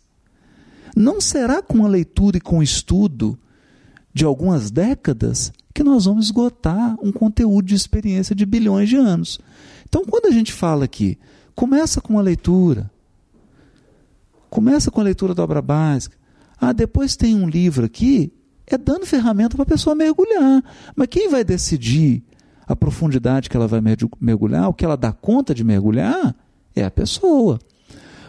Não 0.94 1.20
será 1.20 1.62
com 1.62 1.84
a 1.84 1.88
leitura 1.88 2.38
e 2.38 2.40
com 2.40 2.58
o 2.58 2.62
estudo 2.62 3.38
de 4.12 4.24
algumas 4.24 4.70
décadas 4.70 5.52
que 5.72 5.84
nós 5.84 6.04
vamos 6.04 6.26
esgotar 6.26 6.96
um 7.00 7.12
conteúdo 7.12 7.66
de 7.66 7.74
experiência 7.74 8.34
de 8.34 8.44
bilhões 8.44 8.88
de 8.88 8.96
anos. 8.96 9.38
Então, 9.88 10.04
quando 10.04 10.26
a 10.26 10.30
gente 10.30 10.52
fala 10.52 10.84
aqui, 10.84 11.18
começa 11.54 12.00
com 12.00 12.14
uma 12.14 12.22
leitura, 12.22 12.90
começa 14.48 14.90
com 14.90 15.00
a 15.00 15.04
leitura 15.04 15.34
da 15.34 15.42
obra 15.44 15.62
básica, 15.62 16.16
ah, 16.60 16.72
depois 16.72 17.16
tem 17.16 17.34
um 17.34 17.48
livro 17.48 17.86
aqui, 17.86 18.32
é 18.74 18.78
dando 18.78 19.06
ferramenta 19.06 19.56
para 19.56 19.62
a 19.62 19.66
pessoa 19.66 19.94
mergulhar. 19.94 20.62
Mas 20.94 21.08
quem 21.08 21.28
vai 21.28 21.44
decidir 21.44 22.22
a 22.66 22.76
profundidade 22.76 23.50
que 23.50 23.56
ela 23.56 23.66
vai 23.66 23.80
mergulhar, 24.20 24.68
o 24.68 24.74
que 24.74 24.84
ela 24.84 24.96
dá 24.96 25.12
conta 25.12 25.54
de 25.54 25.64
mergulhar, 25.64 26.34
é 26.74 26.84
a 26.84 26.90
pessoa. 26.90 27.58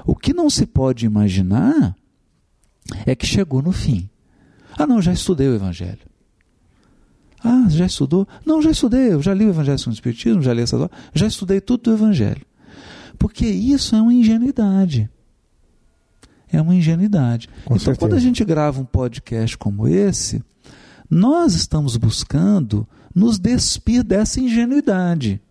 O 0.06 0.16
que 0.16 0.34
não 0.34 0.50
se 0.50 0.66
pode 0.66 1.06
imaginar 1.06 1.96
é 3.06 3.16
que 3.16 3.26
chegou 3.26 3.62
no 3.62 3.72
fim. 3.72 4.10
Ah, 4.78 4.88
não, 4.88 5.02
já 5.02 5.14
estudei 5.14 5.48
o 5.48 5.56
Evangelho. 5.56 6.00
Ah, 7.44 7.66
já 7.70 7.86
estudou? 7.86 8.28
Não, 8.46 8.62
já 8.62 8.72
estudei, 8.72 9.14
eu 9.14 9.22
já 9.22 9.34
li 9.34 9.46
o 9.46 9.50
Evangelho 9.50 9.78
segundo 9.78 9.94
o 9.94 9.98
Espiritismo, 9.98 10.42
já 10.42 10.54
li 10.54 10.62
essa 10.62 10.90
já 11.14 11.28
estudei 11.28 11.60
tudo 11.60 11.84
do 11.84 11.94
Evangelho. 11.94 12.46
Porque 13.18 13.46
isso 13.46 13.96
é 13.96 14.02
uma 14.02 14.14
ingenuidade. 14.14 15.10
É 16.52 16.62
uma 16.62 16.76
ingenuidade. 16.76 17.48
Com 17.66 17.76
então, 17.76 17.80
certeza. 17.80 18.00
quando 18.00 18.14
a 18.14 18.20
gente 18.20 18.44
grava 18.44 18.82
um 18.82 18.86
podcast 18.86 19.58
como 19.58 19.88
esse, 19.88 20.44
nós 21.10 21.54
estamos 21.54 21.98
buscando 21.98 22.88
nos 23.14 23.38
despir 23.38 24.04
dessa 24.04 24.40
ingenuidade. 24.40 25.42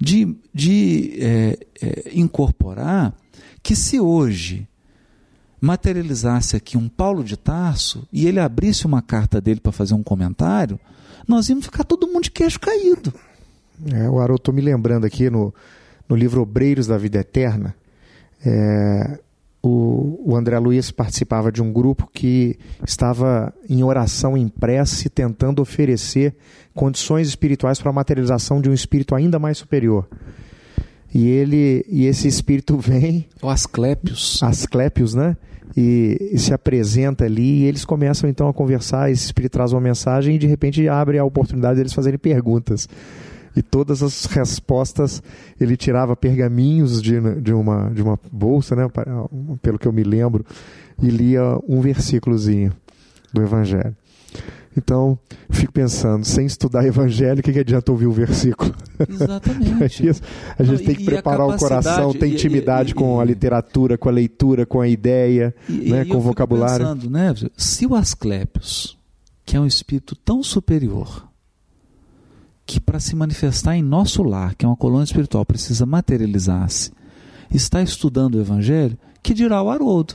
De, 0.00 0.36
de 0.52 1.16
é, 1.20 1.58
é, 1.80 2.10
incorporar 2.12 3.14
que 3.62 3.76
se 3.76 4.00
hoje 4.00 4.66
materializasse 5.60 6.56
aqui 6.56 6.76
um 6.76 6.88
Paulo 6.88 7.22
de 7.22 7.36
Tarso 7.36 8.06
e 8.12 8.26
ele 8.26 8.40
abrisse 8.40 8.84
uma 8.84 9.00
carta 9.00 9.40
dele 9.40 9.60
para 9.60 9.70
fazer 9.70 9.94
um 9.94 10.02
comentário, 10.02 10.78
nós 11.26 11.48
íamos 11.48 11.66
ficar 11.66 11.84
todo 11.84 12.08
mundo 12.08 12.24
de 12.24 12.32
queixo 12.32 12.58
caído. 12.58 13.14
É, 13.92 14.10
o 14.10 14.18
Haroldo, 14.18 14.40
estou 14.40 14.54
me 14.54 14.60
lembrando 14.60 15.06
aqui 15.06 15.30
no, 15.30 15.54
no 16.08 16.16
livro 16.16 16.42
Obreiros 16.42 16.88
da 16.88 16.98
Vida 16.98 17.20
Eterna, 17.20 17.74
é, 18.44 19.20
o, 19.62 20.20
o 20.24 20.36
André 20.36 20.58
Luiz 20.58 20.90
participava 20.90 21.52
de 21.52 21.62
um 21.62 21.72
grupo 21.72 22.10
que 22.12 22.58
estava 22.84 23.54
em 23.70 23.84
oração 23.84 24.36
em 24.36 24.48
prece, 24.48 25.08
tentando 25.08 25.62
oferecer 25.62 26.34
condições 26.74 27.28
espirituais 27.28 27.78
para 27.78 27.90
a 27.90 27.92
materialização 27.92 28.60
de 28.60 28.68
um 28.68 28.74
espírito 28.74 29.14
ainda 29.14 29.38
mais 29.38 29.58
superior. 29.58 30.08
E 31.14 31.28
ele 31.28 31.84
e 31.88 32.06
esse 32.06 32.26
espírito 32.26 32.76
vem, 32.80 33.28
O 33.40 33.48
Asclépios. 33.48 34.42
Asclépios, 34.42 35.14
né? 35.14 35.36
E, 35.76 36.30
e 36.32 36.38
se 36.38 36.52
apresenta 36.52 37.24
ali 37.24 37.60
e 37.60 37.64
eles 37.64 37.84
começam 37.84 38.28
então 38.28 38.48
a 38.48 38.52
conversar. 38.52 39.10
Esse 39.10 39.26
espírito 39.26 39.52
traz 39.52 39.72
uma 39.72 39.80
mensagem 39.80 40.34
e 40.34 40.38
de 40.38 40.46
repente 40.46 40.88
abre 40.88 41.18
a 41.18 41.24
oportunidade 41.24 41.76
deles 41.76 41.92
fazerem 41.92 42.18
perguntas. 42.18 42.88
E 43.54 43.62
todas 43.62 44.02
as 44.02 44.24
respostas 44.24 45.22
ele 45.60 45.76
tirava 45.76 46.16
pergaminhos 46.16 47.02
de, 47.02 47.20
de, 47.40 47.52
uma, 47.52 47.90
de 47.90 48.02
uma 48.02 48.18
bolsa, 48.32 48.74
né? 48.74 48.88
Pelo 49.60 49.78
que 49.78 49.86
eu 49.86 49.92
me 49.92 50.02
lembro, 50.02 50.44
e 51.02 51.08
lia 51.08 51.58
um 51.68 51.80
versículozinho 51.80 52.72
do 53.32 53.42
Evangelho. 53.42 53.94
Então, 54.74 55.18
fico 55.50 55.70
pensando, 55.70 56.24
sem 56.24 56.46
estudar 56.46 56.84
Evangelho, 56.86 57.40
o 57.40 57.42
que, 57.42 57.52
que 57.52 57.58
adianta 57.58 57.92
ouvir 57.92 58.06
o 58.06 58.12
versículo? 58.12 58.74
Exatamente. 59.06 60.06
Isso, 60.08 60.22
a 60.58 60.62
gente 60.62 60.78
Não, 60.78 60.84
tem 60.86 60.94
e- 60.94 60.96
que 60.96 61.02
e 61.02 61.06
preparar 61.06 61.46
o 61.46 61.56
coração, 61.58 62.12
ter 62.14 62.26
e- 62.28 62.32
intimidade 62.32 62.92
e- 62.92 62.94
com 62.94 63.20
a 63.20 63.24
e- 63.24 63.26
literatura, 63.28 63.98
com 63.98 64.08
a 64.08 64.12
leitura, 64.12 64.64
com 64.64 64.80
a 64.80 64.88
ideia, 64.88 65.54
E- 65.68 65.90
né, 65.90 66.02
e 66.02 66.06
com 66.06 66.14
o 66.14 66.20
fico 66.20 66.20
vocabulário. 66.20 66.86
Pensando, 66.86 67.10
né, 67.10 67.34
se 67.54 67.84
o 67.86 67.94
Asclépios, 67.94 68.96
que 69.44 69.58
é 69.58 69.60
um 69.60 69.66
espírito 69.66 70.16
tão 70.16 70.42
superior, 70.42 71.28
que 72.72 72.80
para 72.80 73.00
se 73.00 73.14
manifestar 73.14 73.76
em 73.76 73.82
nosso 73.82 74.22
lar, 74.22 74.54
que 74.54 74.64
é 74.64 74.68
uma 74.68 74.76
colônia 74.76 75.04
espiritual, 75.04 75.44
precisa 75.44 75.84
materializar-se, 75.84 76.90
está 77.50 77.82
estudando 77.82 78.36
o 78.36 78.40
Evangelho, 78.40 78.96
que 79.22 79.34
dirá 79.34 79.62
o 79.62 79.70
Haroldo, 79.70 80.14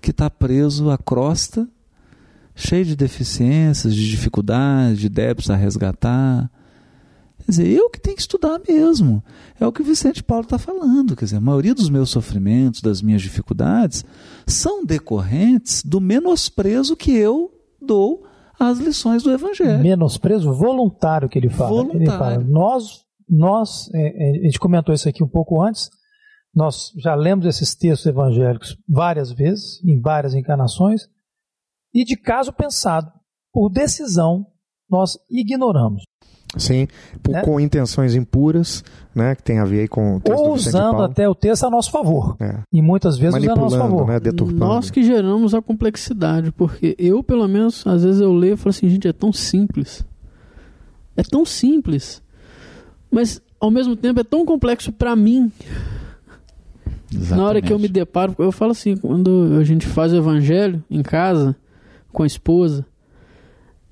que 0.00 0.10
está 0.10 0.28
preso 0.28 0.90
à 0.90 0.98
crosta, 0.98 1.68
cheio 2.54 2.84
de 2.84 2.96
deficiências, 2.96 3.94
de 3.94 4.08
dificuldades, 4.08 4.98
de 4.98 5.08
débitos 5.08 5.50
a 5.50 5.56
resgatar. 5.56 6.50
Quer 7.38 7.50
dizer, 7.50 7.66
eu 7.68 7.88
que 7.90 8.00
tenho 8.00 8.16
que 8.16 8.22
estudar 8.22 8.60
mesmo. 8.68 9.22
É 9.58 9.66
o 9.66 9.72
que 9.72 9.82
o 9.82 9.84
Vicente 9.84 10.22
Paulo 10.22 10.44
está 10.44 10.58
falando. 10.58 11.14
Quer 11.14 11.26
dizer, 11.26 11.36
a 11.36 11.40
maioria 11.40 11.74
dos 11.74 11.88
meus 11.88 12.10
sofrimentos, 12.10 12.80
das 12.80 13.00
minhas 13.00 13.22
dificuldades, 13.22 14.04
são 14.46 14.84
decorrentes 14.84 15.82
do 15.82 16.00
menosprezo 16.00 16.96
que 16.96 17.12
eu 17.12 17.52
dou 17.80 18.25
às 18.58 18.78
lições 18.78 19.22
do 19.22 19.30
Evangelho. 19.30 19.78
Menosprezo 19.82 20.52
voluntário 20.52 21.28
que 21.28 21.38
ele 21.38 21.48
fala. 21.48 21.82
Ele 21.82 22.06
Voluntário. 22.06 22.18
fala, 22.18 22.38
nós, 22.44 23.04
nós 23.28 23.90
é, 23.94 24.00
é, 24.00 24.40
a 24.40 24.44
gente 24.44 24.58
comentou 24.58 24.94
isso 24.94 25.08
aqui 25.08 25.22
um 25.22 25.28
pouco 25.28 25.62
antes, 25.62 25.90
nós 26.54 26.92
já 26.96 27.14
lemos 27.14 27.44
esses 27.44 27.74
textos 27.74 28.06
evangélicos 28.06 28.76
várias 28.88 29.30
vezes, 29.30 29.84
em 29.84 30.00
várias 30.00 30.34
encarnações, 30.34 31.02
e 31.92 32.04
de 32.04 32.16
caso 32.16 32.52
pensado, 32.52 33.10
por 33.52 33.70
decisão, 33.70 34.46
nós 34.88 35.18
ignoramos. 35.30 36.02
Sim, 36.56 36.86
por- 37.22 37.32
Né? 37.32 37.42
com 37.42 37.58
intenções 37.60 38.14
impuras, 38.14 38.82
né, 39.14 39.34
que 39.34 39.42
tem 39.42 39.58
a 39.58 39.64
ver 39.64 39.80
aí 39.80 39.88
com 39.88 40.16
o 40.16 40.20
texto 40.20 40.38
Ou 40.38 40.54
usando 40.54 41.02
até 41.02 41.28
o 41.28 41.34
texto 41.34 41.64
a 41.64 41.70
nosso 41.70 41.90
favor. 41.90 42.36
É. 42.40 42.60
E 42.72 42.80
muitas 42.80 43.18
vezes 43.18 43.38
usa 43.38 43.52
a 43.52 43.56
nosso 43.56 43.76
favor. 43.76 44.06
né, 44.06 44.20
deturpando. 44.20 44.58
Nós 44.58 44.90
que 44.90 45.02
geramos 45.02 45.54
a 45.54 45.60
complexidade, 45.60 46.52
porque 46.52 46.94
eu, 46.98 47.22
pelo 47.22 47.46
menos, 47.48 47.86
às 47.86 48.04
vezes 48.04 48.20
eu 48.20 48.32
leio 48.32 48.54
e 48.54 48.56
falo 48.56 48.70
assim, 48.70 48.88
gente, 48.88 49.08
é 49.08 49.12
tão 49.12 49.32
simples. 49.32 50.04
É 51.16 51.22
tão 51.22 51.44
simples. 51.44 52.22
Mas, 53.10 53.40
ao 53.60 53.70
mesmo 53.70 53.96
tempo, 53.96 54.20
é 54.20 54.24
tão 54.24 54.44
complexo 54.46 54.92
pra 54.92 55.16
mim. 55.16 55.50
Na 57.30 57.44
hora 57.44 57.62
que 57.62 57.72
eu 57.72 57.78
me 57.78 57.88
deparo, 57.88 58.34
eu 58.38 58.50
falo 58.52 58.72
assim, 58.72 58.96
quando 58.96 59.56
a 59.60 59.64
gente 59.64 59.86
faz 59.86 60.12
o 60.12 60.16
evangelho 60.16 60.82
em 60.90 61.02
casa, 61.02 61.54
com 62.12 62.22
a 62.22 62.26
esposa, 62.26 62.84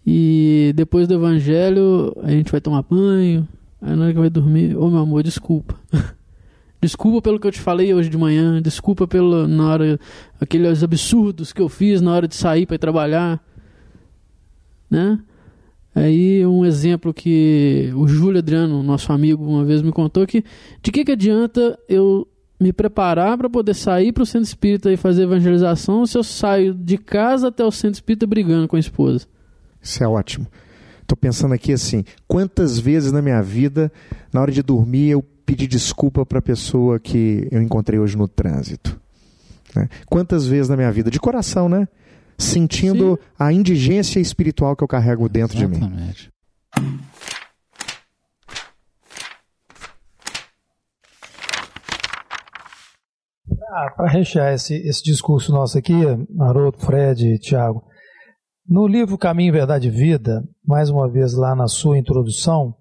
e 0.07 0.73
depois 0.75 1.09
do 1.09 1.15
evangelho 1.15 2.15
a 2.23 2.31
gente 2.31 2.51
vai 2.51 2.61
tomar 2.61 2.83
banho, 2.83 3.49
aí 3.81 3.97
na 3.97 4.05
hora 4.05 4.13
que 4.13 4.21
vai 4.21 4.31
dormir, 4.31 4.77
ô 4.77 4.91
meu 4.91 5.01
amor, 5.01 5.23
desculpa. 5.23 5.75
Desculpa 6.81 7.23
pelo 7.23 7.41
que 7.41 7.47
eu 7.47 7.51
te 7.51 7.61
falei 7.61 7.95
hoje 7.95 8.11
de 8.11 8.19
manhã, 8.19 8.61
desculpa 8.61 9.09
pelo 9.09 9.49
na 9.49 9.71
hora 9.71 10.01
aqueles 10.39 10.83
absurdos 10.83 11.51
que 11.51 11.63
eu 11.63 11.67
fiz 11.67 12.03
na 12.03 12.13
hora 12.13 12.29
de 12.29 12.35
sair 12.35 12.67
para 12.67 12.77
trabalhar, 12.77 13.43
né? 14.91 15.19
Aí 15.95 16.45
um 16.45 16.63
exemplo 16.63 17.15
que 17.15 17.91
o 17.97 18.07
Júlio 18.07 18.41
Adriano, 18.41 18.83
nosso 18.83 19.11
amigo, 19.15 19.43
uma 19.47 19.65
vez 19.65 19.81
me 19.81 19.93
contou 19.93 20.27
que 20.27 20.45
de 20.83 20.93
que 20.93 21.07
que 21.07 21.13
adianta 21.13 21.79
eu 21.89 22.29
me 22.61 22.71
preparar 22.71 23.39
para 23.39 23.49
poder 23.49 23.73
sair 23.73 24.13
para 24.13 24.23
o 24.23 24.27
centro 24.27 24.47
espírita 24.47 24.93
e 24.93 24.97
fazer 24.99 25.23
evangelização 25.23 26.05
se 26.05 26.19
eu 26.19 26.23
saio 26.23 26.75
de 26.75 26.99
casa 26.99 27.49
até 27.49 27.65
o 27.65 27.71
centro 27.71 27.95
espírita 27.95 28.27
brigando 28.27 28.69
com 28.69 28.77
a 28.77 28.81
esposa? 28.81 29.27
Isso 29.85 30.03
é 30.03 30.09
ótimo. 30.09 30.47
Tô 31.07 31.15
pensando 31.15 31.53
aqui 31.53 31.73
assim, 31.73 32.03
quantas 32.27 32.79
vezes 32.79 33.13
na 33.13 33.21
minha 33.21 33.43
vida, 33.43 33.93
na 34.33 34.41
hora 34.41 34.51
de 34.51 34.63
dormir, 34.63 35.11
eu 35.11 35.23
pedi 35.23 35.67
desculpa 35.67 36.25
para 36.25 36.39
a 36.39 36.43
pessoa 36.43 36.99
que 36.99 37.47
eu 37.53 37.61
encontrei 37.61 37.99
hoje 38.01 38.17
no 38.17 38.27
trânsito. 38.27 38.99
né? 39.77 39.89
Quantas 40.07 40.47
vezes 40.47 40.71
na 40.71 40.77
minha 40.77 40.91
vida, 40.91 41.11
de 41.11 41.21
coração, 41.21 41.69
né? 41.69 41.87
Sentindo 42.39 43.21
a 43.39 43.53
indigência 43.53 44.19
espiritual 44.19 44.75
que 44.75 44.83
eu 44.83 44.89
carrego 44.89 45.29
dentro 45.29 45.57
de 45.57 45.67
mim. 45.67 45.77
Exatamente. 45.77 46.31
Para 53.97 54.09
rechear 54.09 54.53
esse, 54.55 54.75
esse 54.77 55.03
discurso 55.03 55.53
nosso 55.53 55.77
aqui, 55.79 55.95
Haroldo, 56.41 56.79
Fred, 56.79 57.39
Tiago, 57.39 57.85
no 58.67 58.87
livro 58.87 59.19
Caminho, 59.19 59.53
Verdade 59.53 59.89
e 59.89 59.91
Vida, 59.91 60.43
mais 60.67 60.89
uma 60.89 61.11
vez 61.11 61.35
lá 61.35 61.55
na 61.55 61.69
sua 61.69 61.99
introdução, 61.99 62.75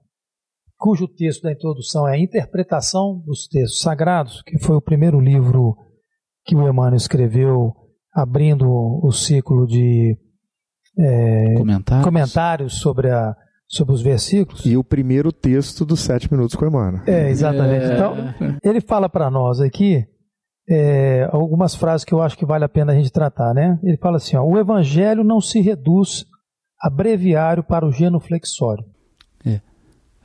cujo 0.77 1.07
texto 1.07 1.43
da 1.43 1.51
introdução 1.51 2.07
é 2.07 2.13
a 2.13 2.19
interpretação 2.19 3.21
dos 3.25 3.47
textos 3.47 3.81
sagrados, 3.81 4.41
que 4.43 4.57
foi 4.59 4.75
o 4.75 4.81
primeiro 4.81 5.19
livro 5.19 5.75
que 6.45 6.55
o 6.55 6.67
Emmanuel 6.67 6.95
escreveu, 6.95 7.73
abrindo 8.13 8.69
o 8.69 9.11
ciclo 9.11 9.65
de 9.65 10.17
é, 10.97 11.55
Comentários? 11.55 12.05
comentários 12.05 12.79
sobre, 12.79 13.09
a, 13.09 13.35
sobre 13.67 13.93
os 13.93 14.01
versículos. 14.01 14.65
E 14.65 14.77
o 14.77 14.83
primeiro 14.83 15.31
texto 15.31 15.85
dos 15.85 16.01
sete 16.01 16.31
minutos 16.31 16.55
com 16.55 16.65
Emmanuel. 16.65 17.03
É, 17.07 17.29
exatamente. 17.29 17.85
É. 17.85 17.93
Então, 17.93 18.15
ele 18.63 18.79
fala 18.79 19.09
para 19.09 19.29
nós 19.29 19.59
aqui 19.59 20.05
é, 20.69 21.27
algumas 21.31 21.75
frases 21.75 22.05
que 22.05 22.13
eu 22.13 22.21
acho 22.21 22.37
que 22.37 22.45
vale 22.45 22.63
a 22.63 22.69
pena 22.69 22.91
a 22.93 22.95
gente 22.95 23.11
tratar, 23.11 23.53
né? 23.53 23.79
Ele 23.83 23.97
fala 23.97 24.17
assim: 24.17 24.35
ó, 24.37 24.43
o 24.43 24.57
evangelho 24.57 25.23
não 25.23 25.41
se 25.41 25.59
reduz 25.61 26.25
a 26.81 26.89
breviário 26.89 27.63
para 27.63 27.85
o 27.85 27.91
genuflexório. 27.91 28.85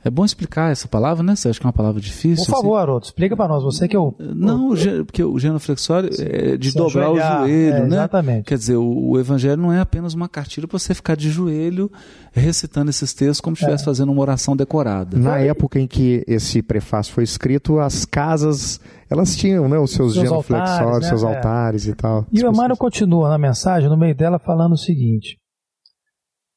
É 0.03 0.09
bom 0.09 0.23
explicar 0.23 0.71
essa 0.71 0.87
palavra, 0.87 1.21
né? 1.21 1.35
Você 1.35 1.49
acha 1.49 1.59
que 1.59 1.65
é 1.65 1.67
uma 1.67 1.73
palavra 1.73 1.99
difícil? 1.99 2.45
Por 2.45 2.51
favor, 2.51 2.77
Haroldo, 2.77 3.05
explica 3.05 3.35
para 3.35 3.49
nós. 3.49 3.63
Você 3.63 3.85
que 3.85 3.95
é 3.95 3.99
o. 3.99 4.15
Não, 4.17 4.69
o 4.69 5.05
porque 5.05 5.21
o 5.21 5.37
genuflexório 5.37 6.09
é 6.17 6.55
de 6.55 6.71
dobrar 6.71 7.07
ajoelhar, 7.07 7.43
o 7.43 7.47
joelho, 7.47 7.75
é, 7.75 7.79
né? 7.81 7.87
exatamente. 7.87 8.45
Quer 8.45 8.57
dizer, 8.57 8.77
o, 8.77 9.09
o 9.09 9.19
evangelho 9.19 9.61
não 9.61 9.73
é 9.73 9.81
apenas 9.81 10.13
uma 10.13 10.29
cartilha 10.29 10.67
para 10.67 10.79
você 10.79 10.93
ficar 10.93 11.17
de 11.17 11.29
joelho 11.29 11.91
recitando 12.31 12.89
esses 12.89 13.13
textos 13.13 13.41
como 13.41 13.57
se 13.57 13.63
É. 13.63 13.65
estivesse 13.65 13.83
fazendo 13.83 14.09
uma 14.09 14.21
oração 14.21 14.55
decorada. 14.55 15.17
Na 15.17 15.37
época 15.39 15.79
em 15.81 15.87
que 15.87 16.23
esse 16.25 16.61
prefácio 16.61 17.13
foi 17.13 17.25
escrito, 17.25 17.79
as 17.79 18.05
casas, 18.05 18.79
elas 19.09 19.35
tinham 19.35 19.67
né, 19.67 19.77
os 19.79 19.91
seus, 19.91 20.13
Seus 20.13 20.27
genuflexórios, 20.29 20.79
altares, 20.79 21.01
né? 21.03 21.07
seus 21.09 21.23
É. 21.23 21.35
altares 21.35 21.85
e 21.87 21.95
tal. 21.95 22.25
E 22.31 22.37
o 22.37 22.41
Emmanuel 22.41 22.55
pessoas- 22.69 22.79
continua 22.79 23.29
na 23.29 23.37
mensagem, 23.37 23.89
no 23.89 23.97
meio 23.97 24.15
dela, 24.15 24.37
falando 24.39 24.73
o 24.73 24.77
seguinte: 24.77 25.37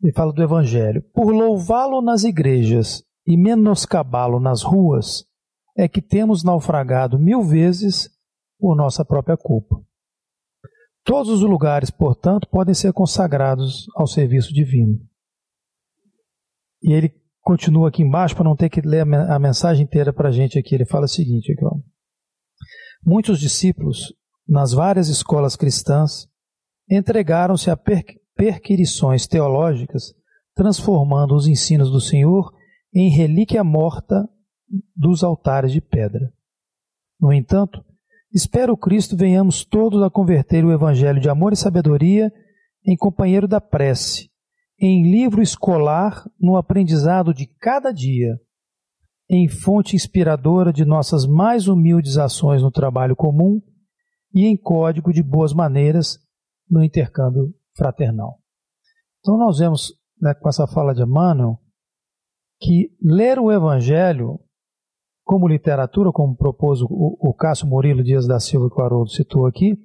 ele 0.03 0.13
fala 0.13 0.33
do 0.33 0.43
Evangelho. 0.43 1.03
Por 1.15 1.33
louvá-lo 1.33 2.03
nas 2.03 2.25
igrejas 2.25 3.03
e 3.27 3.37
menoscabá-lo 3.37 4.39
nas 4.41 4.63
ruas, 4.63 5.25
é 5.77 5.89
que 5.89 6.03
temos 6.03 6.43
naufragado 6.45 7.19
mil 7.19 7.43
vezes 7.43 8.11
por 8.59 8.77
nossa 8.77 9.05
própria 9.05 9.37
culpa. 9.37 9.81
Todos 11.05 11.31
os 11.31 11.41
lugares, 11.41 11.91
portanto, 11.91 12.47
podem 12.49 12.75
ser 12.75 12.93
consagrados 12.93 13.87
ao 13.97 14.07
serviço 14.07 14.53
divino. 14.53 15.01
E 16.83 16.93
ele 16.93 17.13
continua 17.41 17.89
aqui 17.89 18.03
embaixo, 18.03 18.35
para 18.37 18.45
não 18.45 18.55
ter 18.55 18.69
que 18.69 18.81
ler 18.81 19.01
a 19.03 19.39
mensagem 19.39 19.85
inteira 19.85 20.13
para 20.13 20.29
a 20.29 20.33
gente 20.33 20.59
aqui. 20.59 20.75
Ele 20.75 20.85
fala 20.87 21.07
o 21.07 21.09
seguinte: 21.09 21.53
aqui, 21.53 21.65
ó. 21.65 21.77
Muitos 23.05 23.41
discípulos, 23.41 24.15
nas 24.49 24.73
várias 24.73 25.09
escolas 25.09 25.57
cristãs, 25.57 26.29
entregaram-se 26.91 27.71
a 27.71 27.77
per- 27.77 28.05
perquirições 28.35 29.27
teológicas, 29.27 30.15
transformando 30.55 31.35
os 31.35 31.47
ensinos 31.47 31.91
do 31.91 32.01
Senhor 32.01 32.53
em 32.95 33.11
relíquia 33.11 33.65
morta 33.65 34.29
dos 34.97 35.23
altares 35.23 35.73
de 35.73 35.81
pedra. 35.81 36.33
No 37.21 37.33
entanto, 37.33 37.85
espero 38.33 38.77
Cristo 38.77 39.17
venhamos 39.17 39.65
todos 39.65 40.03
a 40.03 40.11
converter 40.11 40.65
o 40.65 40.73
evangelho 40.73 41.21
de 41.21 41.29
amor 41.29 41.53
e 41.53 41.57
sabedoria 41.57 42.33
em 42.85 42.97
companheiro 42.97 43.47
da 43.47 43.61
prece, 43.61 44.29
em 44.79 45.11
livro 45.11 45.41
escolar 45.41 46.29
no 46.41 46.57
aprendizado 46.57 47.33
de 47.33 47.47
cada 47.47 47.93
dia, 47.93 48.39
em 49.35 49.49
fonte 49.49 49.97
inspiradora 49.97 50.71
de 50.73 50.85
nossas 50.85 51.27
mais 51.27 51.67
humildes 51.67 52.19
ações 52.19 52.61
no 52.61 52.71
trabalho 52.71 53.17
comum 53.17 53.63
e 54.35 54.45
em 54.45 54.55
código 54.57 55.11
de 55.11 55.23
boas 55.23 55.55
maneiras 55.55 56.19
no 56.71 56.85
intercâmbio 56.85 57.55
fraternal. 57.75 58.39
Então 59.21 59.39
nós 59.39 59.59
vemos 59.59 59.95
né, 60.21 60.35
com 60.35 60.49
essa 60.51 60.67
fala 60.67 60.95
de 60.95 61.03
Emmanuel 61.03 61.59
que 62.61 62.91
ler 63.01 63.39
o 63.39 63.51
Evangelho 63.51 64.39
como 65.25 65.49
literatura, 65.49 66.13
como 66.13 66.37
propôs 66.37 66.83
o, 66.83 66.87
o 66.91 67.33
Cássio 67.33 67.67
Murilo 67.67 68.05
Dias 68.05 68.27
da 68.27 68.39
Silva 68.39 68.69
que 68.69 68.79
o 68.79 68.85
Haroldo 68.85 69.11
citou 69.11 69.47
aqui, 69.47 69.79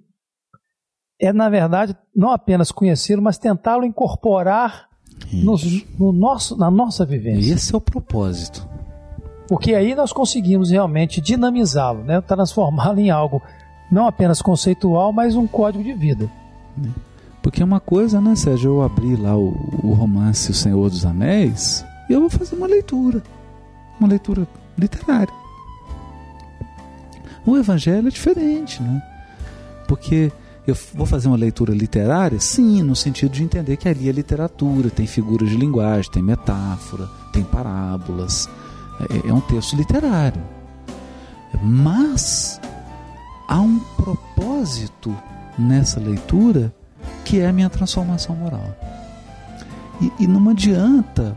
é 1.21 1.31
na 1.31 1.47
verdade 1.49 1.95
não 2.13 2.31
apenas 2.31 2.69
conhecê-lo, 2.71 3.21
mas 3.21 3.37
tentá-lo 3.37 3.85
incorporar 3.85 4.89
nos- 5.31 5.85
no 5.97 6.11
nosso, 6.11 6.57
na 6.57 6.69
nossa 6.69 7.05
vivência. 7.05 7.53
Esse 7.53 7.73
é 7.73 7.77
o 7.77 7.81
propósito. 7.81 8.66
Porque 9.47 9.73
aí 9.73 9.95
nós 9.95 10.11
conseguimos 10.11 10.69
realmente 10.69 11.21
dinamizá-lo, 11.21 12.03
né? 12.03 12.19
transformá-lo 12.21 12.99
em 12.99 13.09
algo 13.09 13.41
não 13.89 14.05
apenas 14.05 14.41
conceitual, 14.41 15.13
mas 15.13 15.35
um 15.35 15.47
código 15.47 15.83
de 15.83 15.93
vida. 15.93 16.29
Porque 17.41 17.63
uma 17.63 17.79
coisa, 17.79 18.19
né, 18.19 18.35
Sérgio? 18.35 18.71
Eu 18.71 18.81
abri 18.83 19.15
lá 19.15 19.35
o, 19.37 19.55
o 19.81 19.93
romance 19.93 20.51
O 20.51 20.53
Senhor 20.53 20.89
dos 20.89 21.05
Anéis 21.05 21.85
e 22.09 22.13
eu 22.13 22.19
vou 22.19 22.29
fazer 22.29 22.55
uma 22.55 22.67
leitura. 22.67 23.23
Uma 23.99 24.09
leitura 24.09 24.47
literária. 24.77 25.33
O 27.45 27.55
Evangelho 27.57 28.07
é 28.07 28.11
diferente, 28.11 28.83
né? 28.83 29.01
Porque 29.87 30.31
eu 30.67 30.75
vou 30.93 31.05
fazer 31.05 31.29
uma 31.29 31.37
leitura 31.37 31.73
literária, 31.73 32.41
sim, 32.41 32.83
no 32.83 32.93
sentido 32.93 33.31
de 33.31 33.41
entender 33.41 33.77
que 33.77 33.87
ali 33.87 34.09
é 34.09 34.11
literatura, 34.11 34.89
tem 34.89 35.07
figuras 35.07 35.49
de 35.49 35.55
linguagem, 35.55 36.11
tem 36.11 36.21
metáfora, 36.21 37.07
tem 37.31 37.41
parábolas. 37.41 38.49
É, 38.99 39.29
é 39.29 39.33
um 39.33 39.41
texto 39.41 39.75
literário. 39.75 40.41
Mas 41.61 42.59
há 43.47 43.59
um 43.59 43.79
propósito 43.95 45.15
nessa 45.57 45.99
leitura 45.99 46.73
que 47.23 47.39
é 47.39 47.47
a 47.47 47.53
minha 47.53 47.69
transformação 47.69 48.35
moral. 48.35 48.75
E, 50.01 50.11
e 50.19 50.27
não 50.27 50.49
adianta 50.49 51.35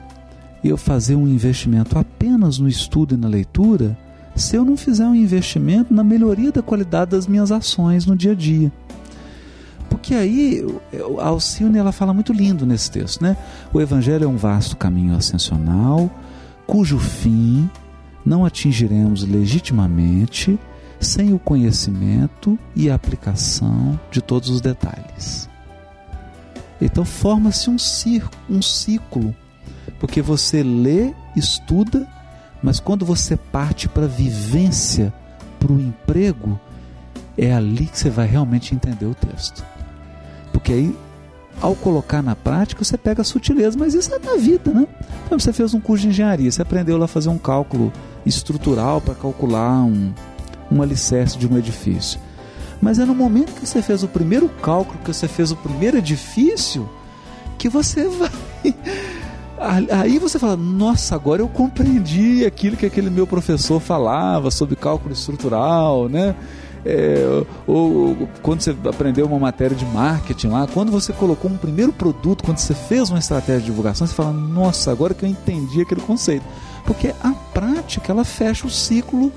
eu 0.62 0.76
fazer 0.76 1.16
um 1.16 1.26
investimento 1.26 1.98
apenas 1.98 2.58
no 2.58 2.68
estudo 2.68 3.14
e 3.14 3.18
na 3.18 3.28
leitura 3.28 3.96
se 4.36 4.56
eu 4.56 4.64
não 4.64 4.76
fizer 4.76 5.04
um 5.04 5.14
investimento 5.14 5.92
na 5.92 6.04
melhoria 6.04 6.52
da 6.52 6.62
qualidade 6.62 7.10
das 7.12 7.26
minhas 7.26 7.50
ações 7.50 8.06
no 8.06 8.14
dia 8.14 8.32
a 8.32 8.34
dia. 8.34 8.72
Porque 9.88 10.14
aí 10.14 10.64
a 11.18 11.26
Alcione 11.26 11.78
ela 11.78 11.92
fala 11.92 12.14
muito 12.14 12.32
lindo 12.32 12.64
nesse 12.64 12.90
texto, 12.90 13.22
né? 13.22 13.36
O 13.72 13.80
evangelho 13.80 14.24
é 14.24 14.28
um 14.28 14.36
vasto 14.36 14.76
caminho 14.76 15.16
ascensional, 15.16 16.08
cujo 16.70 17.00
fim 17.00 17.68
não 18.24 18.44
atingiremos 18.44 19.24
legitimamente 19.24 20.56
sem 21.00 21.34
o 21.34 21.38
conhecimento 21.38 22.56
e 22.76 22.88
aplicação 22.88 23.98
de 24.08 24.22
todos 24.22 24.48
os 24.50 24.60
detalhes. 24.60 25.50
Então 26.80 27.04
forma-se 27.04 27.68
um, 27.68 27.76
um 28.48 28.62
ciclo, 28.62 29.34
porque 29.98 30.22
você 30.22 30.62
lê, 30.62 31.12
estuda, 31.34 32.06
mas 32.62 32.78
quando 32.78 33.04
você 33.04 33.36
parte 33.36 33.88
para 33.88 34.04
a 34.04 34.08
vivência, 34.08 35.12
para 35.58 35.72
o 35.72 35.80
emprego, 35.80 36.58
é 37.36 37.52
ali 37.52 37.86
que 37.86 37.98
você 37.98 38.10
vai 38.10 38.28
realmente 38.28 38.76
entender 38.76 39.06
o 39.06 39.14
texto. 39.14 39.66
Porque 40.52 40.72
aí, 40.72 40.96
ao 41.60 41.74
colocar 41.74 42.22
na 42.22 42.34
prática, 42.34 42.82
você 42.82 42.96
pega 42.96 43.22
a 43.22 43.24
sutileza, 43.24 43.76
mas 43.78 43.94
isso 43.94 44.12
é 44.14 44.18
na 44.18 44.36
vida, 44.36 44.72
né? 44.72 44.86
Então, 45.26 45.38
você 45.38 45.52
fez 45.52 45.74
um 45.74 45.80
curso 45.80 46.02
de 46.02 46.08
engenharia, 46.08 46.50
você 46.50 46.62
aprendeu 46.62 46.96
lá 46.96 47.04
a 47.04 47.08
fazer 47.08 47.28
um 47.28 47.38
cálculo 47.38 47.92
estrutural 48.24 49.00
para 49.00 49.14
calcular 49.14 49.84
um, 49.84 50.12
um 50.70 50.82
alicerce 50.82 51.36
de 51.38 51.46
um 51.46 51.58
edifício. 51.58 52.18
Mas 52.80 52.98
é 52.98 53.04
no 53.04 53.14
momento 53.14 53.52
que 53.52 53.66
você 53.66 53.82
fez 53.82 54.02
o 54.02 54.08
primeiro 54.08 54.48
cálculo, 54.48 54.98
que 55.04 55.12
você 55.12 55.28
fez 55.28 55.50
o 55.50 55.56
primeiro 55.56 55.98
edifício, 55.98 56.88
que 57.58 57.68
você 57.68 58.08
vai. 58.08 58.30
Aí 59.90 60.18
você 60.18 60.38
fala, 60.38 60.56
nossa, 60.56 61.14
agora 61.14 61.42
eu 61.42 61.48
compreendi 61.48 62.46
aquilo 62.46 62.76
que 62.78 62.86
aquele 62.86 63.10
meu 63.10 63.26
professor 63.26 63.78
falava 63.78 64.50
sobre 64.50 64.74
cálculo 64.74 65.12
estrutural, 65.12 66.08
né? 66.08 66.34
É, 66.84 67.44
ou, 67.66 68.08
ou 68.08 68.28
quando 68.42 68.62
você 68.62 68.74
aprendeu 68.88 69.26
uma 69.26 69.38
matéria 69.38 69.76
de 69.76 69.84
marketing 69.84 70.48
lá, 70.48 70.66
quando 70.66 70.90
você 70.90 71.12
colocou 71.12 71.50
um 71.50 71.56
primeiro 71.56 71.92
produto, 71.92 72.42
quando 72.44 72.58
você 72.58 72.74
fez 72.74 73.10
uma 73.10 73.18
estratégia 73.18 73.60
de 73.60 73.66
divulgação, 73.66 74.06
você 74.06 74.14
fala, 74.14 74.32
nossa, 74.32 74.90
agora 74.90 75.12
que 75.12 75.24
eu 75.24 75.28
entendi 75.28 75.80
aquele 75.82 76.00
conceito. 76.00 76.44
Porque 76.86 77.14
a 77.22 77.32
prática, 77.52 78.10
ela 78.10 78.24
fecha 78.24 78.66
o 78.66 78.70
ciclo 78.70 79.32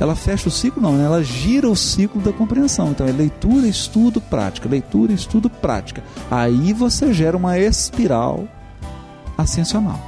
ela 0.00 0.16
fecha 0.16 0.48
o 0.48 0.50
ciclo, 0.50 0.82
não, 0.82 0.94
né? 0.94 1.04
ela 1.04 1.22
gira 1.22 1.68
o 1.68 1.76
ciclo 1.76 2.22
da 2.22 2.32
compreensão. 2.32 2.90
Então 2.90 3.06
é 3.06 3.12
leitura, 3.12 3.68
estudo, 3.68 4.18
prática, 4.18 4.66
leitura, 4.66 5.12
estudo, 5.12 5.50
prática. 5.50 6.02
Aí 6.30 6.72
você 6.72 7.12
gera 7.12 7.36
uma 7.36 7.58
espiral 7.58 8.48
ascensional. 9.36 10.00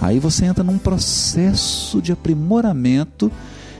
Aí 0.00 0.18
você 0.18 0.46
entra 0.46 0.64
num 0.64 0.78
processo 0.78 2.00
de 2.00 2.12
aprimoramento 2.12 3.30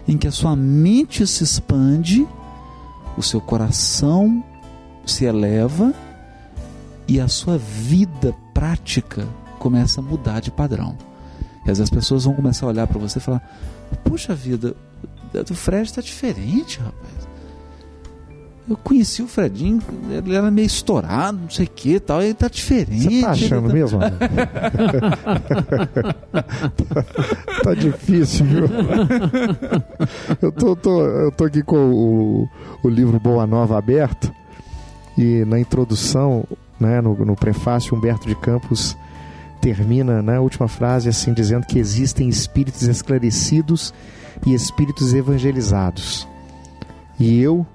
em 0.07 0.17
que 0.17 0.27
a 0.27 0.33
sua 0.33 0.57
mente 0.57 1.27
se 1.27 1.45
expande, 1.45 2.27
o 3.17 3.23
seu 3.23 3.41
coração 3.41 4.43
se 5.05 5.25
eleva 5.25 5.95
e 7.07 7.21
a 7.21 7.29
sua 7.29 7.59
vida 7.59 8.35
prática 8.55 9.27
começa 9.59 10.01
a 10.01 10.03
mudar 10.03 10.41
de 10.41 10.51
padrão. 10.51 10.97
As 11.67 11.91
pessoas 11.91 12.25
vão 12.25 12.35
começar 12.35 12.67
a 12.67 12.71
olhar 12.71 12.87
para 12.87 12.99
você 12.99 13.19
e 13.19 13.23
falar: 13.23 13.43
Puxa 14.03 14.35
vida, 14.35 14.75
o 15.49 15.55
Fred 15.55 15.85
está 15.85 16.01
diferente, 16.01 16.81
rapaz. 16.81 17.30
Eu 18.71 18.77
conheci 18.77 19.21
o 19.21 19.27
Fredinho, 19.27 19.83
ele 20.09 20.37
era 20.37 20.49
meio 20.49 20.67
estourado, 20.67 21.39
não 21.43 21.51
sei 21.51 21.67
o 21.67 21.71
que 21.71 21.99
tal, 21.99 22.23
ele 22.23 22.35
tá 22.35 22.47
diferente. 22.47 23.03
Você 23.17 23.21
tá 23.21 23.31
achando 23.33 23.67
ele 23.67 23.73
mesmo? 23.75 23.99
Ana? 24.01 24.17
tá 27.65 27.75
difícil, 27.75 28.47
viu? 28.47 28.65
Eu 30.41 30.53
tô, 30.53 30.77
tô- 30.77 31.03
eu 31.05 31.33
tô 31.33 31.45
aqui 31.45 31.63
com 31.63 31.77
o, 31.91 32.49
o 32.85 32.89
livro 32.89 33.19
Boa 33.19 33.47
Nova 33.47 33.77
aberto 33.77 34.33
e 35.19 35.45
na 35.45 35.59
introdução, 35.59 36.45
né, 36.79 37.01
no, 37.01 37.15
no 37.25 37.35
prefácio, 37.35 37.97
Humberto 37.97 38.29
de 38.29 38.37
Campos 38.37 38.97
termina 39.61 40.23
na 40.23 40.41
última 40.41 40.69
frase 40.69 41.09
assim 41.09 41.35
dizendo 41.35 41.67
que 41.67 41.79
existem 41.79 42.29
espíritos 42.29 42.83
esclarecidos 42.83 43.93
e 44.47 44.55
espíritos 44.55 45.13
evangelizados. 45.13 46.27
E 47.19 47.41
eu 47.43 47.67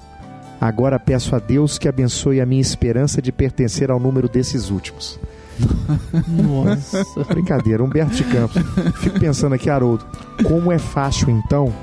agora 0.60 1.00
peço 1.00 1.36
a 1.36 1.40
Deus 1.40 1.78
que 1.78 1.88
abençoe 1.88 2.42
a 2.42 2.46
minha 2.46 2.62
esperança 2.62 3.22
de 3.22 3.32
pertencer 3.32 3.92
ao 3.92 4.00
número 4.00 4.28
desses 4.28 4.70
últimos. 4.70 5.20
Nossa. 6.28 7.04
Brincadeira, 7.30 7.84
Humberto 7.84 8.16
de 8.16 8.24
Campos. 8.26 8.62
Fico 9.00 9.20
pensando 9.20 9.56
aqui, 9.56 9.70
Haroldo, 9.70 10.06
como 10.44 10.72
é 10.72 10.78
fácil 10.78 11.30
então 11.30 11.74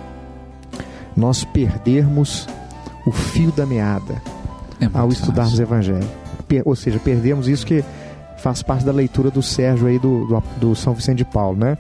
nós 1.16 1.44
perdermos 1.44 2.46
o 3.06 3.12
fio 3.12 3.50
da 3.52 3.66
meada 3.66 4.22
É 4.80 4.88
ao 4.92 5.08
estudarmos 5.08 5.58
o. 5.58 5.62
Evangelho. 5.62 6.08
Ou 6.64 6.76
seja, 6.76 6.98
perdemos 6.98 7.48
isso 7.48 7.64
que 7.64 7.82
faz 8.38 8.62
parte 8.62 8.84
da 8.84 8.92
leitura 8.92 9.30
do 9.30 9.42
Sérgio 9.42 9.86
aí 9.86 9.98
do, 9.98 10.26
do, 10.26 10.42
do 10.58 10.74
São 10.74 10.92
Vicente 10.92 11.18
de 11.18 11.24
Paulo, 11.24 11.56
né? 11.56 11.78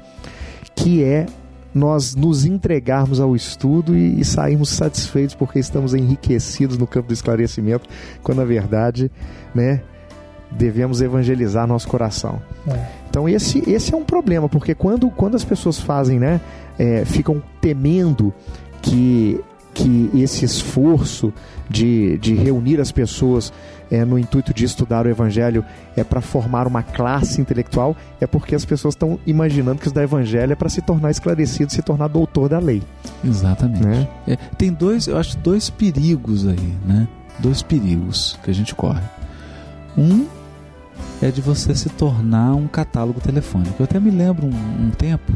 Que 0.74 1.04
é 1.04 1.26
nós 1.74 2.14
nos 2.14 2.44
entregarmos 2.44 3.20
ao 3.20 3.34
estudo 3.34 3.96
e, 3.96 4.20
e 4.20 4.24
sairmos 4.24 4.70
satisfeitos 4.70 5.34
porque 5.34 5.58
estamos 5.58 5.94
enriquecidos 5.94 6.76
no 6.76 6.86
campo 6.86 7.08
do 7.08 7.14
esclarecimento, 7.14 7.88
quando 8.22 8.38
na 8.38 8.44
verdade, 8.44 9.10
né, 9.54 9.82
devemos 10.50 11.00
evangelizar 11.00 11.66
nosso 11.66 11.88
coração. 11.88 12.40
É. 12.68 12.86
Então 13.08 13.28
esse, 13.28 13.62
esse 13.70 13.94
é 13.94 13.96
um 13.96 14.04
problema, 14.04 14.48
porque 14.48 14.74
quando, 14.74 15.10
quando 15.10 15.34
as 15.34 15.44
pessoas 15.44 15.78
fazem, 15.78 16.18
né, 16.18 16.40
é, 16.78 17.04
ficam 17.04 17.42
temendo 17.60 18.32
que, 18.80 19.40
que 19.72 20.10
esse 20.14 20.44
esforço 20.44 21.32
de, 21.68 22.18
de 22.18 22.34
reunir 22.34 22.80
as 22.80 22.92
pessoas 22.92 23.52
é, 23.92 24.06
no 24.06 24.18
intuito 24.18 24.54
de 24.54 24.64
estudar 24.64 25.04
o 25.04 25.10
Evangelho 25.10 25.62
é 25.94 26.02
para 26.02 26.22
formar 26.22 26.66
uma 26.66 26.82
classe 26.82 27.42
intelectual, 27.42 27.94
é 28.18 28.26
porque 28.26 28.54
as 28.54 28.64
pessoas 28.64 28.94
estão 28.94 29.20
imaginando 29.26 29.78
que 29.78 29.86
estudar 29.86 30.02
Evangelho 30.02 30.50
é 30.50 30.56
para 30.56 30.70
se 30.70 30.80
tornar 30.80 31.10
esclarecido, 31.10 31.70
se 31.70 31.82
tornar 31.82 32.08
doutor 32.08 32.48
da 32.48 32.58
lei. 32.58 32.82
Exatamente. 33.22 33.84
Né? 33.84 34.08
É, 34.26 34.36
tem 34.56 34.72
dois, 34.72 35.08
eu 35.08 35.18
acho, 35.18 35.36
dois 35.36 35.68
perigos 35.68 36.46
aí, 36.46 36.74
né? 36.86 37.06
Dois 37.38 37.60
perigos 37.60 38.38
que 38.42 38.50
a 38.50 38.54
gente 38.54 38.74
corre. 38.74 39.02
Um 39.96 40.26
é 41.20 41.30
de 41.30 41.42
você 41.42 41.74
se 41.74 41.90
tornar 41.90 42.54
um 42.54 42.66
catálogo 42.66 43.20
telefônico. 43.20 43.74
Eu 43.78 43.84
até 43.84 44.00
me 44.00 44.10
lembro 44.10 44.46
um, 44.46 44.86
um 44.86 44.90
tempo, 44.90 45.34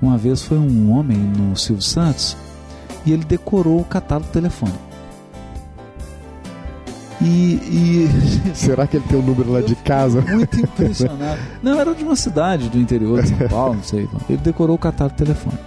uma 0.00 0.16
vez 0.16 0.42
foi 0.42 0.58
um 0.58 0.92
homem 0.92 1.18
no 1.18 1.56
Silvio 1.56 1.82
Santos 1.82 2.36
e 3.04 3.12
ele 3.12 3.24
decorou 3.24 3.80
o 3.80 3.84
catálogo 3.84 4.30
telefônico. 4.30 4.89
E, 7.20 7.26
e 7.26 8.10
Será 8.54 8.86
que 8.86 8.96
ele 8.96 9.04
tem 9.08 9.18
o 9.18 9.22
número 9.22 9.52
lá 9.52 9.60
de 9.60 9.74
casa? 9.74 10.22
muito 10.22 10.58
impressionado. 10.58 11.38
Não, 11.62 11.78
era 11.78 11.94
de 11.94 12.02
uma 12.02 12.16
cidade 12.16 12.68
do 12.70 12.78
interior 12.78 13.22
de 13.22 13.28
São 13.28 13.48
Paulo, 13.48 13.74
não 13.74 13.82
sei. 13.82 14.08
Ele 14.28 14.38
decorou 14.38 14.76
o 14.76 14.78
catálogo 14.78 15.16
telefônico. 15.16 15.62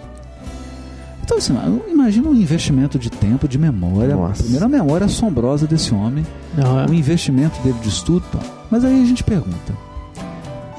Então, 1.23 1.37
assim, 1.37 1.55
imagina 1.89 2.27
um 2.27 2.35
investimento 2.35 2.99
de 2.99 3.09
tempo, 3.09 3.47
de 3.47 3.57
memória. 3.57 4.15
Nossa. 4.15 4.43
Primeiro, 4.43 4.65
a 4.65 4.69
memória 4.69 5.05
assombrosa 5.05 5.65
desse 5.65 5.93
homem, 5.93 6.25
Não, 6.57 6.81
é. 6.81 6.85
o 6.85 6.93
investimento 6.93 7.61
dele 7.61 7.77
de 7.81 7.87
estudo. 7.87 8.25
Tal. 8.31 8.41
Mas 8.69 8.83
aí 8.83 9.01
a 9.01 9.05
gente 9.05 9.23
pergunta: 9.23 9.73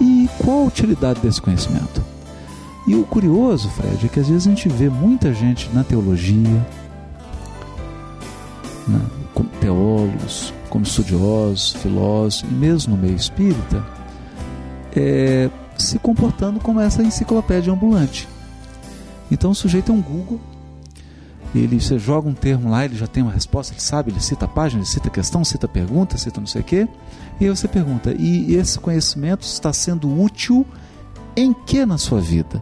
e 0.00 0.28
qual 0.38 0.58
a 0.60 0.64
utilidade 0.64 1.20
desse 1.20 1.40
conhecimento? 1.40 2.02
E 2.86 2.94
o 2.94 3.04
curioso, 3.04 3.70
Fred, 3.70 4.04
é 4.04 4.08
que 4.08 4.20
às 4.20 4.28
vezes 4.28 4.46
a 4.46 4.50
gente 4.50 4.68
vê 4.68 4.90
muita 4.90 5.32
gente 5.32 5.70
na 5.72 5.82
teologia, 5.82 6.66
né, 8.86 9.00
como 9.32 9.48
teólogos, 9.60 10.52
como 10.74 10.84
estudiosos, 10.84 11.72
filósofos, 11.74 12.50
e 12.50 12.52
mesmo 12.52 12.96
no 12.96 13.00
meio 13.00 13.14
espírita, 13.14 13.86
é, 14.96 15.48
se 15.78 16.00
comportando 16.00 16.58
como 16.58 16.80
essa 16.80 17.00
enciclopédia 17.00 17.72
ambulante. 17.72 18.28
Então 19.30 19.52
o 19.52 19.54
sujeito 19.54 19.92
é 19.92 19.94
um 19.94 20.02
Google, 20.02 20.40
ele 21.54 21.80
você 21.80 21.96
joga 21.96 22.28
um 22.28 22.34
termo 22.34 22.68
lá, 22.68 22.84
ele 22.84 22.96
já 22.96 23.06
tem 23.06 23.22
uma 23.22 23.30
resposta, 23.30 23.72
ele 23.72 23.80
sabe, 23.80 24.10
ele 24.10 24.18
cita 24.18 24.46
a 24.46 24.48
página, 24.48 24.80
ele 24.80 24.88
cita 24.88 25.06
a 25.06 25.12
questão, 25.12 25.44
cita 25.44 25.66
a 25.66 25.68
pergunta, 25.68 26.18
cita 26.18 26.40
não 26.40 26.46
sei 26.48 26.62
o 26.62 26.64
quê, 26.64 26.88
e 27.40 27.44
aí 27.44 27.50
você 27.50 27.68
pergunta, 27.68 28.12
e 28.12 28.56
esse 28.56 28.76
conhecimento 28.76 29.42
está 29.42 29.72
sendo 29.72 30.12
útil 30.20 30.66
em 31.36 31.52
que 31.52 31.86
na 31.86 31.98
sua 31.98 32.20
vida? 32.20 32.60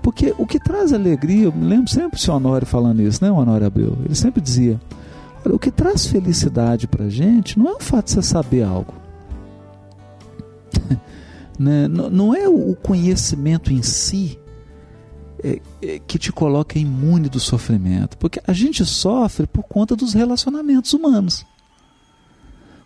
Porque 0.00 0.32
o 0.38 0.46
que 0.46 0.60
traz 0.60 0.92
alegria, 0.92 1.46
eu 1.46 1.52
me 1.52 1.66
lembro 1.66 1.90
sempre 1.90 2.16
o 2.16 2.22
senhor 2.22 2.36
Honório 2.36 2.68
falando 2.68 3.02
isso, 3.02 3.24
né, 3.24 3.32
o 3.32 3.34
Honório 3.34 3.66
Abreu? 3.66 3.98
Ele 4.04 4.14
sempre 4.14 4.40
dizia: 4.40 4.80
o 5.44 5.58
que 5.58 5.70
traz 5.70 6.06
felicidade 6.06 6.86
pra 6.86 7.08
gente 7.08 7.58
não 7.58 7.68
é 7.68 7.72
o 7.72 7.80
fato 7.80 8.06
de 8.06 8.12
você 8.12 8.22
saber 8.22 8.62
algo. 8.62 8.94
né? 11.58 11.88
Não 11.88 12.34
é 12.34 12.48
o 12.48 12.74
conhecimento 12.76 13.72
em 13.72 13.82
si 13.82 14.38
é, 15.42 15.60
é, 15.82 15.98
que 15.98 16.18
te 16.18 16.32
coloca 16.32 16.78
imune 16.78 17.28
do 17.28 17.40
sofrimento. 17.40 18.16
Porque 18.18 18.40
a 18.46 18.52
gente 18.52 18.84
sofre 18.84 19.46
por 19.46 19.64
conta 19.64 19.96
dos 19.96 20.12
relacionamentos 20.12 20.92
humanos. 20.92 21.44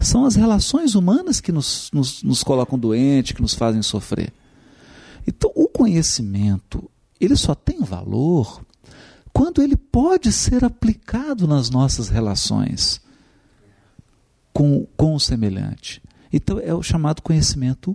São 0.00 0.24
as 0.24 0.36
relações 0.36 0.94
humanas 0.94 1.40
que 1.40 1.52
nos, 1.52 1.90
nos, 1.92 2.22
nos 2.22 2.42
colocam 2.42 2.78
doentes, 2.78 3.32
que 3.32 3.42
nos 3.42 3.54
fazem 3.54 3.82
sofrer. 3.82 4.32
Então, 5.26 5.50
o 5.54 5.68
conhecimento, 5.68 6.88
ele 7.20 7.36
só 7.36 7.54
tem 7.54 7.80
valor 7.80 8.62
quando 9.36 9.60
ele 9.60 9.76
pode 9.76 10.32
ser 10.32 10.64
aplicado 10.64 11.46
nas 11.46 11.68
nossas 11.68 12.08
relações 12.08 13.02
com, 14.50 14.86
com 14.96 15.14
o 15.14 15.20
semelhante. 15.20 16.02
Então, 16.32 16.58
é 16.58 16.72
o 16.72 16.82
chamado 16.82 17.20
conhecimento 17.20 17.94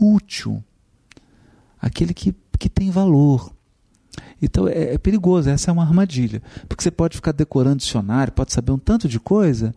útil. 0.00 0.62
Aquele 1.82 2.14
que, 2.14 2.32
que 2.56 2.68
tem 2.68 2.88
valor. 2.88 3.52
Então 4.40 4.68
é, 4.68 4.94
é, 4.94 4.98
perigoso, 4.98 5.50
essa 5.50 5.72
é 5.72 5.72
uma 5.72 5.82
armadilha. 5.82 6.40
Porque 6.68 6.84
você 6.84 6.90
pode 6.92 7.16
ficar 7.16 7.32
decorando 7.32 7.78
dicionário, 7.78 8.32
pode 8.32 8.52
saber 8.52 8.70
um 8.70 8.78
tanto 8.78 9.08
de 9.08 9.18
coisa, 9.18 9.74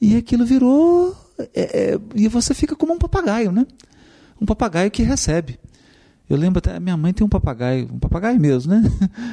e 0.00 0.14
aquilo 0.14 0.46
virou. 0.46 1.16
É, 1.52 1.94
é, 1.94 2.00
e 2.14 2.28
você 2.28 2.54
fica 2.54 2.76
como 2.76 2.92
um 2.92 2.98
papagaio, 2.98 3.50
né? 3.50 3.66
Um 4.40 4.46
papagaio 4.46 4.88
que 4.88 5.02
recebe. 5.02 5.58
Eu 6.28 6.36
lembro 6.36 6.58
até, 6.58 6.78
minha 6.78 6.96
mãe 6.96 7.12
tem 7.12 7.24
um 7.24 7.28
papagaio, 7.28 7.88
um 7.90 7.98
papagaio 7.98 8.38
mesmo, 8.38 8.74
né? 8.74 8.82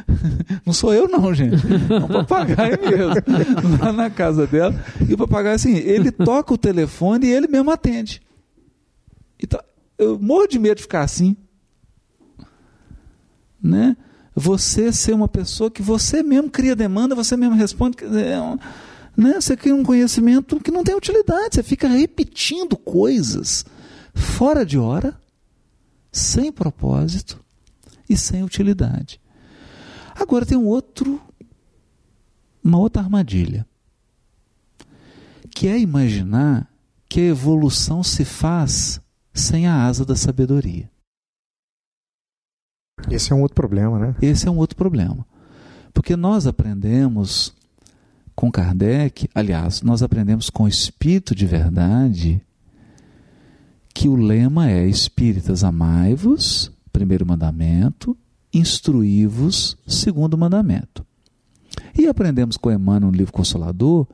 Não 0.65 0.73
sou 0.73 0.93
eu 0.93 1.09
não, 1.09 1.33
gente. 1.33 1.55
É 1.91 1.97
um 1.97 2.07
papagaio 2.07 2.79
mesmo. 2.79 3.13
Lá 3.83 3.91
na 3.91 4.09
casa 4.09 4.47
dela. 4.47 4.73
E 5.07 5.13
o 5.13 5.17
papagaio, 5.17 5.55
assim, 5.55 5.75
ele 5.75 6.09
toca 6.09 6.53
o 6.53 6.57
telefone 6.57 7.27
e 7.27 7.31
ele 7.31 7.47
mesmo 7.47 7.69
atende. 7.69 8.21
Então, 9.41 9.59
eu 9.97 10.17
morro 10.17 10.47
de 10.47 10.57
medo 10.57 10.77
de 10.77 10.83
ficar 10.83 11.01
assim. 11.01 11.35
Né? 13.61 13.97
Você 14.33 14.91
ser 14.93 15.13
uma 15.13 15.27
pessoa 15.27 15.69
que 15.69 15.81
você 15.81 16.23
mesmo 16.23 16.49
cria 16.49 16.75
demanda, 16.75 17.13
você 17.13 17.35
mesmo 17.35 17.55
responde. 17.55 17.97
É 18.03 18.39
né? 19.17 19.39
Você 19.39 19.55
cria 19.55 19.75
um 19.75 19.83
conhecimento 19.83 20.59
que 20.59 20.71
não 20.71 20.83
tem 20.83 20.95
utilidade. 20.95 21.55
Você 21.55 21.63
fica 21.63 21.87
repetindo 21.87 22.75
coisas 22.75 23.65
fora 24.13 24.65
de 24.65 24.77
hora, 24.77 25.17
sem 26.15 26.49
propósito 26.49 27.43
e 28.09 28.15
sem 28.15 28.41
utilidade. 28.41 29.19
Agora 30.15 30.45
tem 30.45 30.57
um 30.57 30.65
outro, 30.65 31.21
uma 32.63 32.79
outra 32.79 33.01
armadilha, 33.01 33.67
que 35.51 35.67
é 35.67 35.77
imaginar 35.77 36.71
que 37.09 37.19
a 37.19 37.25
evolução 37.25 38.01
se 38.01 38.23
faz 38.23 39.01
sem 39.33 39.67
a 39.67 39.85
asa 39.85 40.05
da 40.05 40.15
sabedoria. 40.15 40.89
Esse 43.11 43.33
é 43.33 43.35
um 43.35 43.41
outro 43.41 43.55
problema, 43.55 43.99
né? 43.99 44.15
Esse 44.21 44.47
é 44.47 44.51
um 44.51 44.57
outro 44.57 44.77
problema. 44.77 45.27
Porque 45.93 46.15
nós 46.15 46.47
aprendemos 46.47 47.53
com 48.33 48.49
Kardec, 48.49 49.29
aliás, 49.35 49.81
nós 49.81 50.01
aprendemos 50.01 50.49
com 50.49 50.63
o 50.63 50.67
Espírito 50.67 51.35
de 51.35 51.45
Verdade, 51.45 52.41
que 53.95 54.09
o 54.09 54.15
lema 54.15 54.69
é: 54.69 54.85
Espíritas, 54.85 55.63
amai-vos, 55.63 56.69
primeiro 56.91 57.25
mandamento, 57.25 58.15
instruí-vos, 58.53 59.77
segundo 59.87 60.37
mandamento. 60.37 61.03
E 61.97 62.05
aprendemos 62.05 62.57
com 62.57 62.69
Emmanuel 62.69 63.11
no 63.11 63.17
livro 63.17 63.33
Consolador 63.33 64.05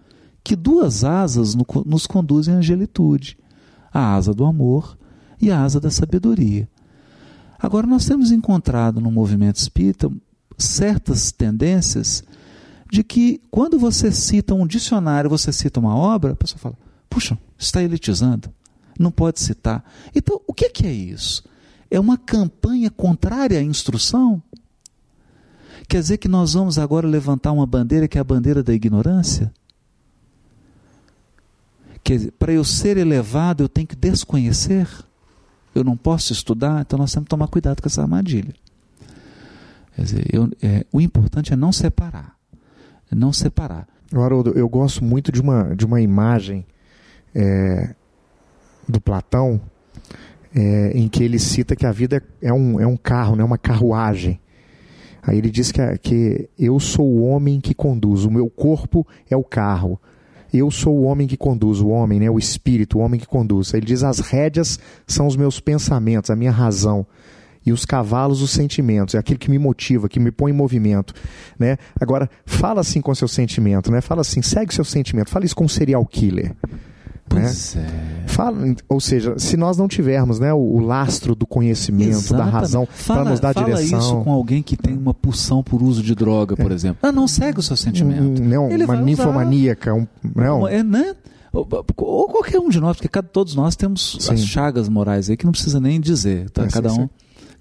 que 0.43 0.55
duas 0.55 1.03
asas 1.03 1.55
nos 1.85 2.05
conduzem 2.05 2.53
à 2.53 2.57
angelitude: 2.57 3.37
a 3.91 4.13
asa 4.13 4.33
do 4.33 4.45
amor 4.45 4.95
e 5.41 5.49
a 5.49 5.61
asa 5.61 5.79
da 5.79 5.89
sabedoria. 5.89 6.69
Agora, 7.59 7.87
nós 7.87 8.05
temos 8.05 8.31
encontrado 8.31 9.01
no 9.01 9.11
movimento 9.11 9.57
espírita 9.57 10.11
certas 10.57 11.31
tendências 11.31 12.23
de 12.91 13.03
que, 13.03 13.41
quando 13.49 13.79
você 13.79 14.11
cita 14.11 14.53
um 14.53 14.67
dicionário, 14.67 15.29
você 15.29 15.51
cita 15.51 15.79
uma 15.79 15.95
obra, 15.95 16.33
a 16.33 16.35
pessoa 16.35 16.59
fala: 16.59 16.77
puxa, 17.09 17.37
está 17.57 17.81
elitizando, 17.81 18.51
não 18.99 19.11
pode 19.11 19.39
citar. 19.39 19.83
Então, 20.15 20.41
o 20.47 20.53
que 20.53 20.85
é 20.85 20.91
isso? 20.91 21.43
É 21.89 21.99
uma 21.99 22.17
campanha 22.17 22.89
contrária 22.89 23.59
à 23.59 23.63
instrução? 23.63 24.41
Quer 25.87 25.99
dizer 25.99 26.17
que 26.17 26.27
nós 26.27 26.53
vamos 26.53 26.79
agora 26.79 27.07
levantar 27.07 27.51
uma 27.51 27.65
bandeira 27.65 28.07
que 28.07 28.17
é 28.17 28.21
a 28.21 28.23
bandeira 28.23 28.63
da 28.63 28.73
ignorância? 28.73 29.51
Dizer, 32.03 32.31
para 32.31 32.51
eu 32.51 32.63
ser 32.63 32.97
elevado, 32.97 33.63
eu 33.63 33.69
tenho 33.69 33.87
que 33.87 33.95
desconhecer? 33.95 34.87
eu 35.73 35.83
não 35.83 35.95
posso 35.95 36.33
estudar, 36.33 36.81
então 36.81 36.99
nós 36.99 37.11
temos 37.11 37.25
que 37.25 37.29
tomar 37.29 37.47
cuidado 37.47 37.81
com 37.81 37.87
essa 37.87 38.01
armadilha. 38.01 38.53
Quer 39.95 40.01
dizer, 40.03 40.25
eu, 40.31 40.49
é, 40.61 40.85
o 40.91 40.99
importante 40.99 41.53
é 41.53 41.55
não 41.55 41.71
separar. 41.71 42.35
É 43.11 43.15
não 43.15 43.31
separar. 43.31 43.87
Haroldo, 44.13 44.51
eu 44.51 44.67
gosto 44.67 45.03
muito 45.03 45.31
de 45.31 45.41
uma, 45.41 45.75
de 45.75 45.85
uma 45.85 46.01
imagem 46.01 46.65
é, 47.33 47.95
do 48.87 48.99
Platão 48.99 49.61
é, 50.53 50.91
em 50.93 51.07
que 51.07 51.23
ele 51.23 51.39
cita 51.39 51.75
que 51.75 51.85
a 51.85 51.91
vida 51.91 52.21
é 52.41 52.51
um, 52.51 52.79
é 52.79 52.85
um 52.85 52.97
carro, 52.97 53.35
né, 53.35 53.43
uma 53.43 53.57
carruagem. 53.57 54.39
Aí 55.23 55.37
ele 55.37 55.49
diz 55.49 55.71
que, 55.71 55.81
que 55.99 56.49
eu 56.57 56.79
sou 56.79 57.05
o 57.05 57.23
homem 57.23 57.59
que 57.61 57.73
conduz, 57.73 58.25
o 58.25 58.31
meu 58.31 58.49
corpo 58.49 59.05
é 59.29 59.35
o 59.35 59.43
carro. 59.43 59.99
Eu 60.53 60.69
sou 60.69 60.97
o 60.97 61.03
homem 61.03 61.27
que 61.27 61.37
conduz, 61.37 61.79
o 61.79 61.87
homem, 61.87 62.19
né, 62.19 62.29
o 62.29 62.37
espírito, 62.37 62.97
o 62.97 63.01
homem 63.01 63.19
que 63.19 63.27
conduz. 63.27 63.73
Aí 63.73 63.79
ele 63.79 63.85
diz: 63.85 64.03
as 64.03 64.19
rédeas 64.19 64.79
são 65.07 65.25
os 65.25 65.37
meus 65.37 65.61
pensamentos, 65.61 66.29
a 66.29 66.35
minha 66.35 66.51
razão 66.51 67.05
e 67.65 67.71
os 67.71 67.85
cavalos 67.85 68.41
os 68.41 68.51
sentimentos, 68.51 69.15
é 69.15 69.19
aquilo 69.19 69.39
que 69.39 69.49
me 69.49 69.59
motiva, 69.59 70.09
que 70.09 70.19
me 70.19 70.31
põe 70.31 70.51
em 70.51 70.55
movimento, 70.55 71.13
né? 71.59 71.77
Agora, 71.99 72.29
fala 72.45 72.81
assim 72.81 73.01
com 73.01 73.13
seu 73.13 73.27
sentimento, 73.27 73.91
né? 73.91 74.01
Fala 74.01 74.21
assim, 74.21 74.41
segue 74.41 74.73
seu 74.73 74.83
sentimento, 74.83 75.29
fala 75.29 75.45
isso 75.45 75.55
com 75.55 75.65
um 75.65 75.69
serial 75.69 76.05
killer. 76.05 76.55
Pois 77.31 77.75
né? 77.75 77.87
é. 78.25 78.27
Fala, 78.27 78.57
ou 78.87 78.99
seja, 78.99 79.37
se 79.37 79.57
nós 79.57 79.77
não 79.77 79.87
tivermos 79.87 80.39
né, 80.39 80.53
o, 80.53 80.57
o 80.57 80.79
lastro 80.79 81.35
do 81.35 81.45
conhecimento, 81.45 82.11
da 82.11 82.17
Exatamente. 82.17 82.53
razão, 82.53 82.85
para 82.85 82.95
Fala- 83.15 83.29
nos 83.29 83.39
dar 83.39 83.53
fala 83.53 83.65
direção. 83.67 83.99
isso 83.99 84.15
com 84.23 84.31
alguém 84.31 84.61
que 84.63 84.77
tem 84.77 84.97
uma 84.97 85.13
pulsão 85.13 85.61
por 85.61 85.81
uso 85.83 86.01
de 86.01 86.15
droga, 86.15 86.55
por 86.55 86.71
exemplo. 86.71 86.99
Ah, 87.01 87.11
não 87.11 87.27
segue 87.27 87.59
o 87.59 87.63
seu 87.63 87.75
sentimento. 87.75 88.21
um, 88.41 88.45
né, 88.45 88.73
Ele 88.73 88.85
uma 88.85 88.95
ninfomaníaca, 88.95 89.93
um, 89.93 90.07
não, 90.35 90.67
É, 90.67 90.81
né? 90.83 91.13
Ou, 91.53 91.67
ou 91.97 92.27
qualquer 92.29 92.59
um 92.59 92.69
de 92.69 92.79
nós, 92.79 92.95
porque 92.95 93.09
cada, 93.09 93.27
todos 93.27 93.53
nós 93.55 93.75
temos 93.75 94.17
Sim. 94.21 94.33
as 94.33 94.45
chagas 94.45 94.87
morais 94.87 95.29
aí 95.29 95.35
que 95.35 95.43
não 95.43 95.51
precisa 95.51 95.81
nem 95.81 95.99
dizer. 95.99 96.49
Tá? 96.49 96.63
É, 96.63 96.65
sim, 96.69 96.71
cada, 96.71 96.89
sim. 96.89 97.01
um, 97.01 97.09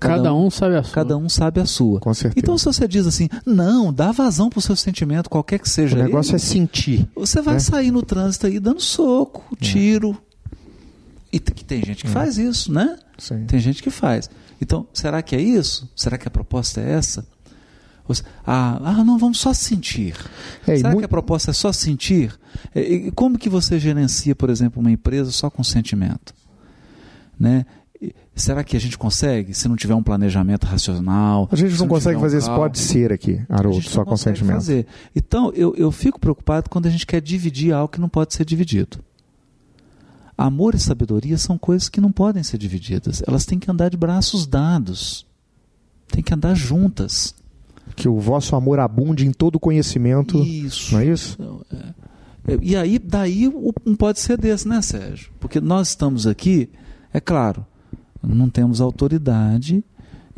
Cada 0.09 0.35
um 0.35 0.51
sabe 0.51 0.77
a 0.77 0.83
sua. 0.83 0.93
cada 0.95 1.17
um 1.17 1.29
sabe 1.29 1.61
a 1.61 1.67
sua. 1.67 2.01
com 2.01 2.13
certeza. 2.15 2.39
Então, 2.43 2.57
se 2.57 2.65
você 2.65 2.89
diz 2.89 3.07
assim, 3.07 3.29
não, 3.45 3.93
dá 3.93 4.11
vazão 4.13 4.49
pro 4.49 4.61
seu 4.61 4.75
sentimento, 4.75 5.29
qualquer 5.29 5.59
que 5.59 5.67
o 5.67 5.71
seja 5.71 5.97
negócio 5.97 6.31
ele, 6.31 6.37
é 6.37 6.39
sentir. 6.39 7.09
você 7.15 7.41
vai 7.43 7.55
né? 7.55 7.61
sair 7.61 7.91
no 7.91 8.03
trânsito 8.03 8.47
aí 8.47 8.59
dando 8.59 8.81
soco, 8.81 9.57
tiro. 9.57 10.17
E 11.33 11.39
que 11.39 11.65
tem 11.65 11.85
gente 11.85 12.05
que 12.05 12.11
faz 12.11 12.39
isso, 12.39 12.73
né? 12.73 12.99
Sim. 13.19 13.45
Tem 13.47 13.61
gente 13.61 13.83
que 13.83 13.91
faz. 13.91 14.29
Então, 14.61 14.87
será 14.93 15.23
que 15.23 15.37
é 15.37 15.41
isso? 15.41 15.89
Será 15.95 16.19
que 16.19 16.27
a 16.27 16.31
proposta 16.31 16.81
é 16.81 16.93
essa? 16.93 17.25
Ah, 18.45 18.81
ah, 18.83 19.05
não, 19.05 19.17
vamos 19.19 19.39
só 19.39 19.53
sentir. 19.53 20.17
É, 20.67 20.77
será 20.77 20.91
mu- 20.91 20.99
que 20.99 21.05
a 21.05 21.09
proposta 21.09 21.51
é 21.53 21.55
só 21.55 21.73
sentir? 21.73 22.37
E- 22.75 22.81
e 22.81 23.11
como 23.13 23.39
que 23.39 23.49
você 23.49 23.79
gerencia, 23.79 24.35
por 24.35 24.51
exemplo, 24.51 24.81
uma 24.81 24.91
empresa 24.91 25.31
só 25.31 25.49
com 25.49 25.63
sentimento? 25.63 26.35
Né? 27.39 27.65
Será 28.41 28.65
que 28.65 28.77
a 28.77 28.81
gente 28.81 28.97
consegue, 28.97 29.53
se 29.55 29.69
não 29.69 29.77
tiver 29.77 29.95
um 29.95 30.03
planejamento 30.03 30.65
racional? 30.65 31.49
A 31.53 31.57
gente 31.57 31.79
não 31.79 31.87
consegue 31.87 32.17
um 32.17 32.21
fazer 32.21 32.39
isso, 32.39 32.51
pode 32.55 32.79
ser 32.79 33.13
aqui, 33.13 33.43
Haroldo, 33.49 33.83
só 33.83 33.99
não 33.99 34.05
com 34.05 34.11
consegue 34.13 34.39
sentimento. 34.39 34.57
fazer. 34.57 34.87
Então, 35.15 35.53
eu, 35.55 35.75
eu 35.77 35.93
fico 35.93 36.19
preocupado 36.19 36.71
quando 36.71 36.87
a 36.87 36.91
gente 36.91 37.07
quer 37.07 37.21
dividir 37.21 37.73
algo 37.73 37.93
que 37.93 38.01
não 38.01 38.09
pode 38.09 38.35
ser 38.35 38.45
dividido. 38.45 38.99
Amor 40.37 40.75
e 40.75 40.79
sabedoria 40.79 41.37
são 41.37 41.59
coisas 41.59 41.91
que 41.91 42.01
não 42.01 42.11
podem 42.11 42.43
ser 42.43 42.57
divididas. 42.57 43.23
Elas 43.27 43.45
têm 43.45 43.59
que 43.59 43.71
andar 43.71 43.91
de 43.91 43.97
braços 43.99 44.47
dados. 44.47 45.27
Têm 46.09 46.23
que 46.23 46.33
andar 46.33 46.55
juntas. 46.55 47.35
Que 47.95 48.09
o 48.09 48.19
vosso 48.19 48.57
amor 48.57 48.81
abunde 48.81 49.27
em 49.27 49.33
todo 49.33 49.61
conhecimento. 49.61 50.43
Isso. 50.43 50.95
Não 50.95 51.01
é 51.01 51.05
isso? 51.05 51.37
Então, 51.39 51.61
é. 51.71 52.59
E 52.63 52.75
aí, 52.75 52.99
daí, 52.99 53.49
um 53.85 53.95
pode 53.95 54.19
ser 54.19 54.39
desse, 54.39 54.67
né, 54.67 54.81
Sérgio? 54.81 55.31
Porque 55.39 55.61
nós 55.61 55.89
estamos 55.89 56.27
aqui, 56.27 56.71
é 57.13 57.21
claro, 57.21 57.67
não 58.23 58.49
temos 58.49 58.81
autoridade 58.81 59.85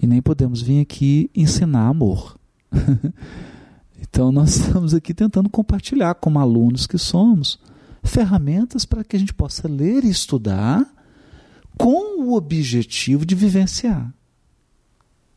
e 0.00 0.06
nem 0.06 0.20
podemos 0.22 0.62
vir 0.62 0.80
aqui 0.80 1.30
ensinar 1.34 1.88
amor. 1.88 2.36
então, 4.00 4.32
nós 4.32 4.56
estamos 4.56 4.94
aqui 4.94 5.12
tentando 5.14 5.48
compartilhar, 5.48 6.14
como 6.14 6.38
alunos 6.38 6.86
que 6.86 6.98
somos, 6.98 7.58
ferramentas 8.02 8.84
para 8.84 9.04
que 9.04 9.16
a 9.16 9.18
gente 9.18 9.34
possa 9.34 9.68
ler 9.68 10.04
e 10.04 10.10
estudar 10.10 10.86
com 11.76 12.22
o 12.22 12.34
objetivo 12.34 13.24
de 13.24 13.34
vivenciar, 13.34 14.12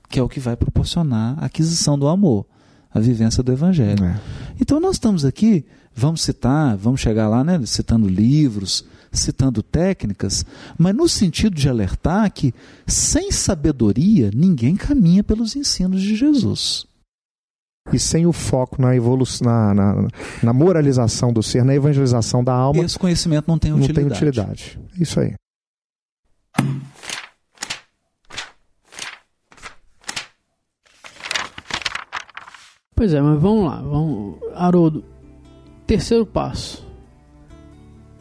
que 0.09 0.19
é 0.19 0.23
o 0.23 0.29
que 0.29 0.39
vai 0.39 0.55
proporcionar 0.55 1.37
a 1.39 1.45
aquisição 1.45 1.97
do 1.97 2.07
amor, 2.07 2.45
a 2.93 2.99
vivência 2.99 3.43
do 3.43 3.51
Evangelho. 3.51 4.03
É. 4.03 4.19
Então 4.59 4.79
nós 4.79 4.95
estamos 4.95 5.25
aqui, 5.25 5.65
vamos 5.93 6.21
citar, 6.21 6.75
vamos 6.77 7.01
chegar 7.01 7.27
lá, 7.27 7.43
né, 7.43 7.59
citando 7.65 8.07
livros, 8.07 8.85
citando 9.15 9.63
técnicas, 9.63 10.45
mas 10.77 10.95
no 10.95 11.07
sentido 11.07 11.55
de 11.55 11.69
alertar 11.69 12.31
que 12.31 12.53
sem 12.87 13.31
sabedoria 13.31 14.31
ninguém 14.33 14.75
caminha 14.75 15.23
pelos 15.23 15.55
ensinos 15.55 16.01
de 16.01 16.15
Jesus. 16.15 16.85
E 17.93 17.99
sem 17.99 18.25
o 18.25 18.33
foco 18.33 18.81
na 18.81 18.95
evolução, 18.95 19.45
na, 19.45 19.73
na, 19.73 20.07
na 20.41 20.53
moralização 20.53 21.31
do 21.31 21.43
ser, 21.43 21.63
na 21.63 21.75
evangelização 21.75 22.43
da 22.43 22.53
alma, 22.53 22.83
Esse 22.83 22.97
conhecimento 22.97 23.47
não 23.47 23.59
tem 23.59 23.71
não 23.71 23.77
utilidade. 23.77 24.07
tem 24.07 24.29
utilidade. 24.29 24.79
É 24.97 25.03
Isso 25.03 25.19
aí. 25.19 25.35
Pois 32.95 33.13
é, 33.13 33.21
mas 33.21 33.39
vamos 33.39 33.65
lá. 33.65 33.81
Vamos... 33.81 34.39
Haroldo, 34.53 35.03
terceiro 35.85 36.25
passo. 36.25 36.84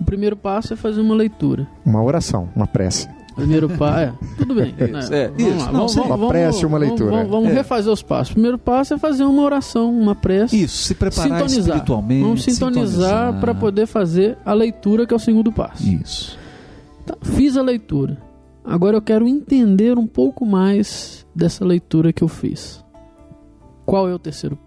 O 0.05 0.07
primeiro 0.07 0.37
passo 0.37 0.75
é 0.75 0.77
fazer 0.77 1.01
uma 1.01 1.15
leitura. 1.15 1.67
Uma 1.83 2.03
oração, 2.03 2.47
uma 2.55 2.67
prece. 2.67 3.09
Primeiro 3.35 3.71
passo. 3.71 4.01
É, 4.01 4.13
tudo 4.37 4.55
bem. 4.55 4.75
Isso, 4.79 5.11
né? 5.11 5.23
é, 5.23 5.29
vamos 5.29 5.43
isso. 5.43 5.57
lá. 5.59 5.65
Não, 5.65 5.73
vamos, 5.73 5.95
vamos, 5.95 6.17
Uma 6.21 6.29
prece 6.29 6.63
e 6.63 6.67
uma 6.67 6.77
leitura. 6.79 7.11
Vamos, 7.11 7.31
vamos 7.31 7.49
É. 7.49 7.53
refazer 7.55 7.91
os 7.91 8.03
passos. 8.03 8.31
O 8.31 8.35
primeiro 8.35 8.59
passo 8.59 8.93
é 8.93 8.99
fazer 8.99 9.25
uma 9.25 9.43
oração, 9.43 9.91
uma 9.99 10.15
prece. 10.15 10.63
Isso, 10.63 10.77
se 10.77 10.95
preparar 10.95 11.41
sintonizar. 11.41 11.59
espiritualmente. 11.61 12.23
Vamos 12.23 12.45
sintonizar 12.45 13.41
para 13.41 13.55
poder 13.55 13.87
fazer 13.87 14.37
a 14.45 14.53
leitura, 14.53 15.07
que 15.07 15.15
é 15.15 15.17
o 15.17 15.19
segundo 15.21 15.51
passo. 15.51 15.89
Isso. 15.89 16.39
Tá, 17.07 17.17
fiz 17.23 17.57
a 17.57 17.63
leitura. 17.63 18.19
Agora 18.63 18.99
eu 18.99 19.03
quero 19.03 19.27
entender 19.27 19.97
um 19.99 20.07
pouco 20.07 20.45
mais 20.45 21.27
dessa 21.35 21.65
leitura 21.65 22.13
que 22.13 22.23
eu 22.23 22.29
fiz. 22.29 22.85
Qual 23.87 24.07
é 24.07 24.15
o 24.15 24.19
terceiro? 24.19 24.59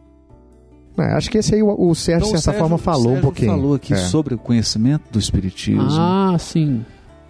É, 0.97 1.13
acho 1.13 1.29
que 1.29 1.37
esse 1.37 1.53
aí 1.55 1.61
o, 1.63 1.67
o 1.89 1.93
Sérgio, 1.95 2.27
Então, 2.27 2.31
de 2.31 2.37
o 2.37 2.41
certa 2.41 2.57
Sérgio- 2.59 2.59
forma, 2.59 2.77
falou 2.77 3.15
um 3.17 3.21
pouquinho. 3.21 3.51
falou 3.51 3.73
aqui 3.75 3.93
É. 3.93 3.97
sobre 3.97 4.33
o 4.33 4.37
conhecimento 4.37 5.03
do 5.11 5.19
espiritismo. 5.19 5.87
Ah, 5.91 6.35
sim. 6.39 6.83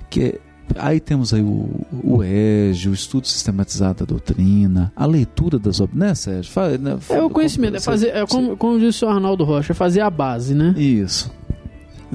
que 0.09 0.21
é- 0.23 0.39
aí 0.79 0.99
temos 1.01 1.33
aí 1.33 1.41
o, 1.41 1.69
o 2.03 2.23
EGE, 2.23 2.87
o 2.89 2.93
estudo 2.93 3.27
sistematizado 3.27 3.99
da 3.99 4.05
doutrina, 4.05 4.91
a 4.95 5.05
leitura 5.05 5.59
das 5.59 5.81
obras, 5.81 5.97
né, 5.97 6.15
Sérgio? 6.15 6.51
Fa- 6.51 6.77
né, 6.77 6.97
É 7.09 7.21
o 7.21 7.29
conhecimento, 7.29 7.75
é 7.75 7.79
fazer, 7.81 8.07
é 8.15 8.25
como, 8.25 8.55
como 8.55 8.79
disse 8.79 9.03
o 9.03 9.09
Arnaldo 9.09 9.43
Rocha, 9.43 9.73
é 9.73 9.75
fazer 9.75 9.99
a 10.01 10.09
base, 10.09 10.53
né? 10.53 10.73
Isso. 10.77 11.29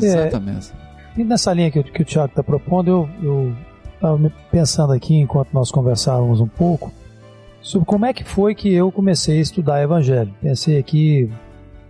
É. 0.00 0.06
Exatamente. 0.06 0.72
E 1.18 1.22
nessa 1.24 1.52
linha 1.52 1.70
que, 1.70 1.78
o- 1.80 1.84
que 1.84 2.00
o 2.00 2.04
Tiago 2.04 2.28
está 2.30 2.42
propondo, 2.42 2.88
eu 2.90 3.08
eu 3.22 3.54
estava 3.94 4.32
pensando 4.50 4.92
aqui, 4.92 5.14
enquanto 5.16 5.52
nós 5.52 5.70
conversávamos 5.70 6.40
um 6.40 6.48
pouco, 6.48 6.90
sobre 7.62 7.86
como 7.86 8.04
é 8.04 8.12
que 8.12 8.24
foi 8.24 8.54
que 8.54 8.72
eu 8.72 8.90
comecei 8.92 9.38
a 9.38 9.42
estudar 9.42 9.82
Evangelho. 9.82 10.32
Pensei 10.42 10.78
aqui 10.78 11.30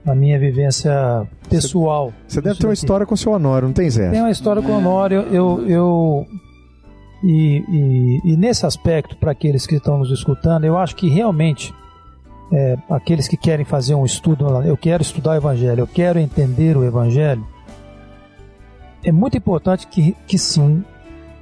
na 0.05 0.15
minha 0.15 0.39
vivência 0.39 1.27
pessoal. 1.49 2.13
Você 2.27 2.41
deve 2.41 2.59
ter 2.59 2.67
uma 2.67 2.73
daqui. 2.73 2.85
história 2.85 3.07
com 3.07 3.15
o 3.15 3.17
seu 3.17 3.33
Honório, 3.33 3.69
não 3.69 3.73
tem, 3.75 3.89
Zé? 3.89 4.11
Tem 4.11 4.21
uma 4.21 4.31
história 4.31 4.61
com 4.63 4.73
o. 4.73 4.77
Honório, 4.77 5.21
eu, 5.31 5.65
eu 5.69 6.27
e, 7.25 7.63
e- 7.69 8.33
e 8.33 8.37
nesse 8.37 8.67
aspecto, 8.67 9.17
para 9.17 9.31
aqueles 9.33 9.67
que 9.67 9.77
estão 9.77 9.99
nos 9.99 10.11
escutando, 10.11 10.65
eu 10.65 10.77
acho 10.77 10.95
que 10.97 11.09
realmente 11.09 11.73
é, 12.53 12.77
aqueles 12.91 13.27
que 13.29 13.37
querem 13.37 13.65
fazer 13.65 13.95
um 13.95 14.05
estudo, 14.05 14.47
eu 14.65 14.77
quero 14.77 15.03
estudar 15.03 15.31
o 15.31 15.35
Evangelho, 15.37 15.81
eu 15.81 15.87
quero 15.87 16.19
entender 16.19 16.77
o 16.77 16.85
Evangelho, 16.85 17.47
é 19.05 19.11
muito 19.11 19.37
importante 19.37 19.87
que, 19.87 20.15
que 20.27 20.37
sim, 20.37 20.85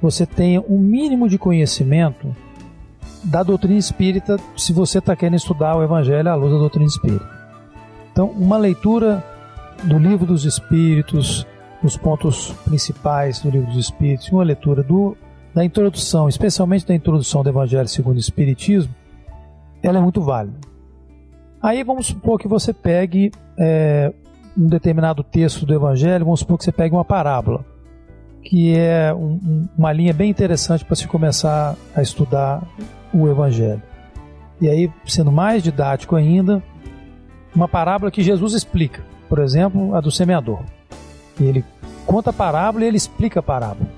você 0.01 0.25
tenha 0.25 0.61
um 0.61 0.77
mínimo 0.79 1.27
de 1.27 1.37
conhecimento 1.37 2.33
da 3.23 3.43
doutrina 3.43 3.77
espírita 3.77 4.37
se 4.57 4.73
você 4.73 4.99
está 4.99 5.15
querendo 5.15 5.35
estudar 5.35 5.75
o 5.75 5.83
Evangelho 5.83 6.29
à 6.29 6.35
luz 6.35 6.51
da 6.51 6.57
doutrina 6.57 6.87
espírita. 6.87 7.29
Então, 8.11 8.27
uma 8.27 8.57
leitura 8.57 9.23
do 9.83 9.97
livro 9.97 10.25
dos 10.25 10.45
Espíritos, 10.45 11.45
os 11.83 11.97
pontos 11.97 12.51
principais 12.65 13.39
do 13.39 13.49
livro 13.49 13.67
dos 13.67 13.77
Espíritos, 13.77 14.29
uma 14.31 14.43
leitura 14.43 14.83
do, 14.83 15.15
da 15.53 15.63
introdução, 15.63 16.27
especialmente 16.27 16.85
da 16.85 16.93
introdução 16.93 17.43
do 17.43 17.49
Evangelho 17.49 17.87
segundo 17.87 18.17
o 18.17 18.19
Espiritismo, 18.19 18.93
ela 19.81 19.97
é 19.97 20.01
muito 20.01 20.21
válida. 20.21 20.59
Aí 21.61 21.83
vamos 21.83 22.07
supor 22.07 22.39
que 22.39 22.47
você 22.47 22.73
pegue 22.73 23.31
é, 23.57 24.13
um 24.57 24.67
determinado 24.67 25.23
texto 25.23 25.65
do 25.65 25.73
Evangelho, 25.73 26.25
vamos 26.25 26.41
supor 26.41 26.57
que 26.57 26.65
você 26.65 26.71
pegue 26.71 26.93
uma 26.93 27.05
parábola, 27.05 27.65
que 28.43 28.75
é 28.75 29.13
um- 29.13 29.39
um- 29.43 29.67
uma 29.77 29.93
linha 29.93 30.13
bem 30.13 30.29
interessante 30.29 30.83
para 30.83 30.95
se 30.95 31.07
começar 31.07 31.75
a 31.95 32.01
estudar 32.01 32.63
o 33.13 33.27
Evangelho. 33.27 33.81
E 34.59 34.67
aí, 34.67 34.91
sendo 35.05 35.31
mais 35.31 35.63
didático 35.63 36.15
ainda, 36.15 36.61
uma 37.55 37.67
parábola 37.67 38.11
que 38.11 38.21
Jesus 38.21 38.53
explica, 38.53 39.03
por 39.27 39.39
exemplo, 39.39 39.95
a 39.95 40.01
do 40.01 40.11
semeador. 40.11 40.61
Ele 41.39 41.63
conta 42.05 42.29
a 42.29 42.33
parábola 42.33 42.85
e 42.85 42.87
ele 42.87 42.97
explica 42.97 43.39
a 43.39 43.43
parábola. 43.43 43.89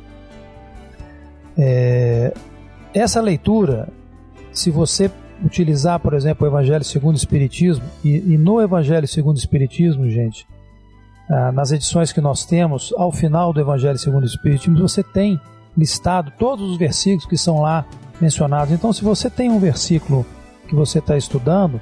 É, 1.57 2.33
essa 2.93 3.21
leitura, 3.21 3.89
se 4.51 4.71
você 4.71 5.11
utilizar, 5.43 5.99
por 5.99 6.13
exemplo, 6.13 6.45
o 6.45 6.49
Evangelho 6.49 6.83
segundo 6.83 7.15
o 7.15 7.17
Espiritismo, 7.17 7.83
e, 8.03 8.33
e 8.33 8.37
no 8.37 8.61
Evangelho 8.61 9.07
segundo 9.07 9.35
o 9.35 9.39
Espiritismo, 9.39 10.09
gente, 10.09 10.47
nas 11.29 11.71
edições 11.71 12.11
que 12.11 12.21
nós 12.21 12.45
temos, 12.45 12.93
ao 12.97 13.11
final 13.11 13.53
do 13.53 13.59
Evangelho 13.59 13.97
segundo 13.97 14.23
o 14.23 14.27
Espiritismo, 14.27 14.77
você 14.77 15.01
tem 15.01 15.39
listado 15.77 16.31
todos 16.37 16.69
os 16.69 16.77
versículos 16.77 17.25
que 17.25 17.37
são 17.37 17.61
lá 17.61 17.85
mencionados. 18.19 18.73
Então, 18.73 18.93
se 18.93 19.03
você 19.03 19.29
tem 19.29 19.49
um 19.49 19.59
versículo 19.59 20.25
que 20.67 20.75
você 20.75 20.99
está 20.99 21.17
estudando, 21.17 21.81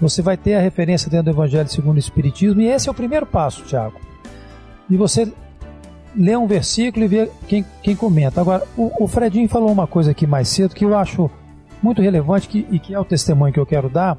você 0.00 0.22
vai 0.22 0.36
ter 0.36 0.54
a 0.54 0.60
referência 0.60 1.10
dentro 1.10 1.24
do 1.24 1.30
Evangelho 1.30 1.68
segundo 1.68 1.96
o 1.96 2.00
Espiritismo, 2.00 2.60
e 2.60 2.66
esse 2.66 2.88
é 2.88 2.92
o 2.92 2.94
primeiro 2.94 3.26
passo, 3.26 3.64
Tiago. 3.64 4.00
E 4.88 4.96
você 4.96 5.30
lê 6.16 6.36
um 6.36 6.46
versículo 6.46 7.04
e 7.04 7.08
vê 7.08 7.30
quem, 7.46 7.64
quem 7.82 7.94
comenta. 7.94 8.40
Agora, 8.40 8.64
o, 8.76 9.04
o 9.04 9.08
Fredinho 9.08 9.48
falou 9.48 9.70
uma 9.70 9.86
coisa 9.86 10.12
aqui 10.12 10.26
mais 10.26 10.48
cedo 10.48 10.74
que 10.74 10.84
eu 10.84 10.96
acho 10.96 11.30
muito 11.82 12.00
relevante 12.00 12.48
que, 12.48 12.66
e 12.70 12.78
que 12.78 12.94
é 12.94 12.98
o 12.98 13.04
testemunho 13.04 13.52
que 13.52 13.60
eu 13.60 13.66
quero 13.66 13.88
dar, 13.88 14.16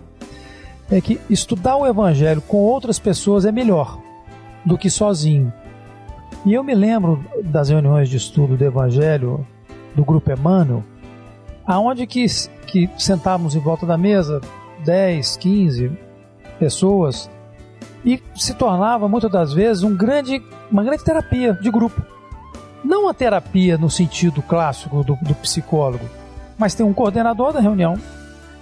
é 0.91 1.01
que 1.01 1.19
estudar 1.29 1.77
o 1.77 1.87
Evangelho 1.87 2.41
com 2.41 2.57
outras 2.57 2.99
pessoas 2.99 3.45
é 3.45 3.51
melhor 3.51 4.08
do 4.65 4.77
que 4.77 4.89
sozinho. 4.89 5.51
E 6.45 6.53
eu 6.53 6.63
me 6.63 6.73
lembro 6.73 7.23
das 7.43 7.69
reuniões 7.69 8.09
de 8.09 8.17
estudo 8.17 8.55
do 8.55 8.63
Evangelho 8.63 9.45
do 9.95 10.05
Grupo 10.05 10.31
Emmanuel, 10.31 10.83
aonde 11.65 12.07
que, 12.07 12.25
que 12.65 12.89
sentávamos 12.97 13.55
em 13.55 13.59
volta 13.59 13.85
da 13.85 13.97
mesa 13.97 14.41
10, 14.85 15.37
15 15.37 15.91
pessoas 16.57 17.29
e 18.03 18.21
se 18.35 18.53
tornava 18.53 19.07
muitas 19.07 19.31
das 19.31 19.53
vezes 19.53 19.83
um 19.83 19.95
grande, 19.95 20.41
uma 20.71 20.83
grande 20.83 21.03
terapia 21.03 21.53
de 21.53 21.69
grupo. 21.69 22.01
Não 22.83 23.09
a 23.09 23.13
terapia 23.13 23.77
no 23.77 23.89
sentido 23.89 24.41
clássico 24.41 25.03
do, 25.03 25.17
do 25.21 25.35
psicólogo, 25.35 26.05
mas 26.57 26.73
tem 26.73 26.85
um 26.85 26.93
coordenador 26.93 27.51
da 27.51 27.59
reunião 27.59 27.99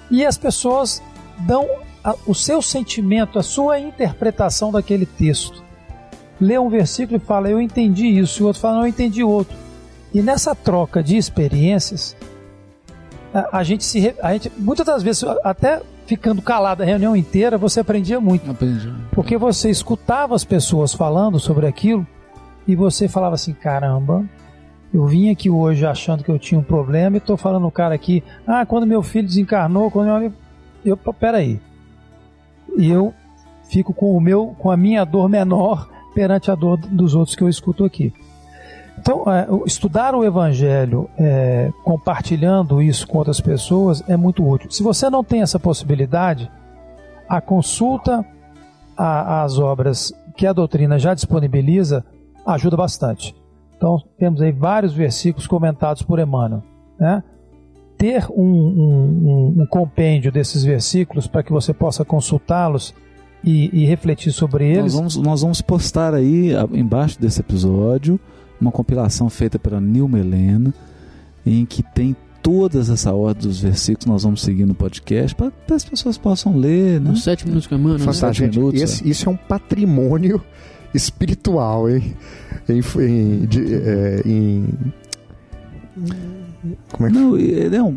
e 0.09 0.25
as 0.25 0.37
pessoas 0.37 1.03
dão 1.39 1.67
a, 2.03 2.15
o 2.25 2.33
seu 2.33 2.61
sentimento, 2.61 3.37
a 3.37 3.43
sua 3.43 3.79
interpretação 3.79 4.71
daquele 4.71 5.05
texto. 5.05 5.66
Lê 6.39 6.57
um 6.57 6.69
versículo 6.69 7.17
e 7.17 7.25
fala, 7.25 7.49
eu 7.49 7.59
entendi 7.59 8.07
isso, 8.07 8.41
e 8.41 8.43
o 8.43 8.47
outro 8.47 8.61
fala, 8.61 8.75
não, 8.77 8.83
eu 8.83 8.87
entendi 8.87 9.23
outro. 9.23 9.55
E 10.13 10.21
nessa 10.21 10.55
troca 10.55 11.03
de 11.03 11.17
experiências, 11.17 12.15
a, 13.33 13.59
a 13.59 13.63
gente 13.63 13.83
se. 13.83 14.15
A 14.21 14.33
gente, 14.33 14.51
muitas 14.57 14.85
das 14.85 15.03
vezes, 15.03 15.23
até 15.43 15.81
ficando 16.05 16.41
calado 16.41 16.81
a 16.81 16.85
reunião 16.85 17.15
inteira, 17.15 17.57
você 17.57 17.81
aprendia 17.81 18.19
muito. 18.19 18.49
Aprendi. 18.49 18.91
Porque 19.11 19.37
você 19.37 19.69
escutava 19.69 20.35
as 20.35 20.43
pessoas 20.43 20.93
falando 20.93 21.39
sobre 21.39 21.67
aquilo 21.67 22.05
e 22.67 22.75
você 22.75 23.07
falava 23.07 23.35
assim: 23.35 23.53
caramba, 23.53 24.25
eu 24.93 25.05
vim 25.05 25.29
aqui 25.29 25.49
hoje 25.49 25.85
achando 25.85 26.23
que 26.23 26.31
eu 26.31 26.39
tinha 26.39 26.59
um 26.59 26.63
problema 26.63 27.17
e 27.17 27.19
estou 27.19 27.37
falando 27.37 27.67
o 27.67 27.71
cara 27.71 27.93
aqui, 27.93 28.23
ah, 28.45 28.65
quando 28.65 28.87
meu 28.87 29.03
filho 29.03 29.27
desencarnou, 29.27 29.91
quando 29.91 30.07
meu... 30.19 30.33
eu, 30.85 30.97
peraí. 30.97 31.59
E 32.77 32.89
eu 32.89 33.13
fico 33.69 33.93
com 33.93 34.15
o 34.15 34.21
meu, 34.21 34.55
com 34.57 34.71
a 34.71 34.77
minha 34.77 35.03
dor 35.03 35.27
menor 35.27 35.89
perante 36.17 36.49
a 36.49 36.55
dor 36.55 36.77
dos 36.77 37.13
outros 37.13 37.35
que 37.35 37.43
eu 37.43 37.47
escuto 37.47 37.85
aqui. 37.85 38.11
Então, 38.97 39.23
é, 39.31 39.47
estudar 39.67 40.15
o 40.15 40.25
Evangelho 40.25 41.07
é, 41.15 41.71
compartilhando 41.83 42.81
isso 42.81 43.05
com 43.05 43.19
outras 43.19 43.39
pessoas 43.39 44.03
é 44.09 44.17
muito 44.17 44.43
útil. 44.43 44.71
Se 44.71 44.81
você 44.81 45.11
não 45.11 45.23
tem 45.23 45.43
essa 45.43 45.59
possibilidade, 45.59 46.49
a 47.29 47.39
consulta 47.39 48.25
às 48.97 49.59
obras 49.59 50.11
que 50.35 50.47
a 50.47 50.53
doutrina 50.53 50.97
já 50.97 51.13
disponibiliza 51.13 52.03
ajuda 52.47 52.75
bastante. 52.75 53.35
Então, 53.75 54.01
temos 54.17 54.41
aí 54.41 54.51
vários 54.51 54.95
versículos 54.95 55.45
comentados 55.45 56.01
por 56.01 56.17
Emmanuel. 56.17 56.63
Né? 56.99 57.23
Ter 57.95 58.25
um, 58.31 58.41
um, 58.41 59.53
um, 59.59 59.61
um 59.61 59.65
compêndio 59.67 60.31
desses 60.31 60.63
versículos 60.63 61.27
para 61.27 61.43
que 61.43 61.51
você 61.51 61.75
possa 61.75 62.03
consultá-los 62.03 62.91
e, 63.43 63.69
e, 63.81 63.85
refletir 63.85 64.31
sobre 64.31 64.65
eles. 64.65 64.93
Nós 64.93 64.93
vamos, 64.93 65.15
nós 65.17 65.41
vamos 65.41 65.61
postar 65.61 66.13
aí 66.13 66.51
embaixo 66.73 67.19
desse 67.19 67.39
episódio 67.39 68.19
uma 68.59 68.71
compilação 68.71 69.29
feita 69.29 69.59
pela 69.59 69.79
Nilma 69.79 70.19
Helena, 70.19 70.73
em 71.45 71.65
que 71.65 71.83
tem 71.83 72.15
todas 72.41 72.89
essa 72.89 73.13
ordem 73.13 73.47
dos 73.47 73.59
versículos 73.59 74.05
nós 74.05 74.23
vamos 74.23 74.41
seguir 74.41 74.65
no 74.65 74.73
podcast 74.73 75.35
para 75.35 75.51
que 75.51 75.73
as 75.73 75.83
pessoas 75.83 76.17
possam 76.17 76.57
ler, 76.57 76.99
né? 77.01 77.11
Uns 77.11 77.23
sete 77.23 77.45
minutos 77.45 77.67
com 77.67 77.77
né? 77.77 78.33
Gente, 78.33 78.57
minutos, 78.57 78.81
esse, 78.81 79.09
Isso 79.09 79.27
é 79.27 79.31
um 79.31 79.35
patrimônio 79.35 80.41
espiritual, 80.93 81.89
hein? 81.89 82.15
Em, 82.69 82.79
em, 83.01 83.45
de, 83.45 83.75
é, 83.75 84.21
em... 84.25 84.65
Como 86.91 87.07
é 87.07 87.11
que... 87.11 87.17
Não, 87.17 87.77
é 87.77 87.83
um 87.83 87.95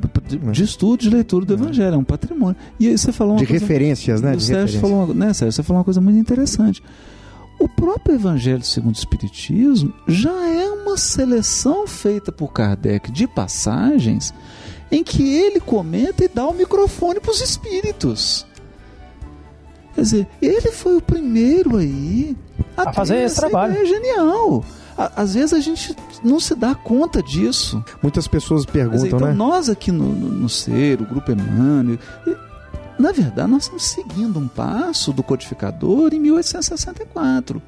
de 0.53 0.65
estudo, 0.65 1.01
de 1.01 1.11
leitura 1.11 1.45
do 1.45 1.55
Evangelho, 1.55 1.95
é 1.95 1.99
um 1.99 2.05
patrimônio. 2.05 2.57
E 2.79 2.89
aí 2.89 2.97
você 2.97 3.13
falou 3.13 3.35
uma 3.35 3.41
de 3.41 3.47
coisa, 3.47 3.65
referências, 3.65 4.21
né? 4.21 4.37
De 4.37 4.43
Sérgio 4.43 4.61
referências. 4.61 4.81
falou, 4.81 5.05
uma, 5.05 5.15
né, 5.15 5.33
Sérgio, 5.33 5.53
você 5.53 5.63
falou 5.63 5.79
uma 5.79 5.85
coisa 5.85 6.01
muito 6.01 6.19
interessante. 6.19 6.83
O 7.59 7.69
próprio 7.69 8.15
Evangelho 8.15 8.63
segundo 8.65 8.95
o 8.95 8.99
Espiritismo 8.99 9.93
já 10.09 10.49
é 10.49 10.71
uma 10.71 10.97
seleção 10.97 11.87
feita 11.87 12.33
por 12.33 12.53
Kardec 12.53 13.13
de 13.13 13.27
passagens 13.27 14.33
em 14.91 15.05
que 15.05 15.35
ele 15.35 15.61
comenta 15.61 16.25
e 16.25 16.29
dá 16.29 16.47
o 16.47 16.55
microfone 16.55 17.21
para 17.21 17.31
os 17.31 17.41
espíritos. 17.41 18.47
Quer 19.95 20.01
dizer, 20.01 20.29
ele 20.41 20.73
foi 20.73 20.97
o 20.97 21.03
primeiro 21.03 21.77
aí 21.77 22.37
a, 22.77 22.89
a 22.89 22.93
fazer 22.93 23.19
esse 23.19 23.37
trabalho. 23.37 23.77
É 23.77 23.85
genial. 23.85 24.65
Às 25.17 25.35
vezes 25.35 25.53
a 25.53 25.61
gente 25.61 25.97
não 26.23 26.39
se 26.39 26.55
dá 26.55 26.75
conta 26.75 27.23
disso. 27.23 27.83
Muitas 28.03 28.29
pessoas 28.29 28.67
perguntam, 28.67 29.05
dizer, 29.05 29.17
então, 29.17 29.29
né? 29.29 29.35
Nós 29.35 29.69
aqui 29.69 29.91
no, 29.91 30.13
no, 30.13 30.29
no 30.29 30.49
Ser, 30.49 31.01
o 31.01 31.07
Grupo 31.07 31.33
Emmanuel, 31.33 31.99
na 33.01 33.13
verdade, 33.13 33.51
nós 33.51 33.63
estamos 33.63 33.85
seguindo 33.85 34.39
um 34.39 34.47
passo 34.47 35.11
do 35.11 35.23
codificador 35.23 36.13
em 36.13 36.21
1864. 36.21 37.63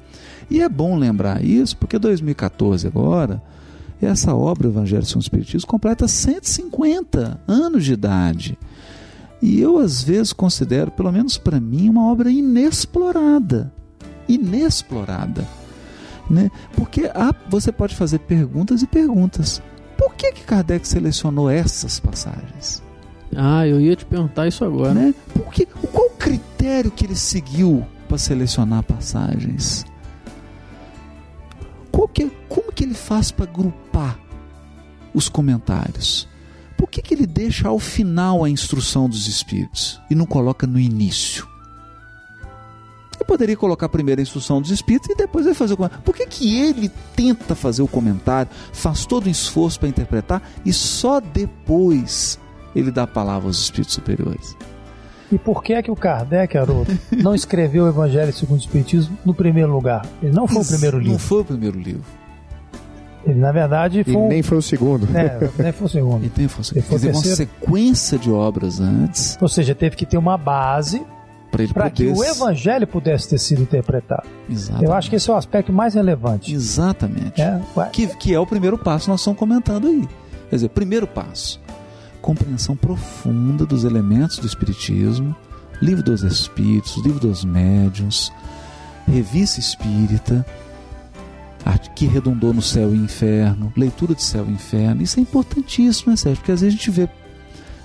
E 0.47 0.61
é 0.61 0.69
bom 0.69 0.95
lembrar 0.95 1.43
isso, 1.43 1.75
porque 1.75 1.97
2014 1.97 2.85
agora, 2.85 3.41
essa 3.99 4.35
obra 4.35 4.67
Evangelho 4.67 5.03
segundo 5.03 5.23
o 5.23 5.25
Espiritismo 5.25 5.67
completa 5.67 6.07
150 6.07 7.41
anos 7.47 7.83
de 7.83 7.93
idade. 7.93 8.59
E 9.41 9.59
eu 9.59 9.79
às 9.79 10.03
vezes 10.03 10.33
considero, 10.33 10.91
pelo 10.91 11.11
menos 11.11 11.35
para 11.35 11.59
mim, 11.59 11.89
uma 11.89 12.11
obra 12.11 12.29
inexplorada. 12.29 13.73
Inexplorada. 14.29 15.47
Né? 16.29 16.49
Porque 16.75 17.11
há, 17.13 17.33
você 17.49 17.71
pode 17.71 17.95
fazer 17.95 18.19
perguntas 18.19 18.81
e 18.81 18.87
perguntas. 18.87 19.61
Por 19.97 20.15
que, 20.15 20.31
que 20.31 20.43
Kardec 20.43 20.87
selecionou 20.87 21.49
essas 21.49 21.99
passagens? 21.99 22.81
Ah, 23.35 23.67
eu 23.67 23.79
ia 23.79 23.95
te 23.95 24.05
perguntar 24.05 24.47
isso 24.47 24.63
agora. 24.63 24.93
Né? 24.93 25.13
Porque, 25.33 25.65
qual 25.65 26.07
o 26.07 26.17
critério 26.17 26.91
que 26.91 27.05
ele 27.05 27.15
seguiu 27.15 27.85
para 28.07 28.17
selecionar 28.17 28.83
passagens? 28.83 29.85
Qual 31.91 32.07
que, 32.07 32.31
como 32.49 32.71
que 32.71 32.83
ele 32.83 32.93
faz 32.93 33.31
para 33.31 33.45
agrupar 33.45 34.19
os 35.13 35.29
comentários? 35.29 36.27
Por 36.77 36.89
que, 36.89 37.01
que 37.01 37.13
ele 37.13 37.27
deixa 37.27 37.67
ao 37.67 37.79
final 37.79 38.43
a 38.43 38.49
instrução 38.49 39.07
dos 39.07 39.27
espíritos 39.27 40.01
e 40.09 40.15
não 40.15 40.25
coloca 40.25 40.65
no 40.67 40.79
início? 40.79 41.47
Poderia 43.23 43.55
colocar 43.55 43.89
primeiro 43.89 44.21
a 44.21 44.23
instrução 44.23 44.61
dos 44.61 44.71
espíritos 44.71 45.09
e 45.09 45.15
depois 45.15 45.45
ele 45.45 45.55
fazer 45.55 45.73
o 45.73 45.77
comentário. 45.77 46.03
Por 46.03 46.15
que, 46.15 46.25
que 46.25 46.59
ele 46.59 46.91
tenta 47.15 47.55
fazer 47.55 47.81
o 47.81 47.87
comentário, 47.87 48.51
faz 48.71 49.05
todo 49.05 49.27
o 49.27 49.29
esforço 49.29 49.79
para 49.79 49.89
interpretar 49.89 50.41
e 50.65 50.71
só 50.73 51.19
depois 51.19 52.39
ele 52.75 52.91
dá 52.91 53.03
a 53.03 53.07
palavra 53.07 53.47
aos 53.47 53.61
espíritos 53.61 53.93
superiores. 53.93 54.55
E 55.31 55.37
por 55.37 55.63
que 55.63 55.73
é 55.73 55.81
que 55.81 55.89
o 55.89 55.95
Kardec, 55.95 56.57
Haroldo, 56.57 56.97
não 57.11 57.33
escreveu 57.33 57.85
o 57.85 57.87
Evangelho 57.87 58.31
segundo 58.33 58.59
o 58.59 58.61
Espiritismo 58.61 59.17
no 59.25 59.33
primeiro 59.33 59.71
lugar? 59.71 60.05
Ele 60.21 60.33
não 60.33 60.47
foi 60.47 60.61
o 60.61 60.65
primeiro 60.65 60.97
livro. 60.97 61.11
Não 61.13 61.19
foi 61.19 61.41
o 61.41 61.45
primeiro 61.45 61.79
livro. 61.79 62.03
Ele, 63.25 63.39
na 63.39 63.51
verdade, 63.51 64.03
foi. 64.03 64.13
E 64.13 64.27
nem 64.27 64.43
foi 64.43 64.57
o 64.57 64.61
segundo. 64.61 65.07
É, 65.17 65.49
nem 65.57 65.71
foi 65.71 65.87
o 65.87 65.89
segundo. 65.89 66.25
E 66.25 66.31
nem 66.37 66.47
foi 66.47 66.61
o 66.61 66.63
segundo. 66.63 66.85
Ele 66.85 66.99
foi 66.99 67.09
uma 67.09 67.35
sequência 67.35 68.17
de 68.17 68.29
obras 68.29 68.79
antes. 68.79 69.37
Ou 69.41 69.47
seja, 69.47 69.73
teve 69.73 69.95
que 69.95 70.05
ter 70.05 70.17
uma 70.17 70.37
base 70.37 71.03
para 71.73 71.89
que 71.89 72.07
o 72.07 72.23
Evangelho 72.23 72.87
pudesse 72.87 73.29
ter 73.29 73.37
sido 73.37 73.61
interpretado. 73.61 74.27
Exatamente. 74.49 74.85
Eu 74.85 74.93
acho 74.93 75.09
que 75.09 75.15
esse 75.15 75.29
é 75.29 75.33
o 75.33 75.35
aspecto 75.35 75.71
mais 75.71 75.93
relevante. 75.93 76.53
Exatamente. 76.53 77.41
É, 77.41 77.61
que, 77.91 78.07
que 78.15 78.33
é 78.33 78.39
o 78.39 78.45
primeiro 78.45 78.77
passo 78.77 79.05
que 79.05 79.11
nós 79.11 79.21
estamos 79.21 79.39
comentando 79.39 79.87
aí. 79.87 80.07
Quer 80.49 80.55
dizer, 80.55 80.69
primeiro 80.69 81.07
passo 81.07 81.61
compreensão 82.23 82.73
profunda 82.73 83.65
dos 83.65 83.83
elementos 83.83 84.39
do 84.39 84.47
Espiritismo, 84.47 85.35
Livro 85.81 86.01
dos 86.01 86.23
Espíritos, 86.23 86.95
Livro 87.03 87.19
dos 87.19 87.43
Médiuns, 87.43 88.31
Revista 89.05 89.59
Espírita, 89.59 90.45
que 91.95 92.05
redundou 92.05 92.53
no 92.53 92.61
céu 92.61 92.95
e 92.95 92.97
inferno, 92.97 93.71
leitura 93.75 94.15
de 94.15 94.23
céu 94.23 94.45
e 94.47 94.51
inferno. 94.51 95.01
Isso 95.01 95.19
é 95.19 95.21
importantíssimo, 95.21 96.11
né, 96.11 96.15
Sérgio? 96.15 96.37
Porque 96.37 96.51
às 96.51 96.61
vezes 96.61 96.75
a 96.75 96.77
gente 96.77 96.89
vê 96.89 97.09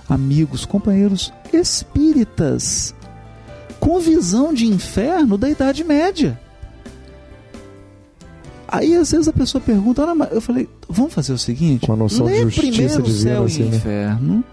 amigos, 0.09 0.65
companheiros 0.65 1.31
espíritas 1.53 2.95
com 3.79 3.99
visão 3.99 4.53
de 4.53 4.67
inferno 4.67 5.37
da 5.37 5.49
Idade 5.49 5.83
Média. 5.83 6.39
Aí 8.67 8.95
às 8.95 9.11
vezes 9.11 9.27
a 9.27 9.33
pessoa 9.33 9.59
pergunta, 9.59 10.03
eu 10.31 10.41
falei, 10.41 10.69
vamos 10.87 11.13
fazer 11.13 11.33
o 11.33 11.37
seguinte, 11.37 11.87
Com 11.87 11.93
a 11.93 11.95
noção 11.95 12.27
lê 12.27 12.45
de 12.45 12.55
primeiro 12.55 13.01
o 13.01 13.09
céu 13.09 13.43
assim, 13.43 13.63
e 13.63 13.65
né? 13.65 13.77
inferno, 13.77 14.43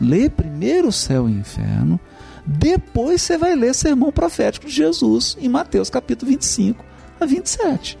lê 0.00 0.30
primeiro 0.30 0.88
o 0.88 0.92
céu 0.92 1.28
e 1.28 1.32
inferno, 1.32 2.00
depois 2.46 3.20
você 3.20 3.36
vai 3.36 3.54
ler 3.54 3.74
sermão 3.74 4.10
profético 4.10 4.66
de 4.66 4.72
Jesus 4.72 5.36
em 5.38 5.48
Mateus 5.48 5.90
capítulo 5.90 6.30
25 6.30 6.82
a 7.20 7.26
27. 7.26 7.98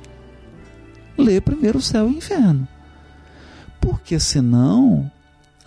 Lê 1.18 1.38
primeiro 1.38 1.78
o 1.78 1.82
céu 1.82 2.08
e 2.08 2.14
o 2.14 2.16
inferno. 2.16 2.66
Porque 3.78 4.18
senão 4.18 5.10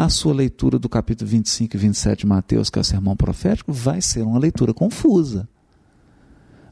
a 0.03 0.09
sua 0.09 0.33
leitura 0.33 0.77
do 0.77 0.89
capítulo 0.89 1.29
25 1.29 1.75
e 1.75 1.79
27 1.79 2.19
de 2.19 2.25
Mateus, 2.25 2.69
que 2.69 2.77
é 2.77 2.81
o 2.81 2.83
sermão 2.83 3.15
profético, 3.15 3.71
vai 3.71 4.01
ser 4.01 4.21
uma 4.21 4.37
leitura 4.37 4.73
confusa. 4.73 5.47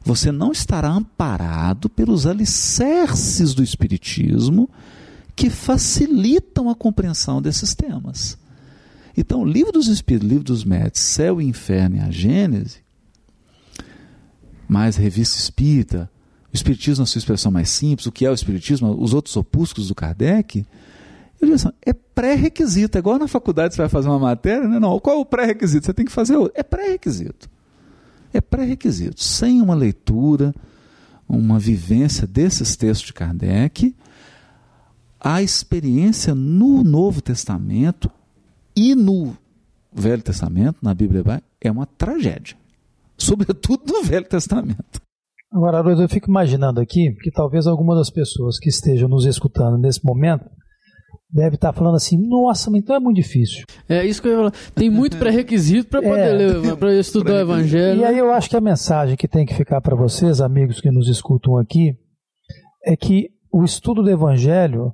Você 0.04 0.30
não 0.30 0.52
estará 0.52 0.90
amparado 0.90 1.88
pelos 1.88 2.26
alicerces 2.26 3.54
do 3.54 3.62
Espiritismo 3.62 4.68
que 5.34 5.48
facilitam 5.48 6.68
a 6.68 6.74
compreensão 6.74 7.40
desses 7.40 7.74
temas. 7.74 8.36
Então, 9.16 9.42
o 9.42 9.46
livro 9.46 9.72
dos 9.72 9.88
Espíritos, 9.88 10.26
o 10.26 10.30
livro 10.30 10.44
dos 10.44 10.64
Médicos, 10.64 11.00
Céu 11.00 11.40
e 11.40 11.44
Inferno 11.46 11.96
e 11.96 12.00
a 12.00 12.10
Gênese, 12.10 12.82
mais 14.68 14.96
revista 14.96 15.38
espírita, 15.38 16.10
o 16.52 16.56
Espiritismo 16.56 17.02
na 17.02 17.06
sua 17.06 17.18
expressão 17.18 17.50
mais 17.50 17.70
simples, 17.70 18.06
o 18.06 18.12
que 18.12 18.26
é 18.26 18.30
o 18.30 18.34
Espiritismo, 18.34 18.94
os 19.00 19.14
outros 19.14 19.36
opúsculos 19.36 19.88
do 19.88 19.94
Kardec, 19.94 20.66
eu 21.40 21.54
assim, 21.54 21.68
é 21.84 21.92
pré-requisito. 21.92 22.96
É 22.96 23.00
igual 23.00 23.18
na 23.18 23.28
faculdade 23.28 23.74
você 23.74 23.82
vai 23.82 23.88
fazer 23.88 24.08
uma 24.08 24.18
matéria, 24.18 24.68
né? 24.68 24.78
não, 24.78 24.98
qual 25.00 25.16
é 25.16 25.20
o 25.20 25.24
pré-requisito? 25.24 25.86
Você 25.86 25.94
tem 25.94 26.04
que 26.04 26.12
fazer 26.12 26.36
outro. 26.36 26.52
É 26.54 26.62
pré-requisito. 26.62 27.48
É 28.32 28.40
pré-requisito. 28.40 29.22
Sem 29.22 29.60
uma 29.60 29.74
leitura, 29.74 30.54
uma 31.28 31.58
vivência 31.58 32.26
desses 32.26 32.76
textos 32.76 33.08
de 33.08 33.12
Kardec, 33.12 33.94
a 35.20 35.42
experiência 35.42 36.34
no 36.34 36.82
Novo 36.82 37.20
Testamento 37.20 38.10
e 38.76 38.94
no 38.94 39.36
Velho 39.92 40.22
Testamento, 40.22 40.78
na 40.82 40.94
Bíblia 40.94 41.20
hebraica, 41.20 41.44
é 41.60 41.70
uma 41.70 41.86
tragédia. 41.86 42.56
Sobretudo 43.16 43.92
no 43.92 44.02
Velho 44.02 44.26
Testamento. 44.26 45.00
Agora, 45.52 45.78
eu 45.78 46.08
fico 46.08 46.30
imaginando 46.30 46.80
aqui 46.80 47.14
que 47.20 47.30
talvez 47.30 47.66
alguma 47.66 47.94
das 47.94 48.10
pessoas 48.10 48.58
que 48.58 48.70
estejam 48.70 49.08
nos 49.08 49.26
escutando 49.26 49.76
nesse 49.76 50.04
momento 50.04 50.50
deve 51.32 51.54
estar 51.54 51.72
falando 51.72 51.96
assim, 51.96 52.16
nossa, 52.18 52.70
mas 52.70 52.80
então 52.82 52.94
é 52.94 53.00
muito 53.00 53.16
difícil. 53.16 53.64
É 53.88 54.04
isso 54.04 54.20
que 54.20 54.28
eu 54.28 54.32
ia 54.32 54.36
falar. 54.38 54.52
Tem 54.74 54.90
muito 54.90 55.16
pré-requisito 55.16 55.88
para 55.88 56.02
poder 56.02 56.18
É. 56.28 56.32
ler, 56.32 56.76
para 56.76 56.94
estudar 56.94 57.32
o 57.34 57.38
Evangelho. 57.40 58.00
E 58.00 58.04
aí 58.04 58.18
eu 58.18 58.30
acho 58.32 58.50
que 58.50 58.56
a 58.56 58.60
mensagem 58.60 59.16
que 59.16 59.26
tem 59.26 59.46
que 59.46 59.54
ficar 59.54 59.80
para 59.80 59.96
vocês, 59.96 60.40
amigos 60.40 60.80
que 60.80 60.90
nos 60.90 61.08
escutam 61.08 61.56
aqui, 61.58 61.96
é 62.84 62.94
que 62.96 63.30
o 63.52 63.64
estudo 63.64 64.02
do 64.02 64.10
Evangelho, 64.10 64.92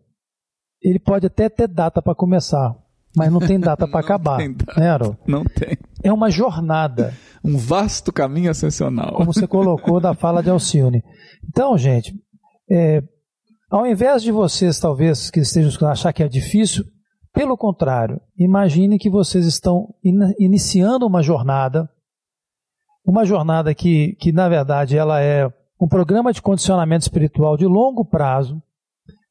ele 0.83 0.99
pode 0.99 1.27
até 1.27 1.49
ter 1.49 1.67
data 1.67 2.01
para 2.01 2.15
começar, 2.15 2.73
mas 3.17 3.33
não 3.33 3.41
tem 3.41 3.59
data 3.59 3.87
para 3.89 3.99
Não 4.01 4.05
acabar. 4.07 4.37
tem 4.37 4.53
data. 4.53 4.81
Né? 4.81 5.17
Não 5.27 5.45
tem. 5.45 5.77
É 6.05 6.13
uma 6.13 6.31
jornada. 6.31 7.15
Um 7.45 7.57
vasto 7.57 8.13
caminho 8.13 8.51
ascensional. 8.51 9.15
como 9.15 9.33
você 9.33 9.47
colocou 9.47 10.01
da 10.01 10.15
fala 10.15 10.43
de 10.43 10.51
Alcione. 10.51 11.03
Então, 11.49 11.77
gente, 11.79 12.13
é, 12.71 13.03
ao 13.71 13.87
invés 13.87 14.23
de 14.23 14.33
vocês, 14.33 14.79
talvez, 14.79 15.31
que 15.31 15.41
estejam 15.41 15.89
achar 15.89 16.13
que 16.13 16.23
é 16.23 16.29
difícil, 16.29 16.85
pelo 17.33 17.57
contrário, 17.57 18.21
imagine 18.37 18.99
que 18.99 19.11
vocês 19.11 19.47
estão 19.47 19.95
in- 20.05 20.35
iniciando 20.39 21.07
uma 21.07 21.23
jornada, 21.23 21.89
uma 23.05 23.25
jornada 23.25 23.75
que, 23.75 24.17
que, 24.17 24.33
na 24.33 24.49
verdade, 24.49 24.97
ela 24.97 25.21
é 25.21 25.47
um 25.81 25.87
programa 25.87 26.33
de 26.33 26.43
condicionamento 26.43 27.03
espiritual 27.03 27.57
de 27.57 27.67
longo 27.67 28.05
prazo, 28.05 28.61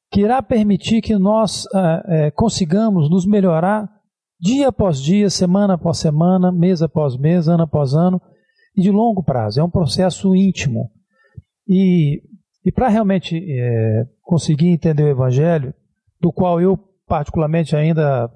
que 0.09 0.21
irá 0.21 0.41
permitir 0.41 1.01
que 1.01 1.17
nós 1.17 1.65
ah, 1.73 2.03
eh, 2.07 2.31
consigamos 2.31 3.09
nos 3.09 3.25
melhorar 3.25 3.89
dia 4.39 4.69
após 4.69 5.01
dia, 5.01 5.29
semana 5.29 5.73
após 5.73 5.97
semana, 5.97 6.51
mês 6.51 6.81
após 6.81 7.17
mês, 7.17 7.49
ano 7.49 7.63
após 7.63 7.93
ano, 7.93 8.21
e 8.75 8.81
de 8.81 8.91
longo 8.91 9.21
prazo. 9.23 9.59
É 9.59 9.63
um 9.63 9.69
processo 9.69 10.33
íntimo. 10.35 10.89
E, 11.67 12.21
e 12.67 12.71
para 12.71 12.89
realmente 12.89 13.37
é, 13.49 14.03
conseguir 14.21 14.67
entender 14.67 15.03
o 15.03 15.07
Evangelho, 15.09 15.73
do 16.19 16.33
qual 16.33 16.59
eu 16.59 16.77
particularmente 17.07 17.75
ainda 17.75 18.29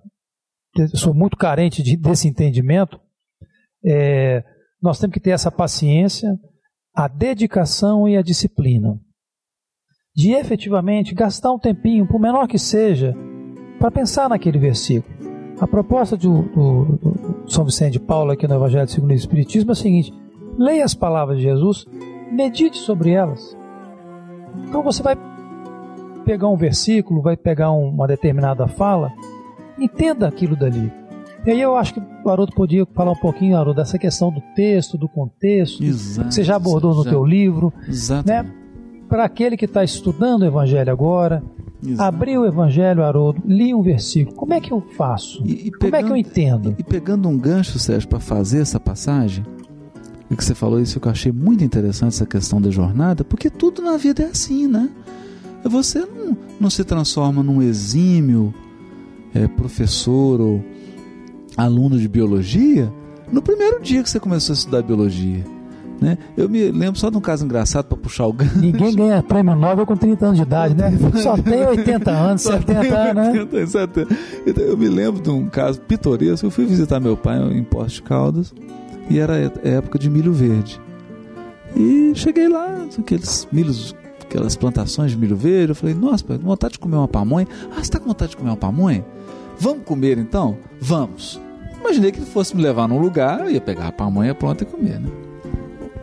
sou 0.95 1.13
muito 1.13 1.35
carente 1.35 1.83
de- 1.83 1.97
desse 1.97 2.29
entendimento, 2.29 2.97
é, 3.85 4.41
nós 4.81 4.99
temos 4.99 5.13
que 5.13 5.19
ter 5.19 5.31
essa 5.31 5.51
paciência, 5.51 6.29
a 6.95 7.09
dedicação 7.09 8.07
e 8.07 8.15
a 8.15 8.21
disciplina. 8.21 8.97
De 10.15 10.31
efetivamente 10.31 11.13
gastar 11.13 11.51
um 11.51 11.59
tempinho, 11.59 12.07
por 12.07 12.19
menor 12.19 12.47
que 12.47 12.57
seja, 12.57 13.13
para 13.79 13.91
pensar 13.91 14.29
naquele 14.29 14.59
versículo. 14.59 15.13
A 15.59 15.67
proposta 15.67 16.15
do, 16.15 16.43
do- 16.43 16.85
do 17.43 17.51
São 17.51 17.65
Vicente 17.65 17.93
de 17.93 17.99
Paulo 17.99 18.31
aqui 18.31 18.47
no 18.47 18.55
Evangelho 18.55 18.87
segundo 18.87 19.11
o 19.11 19.13
Espiritismo 19.13 19.71
é 19.71 19.73
a 19.73 19.75
seguinte: 19.75 20.13
leia 20.57 20.85
as 20.85 20.95
palavras 20.95 21.37
de 21.37 21.43
Jesus, 21.43 21.85
medite 22.31 22.77
sobre 22.77 23.11
elas. 23.11 23.57
Então 24.67 24.81
você 24.83 25.01
vai 25.03 25.15
pegar 26.25 26.47
um 26.47 26.55
versículo, 26.55 27.21
vai 27.21 27.35
pegar 27.35 27.71
um- 27.71 27.89
uma 27.89 28.07
determinada 28.07 28.67
fala, 28.67 29.11
entenda 29.79 30.27
aquilo 30.27 30.55
dali. 30.55 30.91
E 31.45 31.49
aí 31.51 31.59
eu 31.61 31.75
acho 31.75 31.95
que 31.95 32.01
o 32.23 32.29
Haroldo 32.29 32.53
podia 32.53 32.85
falar 32.93 33.11
um 33.11 33.15
pouquinho, 33.19 33.57
Haroldo, 33.57 33.79
dessa 33.81 33.97
questão 33.97 34.31
do 34.31 34.41
texto, 34.55 34.97
do 34.97 35.09
contexto, 35.09 35.83
Exato. 35.83 36.27
que 36.29 36.35
você 36.35 36.43
já 36.43 36.55
abordou 36.55 36.93
no 36.93 37.03
Já- 37.03 37.09
teu 37.09 37.25
livro, 37.25 37.73
Exato. 37.87 38.27
né? 38.27 38.45
Para 39.09 39.25
aquele 39.25 39.57
que 39.57 39.65
está 39.65 39.83
estudando 39.83 40.43
o 40.43 40.45
Evangelho 40.45 40.91
agora, 40.91 41.43
Exato. 41.83 42.07
abrir 42.15 42.37
o 42.37 42.45
Evangelho, 42.45 43.03
Haroldo, 43.03 43.41
li 43.43 43.73
um 43.73 43.81
versículo, 43.81 44.35
como 44.37 44.53
é 44.53 44.61
que 44.61 44.71
eu 44.71 44.81
faço? 44.95 45.41
E- 45.43 45.67
e 45.67 45.71
Como 45.71 45.95
é 45.95 46.03
que 46.03 46.09
eu 46.09 46.13
pegando- 46.13 46.17
entendo? 46.17 46.75
E 46.77 46.83
pegando 46.83 47.27
um 47.27 47.37
gancho, 47.37 47.79
Sérgio, 47.79 48.07
para 48.07 48.19
fazer 48.19 48.61
essa 48.61 48.79
passagem, 48.79 49.43
o 50.31 50.37
que 50.37 50.43
você 50.45 50.55
falou, 50.55 50.79
isso 50.79 50.99
que 50.99 51.07
eu 51.07 51.11
achei 51.11 51.31
muito 51.31 51.63
interessante, 51.63 52.13
essa 52.13 52.25
questão 52.25 52.61
da 52.61 52.69
jornada, 52.69 53.23
porque 53.23 53.49
tudo 53.49 53.81
na 53.81 53.97
vida 53.97 54.23
é 54.23 54.27
assim, 54.27 54.67
né? 54.67 54.89
Você 55.63 55.99
não, 55.99 56.37
não 56.59 56.69
se 56.69 56.83
transforma 56.83 57.43
num 57.43 57.61
exímio 57.61 58.53
é, 59.33 59.47
professor 59.47 60.39
ou 60.39 60.63
aluno 61.55 61.99
de 61.99 62.07
biologia 62.07 62.91
no 63.31 63.41
primeiro 63.41 63.81
dia 63.81 64.01
que 64.01 64.09
você 64.09 64.19
começou 64.19 64.53
a 64.53 64.55
estudar 64.55 64.81
biologia. 64.81 65.43
Né? 65.99 66.17
Eu 66.35 66.49
me 66.49 66.71
lembro 66.71 66.99
só 66.99 67.11
de 67.11 67.17
um 67.17 67.21
caso 67.21 67.45
engraçado 67.45 67.85
para 67.85 67.97
puxar 67.97 68.25
o 68.25 68.33
gancho. 68.33 68.57
Ninguém 68.57 68.95
ganha 68.95 69.21
prêmio 69.21 69.55
Nobel 69.55 69.85
com 69.85 69.95
30 69.95 70.25
anos 70.25 70.37
de 70.37 70.43
idade, 70.43 70.73
né? 70.73 70.91
Só 71.21 71.37
tem 71.37 71.63
80 71.63 72.09
anos, 72.09 72.41
Só 72.41 72.53
70 72.53 72.81
tenho 72.81 72.97
anos, 72.97 73.15
né? 73.15 73.39
80, 73.41 73.67
70. 73.67 74.17
Então, 74.47 74.63
eu 74.63 74.75
me 74.75 74.87
lembro 74.87 75.21
de 75.21 75.29
um 75.29 75.47
caso 75.47 75.79
pitoresco. 75.81 76.47
Eu 76.47 76.49
fui 76.49 76.65
visitar 76.65 76.99
meu 76.99 77.15
pai 77.15 77.39
em 77.53 77.63
Poços 77.63 77.93
de 77.93 78.01
Caldas 78.01 78.51
e 79.11 79.19
era 79.19 79.51
época 79.61 79.99
de 79.99 80.09
milho 80.09 80.31
verde. 80.31 80.79
E 81.75 82.13
cheguei 82.15 82.47
lá, 82.47 82.87
aqueles 82.97 83.45
milhos, 83.51 83.93
aquelas 84.21 84.55
plantações 84.55 85.11
de 85.11 85.17
milho 85.17 85.35
verde. 85.35 85.71
Eu 85.71 85.75
falei, 85.75 85.93
nossa, 85.93 86.23
pai, 86.23 86.37
vontade 86.37 86.73
de 86.73 86.79
comer 86.79 86.95
uma 86.95 87.09
pamonha. 87.09 87.45
Ah, 87.75 87.83
você 87.83 87.91
tá 87.91 87.99
com 87.99 88.07
vontade 88.07 88.31
de 88.31 88.37
comer 88.37 88.51
uma 88.51 88.57
pamonha? 88.57 89.05
Vamos 89.59 89.83
comer 89.83 90.17
então? 90.17 90.57
Vamos. 90.79 91.41
Imaginei 91.77 92.13
que 92.13 92.19
ele 92.19 92.25
fosse 92.25 92.55
me 92.55 92.63
levar 92.63 92.87
num 92.87 92.99
lugar, 92.99 93.41
eu 93.41 93.51
ia 93.51 93.59
pegar 93.59 93.87
a 93.87 93.91
pamonha 93.91 94.33
pronta 94.33 94.63
e 94.63 94.67
comer, 94.67 94.99
né? 94.99 95.09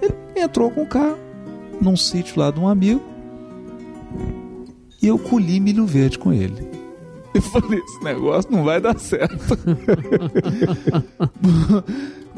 Ele 0.03 0.15
entrou 0.37 0.71
com 0.71 0.83
o 0.83 0.87
carro 0.87 1.17
num 1.81 1.97
sítio 1.97 2.39
lá 2.39 2.51
de 2.51 2.61
um 2.61 2.69
amigo 2.69 3.01
e 5.01 5.07
eu 5.07 5.19
colhi 5.19 5.61
milho 5.61 5.87
verde 5.87 6.19
com 6.19 6.31
ele. 6.31 6.69
Eu 7.33 7.43
falei, 7.43 7.79
esse 7.79 8.03
negócio 8.03 8.51
não 8.51 8.65
vai 8.65 8.81
dar 8.81 8.99
certo. 8.99 9.39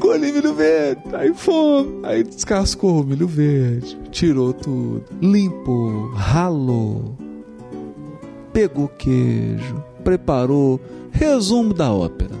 colhi 0.01 0.31
milho 0.31 0.53
verde, 0.55 1.01
aí 1.13 1.31
fomos, 1.33 2.03
aí 2.03 2.23
descascou 2.23 3.01
o 3.01 3.03
milho 3.05 3.27
verde, 3.27 3.97
tirou 4.09 4.51
tudo, 4.51 5.05
limpou, 5.21 6.09
ralou, 6.09 7.15
pegou 8.51 8.87
queijo, 8.87 9.81
preparou. 10.03 10.81
Resumo 11.11 11.73
da 11.73 11.91
ópera. 11.91 12.33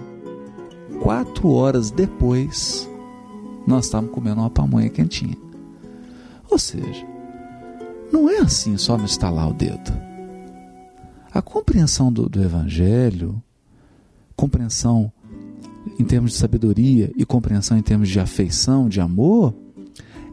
Quatro 1.01 1.49
horas 1.49 1.91
depois, 1.91 2.89
nós 3.67 3.85
estávamos 3.85 4.13
comendo 4.13 4.41
uma 4.41 4.49
pamonha 4.49 4.89
quentinha. 4.89 5.37
Ou 6.49 6.57
seja, 6.57 7.05
não 8.11 8.29
é 8.29 8.39
assim 8.39 8.77
só 8.77 8.97
no 8.97 9.05
estalar 9.05 9.49
o 9.49 9.53
dedo. 9.53 9.91
A 11.33 11.41
compreensão 11.41 12.11
do, 12.11 12.27
do 12.27 12.41
Evangelho, 12.41 13.41
compreensão 14.35 15.11
em 15.99 16.03
termos 16.03 16.31
de 16.31 16.37
sabedoria 16.37 17.11
e 17.15 17.25
compreensão 17.25 17.77
em 17.77 17.81
termos 17.81 18.09
de 18.09 18.19
afeição, 18.19 18.87
de 18.87 18.99
amor, 18.99 19.53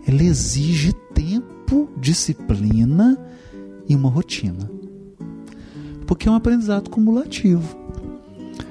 ela 0.07 0.23
exige 0.23 0.93
tempo, 1.15 1.89
disciplina 2.01 3.19
e 3.89 3.95
uma 3.95 4.09
rotina. 4.09 4.71
Porque 6.07 6.29
é 6.29 6.31
um 6.31 6.35
aprendizado 6.35 6.89
cumulativo. 6.89 7.77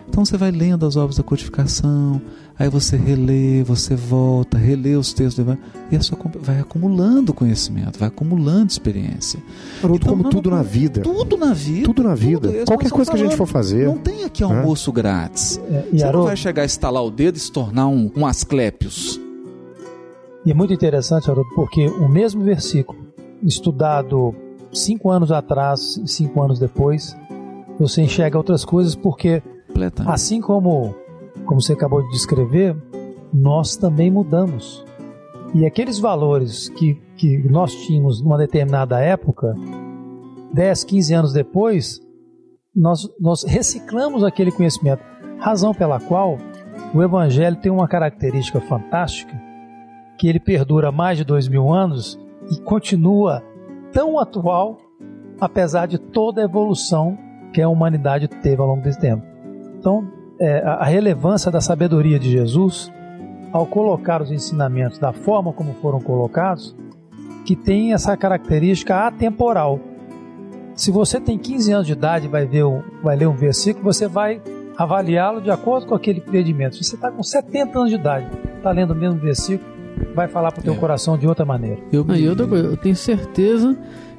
Então 0.07 0.25
você 0.25 0.37
vai 0.37 0.49
lendo 0.49 0.85
as 0.85 0.95
obras 0.95 1.17
da 1.17 1.23
codificação, 1.23 2.21
aí 2.59 2.69
você 2.69 2.97
relê, 2.97 3.63
você 3.63 3.95
volta, 3.95 4.57
relê 4.57 4.95
os 4.95 5.13
textos 5.13 5.35
do 5.35 5.41
Evangelho, 5.43 5.65
e 5.91 5.95
a 5.95 6.01
sua 6.01 6.17
vai 6.41 6.59
acumulando 6.59 7.33
conhecimento, 7.33 7.99
vai 7.99 8.07
acumulando 8.07 8.71
experiência. 8.71 9.39
Haroldo, 9.83 9.97
Então, 10.03 10.09
como 10.11 10.23
não- 10.23 10.29
tudo 10.29 10.49
na 10.49 10.63
vida. 10.63 11.01
Tudo 11.01 11.37
na 11.37 11.53
vida. 11.53 11.85
Tudo 11.85 12.03
na 12.03 12.15
vida. 12.15 12.49
isso 12.49 12.65
Qualquer 12.65 12.89
coisa 12.91 13.11
que 13.11 13.17
a 13.17 13.19
gente 13.19 13.35
for 13.35 13.47
fazer. 13.47 13.85
falando. 13.85 13.95
Não 13.95 14.03
tem 14.03 14.23
aqui 14.23 14.43
almoço 14.43 14.91
grátis. 14.91 15.59
É, 15.69 15.85
Você 15.91 16.11
não 16.11 16.23
vai 16.23 16.35
chegar 16.37 16.63
a 16.63 16.65
estalar 16.65 17.03
o 17.03 17.11
dedo 17.11 17.35
e 17.37 17.39
se 17.39 17.51
tornar 17.51 17.87
um, 17.87 18.11
um 18.15 18.25
Asclépios. 18.25 19.19
e 20.45 20.51
é 20.51 20.53
muito 20.53 20.73
interessante, 20.73 21.29
Haroldo, 21.29 21.49
porque 21.55 21.87
o 21.87 22.07
mesmo 22.07 22.43
versículo, 22.43 22.99
estudado 23.43 24.33
cinco 24.73 25.09
anos 25.11 25.31
atrás 25.31 25.97
e 26.03 26.07
cinco 26.07 26.41
anos 26.41 26.57
depois, 26.59 27.15
você 27.79 28.01
enxerga 28.01 28.37
outras 28.37 28.65
coisas, 28.65 28.95
porque 28.95 29.41
assim 30.05 30.41
como, 30.41 30.95
como 31.47 31.61
você 31.61 31.73
acabou 31.73 32.03
de 32.03 32.11
descrever, 32.11 32.75
nós 33.33 33.75
também 33.75 34.11
mudamos. 34.11 34.85
E 35.55 35.65
aqueles 35.65 35.97
valores 35.97 36.69
que, 36.69 36.95
que 37.15 37.37
nós 37.49 37.73
tínhamos 37.73 38.21
numa 38.21 38.37
determinada 38.37 38.99
época, 38.99 39.55
10, 40.53 40.83
15 40.83 41.13
anos 41.13 41.33
depois, 41.33 42.01
nós, 42.75 43.09
nós 43.19 43.43
reciclamos 43.43 44.23
aquele 44.23 44.51
conhecimento. 44.51 45.01
Razão 45.39 45.73
pela 45.73 45.99
qual 45.99 46.37
o 46.93 47.01
Evangelho 47.01 47.55
tem 47.55 47.71
uma 47.71 47.87
característica 47.87 48.59
fantástica, 48.59 49.33
que 50.17 50.27
ele 50.27 50.39
perdura 50.39 50.91
mais 50.91 51.17
de 51.17 51.23
dois 51.23 51.47
mil 51.47 51.73
anos 51.73 52.19
e 52.51 52.59
continua 52.61 53.43
tão 53.91 54.19
atual, 54.19 54.77
apesar 55.39 55.87
de 55.87 55.97
toda 55.97 56.41
a 56.41 56.45
evolução 56.45 57.17
que 57.53 57.61
a 57.61 57.69
humanidade 57.69 58.27
teve 58.27 58.61
ao 58.61 58.67
longo 58.67 58.81
desse 58.81 58.99
tempo. 58.99 59.23
Então, 59.77 60.16
é, 60.39 60.59
a 60.65 60.85
relevância 60.85 61.51
da 61.51 61.61
sabedoria 61.61 62.19
de 62.19 62.29
Jesus, 62.29 62.91
ao 63.51 63.65
colocar 63.65 64.21
os 64.21 64.31
ensinamentos 64.31 64.99
da 64.99 65.11
forma 65.13 65.51
como 65.53 65.73
foram 65.75 65.99
colocados, 65.99 66.75
que 67.45 67.55
tem 67.55 67.93
essa 67.93 68.15
característica 68.17 69.07
atemporal. 69.07 69.79
Se 70.75 70.91
você 70.91 71.19
tem 71.19 71.37
15 71.37 71.71
anos 71.71 71.87
de 71.87 71.93
idade 71.93 72.25
e 72.25 72.29
vai, 72.29 72.45
ver 72.45 72.65
um- 72.65 72.81
vai 73.01 73.15
ler 73.15 73.27
um 73.27 73.35
versículo, 73.35 73.85
você 73.85 74.07
vai 74.07 74.41
avaliá-lo 74.77 75.41
de 75.41 75.49
acordo 75.49 75.87
com 75.87 75.95
aquele 75.95 76.19
entendimento. 76.19 76.75
Se 76.75 76.83
você 76.83 76.95
está 76.95 77.09
com 77.09 77.23
70 77.23 77.79
anos 77.79 77.89
de 77.89 77.95
idade, 77.95 78.27
está 78.57 78.69
lendo 78.71 78.91
o 78.91 78.95
mesmo 78.95 79.19
versículo, 79.19 79.67
vai 80.13 80.27
falar 80.27 80.51
para 80.51 80.59
o 80.59 80.63
teu 80.63 80.73
É. 80.73 80.77
coração 80.77 81.17
de 81.17 81.25
outra 81.27 81.45
maneira. 81.45 81.79
Eu 81.91 82.03
me- 82.05 82.09
coisa, 82.47 82.67
eu 82.67 82.77
tenho 82.77 82.95
certeza 82.95 83.75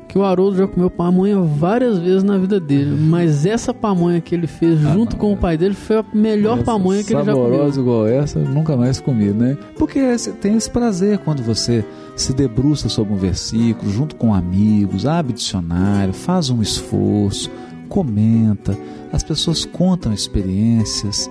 que 0.08 0.18
o 0.18 0.24
Haroldo 0.24 0.56
já 0.56 0.66
comeu 0.66 0.88
pamonha 0.88 1.38
várias 1.38 1.98
vezes 1.98 2.22
na 2.22 2.38
vida 2.38 2.58
dele, 2.58 2.96
mas 2.98 3.44
essa 3.44 3.74
pamonha 3.74 4.20
que 4.20 4.34
ele 4.34 4.46
fez 4.46 4.84
Ah, 4.86 4.92
junto 4.94 5.16
com 5.16 5.30
é. 5.30 5.34
o 5.34 5.36
pai 5.36 5.58
dele 5.58 5.74
foi 5.74 5.98
a 5.98 6.04
melhor 6.14 6.62
pamonha 6.64 7.04
que 7.04 7.12
ele 7.12 7.22
já 7.24 7.32
comeu. 7.32 7.50
Saborosa 7.50 7.80
igual 7.80 8.06
essa, 8.06 8.38
nunca 8.38 8.76
mais 8.76 8.98
comi, 9.00 9.26
né? 9.26 9.56
Porque 9.76 10.00
tem 10.40 10.56
esse 10.56 10.70
prazer 10.70 11.18
quando 11.18 11.42
você 11.42 11.84
se 12.16 12.32
debruça 12.32 12.88
sobre 12.88 13.12
um 13.12 13.16
versículo, 13.16 13.90
junto 13.90 14.16
com 14.16 14.34
amigos, 14.34 15.04
abre 15.06 15.34
dicionário, 15.34 16.14
faz 16.14 16.48
um 16.48 16.62
esforço, 16.62 17.50
comenta, 17.88 18.76
as 19.12 19.22
pessoas 19.22 19.64
contam 19.66 20.12
experiências. 20.12 21.30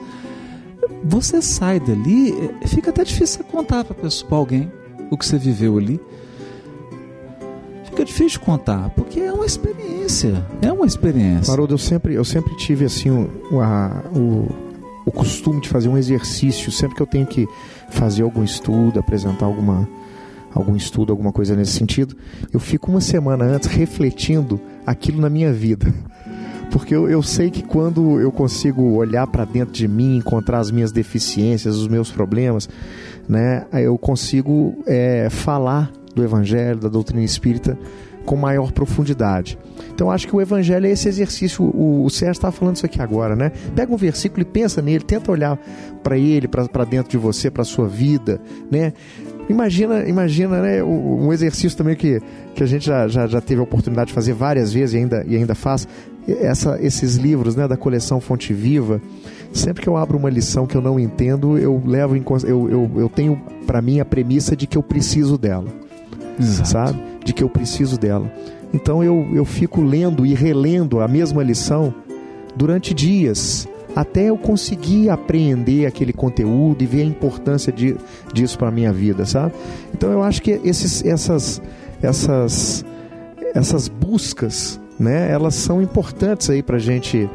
Você 1.03 1.41
sai 1.41 1.79
dali, 1.79 2.31
eh, 2.61 2.67
fica 2.67 2.91
até 2.91 3.03
difícil 3.03 3.39
você 3.39 3.43
contar 3.43 3.83
para 3.83 3.95
alguém 4.31 4.71
o 5.09 5.17
que 5.17 5.25
você 5.25 5.37
viveu 5.37 5.77
ali. 5.77 5.99
Fica 7.97 8.05
difícil 8.05 8.39
contar, 8.41 8.91
porque 8.91 9.19
é 9.19 9.33
uma 9.33 9.43
experiência. 9.45 10.45
É 10.61 10.71
uma 10.71 10.85
experiência. 10.85 11.51
Haroldo, 11.51 11.73
eu 11.73 11.77
sempre, 11.79 12.13
eu 12.13 12.23
sempre 12.23 12.55
tive 12.55 12.85
assim 12.85 13.09
o, 13.09 13.59
a- 13.59 14.03
o, 14.15 14.47
o 15.03 15.11
costume 15.11 15.59
de 15.61 15.67
fazer 15.67 15.89
um 15.89 15.97
exercício, 15.97 16.71
sempre 16.71 16.95
que 16.95 17.01
eu 17.01 17.07
tenho 17.07 17.25
que 17.25 17.47
fazer 17.89 18.21
algum 18.21 18.43
estudo, 18.43 18.99
apresentar 18.99 19.47
alguma, 19.47 19.89
algum 20.53 20.75
estudo, 20.75 21.11
alguma 21.11 21.31
coisa 21.31 21.55
nesse 21.55 21.71
sentido, 21.71 22.15
eu 22.53 22.59
fico 22.59 22.91
uma 22.91 23.01
semana 23.01 23.45
antes 23.45 23.67
refletindo 23.67 24.61
aquilo 24.85 25.19
na 25.19 25.29
minha 25.29 25.51
vida. 25.51 25.91
Porque 26.69 26.93
eu, 26.95 27.09
eu 27.09 27.23
sei 27.23 27.49
que 27.49 27.63
quando 27.63 28.19
eu 28.19 28.31
consigo 28.31 28.83
olhar 28.93 29.25
para 29.25 29.43
dentro 29.43 29.73
de 29.73 29.87
mim, 29.87 30.17
encontrar 30.17 30.59
as 30.59 30.69
minhas 30.69 30.91
deficiências, 30.91 31.75
os 31.77 31.87
meus 31.87 32.11
problemas, 32.11 32.69
né, 33.27 33.65
eu 33.73 33.97
consigo 33.97 34.83
é, 34.85 35.29
falar 35.31 35.91
do 36.17 36.23
Evangelho, 36.23 36.79
da 36.79 36.89
doutrina 36.89 37.23
espírita 37.23 37.77
com 38.27 38.35
maior 38.35 38.73
profundidade. 38.73 39.57
Então 39.93 40.11
acho 40.11 40.27
que 40.27 40.35
o 40.35 40.41
Evangelho 40.41 40.85
é 40.85 40.91
esse 40.91 41.07
exercício. 41.07 41.63
O, 41.63 42.03
o 42.03 42.09
Sérgio 42.09 42.33
estava 42.33 42.51
falando 42.51 42.75
isso 42.75 42.85
aqui 42.85 43.01
agora, 43.01 43.35
né? 43.35 43.53
Pega 43.73 43.91
um 43.91 43.95
versículo 43.97 44.41
e 44.41 44.45
pensa 44.45 44.81
nele, 44.81 45.03
tenta 45.03 45.31
olhar 45.31 45.57
para 46.03 46.17
ele, 46.17 46.47
para 46.47 46.83
dentro 46.83 47.09
de 47.09 47.17
você, 47.17 47.49
para 47.49 47.63
sua 47.63 47.87
vida, 47.87 48.41
né? 48.69 48.91
Imagina, 49.49 50.05
imagina, 50.07 50.61
né? 50.61 50.83
Um 50.83 51.31
exercício 51.31 51.77
também 51.77 51.95
que, 51.95 52.21
que 52.53 52.61
a 52.61 52.65
gente 52.65 52.85
já, 52.85 53.07
já, 53.07 53.25
já 53.27 53.39
teve 53.39 53.61
a 53.61 53.63
oportunidade 53.63 54.09
de 54.09 54.13
fazer 54.13 54.33
várias 54.33 54.73
vezes 54.73 54.93
e 54.93 54.97
ainda, 54.97 55.25
e 55.25 55.35
ainda 55.35 55.55
faz. 55.55 55.87
Essa, 56.27 56.77
esses 56.81 57.15
livros, 57.15 57.55
né, 57.55 57.65
da 57.69 57.77
coleção 57.77 58.19
Fonte 58.19 58.53
Viva. 58.53 59.01
Sempre 59.53 59.83
que 59.83 59.87
eu 59.87 59.95
abro 59.95 60.17
uma 60.17 60.29
lição 60.29 60.67
que 60.67 60.75
eu 60.75 60.81
não 60.81 60.99
entendo, 60.99 61.57
eu 61.57 61.81
levo 61.85 62.17
em, 62.17 62.23
eu, 62.43 62.69
eu, 62.69 62.91
eu 62.97 63.07
tenho 63.07 63.41
para 63.65 63.81
mim 63.81 64.01
a 64.01 64.05
premissa 64.05 64.53
de 64.53 64.67
que 64.67 64.77
eu 64.77 64.83
preciso 64.83 65.37
dela 65.37 65.86
Exato. 66.39 66.69
sabe? 66.69 66.99
De 67.23 67.33
que 67.33 67.43
eu 67.43 67.49
preciso 67.49 67.97
dela. 67.97 68.31
Então 68.73 69.03
eu, 69.03 69.27
eu 69.33 69.45
fico 69.45 69.81
lendo 69.81 70.25
e 70.25 70.33
relendo 70.33 70.99
a 70.99 71.07
mesma 71.07 71.43
lição 71.43 71.93
durante 72.55 72.93
dias, 72.93 73.67
até 73.95 74.29
eu 74.29 74.37
conseguir 74.37 75.09
apreender 75.09 75.85
aquele 75.85 76.13
conteúdo 76.13 76.83
e 76.83 76.85
ver 76.85 77.01
a 77.01 77.05
importância 77.05 77.71
de, 77.71 77.95
disso 78.33 78.57
para 78.57 78.69
minha 78.69 78.91
vida, 78.91 79.25
sabe? 79.25 79.53
Então 79.93 80.11
eu 80.11 80.21
acho 80.21 80.41
que 80.41 80.59
esses, 80.63 81.03
essas, 81.05 81.61
essas, 82.01 82.85
essas 83.55 83.87
buscas, 83.87 84.79
né? 84.99 85.31
Elas 85.31 85.55
são 85.55 85.81
importantes 85.81 86.49
aí 86.49 86.61
para 86.61 86.77
gente 86.77 87.29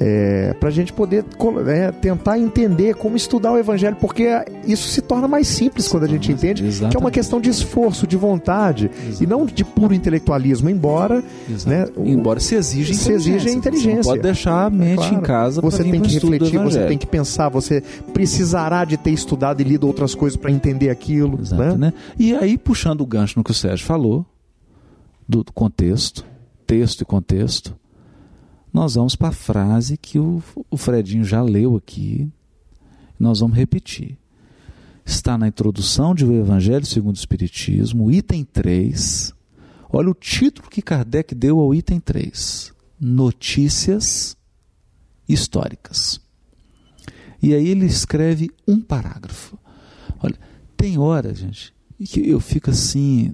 é, 0.00 0.54
para 0.60 0.68
a 0.68 0.72
gente 0.72 0.92
poder 0.92 1.24
é, 1.66 1.90
tentar 1.90 2.38
entender 2.38 2.94
como 2.94 3.16
estudar 3.16 3.52
o 3.52 3.58
Evangelho, 3.58 3.96
porque 3.96 4.28
isso 4.64 4.88
se 4.88 5.00
torna 5.02 5.26
mais 5.26 5.48
simples 5.48 5.88
quando 5.88 6.04
a 6.04 6.08
gente 6.08 6.30
entende 6.30 6.62
que 6.62 6.68
é 6.68 6.70
uma 6.70 6.72
Exatamente. 6.88 7.14
questão 7.14 7.40
de 7.40 7.50
esforço, 7.50 8.06
de 8.06 8.16
vontade 8.16 8.90
e 9.20 9.26
não 9.26 9.44
de 9.44 9.64
puro 9.64 9.92
intelectualismo, 9.92 10.70
embora 10.70 11.22
né, 11.66 11.86
o- 11.96 12.06
Embora 12.06 12.38
se 12.38 12.54
exija 12.54 12.94
se 12.94 13.10
exija 13.12 13.50
inteligência. 13.50 14.02
Você 14.04 14.08
pode 14.10 14.22
deixar 14.22 14.66
a 14.66 14.70
mente 14.70 14.96
Claro. 14.98 15.14
em 15.16 15.20
casa 15.20 15.60
você 15.60 15.82
tem 15.82 16.00
que 16.00 16.14
refletir, 16.14 16.58
você 16.58 16.86
tem 16.86 16.96
que 16.98 17.06
pensar, 17.06 17.48
você 17.48 17.82
precisará 18.12 18.84
de 18.84 18.96
ter 18.96 19.10
estudado 19.10 19.60
e 19.60 19.64
lido 19.64 19.86
outras 19.86 20.14
coisas 20.14 20.36
para 20.36 20.50
entender 20.50 20.90
aquilo, 20.90 21.40
Exato, 21.40 21.62
né? 21.62 21.74
né? 21.76 21.92
E 22.18 22.34
aí, 22.34 22.56
puxando 22.56 23.00
o 23.00 23.06
gancho 23.06 23.34
no 23.38 23.42
que 23.44 23.50
o 23.50 23.54
Sérgio 23.54 23.84
falou, 23.86 24.24
do 25.28 25.44
contexto, 25.52 26.24
texto 26.66 27.00
e 27.02 27.04
contexto, 27.04 27.76
nós 28.72 28.94
vamos 28.94 29.16
para 29.16 29.28
a 29.28 29.32
frase 29.32 29.96
que 29.96 30.18
o, 30.18 30.42
o 30.70 30.76
Fredinho 30.76 31.24
já 31.24 31.42
leu 31.42 31.76
aqui, 31.76 32.30
nós 33.18 33.40
vamos 33.40 33.56
repetir. 33.56 34.18
Está 35.04 35.38
na 35.38 35.48
introdução 35.48 36.14
de 36.14 36.24
O 36.24 36.32
Evangelho 36.32 36.84
segundo 36.84 37.16
o 37.16 37.18
Espiritismo, 37.18 38.10
item 38.10 38.44
3. 38.44 39.32
Olha 39.90 40.10
o 40.10 40.14
título 40.14 40.68
que 40.68 40.82
Kardec 40.82 41.34
deu 41.34 41.58
ao 41.58 41.74
item 41.74 41.98
3. 41.98 42.74
Notícias 43.00 44.36
históricas. 45.26 46.20
E 47.42 47.54
aí 47.54 47.68
ele 47.68 47.86
escreve 47.86 48.50
um 48.66 48.80
parágrafo. 48.80 49.58
Olha, 50.22 50.38
tem 50.76 50.98
hora, 50.98 51.34
gente, 51.34 51.72
que 52.04 52.28
eu 52.28 52.40
fico 52.40 52.70
assim, 52.70 53.32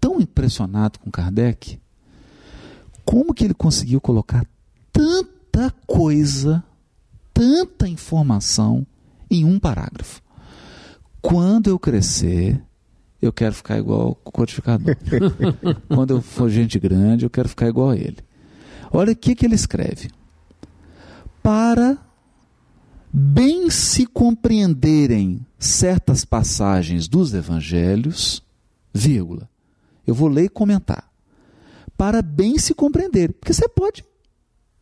tão 0.00 0.20
impressionado 0.20 0.98
com 0.98 1.10
Kardec, 1.10 1.80
como 3.04 3.34
que 3.34 3.44
ele 3.44 3.54
conseguiu 3.54 4.00
colocar 4.00 4.46
tanta 4.96 5.70
coisa, 5.86 6.64
tanta 7.34 7.86
informação 7.86 8.86
em 9.30 9.44
um 9.44 9.58
parágrafo. 9.58 10.22
Quando 11.20 11.68
eu 11.68 11.78
crescer, 11.78 12.62
eu 13.20 13.32
quero 13.32 13.54
ficar 13.54 13.78
igual 13.78 14.18
o 14.24 14.30
codificador. 14.30 14.96
Quando 15.88 16.14
eu 16.14 16.22
for 16.22 16.48
gente 16.48 16.78
grande, 16.78 17.26
eu 17.26 17.30
quero 17.30 17.48
ficar 17.48 17.68
igual 17.68 17.90
a 17.90 17.96
ele. 17.96 18.18
Olha 18.90 19.12
o 19.12 19.16
que, 19.16 19.34
que 19.34 19.44
ele 19.44 19.54
escreve. 19.54 20.10
Para 21.42 21.98
bem 23.12 23.68
se 23.68 24.06
compreenderem 24.06 25.44
certas 25.58 26.24
passagens 26.24 27.06
dos 27.06 27.34
evangelhos, 27.34 28.42
vírgula, 28.94 29.48
eu 30.06 30.14
vou 30.14 30.28
ler 30.28 30.44
e 30.44 30.48
comentar. 30.48 31.10
Para 31.96 32.22
bem 32.22 32.58
se 32.58 32.74
compreender, 32.74 33.32
porque 33.32 33.52
você 33.52 33.68
pode 33.68 34.04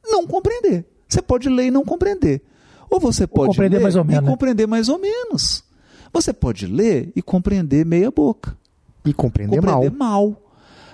não 0.05 0.27
compreender. 0.27 0.87
Você 1.09 1.23
pode 1.23 1.49
ler 1.49 1.67
e 1.67 1.71
não 1.71 1.85
compreender. 1.85 2.43
Ou 2.91 3.01
você 3.01 3.27
pode 3.27 3.49
compreender 3.49 3.79
ler 3.79 3.83
mais 3.83 3.97
ou 3.97 4.05
e 4.05 4.07
menos, 4.07 4.23
né? 4.23 4.31
compreender 4.31 4.67
mais 4.67 4.89
ou 4.89 4.99
menos. 4.99 5.65
Você 6.13 6.33
pode 6.33 6.67
ler 6.67 7.13
e 7.17 7.23
compreender 7.23 7.85
meia 7.85 8.11
boca 8.11 8.57
E 9.05 9.13
compreender, 9.13 9.61
mal. 9.61 9.75
compreender 9.75 9.99
mal. 9.99 10.43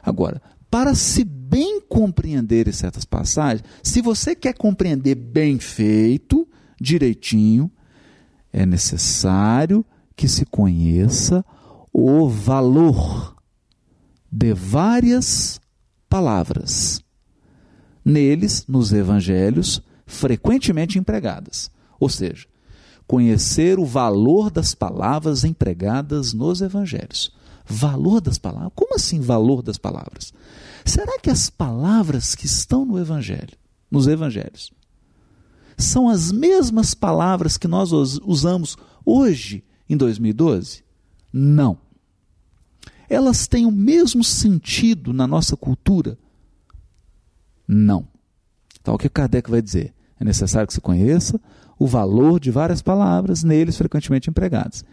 Agora, 0.03 0.41
para 0.71 0.95
se 0.95 1.25
bem 1.25 1.81
compreender 1.81 2.73
certas 2.73 3.05
passagens, 3.05 3.65
se 3.83 4.01
você 4.01 4.35
quer 4.35 4.55
compreender 4.55 5.15
bem 5.15 5.59
feito, 5.59 6.49
direitinho, 6.81 7.71
é 8.53 8.65
necessário 8.65 9.85
que 10.17 10.29
se 10.29 10.47
conheça 10.47 11.45
o 11.93 12.29
valor 12.29 13.37
de 14.31 14.55
várias 14.55 15.61
palavras. 16.09 17.03
Neles, 18.05 18.65
nos 18.67 18.93
evangelhos, 18.93 19.83
frequentemente 20.07 20.99
empregadas. 20.99 21.71
Ou 21.99 22.09
seja, 22.09 22.47
conhecer 23.07 23.79
o 23.79 23.85
valor 23.85 24.51
das 24.51 24.75
palavras 24.75 25.45
empregadas 25.45 26.33
nos 26.33 26.61
evangelhos. 26.61 27.33
Valor 27.67 28.21
das 28.21 28.39
palavras? 28.39 28.73
Como 28.75 28.95
assim 28.95 29.21
valor 29.21 29.63
das 29.63 29.79
palavras? 29.79 30.33
Será 30.85 31.19
que 31.21 31.31
as 31.31 31.51
palavras 31.51 32.35
que 32.35 32.47
estão 32.47 32.85
no 32.85 32.99
evangelho 32.99 33.61
nos 33.91 34.07
evangelhos. 34.07 34.73
São 35.77 36.09
as 36.09 36.31
mesmas 36.31 36.95
palavras 36.95 37.57
que 37.57 37.67
nós 37.67 37.91
usamos 37.93 38.77
hoje, 39.05 39.65
em 39.89 39.97
2012? 39.97 40.85
Não. 41.33 41.79
Elas 43.09 43.49
têm 43.49 43.67
o 43.67 43.73
mesmo 43.73 44.23
sentido 44.23 45.13
na 45.13 45.27
nossa 45.27 45.57
cultura? 45.57 46.17
Não. 47.73 48.05
Então, 48.81 48.95
o 48.95 48.99
que 48.99 49.09
Kardec 49.09 49.49
vai 49.49 49.63
dizer? 49.63 49.95
É 50.19 50.25
necessário 50.25 50.67
que 50.67 50.75
se 50.75 50.81
conheça 50.81 51.41
o 51.79 51.87
valor 51.87 52.41
de 52.41 52.51
várias 52.51 52.83
palavras 52.83 53.45
neles 53.45 53.79
frequentemente 53.79 54.29
empregadas 54.29 54.85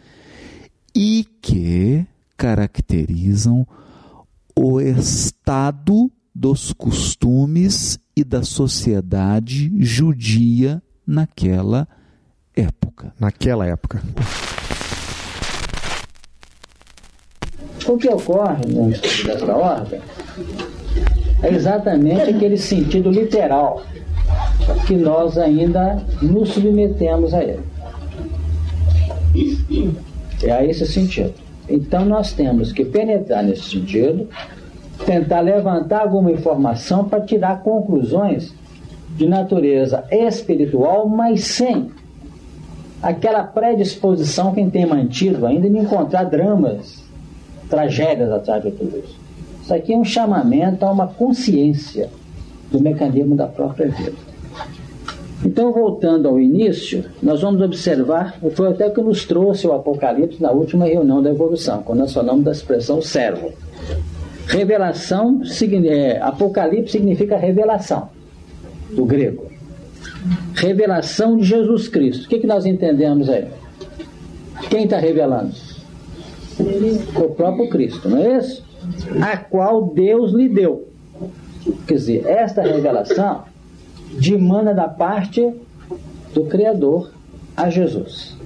e 0.95 1.25
que 1.41 2.05
caracterizam 2.37 3.67
o 4.55 4.79
estado 4.79 6.11
dos 6.33 6.71
costumes 6.71 7.97
e 8.15 8.23
da 8.23 8.43
sociedade 8.43 9.73
judia 9.83 10.79
naquela 11.05 11.87
época. 12.55 13.11
Naquela 13.19 13.65
época. 13.65 14.03
O 17.87 17.97
que 17.97 18.07
ocorre 18.07 18.71
no 18.71 18.91
estudo 18.91 19.27
dessa 19.33 19.55
ordem 19.55 20.01
é 21.41 21.53
exatamente 21.53 22.29
aquele 22.29 22.57
sentido 22.57 23.11
literal 23.11 23.83
que 24.85 24.95
nós 24.95 25.37
ainda 25.37 26.01
nos 26.21 26.49
submetemos 26.49 27.33
a 27.33 27.43
ele. 27.43 27.63
É 30.43 30.51
a 30.51 30.65
esse 30.65 30.85
sentido. 30.85 31.33
Então 31.69 32.05
nós 32.05 32.33
temos 32.33 32.71
que 32.71 32.83
penetrar 32.85 33.43
nesse 33.43 33.63
sentido, 33.63 34.27
tentar 35.05 35.41
levantar 35.41 36.01
alguma 36.01 36.31
informação 36.31 37.05
para 37.05 37.21
tirar 37.21 37.61
conclusões 37.61 38.53
de 39.15 39.27
natureza 39.27 40.05
espiritual, 40.11 41.07
mas 41.07 41.43
sem 41.43 41.91
aquela 43.01 43.43
predisposição 43.43 44.53
que 44.53 44.65
tem 44.69 44.85
mantido 44.85 45.45
ainda 45.45 45.69
de 45.69 45.77
encontrar 45.77 46.23
dramas, 46.23 47.03
tragédias 47.69 48.31
atrás 48.31 48.63
de 48.63 48.71
tudo 48.71 48.97
isso. 48.97 49.26
Isso 49.67 49.73
aqui 49.73 49.91
é 49.91 49.97
um 49.97 50.05
chamamento 50.05 50.85
a 50.85 50.91
uma 50.93 51.07
consciência 51.09 52.09
do 52.71 52.79
mecanismo 52.79 53.35
da 53.35 53.47
própria 53.47 53.89
vida. 53.89 54.13
Então, 55.43 55.73
voltando 55.73 56.29
ao 56.29 56.39
início, 56.39 57.03
nós 57.21 57.41
vamos 57.41 57.61
observar, 57.61 58.39
foi 58.51 58.69
até 58.69 58.89
que 58.89 59.01
nos 59.01 59.25
trouxe 59.25 59.67
o 59.67 59.73
Apocalipse 59.73 60.41
na 60.41 60.51
última 60.51 60.85
reunião 60.85 61.21
da 61.21 61.31
evolução, 61.31 61.83
quando 61.83 61.99
nós 61.99 62.13
falamos 62.13 62.45
da 62.45 62.53
expressão 62.53 63.01
servo. 63.01 63.51
Revelação, 64.47 65.41
é, 65.83 66.17
Apocalipse 66.21 66.93
significa 66.93 67.35
revelação, 67.35 68.07
do 68.95 69.03
grego. 69.03 69.47
Revelação 70.53 71.35
de 71.35 71.43
Jesus 71.43 71.89
Cristo. 71.89 72.23
O 72.23 72.29
que, 72.29 72.39
que 72.39 72.47
nós 72.47 72.65
entendemos 72.65 73.27
aí? 73.29 73.49
Quem 74.69 74.85
está 74.85 74.97
revelando? 74.97 75.51
O 76.57 77.29
próprio 77.35 77.67
Cristo, 77.67 78.07
não 78.07 78.19
é 78.19 78.37
isso? 78.37 78.66
A 79.21 79.37
qual 79.37 79.93
Deus 79.93 80.33
lhe 80.33 80.49
deu. 80.49 80.87
Quer 81.87 81.95
dizer, 81.95 82.25
esta 82.25 82.61
revelação 82.61 83.43
dimana 84.19 84.73
da 84.73 84.87
parte 84.87 85.53
do 86.33 86.43
Criador 86.45 87.11
a 87.55 87.69
Jesus, 87.69 88.37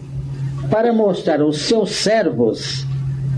para 0.70 0.94
mostrar 0.94 1.42
aos 1.42 1.62
seus 1.62 1.92
servos 1.92 2.86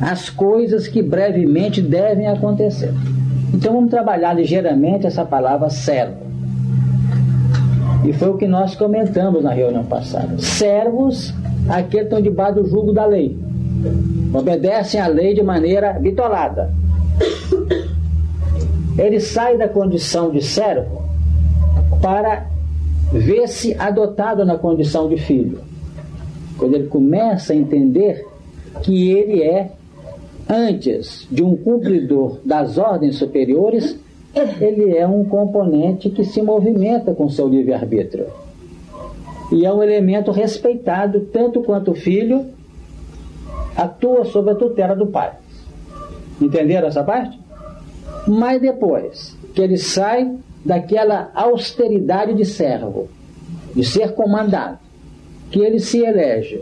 as 0.01 0.29
coisas 0.29 0.87
que 0.87 1.01
brevemente 1.01 1.81
devem 1.81 2.27
acontecer. 2.27 2.93
Então 3.53 3.73
vamos 3.73 3.89
trabalhar 3.89 4.33
ligeiramente 4.33 5.05
essa 5.07 5.25
palavra 5.25 5.69
servo. 5.69 6.23
E 8.05 8.11
foi 8.11 8.29
o 8.29 8.37
que 8.37 8.47
nós 8.47 8.75
comentamos 8.75 9.43
na 9.43 9.53
reunião 9.53 9.85
passada. 9.85 10.37
Servos, 10.37 11.33
aqueles 11.69 11.89
que 11.89 11.97
estão 11.97 12.21
debaixo 12.21 12.55
do 12.55 12.69
jugo 12.69 12.91
da 12.91 13.05
lei. 13.05 13.37
Obedecem 14.33 14.99
à 14.99 15.07
lei 15.07 15.33
de 15.33 15.41
maneira 15.41 15.93
bitolada. 15.93 16.73
Ele 18.97 19.19
sai 19.19 19.57
da 19.57 19.67
condição 19.67 20.29
de 20.29 20.41
servo 20.41 21.03
para 22.01 22.47
ver-se 23.11 23.75
adotado 23.75 24.45
na 24.45 24.57
condição 24.57 25.07
de 25.07 25.17
filho. 25.17 25.59
Quando 26.57 26.75
ele 26.75 26.87
começa 26.87 27.53
a 27.53 27.55
entender 27.55 28.25
que 28.81 29.11
ele 29.11 29.41
é, 29.41 29.71
antes 30.49 31.27
de 31.31 31.43
um 31.43 31.55
cumpridor 31.55 32.39
das 32.45 32.77
ordens 32.77 33.15
superiores, 33.17 33.97
ele 34.59 34.95
é 34.97 35.07
um 35.07 35.23
componente 35.25 36.09
que 36.09 36.23
se 36.23 36.41
movimenta 36.41 37.13
com 37.13 37.29
seu 37.29 37.47
livre-arbítrio. 37.47 38.27
E 39.51 39.65
é 39.65 39.71
um 39.71 39.83
elemento 39.83 40.31
respeitado 40.31 41.21
tanto 41.31 41.61
quanto 41.61 41.91
o 41.91 41.95
filho 41.95 42.47
atua 43.75 44.25
sob 44.25 44.51
a 44.51 44.55
tutela 44.55 44.95
do 44.95 45.07
pai. 45.07 45.33
Entenderam 46.41 46.87
essa 46.87 47.03
parte? 47.03 47.39
Mas 48.27 48.61
depois 48.61 49.37
que 49.53 49.61
ele 49.61 49.77
sai 49.77 50.31
daquela 50.63 51.29
austeridade 51.33 52.33
de 52.33 52.45
servo, 52.45 53.09
de 53.75 53.83
ser 53.83 54.13
comandado, 54.13 54.79
que 55.51 55.59
ele 55.59 55.79
se 55.79 55.99
elege 55.99 56.61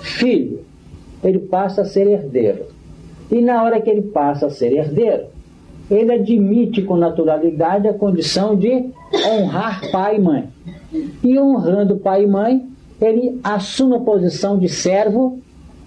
filho, 0.00 0.60
ele 1.22 1.38
passa 1.38 1.82
a 1.82 1.84
ser 1.84 2.06
herdeiro. 2.06 2.66
E 3.30 3.40
na 3.40 3.62
hora 3.62 3.80
que 3.80 3.88
ele 3.88 4.02
passa 4.02 4.46
a 4.46 4.50
ser 4.50 4.72
herdeiro, 4.72 5.26
ele 5.90 6.12
admite 6.12 6.82
com 6.82 6.96
naturalidade 6.96 7.88
a 7.88 7.94
condição 7.94 8.56
de 8.56 8.90
honrar 9.26 9.80
pai 9.90 10.16
e 10.16 10.20
mãe. 10.20 10.48
E 11.22 11.38
honrando 11.38 11.96
pai 11.96 12.24
e 12.24 12.26
mãe, 12.26 12.66
ele 13.00 13.40
assume 13.42 13.96
a 13.96 14.00
posição 14.00 14.58
de 14.58 14.68
servo, 14.68 15.38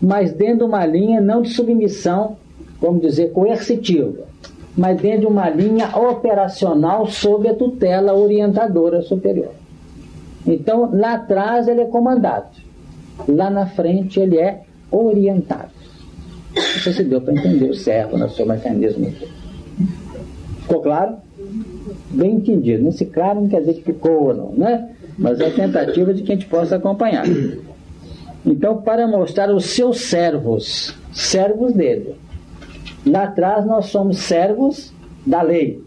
mas 0.02 0.34
dentro 0.34 0.60
de 0.60 0.64
uma 0.64 0.85
linha 0.85 1.22
não 1.22 1.41
de 1.41 1.49
submissão, 1.49 2.38
vamos 2.84 3.01
dizer, 3.01 3.31
coercitiva 3.31 4.34
mas 4.76 4.99
dentro 4.99 5.22
de 5.22 5.26
uma 5.27 5.49
linha 5.49 5.89
operacional 5.95 7.05
sob 7.07 7.47
a 7.47 7.53
tutela 7.53 8.14
orientadora 8.14 9.01
superior. 9.01 9.51
Então, 10.45 10.89
lá 10.93 11.14
atrás 11.14 11.68
ele 11.68 11.81
é 11.81 11.85
comandado, 11.85 12.47
lá 13.27 13.49
na 13.49 13.68
frente 13.68 14.19
ele 14.19 14.38
é 14.38 14.64
orientado. 14.91 15.72
Não 16.55 16.61
sei 16.61 16.93
se 16.93 17.03
deu 17.03 17.22
para 17.22 17.34
entender 17.34 17.69
o 17.69 17.76
servo 17.76 18.18
no 18.18 18.30
seu 18.30 18.45
mecanismo. 18.45 19.11
Ficou 20.61 20.81
claro? 20.81 21.18
Bem 22.11 22.35
entendido. 22.35 22.84
Nesse 22.84 23.05
claro 23.05 23.41
não 23.41 23.47
quer 23.47 23.61
dizer 23.61 23.76
que 23.76 23.84
ficou 23.84 24.27
ou 24.27 24.34
não, 24.34 24.51
né? 24.51 24.91
Mas 25.18 25.39
é 25.39 25.47
a 25.47 25.51
tentativa 25.51 26.14
de 26.14 26.23
que 26.23 26.31
a 26.31 26.35
gente 26.35 26.47
possa 26.47 26.76
acompanhar. 26.76 27.26
Então, 28.45 28.81
para 28.81 29.07
mostrar 29.07 29.53
os 29.53 29.65
seus 29.68 30.01
servos, 30.01 30.93
servos 31.11 31.73
dele, 31.73 32.15
Lá 33.05 33.23
atrás 33.23 33.65
nós 33.65 33.88
somos 33.88 34.17
servos 34.19 34.93
da 35.25 35.41
lei, 35.41 35.84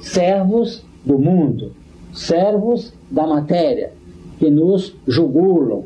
servos 0.00 0.84
do 1.04 1.18
mundo, 1.18 1.72
servos 2.12 2.92
da 3.10 3.26
matéria, 3.26 3.92
que 4.38 4.50
nos 4.50 4.94
jugulam, 5.06 5.84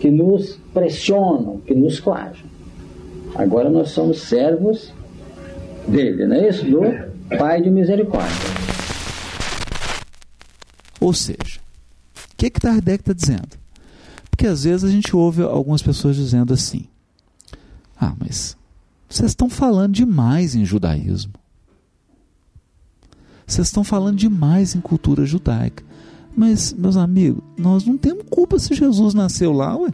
que 0.00 0.10
nos 0.10 0.58
pressionam, 0.72 1.58
que 1.58 1.74
nos 1.74 2.00
coagem. 2.00 2.46
Agora 3.34 3.68
nós 3.68 3.90
somos 3.90 4.22
servos 4.22 4.92
dele, 5.86 6.26
não 6.26 6.36
é 6.36 6.48
isso? 6.48 6.64
Do 6.64 6.80
Pai 7.38 7.62
de 7.62 7.70
misericórdia. 7.70 8.34
Ou 11.00 11.12
seja, 11.12 11.60
o 12.32 12.36
que, 12.36 12.50
que 12.50 12.60
Kardec 12.60 13.02
está 13.02 13.12
dizendo? 13.12 13.60
Porque 14.30 14.46
às 14.46 14.64
vezes 14.64 14.84
a 14.84 14.90
gente 14.90 15.14
ouve 15.14 15.42
algumas 15.42 15.80
pessoas 15.80 16.16
dizendo 16.16 16.52
assim: 16.52 16.86
Ah, 17.98 18.14
mas 18.18 18.56
vocês 19.10 19.32
estão 19.32 19.50
falando 19.50 19.92
demais 19.92 20.54
em 20.54 20.64
judaísmo. 20.64 21.32
Vocês 23.44 23.66
estão 23.66 23.82
falando 23.82 24.16
demais 24.16 24.76
em 24.76 24.80
cultura 24.80 25.26
judaica. 25.26 25.84
Mas, 26.36 26.72
meus 26.72 26.96
amigos, 26.96 27.42
nós 27.58 27.84
não 27.84 27.98
temos 27.98 28.24
culpa 28.30 28.56
se 28.60 28.72
Jesus 28.72 29.12
nasceu 29.12 29.52
lá, 29.52 29.76
ué. 29.76 29.92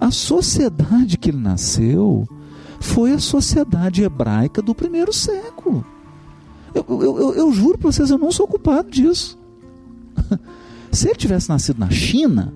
A 0.00 0.10
sociedade 0.10 1.16
que 1.16 1.30
ele 1.30 1.38
nasceu 1.38 2.26
foi 2.80 3.12
a 3.12 3.18
sociedade 3.20 4.02
hebraica 4.02 4.60
do 4.60 4.74
primeiro 4.74 5.12
século. 5.12 5.86
Eu, 6.74 6.84
eu, 6.88 7.18
eu, 7.18 7.34
eu 7.34 7.52
juro 7.52 7.78
para 7.78 7.92
vocês, 7.92 8.10
eu 8.10 8.18
não 8.18 8.32
sou 8.32 8.48
culpado 8.48 8.90
disso. 8.90 9.38
Se 10.90 11.06
ele 11.06 11.16
tivesse 11.16 11.48
nascido 11.48 11.78
na 11.78 11.90
China, 11.90 12.52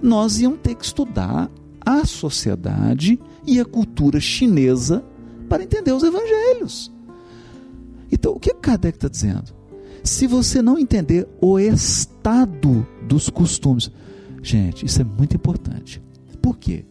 nós 0.00 0.38
íamos 0.38 0.60
ter 0.60 0.76
que 0.76 0.84
estudar 0.84 1.50
a 1.84 2.04
sociedade 2.04 3.18
e 3.46 3.60
a 3.60 3.64
cultura 3.64 4.20
chinesa 4.20 5.04
para 5.48 5.62
entender 5.62 5.92
os 5.92 6.02
evangelhos. 6.02 6.92
Então, 8.10 8.32
o 8.32 8.40
que 8.40 8.52
Kardec 8.54 8.96
está 8.96 9.08
dizendo? 9.08 9.54
Se 10.02 10.26
você 10.26 10.62
não 10.62 10.78
entender 10.78 11.26
o 11.40 11.58
estado 11.58 12.86
dos 13.06 13.28
costumes, 13.28 13.90
gente, 14.42 14.86
isso 14.86 15.00
é 15.00 15.04
muito 15.04 15.34
importante. 15.34 16.02
Por 16.40 16.56
quê? 16.56 16.84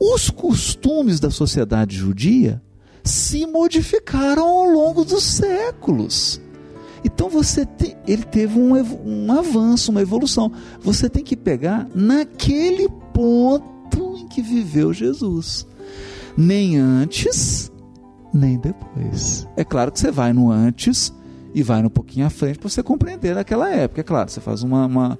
Os 0.00 0.30
costumes 0.30 1.20
da 1.20 1.30
sociedade 1.30 1.96
judia 1.96 2.62
se 3.02 3.46
modificaram 3.46 4.46
ao 4.46 4.64
longo 4.64 5.04
dos 5.04 5.22
séculos. 5.24 6.40
Então 7.04 7.28
você 7.28 7.66
te, 7.66 7.94
ele 8.06 8.22
teve 8.22 8.58
um, 8.58 8.72
um 9.04 9.30
avanço, 9.32 9.90
uma 9.90 10.00
evolução. 10.00 10.50
Você 10.80 11.10
tem 11.10 11.22
que 11.22 11.36
pegar 11.36 11.86
naquele 11.94 12.88
ponto 13.12 14.16
em 14.16 14.26
que 14.26 14.40
viveu 14.40 14.92
Jesus. 14.92 15.66
Nem 16.36 16.76
antes, 16.76 17.70
nem 18.32 18.58
depois. 18.58 19.46
É 19.56 19.64
claro 19.64 19.92
que 19.92 20.00
você 20.00 20.10
vai 20.10 20.32
no 20.32 20.50
antes 20.50 21.12
e 21.54 21.62
vai 21.62 21.82
no 21.82 21.90
pouquinho 21.90 22.26
à 22.26 22.30
frente 22.30 22.58
para 22.58 22.68
você 22.68 22.82
compreender 22.82 23.38
aquela 23.38 23.70
época. 23.70 24.00
É 24.00 24.04
claro, 24.04 24.30
você 24.30 24.40
faz 24.40 24.62
uma, 24.62 24.86
uma 24.86 25.18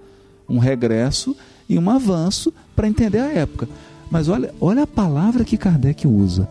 um 0.48 0.58
regresso 0.58 1.36
e 1.68 1.78
um 1.78 1.90
avanço 1.90 2.52
para 2.74 2.88
entender 2.88 3.20
a 3.20 3.32
época. 3.32 3.68
Mas 4.10 4.28
olha, 4.28 4.54
olha 4.60 4.82
a 4.82 4.86
palavra 4.86 5.44
que 5.44 5.56
Kardec 5.56 6.06
usa: 6.06 6.48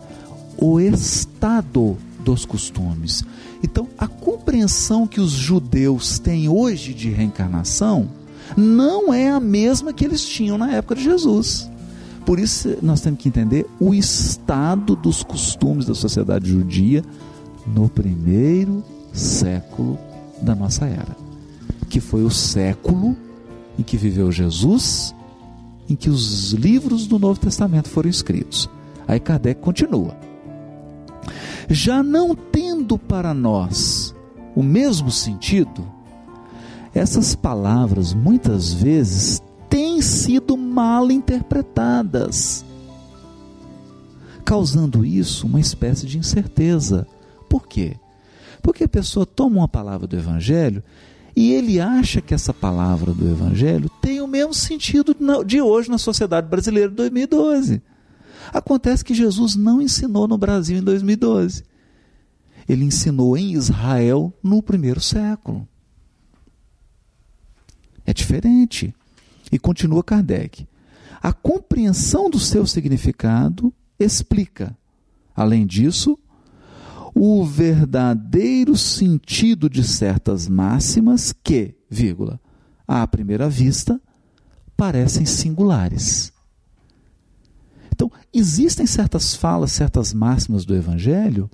o 0.56 0.80
estado 0.80 1.96
dos 2.20 2.44
costumes. 2.44 3.22
Então, 3.62 3.88
a 3.98 4.06
compreensão 4.06 5.06
que 5.06 5.20
os 5.20 5.30
judeus 5.30 6.18
têm 6.18 6.48
hoje 6.48 6.92
de 6.92 7.10
reencarnação 7.10 8.08
não 8.56 9.12
é 9.12 9.30
a 9.30 9.40
mesma 9.40 9.92
que 9.92 10.04
eles 10.04 10.24
tinham 10.24 10.58
na 10.58 10.70
época 10.72 10.94
de 10.96 11.04
Jesus. 11.04 11.70
Por 12.24 12.38
isso, 12.38 12.76
nós 12.80 13.00
temos 13.00 13.20
que 13.20 13.28
entender 13.28 13.66
o 13.78 13.92
estado 13.92 14.96
dos 14.96 15.22
costumes 15.22 15.86
da 15.86 15.94
sociedade 15.94 16.48
judia 16.48 17.04
no 17.66 17.88
primeiro 17.88 18.82
século 19.12 19.98
da 20.40 20.54
nossa 20.54 20.86
era, 20.86 21.16
que 21.88 22.00
foi 22.00 22.24
o 22.24 22.30
século 22.30 23.16
em 23.78 23.82
que 23.82 23.96
viveu 23.96 24.32
Jesus, 24.32 25.14
em 25.88 25.94
que 25.94 26.08
os 26.08 26.52
livros 26.52 27.06
do 27.06 27.18
Novo 27.18 27.38
Testamento 27.38 27.88
foram 27.88 28.08
escritos. 28.08 28.68
Aí 29.06 29.20
Kardec 29.20 29.60
continua. 29.60 30.16
Já 31.68 32.02
não 32.02 32.34
tendo 32.34 32.98
para 32.98 33.34
nós 33.34 34.14
o 34.54 34.62
mesmo 34.62 35.10
sentido, 35.10 35.86
essas 36.94 37.34
palavras 37.34 38.14
muitas 38.14 38.72
vezes 38.72 39.42
têm 39.74 40.00
sido 40.00 40.56
mal 40.56 41.10
interpretadas, 41.10 42.64
causando 44.44 45.04
isso 45.04 45.48
uma 45.48 45.58
espécie 45.58 46.06
de 46.06 46.16
incerteza. 46.16 47.08
Por 47.48 47.66
quê? 47.66 47.96
Porque 48.62 48.84
a 48.84 48.88
pessoa 48.88 49.26
toma 49.26 49.56
uma 49.56 49.66
palavra 49.66 50.06
do 50.06 50.16
Evangelho 50.16 50.80
e 51.34 51.52
ele 51.52 51.80
acha 51.80 52.20
que 52.20 52.32
essa 52.32 52.54
palavra 52.54 53.12
do 53.12 53.28
Evangelho 53.28 53.90
tem 54.00 54.20
o 54.20 54.28
mesmo 54.28 54.54
sentido 54.54 55.12
de 55.44 55.60
hoje 55.60 55.90
na 55.90 55.98
sociedade 55.98 56.46
brasileira 56.46 56.90
de 56.90 56.94
2012. 56.94 57.82
Acontece 58.52 59.04
que 59.04 59.12
Jesus 59.12 59.56
não 59.56 59.82
ensinou 59.82 60.28
no 60.28 60.38
Brasil 60.38 60.78
em 60.78 60.84
2012. 60.84 61.64
Ele 62.68 62.84
ensinou 62.84 63.36
em 63.36 63.54
Israel 63.54 64.32
no 64.40 64.62
primeiro 64.62 65.00
século. 65.00 65.66
É 68.06 68.14
diferente. 68.14 68.94
E 69.54 69.58
continua 69.60 70.02
Kardec. 70.02 70.66
A 71.22 71.32
compreensão 71.32 72.28
do 72.28 72.40
seu 72.40 72.66
significado 72.66 73.72
explica, 74.00 74.76
além 75.32 75.64
disso, 75.64 76.18
o 77.14 77.44
verdadeiro 77.44 78.76
sentido 78.76 79.70
de 79.70 79.84
certas 79.84 80.48
máximas 80.48 81.32
que, 81.32 81.72
vírgula, 81.88 82.40
à 82.84 83.06
primeira 83.06 83.48
vista, 83.48 84.00
parecem 84.76 85.24
singulares. 85.24 86.32
Então, 87.92 88.10
existem 88.32 88.86
certas 88.86 89.36
falas, 89.36 89.70
certas 89.70 90.12
máximas 90.12 90.64
do 90.64 90.74
Evangelho, 90.74 91.48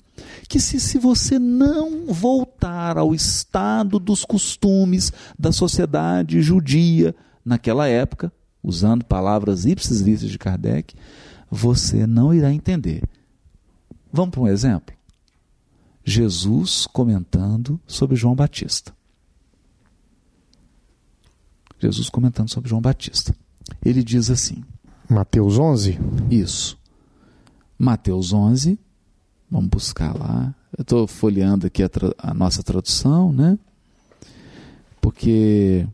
que 0.48 0.58
se, 0.58 0.80
se 0.80 0.96
você 0.96 1.38
não 1.38 2.06
voltar 2.06 2.96
ao 2.96 3.14
estado 3.14 3.98
dos 3.98 4.24
costumes 4.24 5.12
da 5.38 5.52
sociedade 5.52 6.40
judia 6.40 7.14
naquela 7.44 7.86
época, 7.86 8.32
usando 8.62 9.04
palavras 9.04 9.64
ipsis 9.64 10.00
listas 10.00 10.30
de 10.30 10.38
Kardec, 10.38 10.94
você 11.50 12.06
não 12.06 12.32
irá 12.32 12.52
entender. 12.52 13.02
Vamos 14.12 14.30
para 14.30 14.40
um 14.40 14.48
exemplo? 14.48 14.94
Jesus 16.04 16.86
comentando 16.86 17.80
sobre 17.86 18.16
João 18.16 18.34
Batista. 18.34 18.94
Jesus 21.78 22.10
comentando 22.10 22.50
sobre 22.50 22.68
João 22.68 22.82
Batista. 22.82 23.34
Ele 23.84 24.02
diz 24.02 24.30
assim: 24.30 24.62
Mateus 25.08 25.58
11? 25.58 25.98
Isso. 26.30 26.78
Mateus 27.78 28.32
11. 28.32 28.78
Vamos 29.50 29.70
buscar 29.70 30.16
lá. 30.16 30.54
Eu 30.76 30.82
estou 30.82 31.06
folheando 31.06 31.66
aqui 31.66 31.82
a, 31.82 31.90
a, 32.18 32.34
nossa 32.34 32.62
tradução, 32.62 33.32
né? 33.32 33.58
Porque 35.00 35.86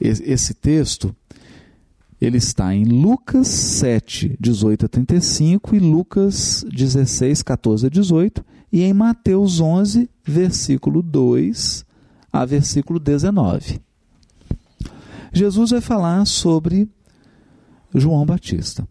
esse 0.00 0.54
texto 0.54 1.14
ele 2.20 2.38
está 2.38 2.74
em 2.74 2.84
Lucas 2.84 3.46
7, 3.46 4.36
18 4.40 4.86
a 4.86 4.88
35 4.88 5.76
e 5.76 5.78
Lucas 5.78 6.64
16, 6.68 7.42
14 7.42 7.86
a 7.86 7.88
18 7.88 8.44
e 8.72 8.82
em 8.82 8.92
Mateus 8.92 9.60
11, 9.60 10.10
versículo 10.24 11.00
2 11.00 11.86
a 12.32 12.44
versículo 12.44 12.98
19. 12.98 13.80
Jesus 15.32 15.70
vai 15.70 15.80
falar 15.80 16.24
sobre 16.26 16.88
João 17.94 18.26
Batista. 18.26 18.86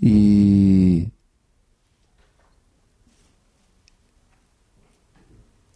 E 0.00 1.08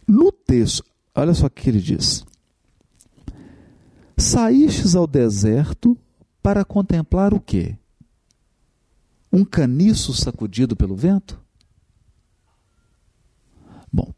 no 0.07 0.31
texto, 0.31 0.83
olha 1.13 1.33
só 1.33 1.47
o 1.47 1.49
que 1.49 1.69
ele 1.69 1.79
diz: 1.79 2.25
Saístes 4.17 4.95
ao 4.95 5.07
deserto 5.07 5.97
para 6.41 6.63
contemplar 6.63 7.33
o 7.33 7.39
quê? 7.39 7.77
Um 9.31 9.43
caniço 9.43 10.13
sacudido 10.13 10.75
pelo 10.75 10.95
vento? 10.95 11.41
Bom, 13.91 14.13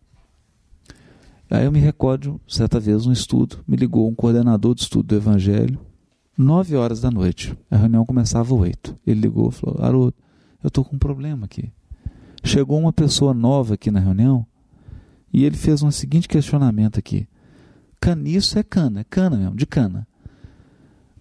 aí 1.50 1.66
eu 1.66 1.72
me 1.72 1.80
recordo, 1.80 2.40
certa 2.48 2.80
vez, 2.80 3.06
um 3.06 3.12
estudo, 3.12 3.64
me 3.68 3.78
ligou 3.78 4.10
um 4.10 4.16
coordenador 4.16 4.76
de 4.76 4.82
estudo 4.82 5.08
do 5.08 5.16
Evangelho, 5.16 5.80
nove 6.38 6.76
horas 6.76 7.00
da 7.00 7.10
noite. 7.10 7.58
A 7.70 7.78
reunião 7.78 8.06
começava 8.06 8.54
às 8.54 8.62
oito. 8.62 8.98
Ele 9.06 9.22
ligou 9.22 9.50
e 9.50 9.54
falou: 9.54 9.82
Haroldo, 9.82 10.16
eu 10.64 10.68
estou 10.68 10.84
com 10.84 10.96
um 10.96 11.00
problema 11.00 11.46
aqui. 11.46 11.72
Chegou 12.44 12.80
uma 12.80 12.94
pessoa 12.94 13.34
nova 13.34 13.74
aqui 13.74 13.90
na 13.90 14.00
reunião 14.00 14.46
e 15.34 15.44
ele 15.44 15.58
fez 15.58 15.82
um 15.82 15.92
seguinte 15.92 16.28
questionamento 16.28 17.00
aqui. 17.00 17.28
Caniço 18.06 18.60
é 18.60 18.64
cana, 18.64 18.99
é 18.99 19.03
cana 19.03 19.36
mesmo, 19.36 19.56
de 19.56 19.65
cana. 19.65 20.07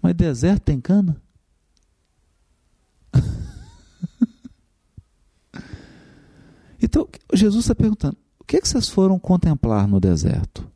Mas 0.02 0.14
deserto 0.14 0.64
tem 0.64 0.78
cana? 0.78 1.16
então, 6.78 7.08
Jesus 7.32 7.64
está 7.64 7.74
perguntando: 7.74 8.18
o 8.38 8.44
que, 8.44 8.58
é 8.58 8.60
que 8.60 8.68
vocês 8.68 8.86
foram 8.90 9.18
contemplar 9.18 9.88
no 9.88 9.98
deserto? 9.98 10.70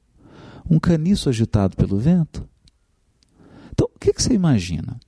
Um 0.65 0.81
caniço 0.81 1.29
agitado 1.29 1.77
pelo 1.77 1.99
vento? 1.99 2.49
Então, 3.71 3.87
o 3.95 3.99
que, 3.99 4.15
que 4.15 4.23
você 4.23 4.33
imagina? 4.33 4.99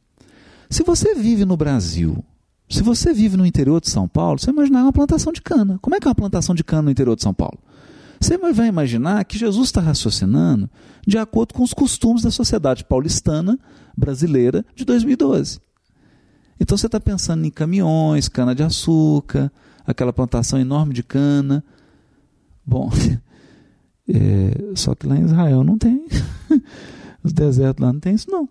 Se 0.68 0.82
você 0.82 1.14
vive 1.14 1.46
no 1.46 1.56
Brasil, 1.56 2.22
se 2.68 2.82
você 2.82 3.14
vive 3.14 3.38
no 3.38 3.46
interior 3.46 3.80
de 3.80 3.88
São 3.88 4.06
Paulo, 4.06 4.38
você 4.38 4.50
imaginar 4.50 4.82
uma 4.82 4.92
plantação 4.92 5.32
de 5.32 5.40
cana. 5.40 5.78
Como 5.80 5.96
é 5.96 5.98
que 5.98 6.06
é 6.06 6.10
uma 6.10 6.14
plantação 6.14 6.54
de 6.54 6.62
cana 6.62 6.82
no 6.82 6.90
interior 6.90 7.16
de 7.16 7.22
São 7.22 7.32
Paulo? 7.32 7.58
Você 8.20 8.36
vai 8.36 8.68
imaginar 8.68 9.24
que 9.24 9.38
Jesus 9.38 9.68
está 9.68 9.80
raciocinando 9.80 10.68
de 11.06 11.16
acordo 11.16 11.54
com 11.54 11.62
os 11.62 11.72
costumes 11.72 12.22
da 12.22 12.30
sociedade 12.30 12.84
paulistana 12.84 13.58
brasileira 13.96 14.64
de 14.76 14.84
2012. 14.84 15.58
Então 16.60 16.76
você 16.76 16.84
está 16.84 17.00
pensando 17.00 17.46
em 17.46 17.50
caminhões, 17.50 18.28
cana-de-açúcar, 18.28 19.50
aquela 19.86 20.12
plantação 20.12 20.60
enorme 20.60 20.92
de 20.92 21.02
cana. 21.02 21.64
Bom, 22.64 22.90
é, 24.06 24.74
só 24.76 24.94
que 24.94 25.06
lá 25.06 25.16
em 25.16 25.24
Israel 25.24 25.64
não 25.64 25.78
tem. 25.78 26.06
Os 27.24 27.32
desertos 27.32 27.82
lá 27.82 27.90
não 27.90 28.00
tem 28.00 28.14
isso, 28.14 28.30
não. 28.30 28.46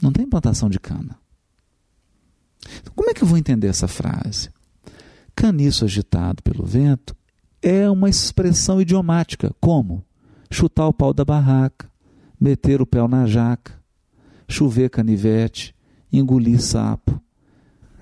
Não 0.00 0.12
tem 0.12 0.28
plantação 0.28 0.68
de 0.68 0.78
cana. 0.78 1.18
Como 2.94 3.08
é 3.08 3.14
que 3.14 3.22
eu 3.22 3.28
vou 3.28 3.38
entender 3.38 3.68
essa 3.68 3.88
frase? 3.88 4.50
Caniço 5.34 5.86
agitado 5.86 6.42
pelo 6.42 6.66
vento 6.66 7.16
é 7.62 7.88
uma 7.88 8.08
expressão 8.08 8.80
idiomática. 8.80 9.54
Como? 9.60 10.04
Chutar 10.50 10.88
o 10.88 10.92
pau 10.92 11.12
da 11.12 11.24
barraca, 11.24 11.90
meter 12.40 12.80
o 12.80 12.86
pé 12.86 13.06
na 13.06 13.26
jaca, 13.26 13.72
chover 14.48 14.88
canivete, 14.88 15.74
engolir 16.12 16.60
sapo. 16.60 17.20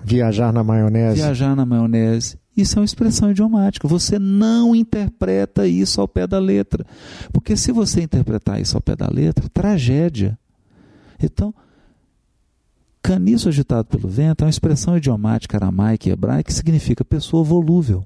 Viajar 0.03 0.53
na 0.53 0.63
maionese. 0.63 1.15
Viajar 1.15 1.55
na 1.55 1.65
maionese. 1.65 2.39
Isso 2.55 2.77
é 2.77 2.81
uma 2.81 2.85
expressão 2.85 3.29
idiomática. 3.29 3.87
Você 3.87 4.17
não 4.17 4.75
interpreta 4.75 5.67
isso 5.67 6.01
ao 6.01 6.07
pé 6.07 6.25
da 6.25 6.39
letra. 6.39 6.85
Porque 7.31 7.55
se 7.55 7.71
você 7.71 8.01
interpretar 8.01 8.59
isso 8.59 8.75
ao 8.75 8.81
pé 8.81 8.95
da 8.95 9.07
letra, 9.07 9.47
tragédia. 9.49 10.37
Então, 11.21 11.53
caniço 13.01 13.47
agitado 13.47 13.87
pelo 13.87 14.07
vento 14.07 14.41
é 14.41 14.45
uma 14.45 14.49
expressão 14.49 14.97
idiomática 14.97 15.57
aramaica 15.57 16.09
e 16.09 16.11
hebraica 16.11 16.43
que 16.43 16.53
significa 16.53 17.05
pessoa 17.05 17.43
volúvel. 17.43 18.05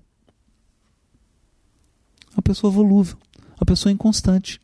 Uma 2.36 2.42
pessoa 2.42 2.72
volúvel, 2.72 3.18
uma 3.60 3.66
pessoa 3.66 3.92
inconstante. 3.92 4.60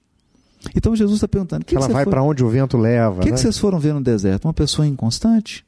Então 0.76 0.96
Jesus 0.96 1.18
está 1.18 1.28
perguntando: 1.28 1.66
que 1.66 1.76
ela 1.76 1.88
que 1.88 1.94
vai 1.94 2.06
para 2.06 2.24
onde 2.24 2.44
o 2.44 2.50
vento 2.50 2.78
leva. 2.78 3.20
O 3.20 3.24
que, 3.24 3.30
né? 3.30 3.36
que 3.36 3.42
vocês 3.42 3.58
foram 3.58 3.80
ver 3.80 3.94
no 3.94 4.02
deserto? 4.02 4.46
Uma 4.46 4.54
pessoa 4.54 4.88
inconstante? 4.88 5.66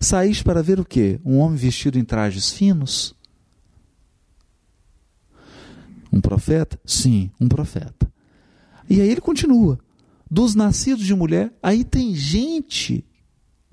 Saíste 0.00 0.44
para 0.44 0.62
ver 0.62 0.78
o 0.78 0.84
quê? 0.84 1.20
Um 1.24 1.38
homem 1.38 1.56
vestido 1.56 1.98
em 1.98 2.04
trajes 2.04 2.50
finos? 2.50 3.14
Um 6.12 6.20
profeta? 6.20 6.78
Sim, 6.84 7.30
um 7.40 7.48
profeta. 7.48 8.10
E 8.88 9.00
aí 9.00 9.08
ele 9.08 9.20
continua. 9.20 9.78
Dos 10.30 10.54
nascidos 10.54 11.04
de 11.04 11.14
mulher, 11.14 11.52
aí 11.62 11.84
tem 11.84 12.14
gente. 12.14 13.04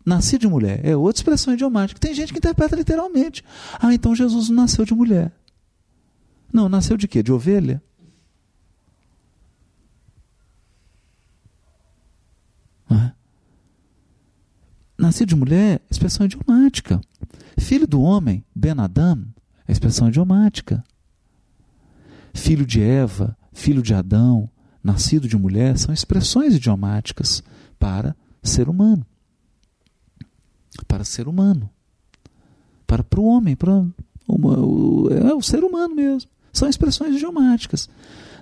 Nascido 0.06 0.42
de 0.42 0.48
mulher 0.48 0.82
é 0.84 0.96
outra 0.96 1.20
expressão 1.20 1.54
idiomática. 1.54 2.00
Tem 2.00 2.14
gente 2.14 2.32
que 2.32 2.38
interpreta 2.38 2.76
literalmente. 2.76 3.44
Ah, 3.80 3.94
então 3.94 4.16
Jesus 4.16 4.50
não 4.50 4.58
nasceu 4.58 4.86
de 4.86 4.94
mulher. 4.94 5.32
Não, 6.52 6.70
nasceu 6.70 6.98
de 6.98 7.08
quê? 7.08 7.22
De 7.22 7.32
ovelha? 7.32 7.82
É? 12.90 13.12
Nascido 14.98 15.30
de 15.30 15.36
mulher, 15.36 15.82
expressão 15.90 16.26
idiomática. 16.26 17.02
Filho 17.58 17.88
do 17.88 18.02
homem, 18.02 18.44
Ben 18.56 18.80
Adam, 18.80 19.26
expressão 19.68 20.08
idiomática. 20.08 20.84
Filho 22.34 22.66
de 22.66 22.82
Eva, 22.82 23.38
filho 23.54 23.82
de 23.82 23.94
Adão, 23.94 24.50
nascido 24.84 25.28
de 25.28 25.38
mulher, 25.38 25.78
são 25.78 25.94
expressões 25.94 26.56
idiomáticas 26.56 27.42
para 27.80 28.16
ser 28.44 28.70
humano. 28.70 29.06
Para 30.88 31.04
ser 31.04 31.28
humano. 31.28 31.70
Para, 32.86 33.04
para 33.04 33.20
o 33.20 33.26
homem, 33.26 33.56
para 33.56 33.86
uma- 34.28 34.60
o, 34.60 35.10
é 35.12 35.34
o 35.34 35.42
ser 35.42 35.64
humano 35.64 35.96
mesmo. 35.96 36.30
São 36.54 36.70
expressões 36.70 37.16
idiomáticas. 37.16 37.90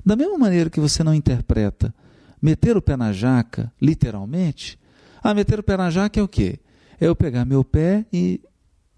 Da 0.06 0.16
mesma 0.16 0.38
maneira 0.38 0.70
que 0.70 0.80
você 0.80 1.04
não 1.04 1.14
interpreta 1.14 1.94
meter 2.42 2.76
o 2.78 2.82
pé 2.82 2.98
na 2.98 3.12
jaca, 3.14 3.72
literalmente, 3.82 4.78
ah, 5.24 5.34
meter 5.34 5.60
o 5.60 5.64
pé 5.64 5.78
na 5.78 5.90
jaca 5.90 6.20
é 6.20 6.24
o 6.24 6.28
quê? 6.28 6.60
É 7.00 7.08
eu 7.08 7.16
pegar 7.16 7.46
meu 7.46 7.64
pé 7.64 8.06
e 8.12 8.42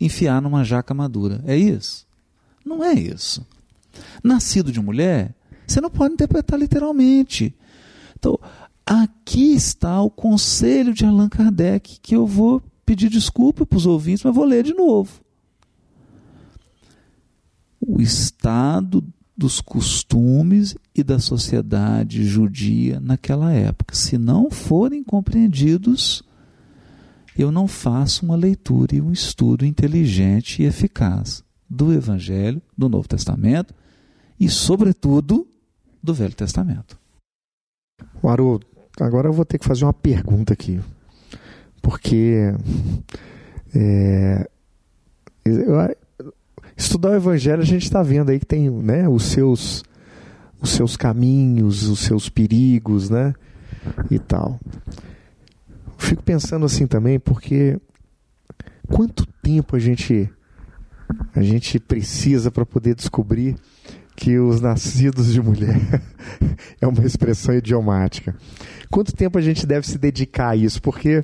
enfiar 0.02 0.42
numa 0.42 0.64
jaca 0.64 0.94
madura. 0.94 1.42
É 1.46 1.56
isso? 1.56 2.06
Não 2.66 2.84
é 2.84 2.94
isso. 2.94 3.46
Nascido 4.24 4.72
de 4.72 4.82
mulher, 4.82 5.34
você 5.66 5.80
não 5.80 5.90
pode 5.90 6.14
interpretar 6.16 6.60
literalmente. 6.60 7.56
Então, 8.18 8.38
aqui 8.86 9.54
está 9.54 10.02
o 10.02 10.10
conselho 10.10 10.94
de 10.94 11.06
Allan 11.06 11.30
Kardec, 11.30 12.00
que 12.02 12.16
eu 12.16 12.26
vou 12.26 12.62
pedir 12.86 13.10
desculpa 13.10 13.66
para 13.66 13.78
os 13.78 13.86
ouvintes, 13.86 14.24
mas 14.24 14.34
vou 14.36 14.44
ler 14.46 14.64
de 14.64 14.74
novo. 14.74 15.22
O 17.88 18.02
estado 18.02 19.04
dos 19.38 19.60
costumes 19.60 20.76
e 20.94 21.04
da 21.04 21.20
sociedade 21.20 22.24
judia 22.24 23.00
naquela 23.00 23.52
época. 23.52 23.94
Se 23.94 24.18
não 24.18 24.50
forem 24.50 25.04
compreendidos, 25.04 26.24
eu 27.38 27.52
não 27.52 27.68
faço 27.68 28.26
uma 28.26 28.36
leitura 28.36 28.96
e 28.96 29.02
um 29.02 29.12
estudo 29.12 29.66
inteligente 29.66 30.62
e 30.62 30.66
eficaz 30.66 31.44
do 31.70 31.92
Evangelho, 31.92 32.62
do 32.78 32.88
Novo 32.88 33.08
Testamento 33.08 33.74
e, 34.40 34.50
sobretudo, 34.50 35.48
do 36.02 36.14
Velho 36.14 36.34
Testamento. 36.34 36.98
O 38.22 38.30
agora 39.00 39.28
eu 39.28 39.34
vou 39.34 39.46
ter 39.46 39.60
que 39.60 39.66
fazer 39.66 39.84
uma 39.84 39.94
pergunta 39.94 40.54
aqui. 40.54 40.80
Porque 41.82 42.54
é, 43.74 44.50
eu- 45.44 45.96
estudar 46.76 47.12
o 47.12 47.16
Evangelho 47.16 47.62
a 47.62 47.66
gente 47.66 47.84
está 47.84 48.04
vendo 48.04 48.30
aí 48.30 48.40
que 48.40 48.46
tem 48.46 48.70
né, 48.70 49.08
os, 49.08 49.24
seus, 49.24 49.84
os 50.62 50.72
seus 50.72 50.98
caminhos, 50.98 51.88
os 51.88 52.00
seus 52.00 52.30
perigos, 52.30 53.10
né? 53.10 53.34
E 54.10 54.20
tal. 54.20 54.60
Fico 55.98 56.24
pensando 56.24 56.66
assim 56.66 56.88
também, 56.88 57.20
porque 57.20 57.80
quanto 58.88 59.26
tempo 59.42 59.76
a 59.76 59.80
gente 59.80 60.30
a 61.36 61.42
gente 61.42 61.80
precisa 61.80 62.50
para 62.50 62.66
poder 62.66 62.96
descobrir 62.96 63.56
que 64.16 64.40
os 64.40 64.62
nascidos 64.62 65.32
de 65.34 65.42
mulher 65.42 66.02
é 66.82 66.88
uma 66.88 67.06
expressão 67.06 67.54
idiomática. 67.54 68.36
Quanto 68.90 69.14
tempo 69.14 69.38
a 69.38 69.42
gente 69.42 69.68
deve 69.68 69.86
se 69.86 69.98
dedicar 69.98 70.50
a 70.50 70.56
isso? 70.56 70.82
Porque 70.82 71.24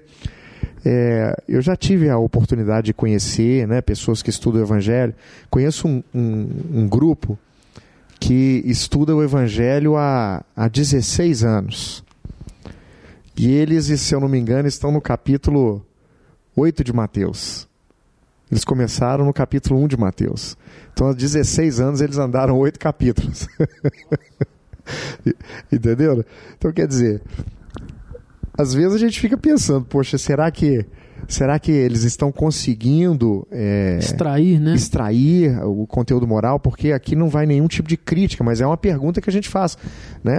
é, 0.83 1.35
eu 1.47 1.61
já 1.61 1.75
tive 1.75 2.09
a 2.09 2.17
oportunidade 2.17 2.87
de 2.87 2.93
conhecer 2.93 3.67
né, 3.67 3.81
pessoas 3.81 4.21
que 4.21 4.29
estudam 4.29 4.61
o 4.61 4.63
Evangelho. 4.63 5.13
Conheço 5.49 5.87
um, 5.87 6.03
um, 6.13 6.49
um 6.73 6.87
grupo 6.87 7.37
que 8.19 8.63
estuda 8.65 9.15
o 9.15 9.23
Evangelho 9.23 9.95
há, 9.95 10.43
há 10.55 10.67
16 10.67 11.43
anos. 11.43 12.03
E 13.37 13.51
eles, 13.51 13.85
se 13.99 14.13
eu 14.13 14.19
não 14.19 14.27
me 14.27 14.39
engano, 14.39 14.67
estão 14.67 14.91
no 14.91 15.01
capítulo 15.01 15.83
8 16.55 16.83
de 16.83 16.93
Mateus. 16.93 17.67
Eles 18.51 18.65
começaram 18.65 19.25
no 19.25 19.33
capítulo 19.33 19.81
1 19.83 19.87
de 19.87 19.97
Mateus. 19.97 20.57
Então, 20.93 21.07
há 21.07 21.13
16 21.13 21.79
anos, 21.79 22.01
eles 22.01 22.17
andaram 22.17 22.57
oito 22.59 22.77
capítulos. 22.77 23.47
Entendeu? 25.71 26.25
Então, 26.57 26.71
quer 26.73 26.85
dizer, 26.85 27.21
às 28.61 28.73
vezes 28.73 28.93
a 28.93 28.97
gente 28.97 29.19
fica 29.19 29.37
pensando, 29.37 29.85
poxa, 29.85 30.17
será 30.17 30.49
que, 30.51 30.85
será 31.27 31.57
que 31.59 31.71
eles 31.71 32.03
estão 32.03 32.31
conseguindo 32.31 33.47
é, 33.51 33.97
Extrair, 33.99 34.59
né? 34.59 34.75
extrair 34.75 35.59
o 35.65 35.85
conteúdo 35.87 36.27
moral? 36.27 36.59
Porque 36.59 36.91
aqui 36.91 37.15
não 37.15 37.29
vai 37.29 37.45
nenhum 37.45 37.67
tipo 37.67 37.89
de 37.89 37.97
crítica, 37.97 38.43
mas 38.43 38.61
é 38.61 38.65
uma 38.65 38.77
pergunta 38.77 39.19
que 39.19 39.29
a 39.29 39.33
gente 39.33 39.49
faz. 39.49 39.77
Né? 40.23 40.33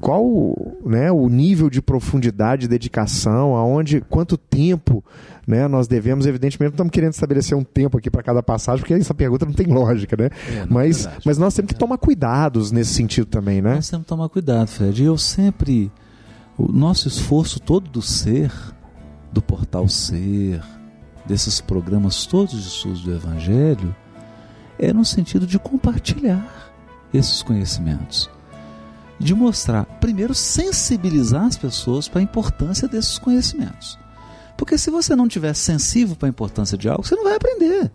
Qual 0.00 0.56
né, 0.84 1.12
o 1.12 1.28
nível 1.28 1.68
de 1.68 1.82
profundidade, 1.82 2.66
dedicação, 2.66 3.54
aonde, 3.54 4.00
quanto 4.00 4.38
tempo 4.38 5.04
né, 5.46 5.68
nós 5.68 5.86
devemos? 5.86 6.26
Evidentemente, 6.26 6.70
não 6.70 6.74
estamos 6.74 6.90
querendo 6.90 7.12
estabelecer 7.12 7.56
um 7.56 7.62
tempo 7.62 7.98
aqui 7.98 8.10
para 8.10 8.22
cada 8.22 8.42
passagem, 8.42 8.80
porque 8.80 8.94
essa 8.94 9.12
pergunta 9.12 9.44
não 9.44 9.52
tem 9.52 9.66
lógica, 9.66 10.16
né? 10.16 10.30
É, 10.48 10.66
mas, 10.70 11.02
verdade. 11.02 11.22
mas 11.26 11.38
nós 11.38 11.54
temos 11.54 11.72
que 11.72 11.78
tomar 11.78 11.98
cuidados 11.98 12.72
nesse 12.72 12.94
sentido 12.94 13.26
também, 13.26 13.60
né? 13.60 13.74
Nós 13.74 13.90
temos 13.90 14.04
que 14.04 14.08
tomar 14.08 14.28
cuidado, 14.30 14.68
Fred. 14.68 15.02
E 15.02 15.06
eu 15.06 15.18
sempre. 15.18 15.92
O 16.56 16.70
nosso 16.70 17.08
esforço 17.08 17.58
todo 17.60 17.88
do 17.88 18.02
ser, 18.02 18.52
do 19.32 19.40
portal 19.40 19.88
Ser, 19.88 20.60
desses 21.26 21.60
programas 21.60 22.26
todos 22.26 22.52
de 22.52 22.68
estudos 22.68 23.02
do 23.02 23.14
Evangelho, 23.14 23.94
é 24.78 24.92
no 24.92 25.04
sentido 25.04 25.46
de 25.46 25.58
compartilhar 25.58 26.70
esses 27.12 27.42
conhecimentos. 27.42 28.28
De 29.20 29.34
mostrar, 29.34 29.84
primeiro, 30.00 30.34
sensibilizar 30.34 31.44
as 31.44 31.56
pessoas 31.56 32.08
para 32.08 32.20
a 32.20 32.24
importância 32.24 32.88
desses 32.88 33.18
conhecimentos. 33.18 33.98
Porque 34.56 34.78
se 34.78 34.90
você 34.90 35.14
não 35.14 35.28
tiver 35.28 35.54
sensível 35.54 36.16
para 36.16 36.26
a 36.26 36.30
importância 36.30 36.76
de 36.76 36.88
algo, 36.88 37.04
você 37.04 37.14
não 37.14 37.24
vai 37.24 37.36
aprender. 37.36 37.92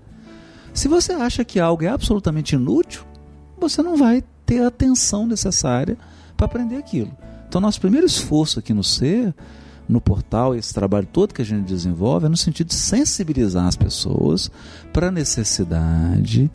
Se 0.73 0.87
você 0.87 1.13
acha 1.13 1.43
que 1.43 1.59
algo 1.59 1.83
é 1.83 1.87
absolutamente 1.87 2.53
inútil, 2.55 3.03
você 3.57 3.81
não 3.81 3.97
vai 3.97 4.23
ter 4.45 4.61
a 4.61 4.67
atenção 4.67 5.25
necessária 5.25 5.97
para 6.37 6.45
aprender 6.45 6.77
aquilo. 6.77 7.11
Então, 7.47 7.59
nosso 7.59 7.81
primeiro 7.81 8.05
esforço 8.05 8.59
aqui 8.59 8.73
no 8.73 8.83
ser, 8.83 9.33
no 9.87 10.01
portal, 10.01 10.55
esse 10.55 10.73
trabalho 10.73 11.07
todo 11.11 11.33
que 11.33 11.41
a 11.41 11.45
gente 11.45 11.65
desenvolve, 11.65 12.25
é 12.25 12.29
no 12.29 12.37
sentido 12.37 12.67
de 12.67 12.75
sensibilizar 12.75 13.65
as 13.65 13.75
pessoas 13.75 14.51
para 14.91 15.07
a 15.07 15.11
necessidade 15.11 16.51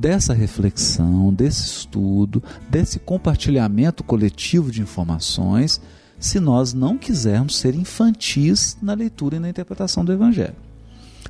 dessa 0.00 0.32
reflexão, 0.32 1.32
desse 1.32 1.62
estudo, 1.62 2.42
desse 2.70 2.98
compartilhamento 2.98 4.02
coletivo 4.02 4.70
de 4.70 4.80
informações, 4.80 5.78
se 6.18 6.40
nós 6.40 6.72
não 6.72 6.96
quisermos 6.96 7.56
ser 7.56 7.74
infantis 7.74 8.78
na 8.80 8.94
leitura 8.94 9.36
e 9.36 9.38
na 9.38 9.50
interpretação 9.50 10.02
do 10.02 10.10
Evangelho. 10.10 10.56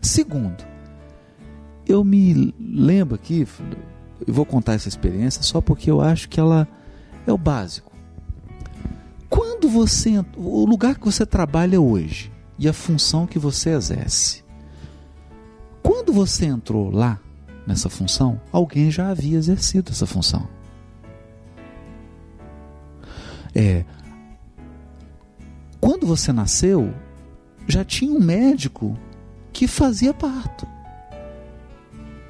Segundo, 0.00 0.64
eu 1.84 2.04
me 2.04 2.54
lembro 2.60 3.16
aqui, 3.16 3.44
eu 4.24 4.32
vou 4.32 4.46
contar 4.46 4.74
essa 4.74 4.88
experiência 4.88 5.42
só 5.42 5.60
porque 5.60 5.90
eu 5.90 6.00
acho 6.00 6.28
que 6.28 6.38
ela 6.38 6.68
é 7.26 7.32
o 7.32 7.38
básico. 7.38 7.90
Quando 9.28 9.68
você, 9.68 10.24
o 10.36 10.64
lugar 10.64 10.96
que 10.96 11.04
você 11.04 11.26
trabalha 11.26 11.80
hoje 11.80 12.32
e 12.56 12.68
a 12.68 12.72
função 12.72 13.26
que 13.26 13.38
você 13.38 13.70
exerce, 13.70 14.44
quando 15.82 16.12
você 16.12 16.46
entrou 16.46 16.88
lá 16.88 17.18
nessa 17.70 17.88
função, 17.88 18.40
alguém 18.52 18.90
já 18.90 19.08
havia 19.10 19.38
exercido 19.38 19.92
essa 19.92 20.06
função. 20.06 20.46
É, 23.54 23.84
quando 25.80 26.04
você 26.06 26.32
nasceu, 26.32 26.92
já 27.68 27.84
tinha 27.84 28.12
um 28.12 28.20
médico 28.20 28.98
que 29.52 29.66
fazia 29.66 30.12
parto. 30.12 30.66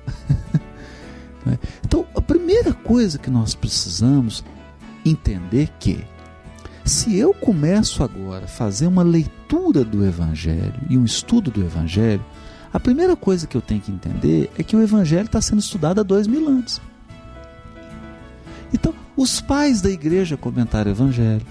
Né? 1.43 1.59
Então, 1.83 2.07
a 2.15 2.21
primeira 2.21 2.75
coisa 2.75 3.19
que 3.19 3.31
nós 3.31 3.55
precisamos 3.55 4.45
entender 5.07 5.71
que 5.79 6.05
se 6.85 7.17
eu 7.17 7.33
começo 7.33 8.05
agora 8.05 8.45
a 8.45 8.47
fazer 8.47 8.87
uma 8.87 9.03
leitura 9.03 9.83
do 9.83 10.05
evangelho 10.05 10.79
e 10.91 10.99
um 10.99 11.05
estudo 11.07 11.51
do 11.51 11.62
evangelho, 11.62 12.23
A 12.73 12.79
primeira 12.79 13.17
coisa 13.17 13.47
que 13.47 13.57
eu 13.57 13.61
tenho 13.61 13.81
que 13.81 13.91
entender 13.91 14.51
é 14.57 14.63
que 14.63 14.77
o 14.77 14.83
Evangelho 14.83 15.27
está 15.27 15.41
sendo 15.41 15.59
estudado 15.59 16.01
há 16.01 16.05
dois 16.05 16.27
mil 16.27 16.47
anos. 16.47 16.81
Então, 18.73 18.95
os 19.17 19.41
pais 19.41 19.81
da 19.81 19.91
igreja 19.91 20.37
comentaram 20.37 20.91
o 20.91 20.95
Evangelho. 20.95 21.45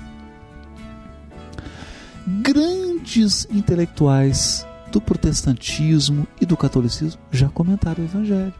Grandes 2.26 3.46
intelectuais 3.52 4.66
do 4.91 5.02
protestantismo 5.02 6.26
e 6.40 6.46
do 6.46 6.56
catolicismo 6.56 7.20
já 7.32 7.50
comentaram 7.50 8.02
o 8.02 8.08
Evangelho. 8.08 8.54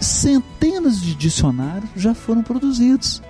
Centenas 0.00 1.00
de 1.00 1.14
dicionários 1.14 1.90
já 1.94 2.14
foram 2.14 2.42
produzidos. 2.42 3.22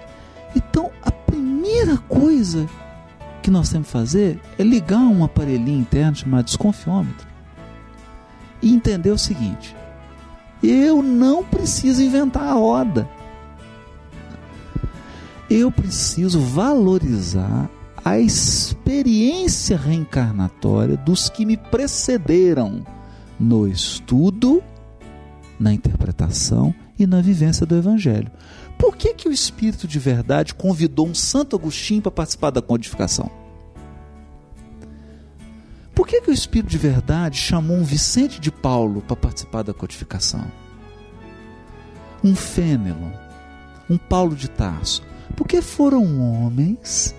Então, 0.55 0.91
a 1.03 1.11
primeira 1.11 1.99
coisa 1.99 2.69
que 3.43 3.51
nós 3.51 3.71
temos 3.71 3.89
que 3.89 3.93
fazer 3.93 4.41
é 4.57 4.63
ligar 4.63 5.01
um 5.01 5.25
aparelhinho 5.25 5.81
interno 5.81 6.15
chamado 6.15 6.45
desconfiômetro 6.45 7.32
e 8.63 8.73
entender 8.73 9.11
o 9.11 9.19
seguinte: 9.19 9.77
eu 10.63 11.03
não 11.03 11.43
preciso 11.43 12.03
inventar 12.03 12.45
a 12.45 12.53
roda. 12.53 13.09
Eu 15.51 15.71
preciso 15.71 16.41
valorizar 16.41 17.69
a 18.05 18.19
experiência 18.19 19.77
reencarnatória 19.77 20.97
dos 20.97 21.29
que 21.29 21.45
me 21.45 21.57
precederam 21.57 22.87
no 23.39 23.67
estudo, 23.67 24.63
na 25.59 25.73
interpretação 25.73 26.75
e 26.99 27.07
na 27.07 27.21
vivência 27.21 27.67
do 27.67 27.77
Evangelho. 27.77 28.31
Por 28.79 28.97
que, 28.97 29.15
que 29.15 29.29
o 29.29 29.33
Espírito 29.33 29.87
de 29.87 29.99
Verdade 29.99 30.55
convidou 30.55 31.07
um 31.07 31.15
Santo 31.15 31.55
Agostinho 31.55 32.03
para 32.03 32.11
participar 32.11 32.51
da 32.51 32.63
codificação? 32.63 33.42
Por 35.95 36.07
que, 36.07 36.21
que 36.21 36.31
o 36.31 36.35
Espírito 36.35 36.71
de 36.71 36.79
Verdade 36.79 37.37
chamou 37.37 37.77
um 37.77 37.85
Vicente 37.85 38.41
de 38.41 38.51
Paulo 38.51 39.03
para 39.03 39.17
participar 39.17 39.63
da 39.63 39.75
codificação? 39.75 40.51
Um 42.25 42.35
Fênelon, 42.35 43.11
um 43.91 43.99
Paulo 43.99 44.35
de 44.35 44.49
Tarso? 44.49 45.03
Porque 45.37 45.61
foram 45.61 46.21
homens 46.21 47.15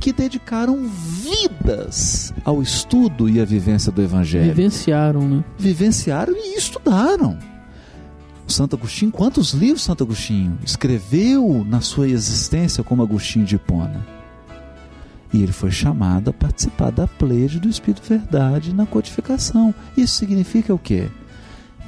que 0.00 0.12
dedicaram 0.12 0.86
vidas 0.88 2.32
ao 2.44 2.62
estudo 2.62 3.28
e 3.28 3.40
à 3.40 3.44
vivência 3.44 3.90
do 3.90 4.02
Evangelho. 4.02 4.54
Vivenciaram, 4.54 5.28
né? 5.28 5.44
Vivenciaram 5.58 6.34
e 6.36 6.56
estudaram. 6.56 7.38
Santo 8.46 8.76
Agostinho, 8.76 9.10
quantos 9.10 9.52
livros 9.52 9.82
Santo 9.82 10.04
Agostinho 10.04 10.58
escreveu 10.64 11.64
na 11.68 11.80
sua 11.80 12.08
existência 12.08 12.84
como 12.84 13.02
Agostinho 13.02 13.44
de 13.44 13.56
Hipona? 13.56 14.06
E 15.32 15.42
ele 15.42 15.52
foi 15.52 15.70
chamado 15.70 16.30
a 16.30 16.32
participar 16.32 16.90
da 16.90 17.06
pleide 17.06 17.60
do 17.60 17.68
Espírito 17.68 18.08
Verdade 18.08 18.74
na 18.74 18.86
codificação. 18.86 19.74
Isso 19.96 20.16
significa 20.16 20.72
o 20.72 20.78
quê? 20.78 21.08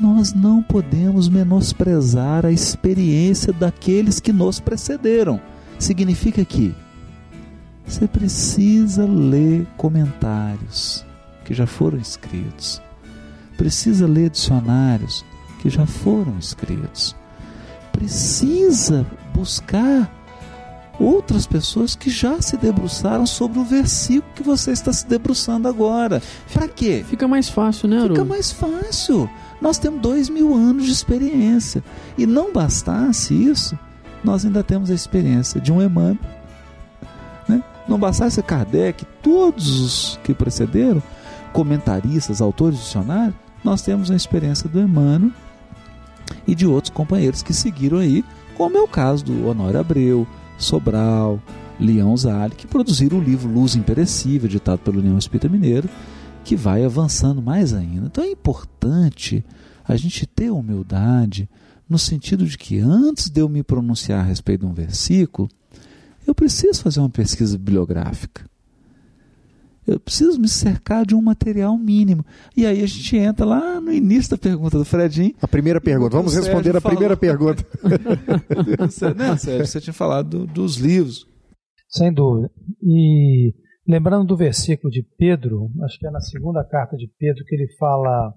Nós 0.00 0.32
não 0.32 0.62
podemos 0.62 1.28
menosprezar 1.28 2.46
a 2.46 2.52
experiência 2.52 3.52
daqueles 3.52 4.20
que 4.20 4.32
nos 4.32 4.60
precederam. 4.60 5.40
Significa 5.78 6.44
que 6.44 6.74
você 7.86 8.06
precisa 8.06 9.06
ler 9.06 9.66
comentários 9.76 11.04
que 11.44 11.54
já 11.54 11.66
foram 11.66 11.98
escritos, 11.98 12.82
precisa 13.56 14.06
ler 14.06 14.28
dicionários 14.30 15.24
que 15.62 15.70
já 15.70 15.86
foram 15.86 16.38
escritos. 16.38 17.16
Precisa 17.90 19.06
buscar 19.34 20.12
outras 20.98 21.46
pessoas 21.46 21.94
que 21.94 22.10
já 22.10 22.40
se 22.40 22.56
debruçaram 22.56 23.26
sobre 23.26 23.58
o 23.58 23.64
versículo 23.64 24.32
que 24.34 24.42
você 24.42 24.72
está 24.72 24.92
se 24.92 25.06
debruçando 25.06 25.68
agora. 25.68 26.22
Para 26.52 26.68
quê? 26.68 27.04
Fica 27.08 27.28
mais 27.28 27.48
fácil, 27.48 27.88
né, 27.88 27.96
Haroldo? 27.96 28.14
Fica 28.14 28.24
mais 28.24 28.50
fácil. 28.50 29.30
Nós 29.60 29.78
temos 29.78 30.00
dois 30.00 30.28
mil 30.28 30.54
anos 30.54 30.86
de 30.86 30.92
experiência. 30.92 31.82
E 32.16 32.26
não 32.26 32.52
bastasse 32.52 33.34
isso, 33.34 33.78
nós 34.22 34.44
ainda 34.44 34.62
temos 34.62 34.90
a 34.90 34.94
experiência 34.94 35.60
de 35.60 35.72
um 35.72 35.82
Emmanuel. 35.82 36.18
Né? 37.48 37.62
Não 37.88 37.98
bastasse 37.98 38.42
Kardec, 38.42 39.04
todos 39.22 39.80
os 39.80 40.20
que 40.24 40.34
precederam, 40.34 41.02
comentaristas, 41.52 42.40
autores 42.40 42.78
do 42.78 42.82
dicionário, 42.82 43.34
nós 43.64 43.82
temos 43.82 44.10
a 44.10 44.16
experiência 44.16 44.68
do 44.68 44.80
Emmanuel 44.80 45.30
e 46.46 46.54
de 46.54 46.66
outros 46.66 46.92
companheiros 46.92 47.42
que 47.42 47.54
seguiram 47.54 47.98
aí, 47.98 48.24
como 48.56 48.76
é 48.76 48.80
o 48.80 48.88
caso 48.88 49.24
do 49.24 49.48
Honório 49.48 49.80
Abreu, 49.80 50.26
Sobral, 50.58 51.40
Leão 51.78 52.16
Zali, 52.16 52.54
que 52.54 52.66
produziram 52.66 53.18
o 53.18 53.22
livro 53.22 53.50
Luz 53.50 53.76
Imperecível, 53.76 54.48
ditado 54.48 54.80
pelo 54.80 54.98
União 54.98 55.16
Espírita 55.16 55.48
Mineiro, 55.48 55.88
que 56.44 56.56
vai 56.56 56.84
avançando 56.84 57.40
mais 57.40 57.72
ainda. 57.72 58.06
Então 58.06 58.24
é 58.24 58.30
importante 58.30 59.44
a 59.84 59.96
gente 59.96 60.26
ter 60.26 60.50
humildade 60.50 61.48
no 61.88 61.98
sentido 61.98 62.44
de 62.44 62.58
que 62.58 62.78
antes 62.78 63.30
de 63.30 63.40
eu 63.40 63.48
me 63.48 63.62
pronunciar 63.62 64.20
a 64.20 64.24
respeito 64.24 64.60
de 64.60 64.66
um 64.66 64.74
versículo, 64.74 65.48
eu 66.26 66.34
preciso 66.34 66.82
fazer 66.82 67.00
uma 67.00 67.08
pesquisa 67.08 67.56
bibliográfica. 67.56 68.47
Eu 69.88 69.98
preciso 69.98 70.38
me 70.38 70.48
cercar 70.48 71.06
de 71.06 71.14
um 71.14 71.22
material 71.22 71.76
mínimo. 71.78 72.24
E 72.56 72.66
aí 72.66 72.82
a 72.82 72.86
gente 72.86 73.16
entra 73.16 73.46
lá 73.46 73.80
no 73.80 73.92
início 73.92 74.30
da 74.30 74.38
pergunta 74.38 74.76
do 74.76 74.84
Fredinho. 74.84 75.34
A 75.40 75.48
primeira 75.48 75.80
pergunta. 75.80 76.16
Vamos 76.16 76.34
responder 76.34 76.76
a 76.76 76.80
primeira 76.80 77.16
pergunta. 77.16 77.64
você, 78.78 79.14
né, 79.14 79.36
Sérgio? 79.36 79.66
Você 79.66 79.80
tinha 79.80 79.94
falado 79.94 80.40
do, 80.40 80.46
dos 80.46 80.76
livros. 80.76 81.26
Sem 81.88 82.12
dúvida. 82.12 82.50
E 82.82 83.54
lembrando 83.86 84.26
do 84.26 84.36
versículo 84.36 84.90
de 84.90 85.02
Pedro, 85.16 85.70
acho 85.84 85.98
que 85.98 86.06
é 86.06 86.10
na 86.10 86.20
segunda 86.20 86.62
carta 86.62 86.96
de 86.96 87.10
Pedro 87.18 87.44
que 87.46 87.54
ele 87.54 87.68
fala 87.78 88.34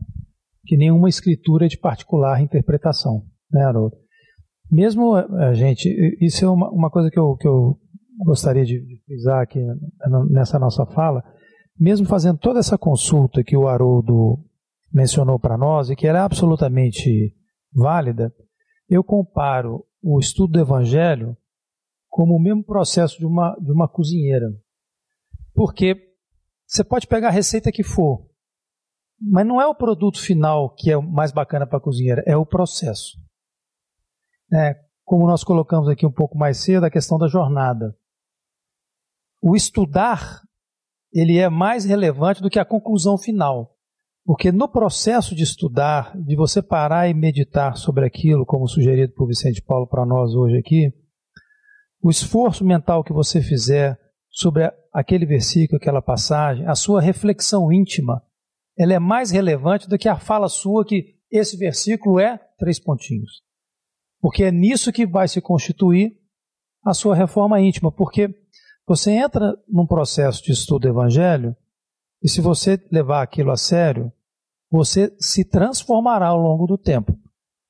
que 0.65 0.77
nenhuma 0.77 1.09
escritura 1.09 1.65
é 1.65 1.67
de 1.67 1.77
particular 1.77 2.41
interpretação, 2.41 3.25
né, 3.51 3.63
Haroldo? 3.65 3.97
Mesmo, 4.71 5.15
a 5.15 5.53
gente, 5.53 5.89
isso 6.21 6.45
é 6.45 6.49
uma, 6.49 6.69
uma 6.69 6.89
coisa 6.89 7.09
que 7.11 7.19
eu, 7.19 7.35
que 7.35 7.45
eu 7.45 7.77
gostaria 8.23 8.63
de 8.63 8.81
frisar 9.05 9.41
aqui 9.41 9.59
nessa 10.29 10.57
nossa 10.57 10.85
fala, 10.85 11.21
mesmo 11.81 12.05
fazendo 12.05 12.37
toda 12.37 12.59
essa 12.59 12.77
consulta 12.77 13.43
que 13.43 13.57
o 13.57 13.67
Haroldo 13.67 14.37
mencionou 14.93 15.39
para 15.39 15.57
nós 15.57 15.89
e 15.89 15.95
que 15.95 16.05
era 16.05 16.23
absolutamente 16.23 17.35
válida, 17.73 18.31
eu 18.87 19.03
comparo 19.03 19.83
o 19.99 20.19
estudo 20.19 20.53
do 20.53 20.59
Evangelho 20.59 21.35
como 22.07 22.35
o 22.35 22.39
mesmo 22.39 22.63
processo 22.63 23.17
de 23.17 23.25
uma, 23.25 23.55
de 23.59 23.71
uma 23.71 23.87
cozinheira. 23.87 24.45
Porque 25.55 25.95
você 26.67 26.83
pode 26.83 27.07
pegar 27.07 27.29
a 27.29 27.31
receita 27.31 27.71
que 27.71 27.83
for, 27.83 28.29
mas 29.19 29.47
não 29.47 29.59
é 29.59 29.65
o 29.65 29.73
produto 29.73 30.21
final 30.21 30.75
que 30.75 30.91
é 30.91 30.97
mais 30.97 31.31
bacana 31.31 31.65
para 31.65 31.79
a 31.79 31.81
cozinheira, 31.81 32.23
é 32.27 32.37
o 32.37 32.45
processo. 32.45 33.17
É, 34.53 34.75
como 35.03 35.25
nós 35.25 35.43
colocamos 35.43 35.89
aqui 35.89 36.05
um 36.05 36.11
pouco 36.11 36.37
mais 36.37 36.57
cedo, 36.57 36.85
a 36.85 36.91
questão 36.91 37.17
da 37.17 37.27
jornada. 37.27 37.97
O 39.41 39.55
estudar 39.55 40.43
ele 41.13 41.37
é 41.37 41.49
mais 41.49 41.85
relevante 41.85 42.41
do 42.41 42.49
que 42.49 42.59
a 42.59 42.65
conclusão 42.65 43.17
final. 43.17 43.75
Porque 44.23 44.51
no 44.51 44.67
processo 44.67 45.35
de 45.35 45.43
estudar, 45.43 46.15
de 46.17 46.35
você 46.35 46.61
parar 46.61 47.09
e 47.09 47.13
meditar 47.13 47.75
sobre 47.75 48.05
aquilo, 48.05 48.45
como 48.45 48.67
sugerido 48.67 49.13
por 49.13 49.27
Vicente 49.27 49.61
Paulo 49.61 49.87
para 49.87 50.05
nós 50.05 50.33
hoje 50.35 50.57
aqui, 50.57 50.93
o 52.03 52.09
esforço 52.09 52.63
mental 52.63 53.03
que 53.03 53.13
você 53.13 53.41
fizer 53.41 53.99
sobre 54.29 54.71
aquele 54.93 55.25
versículo, 55.25 55.77
aquela 55.77 56.01
passagem, 56.01 56.65
a 56.65 56.75
sua 56.75 57.01
reflexão 57.01 57.71
íntima, 57.71 58.23
ela 58.77 58.93
é 58.93 58.99
mais 58.99 59.31
relevante 59.31 59.89
do 59.89 59.97
que 59.97 60.07
a 60.07 60.17
fala 60.17 60.47
sua 60.47 60.85
que 60.85 61.15
esse 61.31 61.57
versículo 61.57 62.19
é 62.19 62.39
três 62.57 62.79
pontinhos. 62.79 63.41
Porque 64.21 64.43
é 64.43 64.51
nisso 64.51 64.91
que 64.91 65.05
vai 65.05 65.27
se 65.27 65.41
constituir 65.41 66.13
a 66.85 66.93
sua 66.93 67.15
reforma 67.15 67.59
íntima. 67.59 67.91
Porque 67.91 68.29
você 68.87 69.11
entra 69.11 69.57
num 69.67 69.85
processo 69.85 70.43
de 70.43 70.51
estudo 70.51 70.81
do 70.81 70.87
evangelho 70.89 71.55
e 72.21 72.29
se 72.29 72.41
você 72.41 72.79
levar 72.91 73.21
aquilo 73.21 73.51
a 73.51 73.57
sério, 73.57 74.11
você 74.69 75.13
se 75.19 75.43
transformará 75.43 76.27
ao 76.27 76.39
longo 76.39 76.65
do 76.67 76.77
tempo. 76.77 77.17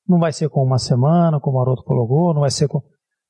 Não 0.08 0.20
vai 0.20 0.34
ser 0.34 0.50
com 0.50 0.64
uma 0.64 0.78
semana, 0.78 1.40
como 1.40 1.58
o 1.58 1.62
Haroldo 1.62 1.84
colocou, 1.84 2.34
não 2.34 2.42
vai 2.42 2.52
ser 2.52 2.68
com. 2.68 2.84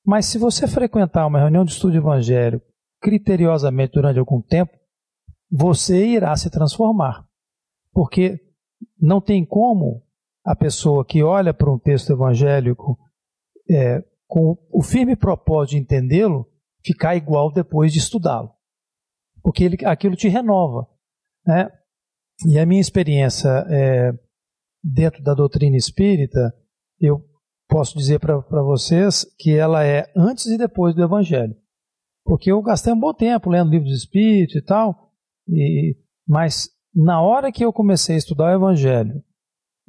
Mas 0.05 0.25
se 0.25 0.37
você 0.37 0.67
frequentar 0.67 1.27
uma 1.27 1.39
reunião 1.39 1.63
de 1.63 1.71
estudo 1.71 1.95
evangélico 1.95 2.65
criteriosamente 2.99 3.93
durante 3.93 4.19
algum 4.19 4.41
tempo, 4.41 4.71
você 5.49 6.05
irá 6.05 6.35
se 6.35 6.49
transformar. 6.49 7.25
Porque 7.91 8.39
não 8.99 9.21
tem 9.21 9.45
como 9.45 10.03
a 10.43 10.55
pessoa 10.55 11.05
que 11.05 11.21
olha 11.21 11.53
para 11.53 11.71
um 11.71 11.77
texto 11.77 12.11
evangélico 12.11 12.97
é, 13.69 14.03
com 14.27 14.57
o 14.71 14.81
firme 14.81 15.15
propósito 15.15 15.71
de 15.71 15.77
entendê-lo, 15.77 16.47
ficar 16.83 17.15
igual 17.15 17.51
depois 17.51 17.91
de 17.91 17.99
estudá-lo. 17.99 18.51
Porque 19.41 19.63
ele, 19.63 19.77
aquilo 19.85 20.15
te 20.15 20.27
renova. 20.27 20.87
Né? 21.45 21.69
E 22.47 22.59
a 22.59 22.65
minha 22.65 22.81
experiência 22.81 23.49
é, 23.69 24.11
dentro 24.83 25.23
da 25.23 25.33
doutrina 25.33 25.77
espírita, 25.77 26.53
eu 26.99 27.23
posso 27.67 27.97
dizer 27.97 28.19
para 28.19 28.37
vocês 28.63 29.25
que 29.37 29.55
ela 29.55 29.85
é 29.85 30.11
antes 30.15 30.47
e 30.47 30.57
depois 30.57 30.93
do 30.95 31.03
Evangelho. 31.03 31.55
Porque 32.23 32.51
eu 32.51 32.61
gastei 32.61 32.93
um 32.93 32.99
bom 32.99 33.13
tempo 33.13 33.49
lendo 33.49 33.71
livros 33.71 33.89
de 33.89 33.97
espírito 33.97 34.57
e 34.57 34.61
tal, 34.61 35.11
e, 35.47 35.97
mas 36.27 36.69
na 36.93 37.21
hora 37.21 37.51
que 37.51 37.63
eu 37.63 37.71
comecei 37.71 38.15
a 38.15 38.17
estudar 38.17 38.51
o 38.51 38.55
Evangelho, 38.55 39.23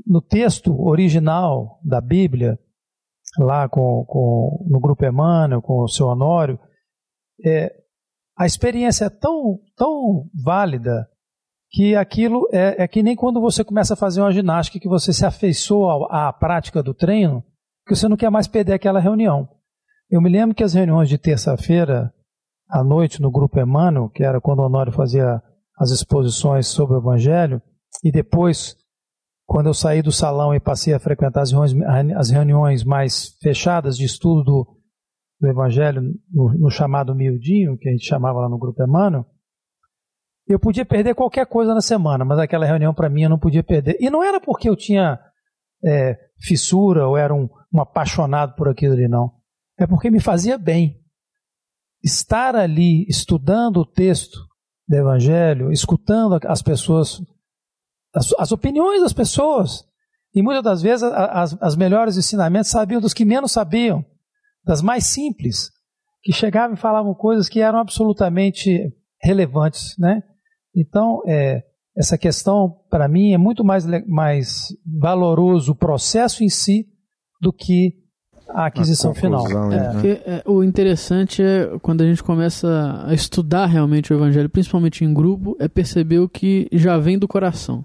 no 0.06 0.20
texto 0.20 0.80
original 0.80 1.80
da 1.84 2.00
Bíblia, 2.00 2.58
lá 3.38 3.68
com, 3.68 4.04
com 4.06 4.66
no 4.68 4.80
Grupo 4.80 5.04
Emmanuel, 5.04 5.60
com 5.60 5.82
o 5.82 5.88
seu 5.88 6.06
Honório, 6.06 6.58
é, 7.44 7.82
a 8.36 8.46
experiência 8.46 9.06
é 9.06 9.10
tão, 9.10 9.60
tão 9.76 10.28
válida 10.44 11.08
que 11.70 11.96
aquilo 11.96 12.48
é, 12.52 12.82
é, 12.82 12.88
que 12.88 13.02
nem 13.02 13.16
quando 13.16 13.40
você 13.40 13.64
começa 13.64 13.94
a 13.94 13.96
fazer 13.96 14.20
uma 14.20 14.32
ginástica 14.32 14.78
que 14.78 14.88
você 14.88 15.12
se 15.12 15.24
afeiçoa 15.24 16.06
à, 16.10 16.32
prática 16.32 16.82
do 16.82 16.92
treino, 16.92 17.42
que 17.86 17.94
você 17.94 18.06
não 18.08 18.16
quer 18.16 18.30
mais 18.30 18.46
perder 18.46 18.74
aquela 18.74 19.00
reunião. 19.00 19.48
Eu 20.10 20.20
me 20.20 20.28
lembro 20.28 20.54
que 20.54 20.62
as 20.62 20.74
reuniões 20.74 21.08
de 21.08 21.16
terça-feira 21.16 22.12
à 22.68 22.84
noite 22.84 23.22
no 23.22 23.30
Grupo 23.30 23.58
Emmanuel, 23.58 24.10
que 24.10 24.22
era 24.22 24.40
quando 24.40 24.58
o 24.58 24.66
Honório 24.66 24.92
fazia 24.92 25.42
as 25.78 25.90
exposições 25.90 26.66
sobre 26.66 26.96
o 26.96 27.00
Evangelho, 27.00 27.60
e 28.04 28.12
depois, 28.12 28.76
quando 29.46 29.66
eu 29.66 29.74
saí 29.74 30.02
do 30.02 30.12
salão 30.12 30.54
e 30.54 30.60
passei 30.60 30.92
a 30.92 31.00
frequentar 31.00 31.40
as 31.40 31.52
reuniões, 31.52 31.74
as 32.16 32.30
reuniões 32.30 32.84
mais 32.84 33.36
fechadas 33.40 33.96
de 33.96 34.04
estudo 34.04 34.44
do, 34.44 34.81
do 35.42 35.48
Evangelho, 35.48 36.00
no, 36.32 36.54
no 36.56 36.70
chamado 36.70 37.12
miudinho, 37.16 37.76
que 37.76 37.88
a 37.88 37.92
gente 37.92 38.06
chamava 38.06 38.38
lá 38.38 38.48
no 38.48 38.56
Grupo 38.56 38.80
Emmanuel, 38.80 39.26
eu 40.46 40.58
podia 40.58 40.86
perder 40.86 41.16
qualquer 41.16 41.46
coisa 41.46 41.74
na 41.74 41.80
semana, 41.80 42.24
mas 42.24 42.38
aquela 42.38 42.64
reunião 42.64 42.94
para 42.94 43.08
mim 43.08 43.22
eu 43.22 43.30
não 43.30 43.40
podia 43.40 43.62
perder. 43.62 43.96
E 43.98 44.08
não 44.08 44.22
era 44.22 44.40
porque 44.40 44.68
eu 44.68 44.76
tinha 44.76 45.18
é, 45.84 46.16
fissura 46.40 47.08
ou 47.08 47.16
era 47.16 47.34
um, 47.34 47.48
um 47.74 47.80
apaixonado 47.80 48.54
por 48.54 48.68
aquilo 48.68 48.92
ali, 48.92 49.08
não. 49.08 49.32
É 49.76 49.84
porque 49.84 50.10
me 50.12 50.20
fazia 50.20 50.56
bem. 50.56 51.00
Estar 52.04 52.54
ali 52.54 53.04
estudando 53.08 53.78
o 53.78 53.86
texto 53.86 54.38
do 54.86 54.94
Evangelho, 54.94 55.72
escutando 55.72 56.38
as 56.46 56.62
pessoas, 56.62 57.20
as, 58.14 58.32
as 58.38 58.52
opiniões 58.52 59.00
das 59.00 59.12
pessoas. 59.12 59.84
E 60.32 60.40
muitas 60.40 60.62
das 60.62 60.82
vezes 60.82 61.02
as, 61.02 61.60
as 61.60 61.74
melhores 61.74 62.16
ensinamentos 62.16 62.70
sabiam 62.70 63.00
dos 63.00 63.12
que 63.12 63.24
menos 63.24 63.50
sabiam, 63.50 64.04
das 64.64 64.82
mais 64.82 65.06
simples, 65.06 65.70
que 66.22 66.32
chegavam 66.32 66.74
e 66.74 66.78
falavam 66.78 67.14
coisas 67.14 67.48
que 67.48 67.60
eram 67.60 67.78
absolutamente 67.78 68.92
relevantes, 69.20 69.96
né? 69.98 70.22
Então, 70.74 71.20
é, 71.26 71.62
essa 71.96 72.16
questão, 72.16 72.76
para 72.90 73.08
mim, 73.08 73.32
é 73.32 73.38
muito 73.38 73.64
mais, 73.64 73.84
mais 74.06 74.68
valoroso 74.86 75.72
o 75.72 75.76
processo 75.76 76.42
em 76.42 76.48
si 76.48 76.86
do 77.40 77.52
que 77.52 78.02
a 78.48 78.66
aquisição 78.66 79.14
final. 79.14 79.46
É, 79.72 79.76
É. 79.76 79.92
porque, 79.92 80.22
é, 80.24 80.42
o 80.46 80.62
interessante 80.62 81.42
é 81.42 81.78
quando 81.80 82.02
a 82.02 82.06
gente 82.06 82.22
começa 82.22 83.02
a 83.06 83.12
estudar 83.14 83.66
realmente 83.66 84.12
o 84.12 84.16
Evangelho, 84.16 84.48
principalmente 84.48 85.04
em 85.04 85.12
grupo, 85.12 85.56
é 85.58 85.68
perceber 85.68 86.18
o 86.18 86.28
que 86.28 86.68
já 86.72 86.98
vem 86.98 87.18
do 87.18 87.28
coração. 87.28 87.84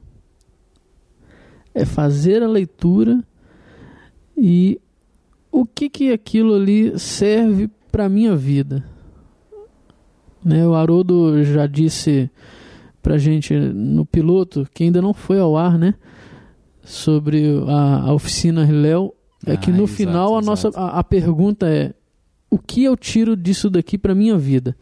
É 1.74 1.86
fazer 1.86 2.42
a 2.42 2.48
leitura 2.48 3.24
e 4.36 4.80
o 5.60 5.66
que 5.66 5.90
que 5.90 6.12
aquilo 6.12 6.54
ali 6.54 6.98
serve 7.00 7.70
para 7.92 8.06
a 8.06 8.10
minha 8.10 8.36
vida. 8.36 8.84
Né, 10.46 10.66
o 10.68 10.76
Haroldo 10.76 11.44
já 11.44 11.66
disse 11.66 12.30
pra 13.02 13.18
gente 13.18 13.54
no 13.56 14.06
piloto, 14.06 14.68
que 14.74 14.84
ainda 14.84 15.02
não 15.02 15.14
foi 15.14 15.40
ao 15.40 15.58
ar, 15.58 15.78
né? 15.78 15.96
Sobre 16.84 17.44
a, 17.68 18.02
a 18.04 18.14
oficina 18.14 18.66
Léo, 18.70 19.14
é 19.46 19.54
Ah, 19.54 19.58
que 19.58 19.72
no 19.72 19.84
exato, 19.84 19.94
final 19.94 20.38
a 20.38 20.42
nossa 20.42 20.70
a, 20.76 21.00
a 21.00 21.04
pergunta 21.04 21.68
é 21.68 21.94
o 22.50 22.58
que 22.60 22.84
eu 22.84 22.96
tiro 22.96 23.36
disso 23.36 23.70
daqui 23.70 23.98
pra 23.98 24.16
minha 24.16 24.38
vida? 24.38 24.78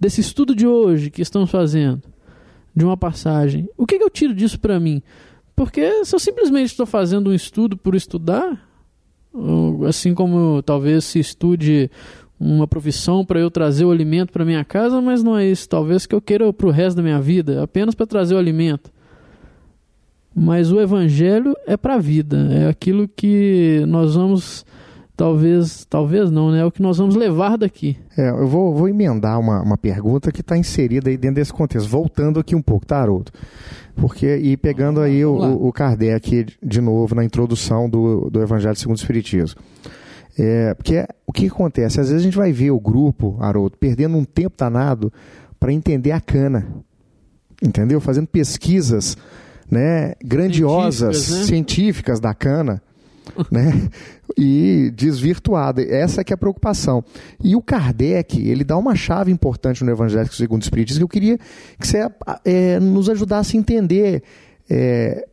Desse 0.00 0.20
estudo 0.20 0.54
de 0.54 0.66
hoje 0.66 1.10
que 1.10 1.20
estamos 1.20 1.50
fazendo, 1.50 2.02
de 2.74 2.84
uma 2.84 2.96
passagem. 2.96 3.68
O 3.76 3.86
que, 3.86 3.98
que 3.98 4.04
eu 4.04 4.10
tiro 4.10 4.34
disso 4.34 4.58
pra 4.58 4.80
mim? 4.80 5.02
Porque 5.54 6.04
se 6.04 6.14
eu 6.14 6.18
simplesmente 6.18 6.66
estou 6.70 6.86
fazendo 6.86 7.30
um 7.30 7.34
estudo 7.34 7.76
por 7.76 7.94
estudar, 7.94 8.71
assim 9.88 10.14
como 10.14 10.62
talvez 10.62 11.04
se 11.04 11.18
estude 11.18 11.90
uma 12.38 12.66
profissão 12.66 13.24
para 13.24 13.38
eu 13.38 13.50
trazer 13.50 13.84
o 13.84 13.90
alimento 13.90 14.32
para 14.32 14.44
minha 14.44 14.64
casa, 14.64 15.00
mas 15.00 15.22
não 15.22 15.36
é 15.36 15.46
isso. 15.46 15.68
Talvez 15.68 16.06
que 16.06 16.14
eu 16.14 16.20
queira 16.20 16.52
para 16.52 16.66
o 16.66 16.70
resto 16.70 16.96
da 16.96 17.02
minha 17.02 17.20
vida, 17.20 17.62
apenas 17.62 17.94
para 17.94 18.06
trazer 18.06 18.34
o 18.34 18.38
alimento. 18.38 18.90
Mas 20.34 20.72
o 20.72 20.80
evangelho 20.80 21.54
é 21.66 21.76
para 21.76 21.94
a 21.94 21.98
vida, 21.98 22.48
é 22.50 22.68
aquilo 22.68 23.06
que 23.06 23.84
nós 23.86 24.14
vamos 24.14 24.64
talvez, 25.16 25.84
talvez 25.88 26.30
não, 26.30 26.50
né? 26.50 26.60
É 26.60 26.64
o 26.64 26.70
que 26.70 26.82
nós 26.82 26.98
vamos 26.98 27.14
levar 27.14 27.56
daqui. 27.56 27.96
É, 28.16 28.30
eu 28.30 28.46
vou, 28.46 28.74
vou 28.74 28.88
emendar 28.88 29.38
uma, 29.38 29.62
uma 29.62 29.76
pergunta 29.76 30.32
que 30.32 30.40
está 30.40 30.56
inserida 30.56 31.10
aí 31.10 31.16
dentro 31.16 31.36
desse 31.36 31.52
contexto, 31.52 31.88
voltando 31.88 32.40
aqui 32.40 32.54
um 32.54 32.62
pouco, 32.62 32.86
tá, 32.86 33.00
Haroldo? 33.00 33.30
Porque, 33.94 34.36
e 34.36 34.56
pegando 34.56 35.00
aí 35.00 35.24
o, 35.24 35.36
o 35.66 35.72
Kardec 35.72 36.46
de 36.62 36.80
novo 36.80 37.14
na 37.14 37.24
introdução 37.24 37.88
do, 37.88 38.30
do 38.30 38.42
Evangelho 38.42 38.74
segundo 38.76 38.96
o 38.96 39.00
Espiritismo. 39.00 39.60
É, 40.38 40.72
porque 40.74 41.06
o 41.26 41.32
que 41.32 41.46
acontece? 41.46 42.00
Às 42.00 42.08
vezes 42.08 42.22
a 42.22 42.24
gente 42.24 42.36
vai 42.36 42.52
ver 42.52 42.70
o 42.70 42.80
grupo, 42.80 43.36
Haroldo, 43.38 43.76
perdendo 43.76 44.16
um 44.16 44.24
tempo 44.24 44.56
danado 44.56 45.12
para 45.60 45.72
entender 45.72 46.12
a 46.12 46.20
cana. 46.20 46.66
Entendeu? 47.62 48.00
Fazendo 48.00 48.26
pesquisas 48.26 49.16
né, 49.70 50.14
grandiosas, 50.24 51.16
Científicas, 51.16 51.38
né? 51.38 51.46
científicas 51.46 52.20
da 52.20 52.34
cana. 52.34 52.82
né? 53.50 53.88
E 54.36 54.90
desvirtuada. 54.94 55.82
Essa 55.82 56.24
que 56.24 56.32
é 56.32 56.34
a 56.34 56.38
preocupação. 56.38 57.04
E 57.42 57.54
o 57.54 57.62
Kardec, 57.62 58.40
ele 58.40 58.64
dá 58.64 58.76
uma 58.76 58.94
chave 58.94 59.30
importante 59.30 59.84
no 59.84 59.90
Evangelho 59.90 60.32
segundo 60.32 60.62
o 60.62 60.64
Espiritismo 60.64 61.00
que 61.00 61.04
eu 61.04 61.08
queria 61.08 61.38
que 61.78 61.86
você 61.86 62.10
é, 62.44 62.80
nos 62.80 63.08
ajudasse 63.08 63.56
a 63.56 63.60
entender 63.60 64.22
é, 64.68 65.26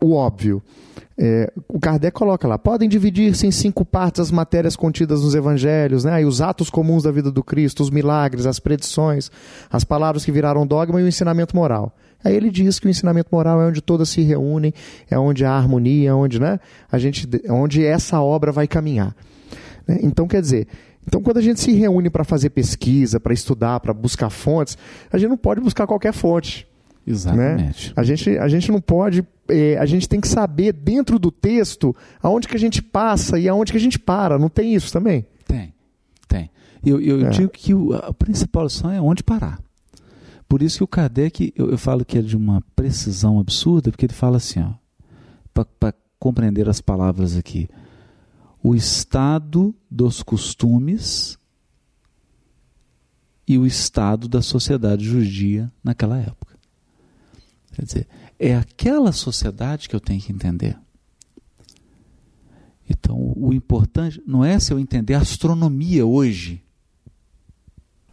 o 0.00 0.14
óbvio. 0.14 0.62
É, 1.20 1.52
o 1.66 1.80
Kardec 1.80 2.14
coloca 2.14 2.46
lá: 2.46 2.56
podem 2.56 2.88
dividir-se 2.88 3.46
em 3.46 3.50
cinco 3.50 3.84
partes 3.84 4.20
as 4.20 4.30
matérias 4.30 4.76
contidas 4.76 5.22
nos 5.22 5.34
evangelhos, 5.34 6.04
né? 6.04 6.22
E 6.22 6.24
os 6.24 6.40
atos 6.40 6.70
comuns 6.70 7.02
da 7.02 7.10
vida 7.10 7.30
do 7.30 7.42
Cristo, 7.42 7.82
os 7.82 7.90
milagres, 7.90 8.46
as 8.46 8.60
predições, 8.60 9.30
as 9.68 9.82
palavras 9.82 10.24
que 10.24 10.30
viraram 10.30 10.66
dogma 10.66 11.00
e 11.00 11.04
o 11.04 11.08
ensinamento 11.08 11.56
moral. 11.56 11.92
Aí 12.24 12.34
ele 12.34 12.50
diz 12.50 12.78
que 12.78 12.86
o 12.86 12.90
ensinamento 12.90 13.28
moral 13.32 13.62
é 13.62 13.66
onde 13.66 13.80
todas 13.80 14.08
se 14.08 14.20
reúnem, 14.22 14.72
é 15.10 15.18
onde 15.18 15.44
há 15.44 15.52
harmonia, 15.52 16.10
é 16.10 16.14
onde, 16.14 16.40
né, 16.40 16.58
a 16.90 16.98
gente, 16.98 17.28
é 17.44 17.52
onde 17.52 17.84
essa 17.84 18.20
obra 18.20 18.50
vai 18.52 18.66
caminhar. 18.66 19.14
né? 19.86 19.98
Então, 20.02 20.26
quer 20.26 20.40
dizer, 20.40 20.66
então 21.06 21.22
quando 21.22 21.38
a 21.38 21.40
gente 21.42 21.60
se 21.60 21.72
reúne 21.72 22.10
para 22.10 22.24
fazer 22.24 22.50
pesquisa, 22.50 23.18
para 23.20 23.32
estudar, 23.32 23.80
para 23.80 23.94
buscar 23.94 24.30
fontes, 24.30 24.76
a 25.12 25.16
gente 25.16 25.30
não 25.30 25.36
pode 25.38 25.60
buscar 25.60 25.86
qualquer 25.86 26.12
fonte. 26.12 26.66
Exatamente. 27.06 27.92
A 27.96 28.02
gente, 28.02 28.36
a 28.36 28.48
gente 28.48 28.70
não 28.70 28.80
pode, 28.82 29.24
eh, 29.48 29.78
a 29.78 29.86
gente 29.86 30.06
tem 30.06 30.20
que 30.20 30.28
saber 30.28 30.74
dentro 30.74 31.18
do 31.18 31.30
texto 31.30 31.96
aonde 32.22 32.46
que 32.46 32.54
a 32.54 32.58
gente 32.60 32.82
passa 32.82 33.38
e 33.38 33.48
aonde 33.48 33.72
que 33.72 33.78
a 33.78 33.80
gente 33.80 33.98
para. 33.98 34.38
Não 34.38 34.50
tem 34.50 34.74
isso 34.74 34.92
também? 34.92 35.24
Tem, 35.46 35.72
tem. 36.28 36.50
Eu, 36.84 37.00
eu 37.00 37.26
É. 37.26 37.30
digo 37.30 37.48
que 37.48 37.72
o- 37.72 37.94
a 37.94 38.12
principal 38.12 38.64
lição 38.64 38.90
é 38.90 39.00
onde 39.00 39.22
parar. 39.22 39.58
Por 40.48 40.62
isso 40.62 40.78
que 40.78 40.84
o 40.84 40.88
Kardec, 40.88 41.52
eu, 41.54 41.70
eu 41.70 41.78
falo 41.78 42.04
que 42.04 42.18
é 42.18 42.22
de 42.22 42.36
uma 42.36 42.62
precisão 42.74 43.38
absurda, 43.38 43.90
porque 43.90 44.06
ele 44.06 44.14
fala 44.14 44.38
assim, 44.38 44.60
para 45.52 45.92
compreender 46.18 46.68
as 46.68 46.80
palavras 46.80 47.36
aqui, 47.36 47.68
o 48.62 48.74
estado 48.74 49.74
dos 49.90 50.22
costumes 50.22 51.38
e 53.46 53.58
o 53.58 53.66
estado 53.66 54.28
da 54.28 54.42
sociedade 54.42 55.04
judia 55.04 55.70
naquela 55.84 56.18
época. 56.18 56.56
Quer 57.72 57.84
dizer, 57.84 58.08
é 58.38 58.56
aquela 58.56 59.12
sociedade 59.12 59.88
que 59.88 59.94
eu 59.94 60.00
tenho 60.00 60.20
que 60.20 60.32
entender. 60.32 60.76
Então, 62.88 63.34
o 63.36 63.52
importante 63.52 64.22
não 64.26 64.42
é 64.44 64.58
se 64.58 64.72
eu 64.72 64.78
entender 64.78 65.14
a 65.14 65.20
astronomia 65.20 66.06
hoje, 66.06 66.62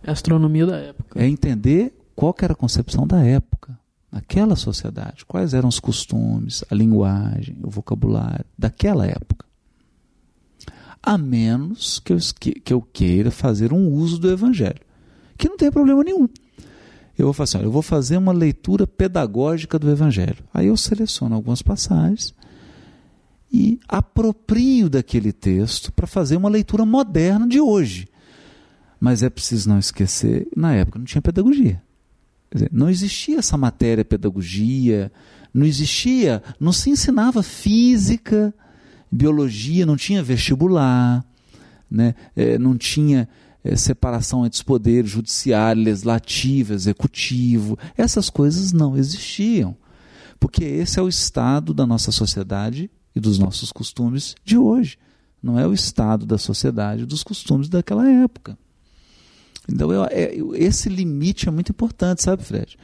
É 0.03 0.09
a 0.09 0.13
astronomia 0.13 0.65
da 0.65 0.77
época. 0.77 1.19
é 1.19 1.27
entender 1.27 1.94
qual 2.15 2.33
era 2.41 2.53
a 2.53 2.55
concepção 2.55 3.05
da 3.05 3.23
época, 3.23 3.77
naquela 4.11 4.55
sociedade, 4.55 5.25
quais 5.25 5.53
eram 5.53 5.67
os 5.67 5.79
costumes, 5.79 6.63
a 6.69 6.75
linguagem, 6.75 7.57
o 7.61 7.69
vocabulário 7.69 8.45
daquela 8.57 9.05
época. 9.05 9.45
A 11.03 11.17
menos 11.17 11.99
que 11.99 12.13
eu, 12.13 12.17
que 12.63 12.73
eu 12.73 12.81
queira 12.81 13.29
fazer 13.29 13.73
um 13.73 13.89
uso 13.89 14.17
do 14.17 14.31
evangelho, 14.31 14.79
que 15.37 15.49
não 15.49 15.57
tem 15.57 15.69
problema 15.69 16.03
nenhum. 16.03 16.27
Eu 17.17 17.25
vou 17.25 17.33
fazer, 17.33 17.57
assim, 17.57 17.65
eu 17.65 17.71
vou 17.71 17.81
fazer 17.81 18.17
uma 18.17 18.31
leitura 18.31 18.87
pedagógica 18.87 19.77
do 19.77 19.89
evangelho. 19.89 20.43
Aí 20.53 20.67
eu 20.67 20.75
seleciono 20.75 21.35
algumas 21.35 21.61
passagens 21.61 22.33
e 23.51 23.79
aproprio 23.87 24.89
daquele 24.89 25.31
texto 25.31 25.91
para 25.91 26.07
fazer 26.07 26.35
uma 26.35 26.49
leitura 26.49 26.85
moderna 26.85 27.47
de 27.47 27.59
hoje. 27.59 28.07
Mas 28.99 29.23
é 29.23 29.29
preciso 29.29 29.69
não 29.69 29.79
esquecer, 29.79 30.47
na 30.55 30.73
época 30.73 30.99
não 30.99 31.05
tinha 31.05 31.21
pedagogia. 31.21 31.81
Dizer, 32.53 32.69
não 32.71 32.89
existia 32.89 33.39
essa 33.39 33.57
matéria 33.57 34.05
pedagogia, 34.05 35.11
não 35.53 35.65
existia, 35.65 36.43
não 36.59 36.71
se 36.71 36.89
ensinava 36.89 37.41
física, 37.41 38.53
biologia, 39.11 39.85
não 39.85 39.95
tinha 39.95 40.23
vestibular, 40.23 41.25
né? 41.89 42.15
Eh, 42.35 42.57
não 42.57 42.77
tinha 42.77 43.27
é, 43.63 43.75
separação 43.75 44.45
entre 44.45 44.57
os 44.57 44.63
poderes 44.63 45.09
judiciário, 45.09 45.81
legislativo, 45.81 46.73
executivo. 46.73 47.79
Essas 47.97 48.29
coisas 48.29 48.71
não 48.71 48.95
existiam. 48.95 49.75
Porque 50.39 50.63
esse 50.63 50.99
é 50.99 51.01
o 51.01 51.09
estado 51.09 51.73
da 51.73 51.85
nossa 51.85 52.11
sociedade 52.11 52.91
e 53.15 53.19
dos 53.19 53.39
nossos 53.39 53.71
costumes 53.71 54.35
de 54.43 54.57
hoje. 54.57 54.97
Não 55.41 55.57
é 55.57 55.67
o 55.67 55.73
estado 55.73 56.25
da 56.25 56.37
sociedade 56.37 57.03
e 57.03 57.05
dos 57.05 57.23
costumes 57.23 57.67
daquela 57.67 58.07
época. 58.07 58.57
Então, 59.71 59.91
eu, 59.91 60.03
é, 60.05 60.33
esse 60.55 60.89
limite 60.89 61.47
é 61.47 61.51
muito 61.51 61.71
importante, 61.71 62.21
sabe, 62.21 62.43
Fred? 62.43 62.77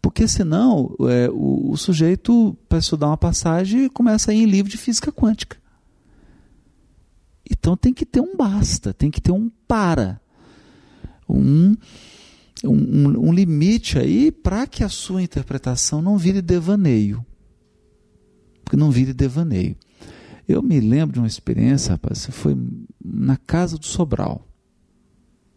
Porque 0.00 0.28
senão 0.28 0.94
é, 1.08 1.28
o, 1.30 1.70
o, 1.70 1.76
sujeito, 1.76 2.56
para 2.68 2.78
estudar 2.78 3.08
uma 3.08 3.16
passagem, 3.16 3.88
começa 3.88 4.30
a 4.30 4.34
ir 4.34 4.42
em 4.42 4.46
livro 4.46 4.70
de 4.70 4.76
física 4.76 5.10
quântica. 5.10 5.56
Então 7.50 7.76
tem 7.76 7.92
que 7.92 8.06
ter 8.06 8.20
um 8.20 8.36
basta, 8.36 8.92
tem 8.92 9.10
que 9.10 9.20
ter 9.20 9.32
um 9.32 9.50
para. 9.66 10.20
Um, 11.28 11.76
um, 12.64 13.28
um 13.28 13.32
limite 13.32 13.98
aí 13.98 14.30
para 14.30 14.66
que 14.66 14.84
a 14.84 14.88
sua 14.88 15.22
interpretação 15.22 16.00
não 16.00 16.16
vire 16.16 16.40
devaneio. 16.40 17.24
Porque 18.64 18.76
não 18.76 18.90
vire 18.90 19.12
devaneio. 19.12 19.76
Eu 20.46 20.62
me 20.62 20.80
lembro 20.80 21.14
de 21.14 21.18
uma 21.18 21.26
experiência, 21.26 21.92
rapaz, 21.92 22.26
foi 22.30 22.56
na 23.04 23.36
casa 23.36 23.76
do 23.76 23.84
Sobral, 23.84 24.47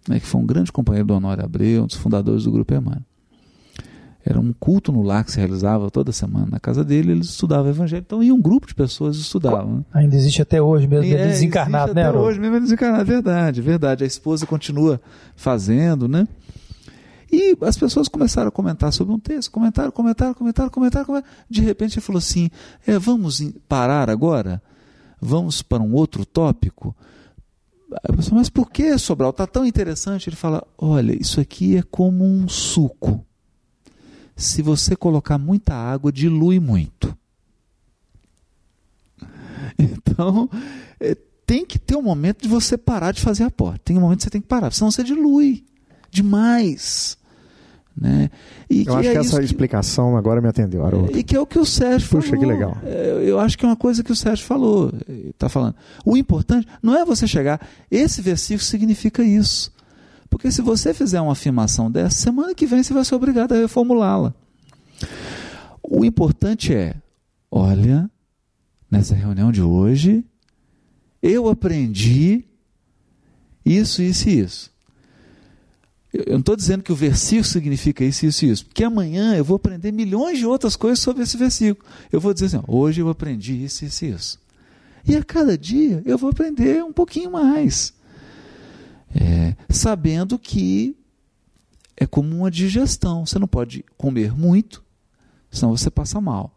né, 0.08 0.20
que 0.20 0.26
foi 0.26 0.42
um 0.42 0.46
grande 0.46 0.72
companheiro 0.72 1.08
do 1.08 1.14
Honório 1.14 1.44
Abreu, 1.44 1.84
um 1.84 1.88
dos 1.88 1.96
fundadores 1.96 2.44
do 2.44 2.52
Grupo 2.52 2.74
Emmanuel. 2.74 3.02
Era 4.24 4.40
um 4.40 4.54
culto 4.54 4.92
no 4.92 5.02
lar 5.02 5.24
que 5.24 5.32
se 5.32 5.40
realizava 5.40 5.90
toda 5.90 6.12
semana 6.12 6.48
na 6.52 6.60
casa 6.60 6.84
dele, 6.84 7.12
eles 7.12 7.28
estudavam 7.28 7.66
o 7.66 7.70
evangelho. 7.70 8.04
Então 8.06 8.22
ia 8.22 8.34
um 8.34 8.42
grupo 8.42 8.68
de 8.68 8.76
pessoas 8.76 9.18
estudavam. 9.18 9.78
Né? 9.78 9.86
Ainda 9.94 10.16
existe 10.16 10.42
até 10.42 10.62
hoje 10.62 10.88
mesmo, 10.88 11.12
é, 11.12 11.28
desencarnado, 11.28 11.94
né? 11.96 12.08
Até 12.08 12.18
hoje 12.18 12.40
mesmo 12.40 12.58
é 12.58 12.60
desencarnado, 12.60 13.04
verdade, 13.04 13.62
verdade. 13.62 14.04
A 14.04 14.08
esposa 14.08 14.46
continua 14.46 15.02
fazendo, 15.36 16.08
né? 16.08 16.28
E 17.32 17.58
as 17.62 17.78
pessoas 17.78 18.08
começaram 18.08 18.50
a 18.50 18.52
comentar 18.52 18.94
sobre 18.94 19.14
um 19.14 19.20
texto, 19.20 19.50
comentaram, 19.50 19.90
comentaram, 19.90 20.34
comentaram, 20.36 20.70
comentaram, 20.70 21.06
comentaram. 21.06 21.32
De 21.50 21.62
repente 21.62 21.96
ele 21.96 22.06
falou 22.06 22.20
assim: 22.20 22.50
é, 22.86 23.00
vamos 23.00 23.42
parar 23.68 24.08
agora? 24.08 24.62
Vamos 25.20 25.64
para 25.64 25.82
um 25.82 25.94
outro 25.94 26.26
tópico? 26.26 26.96
A 28.04 28.14
pessoa, 28.14 28.38
mas 28.38 28.50
por 28.50 28.70
que, 28.70 28.98
Sobral? 28.98 29.32
Está 29.32 29.46
tão 29.46 29.66
interessante. 29.66 30.30
Ele 30.30 30.36
fala: 30.36 30.66
olha, 30.78 31.20
isso 31.20 31.40
aqui 31.42 31.78
é 31.78 31.84
como 31.84 32.24
um 32.26 32.48
suco. 32.48 33.26
Se 34.36 34.62
você 34.62 34.96
colocar 34.96 35.38
muita 35.38 35.74
água, 35.74 36.12
dilui 36.12 36.60
muito. 36.60 37.16
Então, 39.80 40.48
é, 41.00 41.18
tem 41.46 41.66
que 41.66 41.80
ter 41.80 41.96
um 41.96 42.02
momento 42.04 42.44
de 42.44 42.48
você 42.48 42.78
parar 42.78 43.14
de 43.14 43.22
fazer 43.22 43.44
a 43.44 43.50
porta. 43.50 43.82
Tem 43.84 43.98
um 43.98 44.02
momento 44.02 44.20
que 44.20 44.24
você 44.26 44.30
tem 44.30 44.42
que 44.42 44.48
parar, 44.48 44.72
senão 44.72 44.92
você 44.92 45.04
dilui 45.04 45.66
demais. 46.12 47.18
Né? 47.96 48.30
E 48.70 48.86
eu 48.88 48.96
acho 48.96 49.10
é 49.10 49.12
que 49.12 49.18
essa 49.18 49.40
que... 49.40 49.46
explicação 49.46 50.16
agora 50.16 50.42
me 50.42 50.48
atendeu, 50.48 50.86
Haroldo. 50.86 51.18
E 51.18 51.24
que 51.24 51.36
é 51.36 51.40
o 51.40 51.46
que 51.46 51.60
o 51.60 51.66
Sérgio 51.66 52.10
Puxa, 52.10 52.30
falou. 52.30 52.40
que 52.40 52.46
legal. 52.46 52.78
É, 52.84 53.24
eu 53.26 53.40
acho 53.40 53.58
que 53.58 53.66
é 53.66 53.68
uma 53.68 53.76
coisa 53.76 54.04
que 54.04 54.12
o 54.12 54.16
Sérgio 54.16 54.46
falou. 54.46 54.94
Está 55.30 55.50
falando. 55.50 55.76
O 56.06 56.16
importante 56.16 56.68
não 56.82 56.96
é 56.96 57.04
você 57.04 57.28
chegar. 57.28 57.60
Esse 57.90 58.22
versículo 58.22 58.64
significa 58.64 59.24
isso. 59.24 59.72
Porque 60.30 60.50
se 60.50 60.62
você 60.62 60.94
fizer 60.94 61.20
uma 61.20 61.34
afirmação 61.34 61.92
dessa, 61.92 62.22
semana 62.22 62.56
que 62.56 62.66
vem 62.66 62.82
você 62.82 62.94
vai 62.94 63.04
ser 63.04 63.16
obrigado 63.16 63.52
a 63.52 63.58
reformulá-la. 63.58 64.34
O 65.84 66.06
importante 66.06 66.74
é: 66.74 66.96
olha, 67.52 68.10
nessa 68.90 69.14
reunião 69.14 69.52
de 69.52 69.62
hoje, 69.62 70.24
eu 71.22 71.50
aprendi 71.50 72.46
isso, 73.66 74.02
isso 74.02 74.30
e 74.30 74.40
isso. 74.40 74.71
Eu 76.14 76.34
não 76.34 76.40
estou 76.40 76.58
dizendo 76.58 76.84
que 76.84 76.92
o 76.92 76.96
versículo 76.96 77.46
significa 77.46 78.04
isso, 78.04 78.26
isso 78.26 78.46
e 78.46 78.50
isso, 78.50 78.66
porque 78.66 78.84
amanhã 78.84 79.34
eu 79.34 79.46
vou 79.46 79.56
aprender 79.56 79.94
milhões 79.94 80.38
de 80.38 80.46
outras 80.46 80.76
coisas 80.76 81.00
sobre 81.00 81.24
esse 81.24 81.38
versículo. 81.38 81.88
Eu 82.12 82.20
vou 82.20 82.34
dizer 82.34 82.48
assim: 82.48 82.62
hoje 82.68 83.02
eu 83.02 83.08
aprendi 83.08 83.64
isso, 83.64 83.86
isso 83.86 84.06
e 84.06 84.10
isso. 84.10 84.40
E 85.08 85.16
a 85.16 85.24
cada 85.24 85.58
dia 85.58 86.02
eu 86.06 86.18
vou 86.18 86.30
aprender 86.30 86.84
um 86.84 86.92
pouquinho 86.92 87.32
mais. 87.32 87.94
É, 89.16 89.56
sabendo 89.70 90.38
que 90.38 90.96
é 91.96 92.06
como 92.06 92.36
uma 92.36 92.52
digestão. 92.52 93.26
Você 93.26 93.40
não 93.40 93.48
pode 93.48 93.86
comer 93.98 94.36
muito, 94.36 94.84
senão 95.50 95.76
você 95.76 95.90
passa 95.90 96.20
mal. 96.20 96.54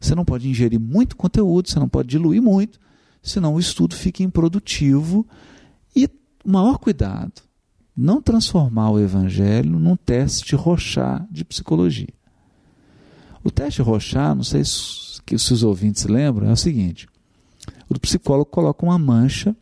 Você 0.00 0.14
não 0.14 0.24
pode 0.24 0.48
ingerir 0.48 0.78
muito 0.78 1.16
conteúdo, 1.16 1.68
você 1.68 1.78
não 1.80 1.88
pode 1.88 2.08
diluir 2.08 2.42
muito, 2.42 2.78
senão 3.22 3.54
o 3.54 3.60
estudo 3.60 3.96
fica 3.96 4.22
improdutivo. 4.22 5.26
E 5.96 6.08
maior 6.44 6.78
cuidado 6.78 7.42
não 7.96 8.20
transformar 8.20 8.90
o 8.90 9.00
evangelho 9.00 9.78
num 9.78 9.96
teste 9.96 10.56
Rochat 10.56 11.26
de 11.30 11.44
psicologia. 11.44 12.12
O 13.42 13.50
teste 13.50 13.82
Rochat, 13.82 14.34
não 14.34 14.42
sei 14.42 14.64
se, 14.64 15.20
se 15.38 15.52
os 15.52 15.62
ouvintes 15.62 16.04
lembram, 16.04 16.48
é 16.48 16.52
o 16.52 16.56
seguinte: 16.56 17.06
o 17.88 17.98
psicólogo 18.00 18.50
coloca 18.50 18.84
uma 18.84 18.98
mancha, 18.98 19.54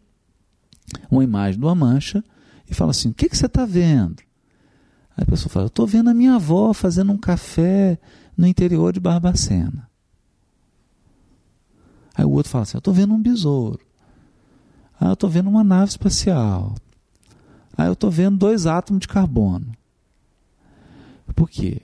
uma 1.11 1.25
imagem 1.25 1.59
de 1.59 1.67
uma 1.67 1.75
mancha, 1.75 2.25
e 2.69 2.75
fala 2.75 2.91
assim: 2.93 3.11
o 3.11 3.15
que, 3.15 3.29
que 3.29 3.37
você 3.37 3.47
está 3.47 3.67
vendo? 3.67 4.23
Aí 5.17 5.25
a 5.25 5.27
pessoa 5.27 5.51
fala: 5.51 5.65
eu 5.65 5.69
estou 5.69 5.87
vendo 5.87 6.09
a 6.09 6.15
minha 6.15 6.37
avó 6.37 6.73
fazendo 6.73 7.13
um 7.13 7.19
café 7.19 7.99
no 8.37 8.47
interior 8.47 8.93
de 8.93 9.01
Barbacena. 9.01 9.91
Aí 12.15 12.25
o 12.25 12.31
outro 12.31 12.51
fala 12.51 12.63
assim: 12.63 12.77
eu 12.77 12.81
estou 12.81 12.95
vendo 12.95 13.13
um 13.13 13.21
besouro. 13.21 13.81
Ah, 14.99 15.09
eu 15.09 15.15
estou 15.15 15.29
vendo 15.29 15.51
uma 15.51 15.65
nave 15.65 15.91
espacial. 15.91 16.77
Aí 17.77 17.87
eu 17.87 17.95
estou 17.95 18.11
vendo 18.11 18.37
dois 18.37 18.67
átomos 18.67 19.01
de 19.01 19.09
carbono. 19.09 19.73
Por 21.35 21.49
quê? 21.49 21.83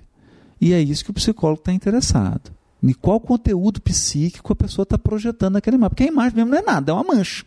E 0.61 0.73
é 0.73 0.81
isso 0.81 1.05
que 1.05 1.11
o 1.11 1.15
psicólogo 1.15 1.61
está 1.61 1.73
interessado. 1.73 2.51
Em 2.83 2.93
qual 2.93 3.21
conteúdo 3.21 3.81
psíquico 3.81 4.53
a 4.53 4.57
pessoa 4.57 4.85
está 4.85 4.99
projetando 4.99 5.55
naquele 5.55 5.79
mapa. 5.79 5.95
Porque 5.95 6.05
a 6.05 6.13
imagem 6.13 6.37
mesmo 6.37 6.51
não 6.51 6.59
é 6.59 6.63
nada, 6.63 6.93
é 6.93 6.95
uma 6.95 7.05
mancha. 7.05 7.45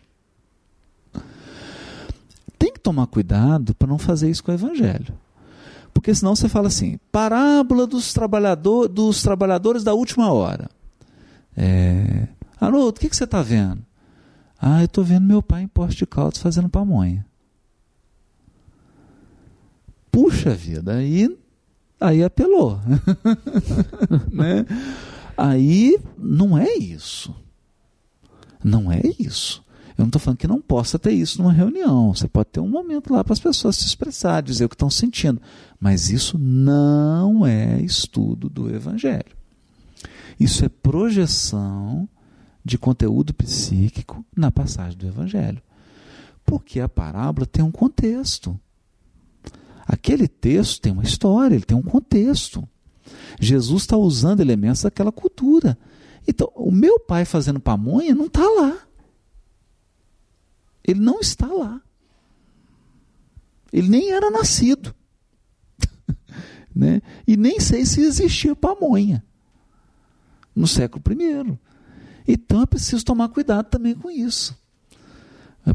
Tem 2.58 2.72
que 2.72 2.80
tomar 2.80 3.06
cuidado 3.06 3.74
para 3.74 3.88
não 3.88 3.98
fazer 3.98 4.30
isso 4.30 4.42
com 4.44 4.52
o 4.52 4.54
evangelho. 4.54 5.14
Porque 5.92 6.14
senão 6.14 6.34
você 6.34 6.48
fala 6.48 6.68
assim, 6.68 6.98
parábola 7.10 7.86
dos, 7.86 8.12
trabalhador, 8.12 8.88
dos 8.88 9.22
trabalhadores 9.22 9.84
da 9.84 9.94
última 9.94 10.32
hora. 10.32 10.70
É, 11.56 12.28
Haroldo, 12.60 12.96
o 12.96 13.00
que, 13.00 13.08
que 13.08 13.16
você 13.16 13.24
está 13.24 13.42
vendo? 13.42 13.84
Ah, 14.60 14.80
eu 14.80 14.86
estou 14.86 15.04
vendo 15.04 15.26
meu 15.26 15.42
pai 15.42 15.62
em 15.62 15.68
Poste 15.68 15.98
de 15.98 16.06
Caldas 16.06 16.38
fazendo 16.38 16.68
pamonha. 16.68 17.26
Puxa 20.12 20.54
vida, 20.54 20.94
aí, 20.94 21.36
aí 21.98 22.22
apelou. 22.22 22.78
né? 24.30 24.64
Aí 25.36 25.98
não 26.16 26.56
é 26.56 26.72
isso. 26.76 27.34
Não 28.62 28.92
é 28.92 29.00
isso. 29.18 29.64
Eu 29.96 30.02
não 30.02 30.06
estou 30.06 30.20
falando 30.20 30.38
que 30.38 30.46
não 30.46 30.60
possa 30.60 30.98
ter 30.98 31.12
isso 31.12 31.40
numa 31.40 31.52
reunião. 31.52 32.14
Você 32.14 32.28
pode 32.28 32.50
ter 32.50 32.60
um 32.60 32.68
momento 32.68 33.12
lá 33.12 33.24
para 33.24 33.32
as 33.32 33.40
pessoas 33.40 33.76
se 33.76 33.86
expressar, 33.86 34.42
dizer 34.42 34.64
o 34.64 34.68
que 34.68 34.74
estão 34.74 34.90
sentindo. 34.90 35.40
Mas 35.80 36.10
isso 36.10 36.38
não 36.38 37.46
é 37.46 37.80
estudo 37.80 38.48
do 38.48 38.72
Evangelho. 38.74 39.34
Isso 40.38 40.64
é 40.64 40.68
projeção 40.68 42.08
de 42.64 42.78
conteúdo 42.78 43.34
psíquico 43.34 44.24
na 44.36 44.50
passagem 44.50 44.98
do 44.98 45.06
Evangelho. 45.06 45.62
Porque 46.44 46.80
a 46.80 46.88
parábola 46.88 47.46
tem 47.46 47.64
um 47.64 47.70
contexto. 47.70 48.58
Aquele 49.86 50.28
texto 50.28 50.80
tem 50.80 50.92
uma 50.92 51.02
história, 51.02 51.54
ele 51.54 51.64
tem 51.64 51.76
um 51.76 51.82
contexto. 51.82 52.68
Jesus 53.40 53.82
está 53.82 53.96
usando 53.96 54.40
elementos 54.40 54.82
daquela 54.82 55.12
cultura. 55.12 55.78
Então, 56.26 56.50
o 56.54 56.70
meu 56.70 57.00
pai 57.00 57.24
fazendo 57.24 57.58
pamonha 57.60 58.14
não 58.14 58.26
está 58.26 58.48
lá. 58.48 58.78
Ele 60.86 61.00
não 61.00 61.20
está 61.20 61.46
lá. 61.46 61.80
Ele 63.72 63.88
nem 63.88 64.10
era 64.10 64.30
nascido. 64.30 64.94
né? 66.74 67.00
E 67.26 67.36
nem 67.36 67.58
sei 67.58 67.84
se 67.84 68.00
existia 68.00 68.54
pamonha 68.54 69.24
no 70.54 70.66
século 70.66 71.02
I. 71.10 71.58
Então 72.26 72.62
é 72.62 72.66
preciso 72.66 73.04
tomar 73.04 73.28
cuidado 73.28 73.66
também 73.66 73.94
com 73.94 74.10
isso. 74.10 74.56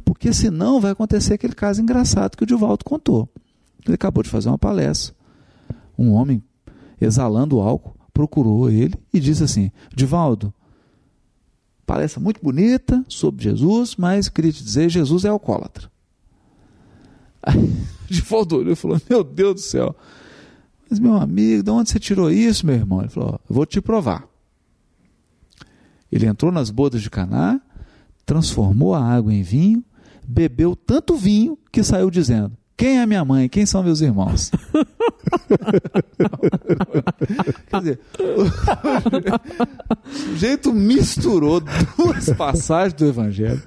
Porque 0.03 0.33
senão 0.33 0.79
vai 0.79 0.91
acontecer 0.91 1.33
aquele 1.33 1.55
caso 1.55 1.81
engraçado 1.81 2.35
que 2.35 2.43
o 2.43 2.47
Divaldo 2.47 2.85
contou. 2.85 3.29
Ele 3.89 3.95
acabou 3.95 4.23
de 4.23 4.29
fazer 4.29 4.49
uma 4.49 4.57
palestra. 4.57 5.15
Um 5.97 6.11
homem, 6.11 6.43
exalando 6.99 7.59
álcool, 7.59 7.95
procurou 8.13 8.69
ele 8.69 8.95
e 9.13 9.19
disse 9.19 9.43
assim: 9.43 9.71
Divaldo, 9.95 10.53
palestra 11.85 12.21
muito 12.21 12.41
bonita 12.41 13.03
sobre 13.07 13.43
Jesus, 13.43 13.95
mas 13.95 14.29
queria 14.29 14.51
te 14.51 14.63
dizer: 14.63 14.89
Jesus 14.89 15.25
é 15.25 15.29
alcoólatra. 15.29 15.89
Aí, 17.41 17.73
Divaldo 18.09 18.57
olhou 18.57 18.73
e 18.73 18.75
falou: 18.75 19.01
Meu 19.09 19.23
Deus 19.23 19.55
do 19.55 19.61
céu, 19.61 19.95
mas 20.89 20.99
meu 20.99 21.15
amigo, 21.15 21.63
de 21.63 21.69
onde 21.69 21.89
você 21.89 21.99
tirou 21.99 22.31
isso, 22.31 22.65
meu 22.65 22.75
irmão? 22.75 23.01
Ele 23.01 23.09
falou: 23.09 23.39
vou 23.47 23.65
te 23.65 23.81
provar. 23.81 24.27
Ele 26.11 26.25
entrou 26.25 26.51
nas 26.51 26.69
bodas 26.69 27.01
de 27.01 27.09
Caná, 27.09 27.59
transformou 28.25 28.95
a 28.95 29.03
água 29.03 29.33
em 29.33 29.43
vinho, 29.43 29.83
bebeu 30.25 30.75
tanto 30.75 31.15
vinho 31.15 31.57
que 31.71 31.83
saiu 31.83 32.09
dizendo: 32.09 32.57
Quem 32.77 32.99
é 32.99 33.05
minha 33.07 33.25
mãe? 33.25 33.49
Quem 33.49 33.65
são 33.65 33.81
meus 33.81 34.01
irmãos? 34.01 34.51
Quer 37.67 37.79
dizer, 37.79 37.99
o 40.05 40.09
sujeito 40.09 40.71
misturou 40.71 41.59
duas 41.59 42.29
passagens 42.33 42.93
do 42.93 43.07
Evangelho 43.07 43.63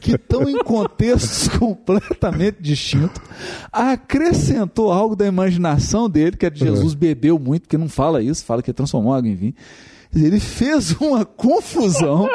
que 0.00 0.12
estão 0.12 0.48
em 0.48 0.58
contextos 0.64 1.48
completamente 1.58 2.56
distintos, 2.62 3.20
acrescentou 3.70 4.90
algo 4.90 5.14
da 5.14 5.26
imaginação 5.26 6.08
dele, 6.08 6.36
que 6.36 6.46
é 6.46 6.50
de 6.50 6.60
Jesus 6.60 6.94
bebeu 6.94 7.38
muito, 7.38 7.64
porque 7.64 7.76
não 7.76 7.88
fala 7.88 8.22
isso, 8.22 8.46
fala 8.46 8.62
que 8.62 8.72
transformou 8.72 9.12
água 9.12 9.28
em 9.28 9.34
vinho. 9.34 9.54
Ele 10.14 10.40
fez 10.40 10.92
uma 10.92 11.26
confusão 11.26 12.26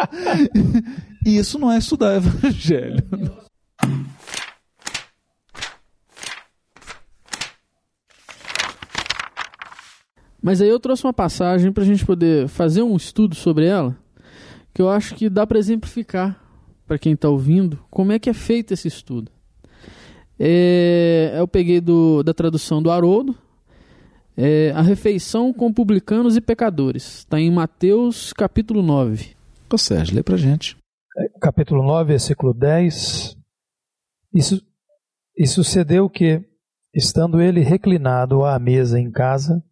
e 1.26 1.38
isso 1.38 1.58
não 1.58 1.72
é 1.72 1.80
estudar 1.80 2.18
Evangelho. 2.18 3.04
Mas 10.44 10.62
aí 10.62 10.68
eu 10.68 10.78
trouxe 10.78 11.06
uma 11.06 11.14
passagem 11.14 11.72
para 11.72 11.84
a 11.84 11.86
gente 11.86 12.06
poder 12.06 12.50
fazer 12.50 12.84
um 12.84 12.98
estudo 12.98 13.34
sobre 13.34 13.66
ela, 13.66 13.98
que 14.74 14.82
eu 14.82 14.90
acho 14.90 15.16
que 15.16 15.30
dá 15.30 15.48
para 15.48 15.58
exemplificar 15.58 16.38
para 16.86 16.98
quem 16.98 17.14
está 17.14 17.30
ouvindo 17.30 17.80
como 17.90 18.12
é 18.12 18.20
que 18.20 18.30
é 18.30 18.34
feito 18.34 18.74
esse 18.74 18.90
estudo. 18.90 19.32
É, 20.38 21.34
eu 21.38 21.48
peguei 21.48 21.80
do, 21.80 22.22
da 22.24 22.34
tradução 22.34 22.84
do 22.84 22.92
Haroldo, 22.92 23.34
é, 24.36 24.72
a 24.72 24.82
refeição 24.82 25.54
com 25.54 25.72
publicanos 25.72 26.36
e 26.36 26.42
pecadores. 26.42 27.20
Está 27.20 27.40
em 27.40 27.50
Mateus 27.50 28.34
capítulo 28.34 28.84
9. 28.84 29.38
Ô 29.72 29.78
Sérgio, 29.78 30.14
lê 30.14 30.24
pra 30.24 30.36
gente. 30.36 30.76
capítulo 31.40 31.82
9, 31.84 32.10
versículo 32.10 32.54
10. 32.54 33.38
Isso, 34.34 34.62
e 35.38 35.48
sucedeu 35.48 36.10
que, 36.10 36.44
estando 36.94 37.40
ele 37.40 37.62
reclinado 37.62 38.44
à 38.44 38.60
mesa 38.60 39.00
em 39.00 39.10
casa, 39.10 39.64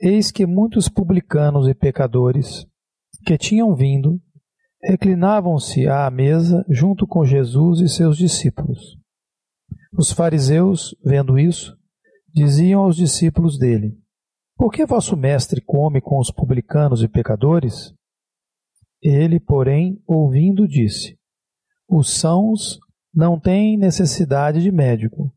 eis 0.00 0.30
que 0.30 0.46
muitos 0.46 0.88
publicanos 0.88 1.68
e 1.68 1.74
pecadores, 1.74 2.66
que 3.24 3.36
tinham 3.36 3.74
vindo, 3.74 4.20
reclinavam-se 4.82 5.86
à 5.86 6.10
mesa 6.10 6.64
junto 6.68 7.06
com 7.06 7.24
Jesus 7.24 7.80
e 7.80 7.88
seus 7.88 8.16
discípulos. 8.16 8.98
Os 9.92 10.10
fariseus, 10.10 10.96
vendo 11.04 11.38
isso, 11.38 11.76
diziam 12.32 12.82
aos 12.82 12.96
discípulos 12.96 13.58
dele: 13.58 13.98
Por 14.56 14.72
que 14.72 14.86
vosso 14.86 15.16
mestre 15.16 15.60
come 15.60 16.00
com 16.00 16.18
os 16.18 16.30
publicanos 16.30 17.02
e 17.02 17.08
pecadores? 17.08 17.92
Ele, 19.02 19.38
porém, 19.38 20.02
ouvindo, 20.06 20.66
disse: 20.66 21.18
Os 21.88 22.14
sãos 22.14 22.78
não 23.12 23.38
têm 23.38 23.76
necessidade 23.76 24.62
de 24.62 24.70
médico, 24.70 25.34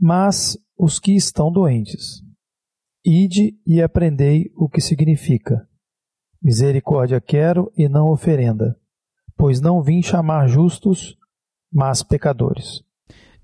mas 0.00 0.58
os 0.76 0.98
que 0.98 1.14
estão 1.14 1.52
doentes. 1.52 2.22
Ide 3.04 3.58
e 3.66 3.82
aprendei 3.82 4.52
o 4.54 4.68
que 4.68 4.80
significa. 4.80 5.68
Misericórdia 6.40 7.20
quero 7.20 7.72
e 7.76 7.88
não 7.88 8.10
oferenda, 8.10 8.78
pois 9.36 9.60
não 9.60 9.82
vim 9.82 10.00
chamar 10.00 10.46
justos, 10.46 11.16
mas 11.72 12.04
pecadores. 12.04 12.84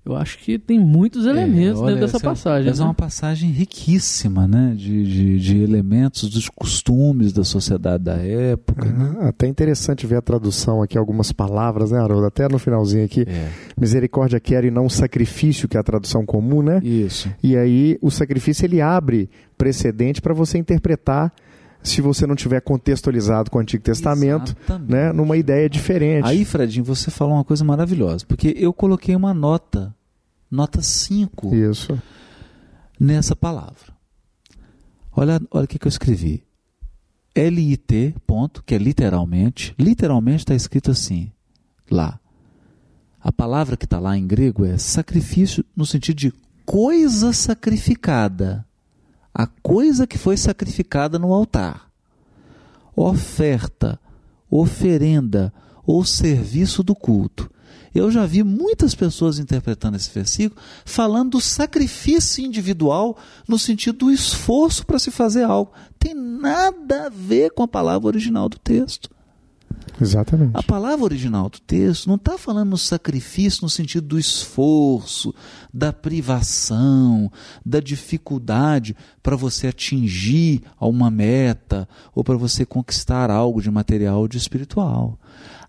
Eu 0.05 0.15
acho 0.15 0.39
que 0.39 0.57
tem 0.57 0.79
muitos 0.79 1.25
elementos 1.25 1.79
É, 1.79 1.83
olha, 1.83 1.95
dentro 1.95 2.07
dessa 2.07 2.17
essa 2.17 2.25
é- 2.25 2.29
passagem. 2.29 2.69
Essa 2.71 2.81
é 2.81 2.83
né? 2.83 2.87
uma 2.87 2.93
passagem 2.95 3.51
riquíssima, 3.51 4.47
né? 4.47 4.73
De, 4.75 5.03
de, 5.03 5.39
de 5.39 5.57
elementos 5.61 6.29
dos 6.29 6.49
costumes 6.49 7.31
da 7.33 7.43
sociedade 7.43 8.03
da 8.05 8.15
época. 8.15 8.85
né? 8.85 9.17
Ah, 9.19 9.27
Até 9.27 9.45
interessante 9.47 10.07
ver 10.07 10.15
a 10.15 10.21
tradução 10.21 10.81
aqui, 10.81 10.97
algumas 10.97 11.31
palavras, 11.31 11.91
né, 11.91 11.99
Haroldo? 11.99 12.25
Até 12.25 12.47
no 12.47 12.57
finalzinho 12.57 13.05
aqui. 13.05 13.21
É, 13.27 13.49
Misericórdia 13.79 14.39
quero 14.39 14.65
e 14.65 14.71
não 14.71 14.89
sacrifício, 14.89 15.67
que 15.67 15.77
é 15.77 15.79
a 15.79 15.83
tradução 15.83 16.25
comum, 16.25 16.61
né? 16.63 16.79
isso. 16.83 17.29
E 17.43 17.55
aí 17.55 17.97
o 18.01 18.09
sacrifício 18.09 18.65
ele 18.65 18.81
abre 18.81 19.29
precedente 19.57 20.21
para 20.21 20.33
você 20.33 20.57
interpretar 20.57 21.31
se 21.81 22.01
você 22.01 22.27
não 22.27 22.35
tiver 22.35 22.61
contextualizado 22.61 23.49
com 23.49 23.57
o 23.57 23.61
Antigo 23.61 23.83
Testamento, 23.83 24.55
Exatamente. 24.57 24.91
né, 24.91 25.11
numa 25.13 25.37
ideia 25.37 25.69
diferente. 25.69 26.25
Aí, 26.25 26.43
Fredinho, 26.43 26.83
você 26.83 27.09
falou 27.09 27.35
uma 27.35 27.43
coisa 27.43 27.63
maravilhosa, 27.63 28.25
porque 28.27 28.53
eu 28.57 28.73
coloquei 28.73 29.15
uma 29.15 29.33
nota, 29.33 29.95
nota 30.51 30.81
5, 30.81 31.55
Isso. 31.55 32.01
nessa 32.99 33.35
palavra. 33.35 33.97
Olha, 35.11 35.41
olha 35.51 35.65
o 35.65 35.67
que, 35.67 35.79
que 35.79 35.87
eu 35.87 35.89
escrevi. 35.89 36.43
LIT, 37.35 38.15
ponto, 38.27 38.63
que 38.63 38.75
é 38.75 38.77
literalmente, 38.77 39.73
literalmente 39.79 40.39
está 40.39 40.55
escrito 40.55 40.91
assim, 40.91 41.31
lá. 41.89 42.19
A 43.21 43.31
palavra 43.31 43.77
que 43.77 43.85
está 43.85 43.99
lá 43.99 44.17
em 44.17 44.25
grego 44.25 44.65
é 44.65 44.77
sacrifício 44.77 45.63
no 45.75 45.85
sentido 45.85 46.17
de 46.17 46.33
coisa 46.65 47.33
sacrificada. 47.33 48.65
A 49.33 49.47
coisa 49.47 50.07
que 50.07 50.17
foi 50.17 50.37
sacrificada 50.37 51.19
no 51.19 51.33
altar. 51.33 51.89
Oferta, 52.95 53.99
oferenda 54.49 55.53
ou 55.85 56.03
serviço 56.03 56.83
do 56.83 56.95
culto. 56.95 57.49
Eu 57.93 58.11
já 58.11 58.25
vi 58.25 58.43
muitas 58.43 58.93
pessoas 58.93 59.39
interpretando 59.39 59.97
esse 59.97 60.09
versículo 60.11 60.61
falando 60.85 61.31
do 61.31 61.41
sacrifício 61.41 62.45
individual 62.45 63.17
no 63.47 63.57
sentido 63.57 63.97
do 63.99 64.11
esforço 64.11 64.85
para 64.85 64.99
se 64.99 65.09
fazer 65.09 65.43
algo. 65.43 65.71
Tem 65.97 66.13
nada 66.13 67.07
a 67.07 67.09
ver 67.09 67.51
com 67.51 67.63
a 67.63 67.67
palavra 67.67 68.07
original 68.07 68.47
do 68.47 68.59
texto. 68.59 69.09
Exatamente. 70.01 70.51
A 70.53 70.63
palavra 70.63 71.05
original 71.05 71.49
do 71.49 71.59
texto 71.59 72.07
não 72.07 72.15
está 72.15 72.37
falando 72.37 72.69
no 72.69 72.77
sacrifício 72.77 73.63
no 73.63 73.69
sentido 73.69 74.07
do 74.07 74.19
esforço, 74.19 75.33
da 75.73 75.91
privação, 75.91 77.31
da 77.65 77.79
dificuldade 77.79 78.95
para 79.21 79.35
você 79.35 79.67
atingir 79.67 80.61
a 80.77 80.87
uma 80.87 81.11
meta 81.11 81.87
ou 82.15 82.23
para 82.23 82.37
você 82.37 82.65
conquistar 82.65 83.29
algo 83.29 83.61
de 83.61 83.69
material 83.69 84.21
ou 84.21 84.27
de 84.27 84.37
espiritual. 84.37 85.19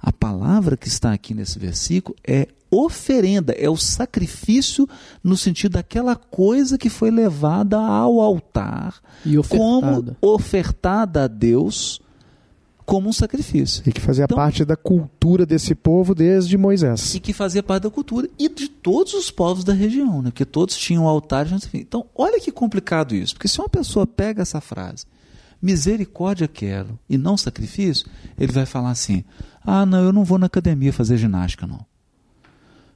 A 0.01 0.13
palavra 0.13 0.77
que 0.77 0.89
está 0.89 1.13
aqui 1.13 1.35
nesse 1.35 1.59
versículo 1.59 2.17
é 2.27 2.49
oferenda, 2.71 3.53
é 3.53 3.69
o 3.69 3.77
sacrifício 3.77 4.89
no 5.23 5.37
sentido 5.37 5.73
daquela 5.73 6.15
coisa 6.15 6.79
que 6.79 6.89
foi 6.89 7.11
levada 7.11 7.77
ao 7.77 8.21
altar 8.21 8.95
E 9.27 9.37
como 9.49 9.79
ofertada. 9.79 10.17
ofertada 10.23 11.25
a 11.25 11.27
Deus 11.27 12.01
como 12.91 13.09
um 13.09 13.13
sacrifício 13.13 13.85
E 13.87 13.93
que 13.93 14.01
fazia 14.01 14.25
Então- 14.25 14.37
parte 14.37 14.65
da 14.65 14.77
cultura 14.77 15.47
desse 15.47 15.77
povo 15.77 16.13
desde 16.13 16.59
Moisés. 16.59 17.15
e 17.15 17.21
que 17.21 17.33
fazia 17.33 17.63
parte 17.63 17.85
da 17.85 17.91
cultura 17.91 18.29
e 18.37 18.49
de 18.49 18.69
todos 18.69 19.15
os 19.15 19.31
povos 19.31 19.63
da 19.63 19.73
região, 19.73 20.21
né? 20.21 20.31
Porque 20.31 20.45
todos 20.45 20.77
tinham 20.77 21.07
altares. 21.07 21.53
Então, 21.73 22.07
olha 22.17 22.41
que 22.41 22.51
complicado 22.51 23.15
isso, 23.15 23.35
porque 23.35 23.47
se 23.47 23.61
uma 23.61 23.69
pessoa 23.69 24.07
pega 24.09 24.43
essa 24.43 24.61
frase, 24.61 25.05
misericórdia 25.63 26.49
quero 26.49 26.99
e 27.09 27.17
não 27.17 27.37
sacrifício, 27.37 28.07
ele 28.37 28.51
vai 28.53 28.67
falar 28.67 28.91
assim: 28.91 29.23
ah, 29.65 29.87
não, 29.87 30.03
eu 30.03 30.13
não 30.13 30.25
vou 30.25 30.39
na 30.39 30.47
academia 30.47 30.93
fazer 30.93 31.17
ginástica, 31.17 31.67
não. 31.69 31.87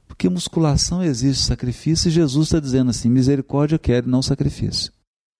Porque 0.07 0.27
musculação 0.29 1.01
exige 1.03 1.39
sacrifício 1.41 2.09
e 2.09 2.11
Jesus 2.11 2.47
está 2.47 2.59
dizendo 2.59 2.89
assim: 2.89 3.09
misericórdia 3.09 3.79
quero 3.79 4.07
e 4.07 4.11
não 4.11 4.21
sacrifício. 4.21 4.91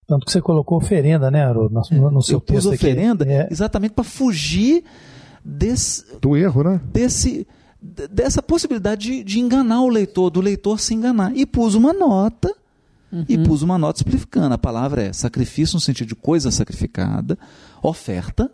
Tanto 0.07 0.25
que 0.25 0.31
você 0.31 0.41
colocou 0.41 0.77
oferenda, 0.77 1.31
né, 1.31 1.43
Haroldo? 1.43 1.81
No, 1.91 2.11
no 2.11 2.21
seu 2.21 2.37
eu 2.37 2.41
pus 2.41 2.55
texto 2.55 2.67
aqui. 2.67 2.85
oferenda 2.85 3.25
É, 3.25 3.47
exatamente 3.49 3.93
para 3.93 4.03
fugir 4.03 4.83
desse, 5.43 6.05
Do 6.21 6.37
erro, 6.37 6.63
né? 6.63 6.81
desse, 6.91 7.47
dessa 7.81 8.41
possibilidade 8.41 9.07
de, 9.07 9.23
de 9.23 9.39
enganar 9.39 9.81
o 9.81 9.89
leitor, 9.89 10.29
do 10.29 10.41
leitor 10.41 10.79
se 10.79 10.93
enganar. 10.93 11.35
E 11.35 11.45
pus 11.45 11.73
uma 11.73 11.91
nota, 11.91 12.53
e 13.29 13.37
pus 13.37 13.61
uma 13.61 13.77
nota 13.77 13.99
explicando. 13.99 14.53
A 14.53 14.57
palavra 14.57 15.03
é 15.03 15.13
sacrifício 15.13 15.75
no 15.75 15.81
sentido 15.81 16.09
de 16.09 16.15
coisa 16.15 16.51
sacrificada, 16.51 17.37
oferta, 17.81 18.51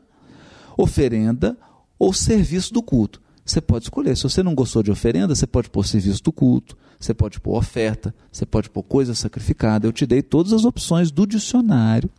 oferenda 0.77 1.57
ou 1.97 2.13
serviço 2.13 2.73
do 2.73 2.81
culto. 2.81 3.21
Você 3.43 3.59
pode 3.59 3.85
escolher. 3.85 4.15
Se 4.15 4.23
você 4.23 4.43
não 4.43 4.53
gostou 4.53 4.83
de 4.83 4.91
oferenda, 4.91 5.35
você 5.35 5.47
pode 5.47 5.69
pôr 5.69 5.85
serviço 5.85 6.23
do 6.23 6.31
culto, 6.31 6.77
você 7.01 7.13
pode 7.15 7.39
pôr 7.39 7.57
oferta, 7.57 8.13
você 8.31 8.45
pode 8.45 8.69
pôr 8.69 8.83
coisa 8.83 9.15
sacrificada. 9.15 9.87
Eu 9.87 9.91
te 9.91 10.05
dei 10.05 10.21
todas 10.21 10.53
as 10.53 10.65
opções 10.65 11.09
do 11.09 11.25
dicionário 11.25 12.09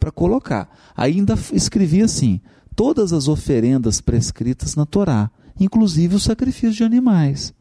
para 0.00 0.10
colocar. 0.10 0.74
Ainda 0.96 1.34
escrevi 1.52 2.02
assim: 2.02 2.40
todas 2.74 3.12
as 3.12 3.28
oferendas 3.28 4.00
prescritas 4.00 4.74
na 4.74 4.86
Torá, 4.86 5.30
inclusive 5.60 6.16
o 6.16 6.20
sacrifício 6.20 6.72
de 6.72 6.84
animais, 6.84 7.52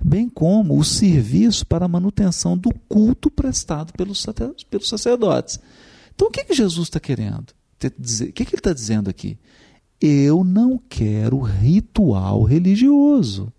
bem 0.00 0.28
como 0.28 0.78
o 0.78 0.84
serviço 0.84 1.66
para 1.66 1.86
a 1.86 1.88
manutenção 1.88 2.56
do 2.56 2.70
culto 2.88 3.28
prestado 3.28 3.92
pelos, 3.92 4.24
sacerdotes. 4.88 5.58
Então, 6.14 6.28
o 6.28 6.30
que, 6.30 6.44
que 6.44 6.54
Jesus 6.54 6.86
está 6.86 7.00
querendo? 7.00 7.50
O 7.82 8.32
que, 8.32 8.32
que 8.32 8.42
ele 8.42 8.60
está 8.60 8.72
dizendo 8.72 9.10
aqui? 9.10 9.38
Eu 10.00 10.44
não 10.44 10.80
quero 10.88 11.40
ritual 11.40 12.44
religioso. 12.44 13.52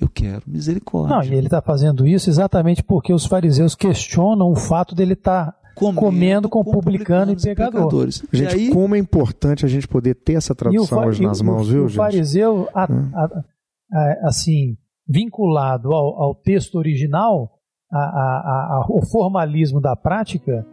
Eu 0.00 0.08
quero 0.08 0.42
misericórdia. 0.46 1.16
Não, 1.16 1.22
e 1.22 1.34
ele 1.34 1.46
está 1.46 1.62
fazendo 1.62 2.06
isso 2.06 2.28
exatamente 2.28 2.82
porque 2.82 3.12
os 3.12 3.24
fariseus 3.26 3.74
questionam 3.74 4.50
o 4.50 4.56
fato 4.56 4.94
dele 4.94 5.14
estar 5.14 5.54
comendo 5.74 6.48
com 6.48 6.62
publicano 6.64 7.32
e 7.32 7.36
pecador. 7.36 7.72
pecadores. 7.72 8.22
E 8.32 8.36
Gente, 8.36 8.54
aí, 8.54 8.70
como 8.70 8.94
é 8.94 8.98
importante 8.98 9.64
a 9.64 9.68
gente 9.68 9.86
poder 9.88 10.14
ter 10.14 10.34
essa 10.34 10.52
o, 10.52 10.56
tradução 10.56 10.98
fa- 11.00 11.06
hoje 11.06 11.22
nas 11.22 11.40
o- 11.40 11.44
mãos, 11.44 11.68
o, 11.68 11.70
viu, 11.70 11.84
o 11.84 11.88
gente? 11.88 11.96
fariseu, 11.96 12.68
a- 12.74 12.84
a- 12.84 13.42
a- 13.92 14.28
assim, 14.28 14.76
vinculado 15.08 15.92
ao, 15.92 16.22
ao 16.22 16.34
texto 16.34 16.76
original, 16.76 17.50
a, 17.92 17.98
a, 17.98 18.00
a, 18.00 18.86
o 18.88 19.04
formalismo 19.06 19.80
da 19.80 19.94
prática, 19.94 20.66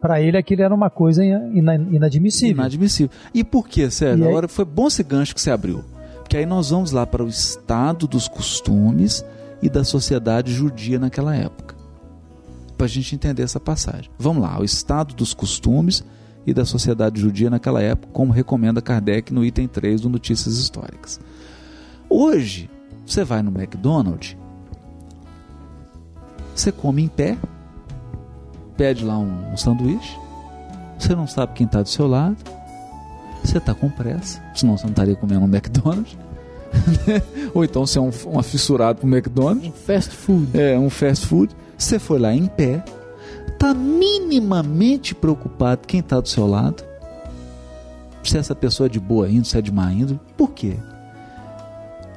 para 0.00 0.20
ele 0.20 0.36
aquilo 0.36 0.62
era 0.62 0.74
uma 0.74 0.90
coisa 0.90 1.24
ina, 1.24 1.74
inadmissível. 1.76 2.56
Inadmissível. 2.56 3.10
E 3.34 3.44
por 3.44 3.68
que, 3.68 3.88
Sérgio? 3.90 4.24
E 4.24 4.26
aí- 4.26 4.30
Agora 4.30 4.48
foi 4.48 4.64
bom 4.64 4.86
esse 4.88 5.02
gancho 5.04 5.34
que 5.34 5.40
você 5.40 5.50
abriu. 5.50 5.84
Porque 6.32 6.38
aí 6.38 6.46
nós 6.46 6.70
vamos 6.70 6.92
lá 6.92 7.06
para 7.06 7.22
o 7.22 7.28
estado 7.28 8.06
dos 8.06 8.26
costumes 8.26 9.22
e 9.60 9.68
da 9.68 9.84
sociedade 9.84 10.50
judia 10.50 10.98
naquela 10.98 11.36
época. 11.36 11.76
Para 12.74 12.86
a 12.86 12.88
gente 12.88 13.14
entender 13.14 13.42
essa 13.42 13.60
passagem. 13.60 14.10
Vamos 14.18 14.42
lá, 14.42 14.58
o 14.58 14.64
estado 14.64 15.14
dos 15.14 15.34
costumes 15.34 16.02
e 16.46 16.54
da 16.54 16.64
sociedade 16.64 17.20
judia 17.20 17.50
naquela 17.50 17.82
época, 17.82 18.14
como 18.14 18.32
recomenda 18.32 18.80
Kardec 18.80 19.30
no 19.30 19.44
item 19.44 19.68
3 19.68 20.00
do 20.00 20.08
Notícias 20.08 20.56
Históricas. 20.56 21.20
Hoje, 22.08 22.70
você 23.04 23.24
vai 23.24 23.42
no 23.42 23.50
McDonald's, 23.50 24.34
você 26.56 26.72
come 26.72 27.02
em 27.02 27.08
pé, 27.08 27.36
pede 28.74 29.04
lá 29.04 29.18
um, 29.18 29.52
um 29.52 29.56
sanduíche, 29.58 30.18
você 30.98 31.14
não 31.14 31.26
sabe 31.26 31.52
quem 31.52 31.66
está 31.66 31.82
do 31.82 31.90
seu 31.90 32.06
lado, 32.06 32.38
você 33.44 33.58
está 33.58 33.74
com 33.74 33.88
pressa, 33.90 34.42
senão 34.54 34.76
você 34.76 34.84
não 34.84 34.90
estaria 34.90 35.16
comendo 35.16 35.44
um 35.44 35.48
McDonald's. 35.48 36.16
Ou 37.52 37.64
então 37.64 37.86
você 37.86 37.98
é 37.98 38.00
um, 38.00 38.10
um 38.26 38.38
afissurado 38.38 39.00
pro 39.00 39.08
McDonald's, 39.08 39.68
Um 39.68 39.72
fast 39.72 40.10
food. 40.14 40.58
é 40.58 40.78
um 40.78 40.88
fast 40.88 41.26
food. 41.26 41.54
Você 41.76 41.98
foi 41.98 42.18
lá 42.18 42.32
em 42.32 42.46
pé, 42.46 42.82
tá 43.58 43.74
minimamente 43.74 45.14
preocupado 45.14 45.86
quem 45.86 46.00
está 46.00 46.20
do 46.20 46.28
seu 46.28 46.46
lado, 46.46 46.82
se 48.22 48.38
essa 48.38 48.54
pessoa 48.54 48.86
é 48.86 48.90
de 48.90 49.00
boa 49.00 49.28
índole, 49.28 49.44
se 49.44 49.58
é 49.58 49.60
de 49.60 49.72
má 49.72 49.92
índole. 49.92 50.20
Por 50.36 50.52
quê? 50.52 50.76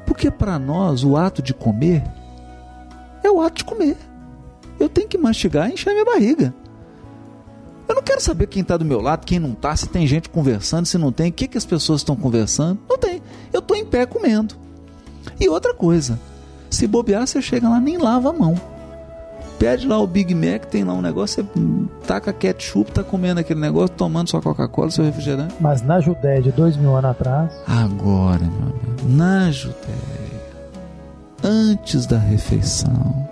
Porque 0.05 0.29
para 0.29 0.59
nós 0.59 1.03
o 1.03 1.17
ato 1.17 1.41
de 1.41 1.53
comer 1.53 2.03
é 3.23 3.29
o 3.29 3.41
ato 3.41 3.57
de 3.57 3.65
comer. 3.65 3.97
Eu 4.79 4.87
tenho 4.87 5.07
que 5.07 5.17
mastigar 5.17 5.69
e 5.69 5.73
encher 5.73 5.93
minha 5.93 6.05
barriga. 6.05 6.53
Eu 7.87 7.95
não 7.95 8.01
quero 8.01 8.19
saber 8.19 8.47
quem 8.47 8.61
está 8.61 8.77
do 8.77 8.85
meu 8.85 8.99
lado, 9.01 9.25
quem 9.25 9.39
não 9.39 9.51
está, 9.51 9.75
se 9.75 9.87
tem 9.87 10.07
gente 10.07 10.29
conversando, 10.29 10.85
se 10.85 10.97
não 10.97 11.11
tem, 11.11 11.29
o 11.29 11.33
que, 11.33 11.47
que 11.47 11.57
as 11.57 11.65
pessoas 11.65 12.01
estão 12.01 12.15
conversando. 12.15 12.79
Não 12.89 12.97
tem. 12.97 13.21
Eu 13.53 13.59
estou 13.59 13.77
em 13.77 13.85
pé 13.85 14.05
comendo. 14.05 14.55
E 15.39 15.47
outra 15.49 15.73
coisa, 15.73 16.19
se 16.69 16.87
bobear, 16.87 17.27
você 17.27 17.41
chega 17.41 17.69
lá 17.69 17.79
nem 17.79 17.97
lava 17.97 18.29
a 18.29 18.33
mão. 18.33 18.59
Pede 19.59 19.87
lá 19.87 19.97
o 19.99 20.05
Big 20.05 20.35
Mac, 20.35 20.65
tem 20.65 20.83
lá 20.83 20.93
um 20.93 21.01
negócio, 21.01 21.43
você 21.43 22.05
taca 22.05 22.33
ketchup, 22.33 22.91
tá 22.91 23.03
comendo 23.03 23.39
aquele 23.39 23.59
negócio, 23.59 23.95
tomando 23.95 24.29
sua 24.29 24.41
Coca-Cola, 24.41 24.91
seu 24.91 25.05
refrigerante. 25.05 25.55
Mas 25.61 25.81
na 25.81 26.01
Judéia 26.01 26.41
de 26.41 26.51
dois 26.51 26.75
mil 26.75 26.93
anos 26.95 27.11
atrás, 27.11 27.53
Agora, 27.65 28.41
meu 28.41 28.63
amigo, 28.63 29.07
na 29.07 29.49
Judéia, 29.51 30.41
antes 31.41 32.05
da 32.05 32.17
refeição, 32.17 33.29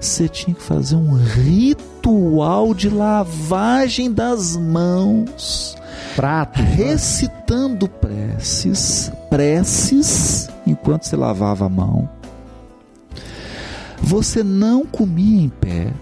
você 0.00 0.26
tinha 0.28 0.54
que 0.54 0.62
fazer 0.62 0.96
um 0.96 1.12
ritual 1.12 2.72
de 2.72 2.88
lavagem 2.88 4.10
das 4.10 4.56
mãos, 4.56 5.76
Prato. 6.16 6.58
recitando 6.58 7.86
preces, 7.86 9.12
preces, 9.28 10.48
enquanto 10.66 11.04
você 11.04 11.16
lavava 11.16 11.66
a 11.66 11.68
mão. 11.68 12.08
Você 14.02 14.42
não 14.42 14.86
comia 14.86 15.42
em 15.42 15.50
pé. 15.50 15.92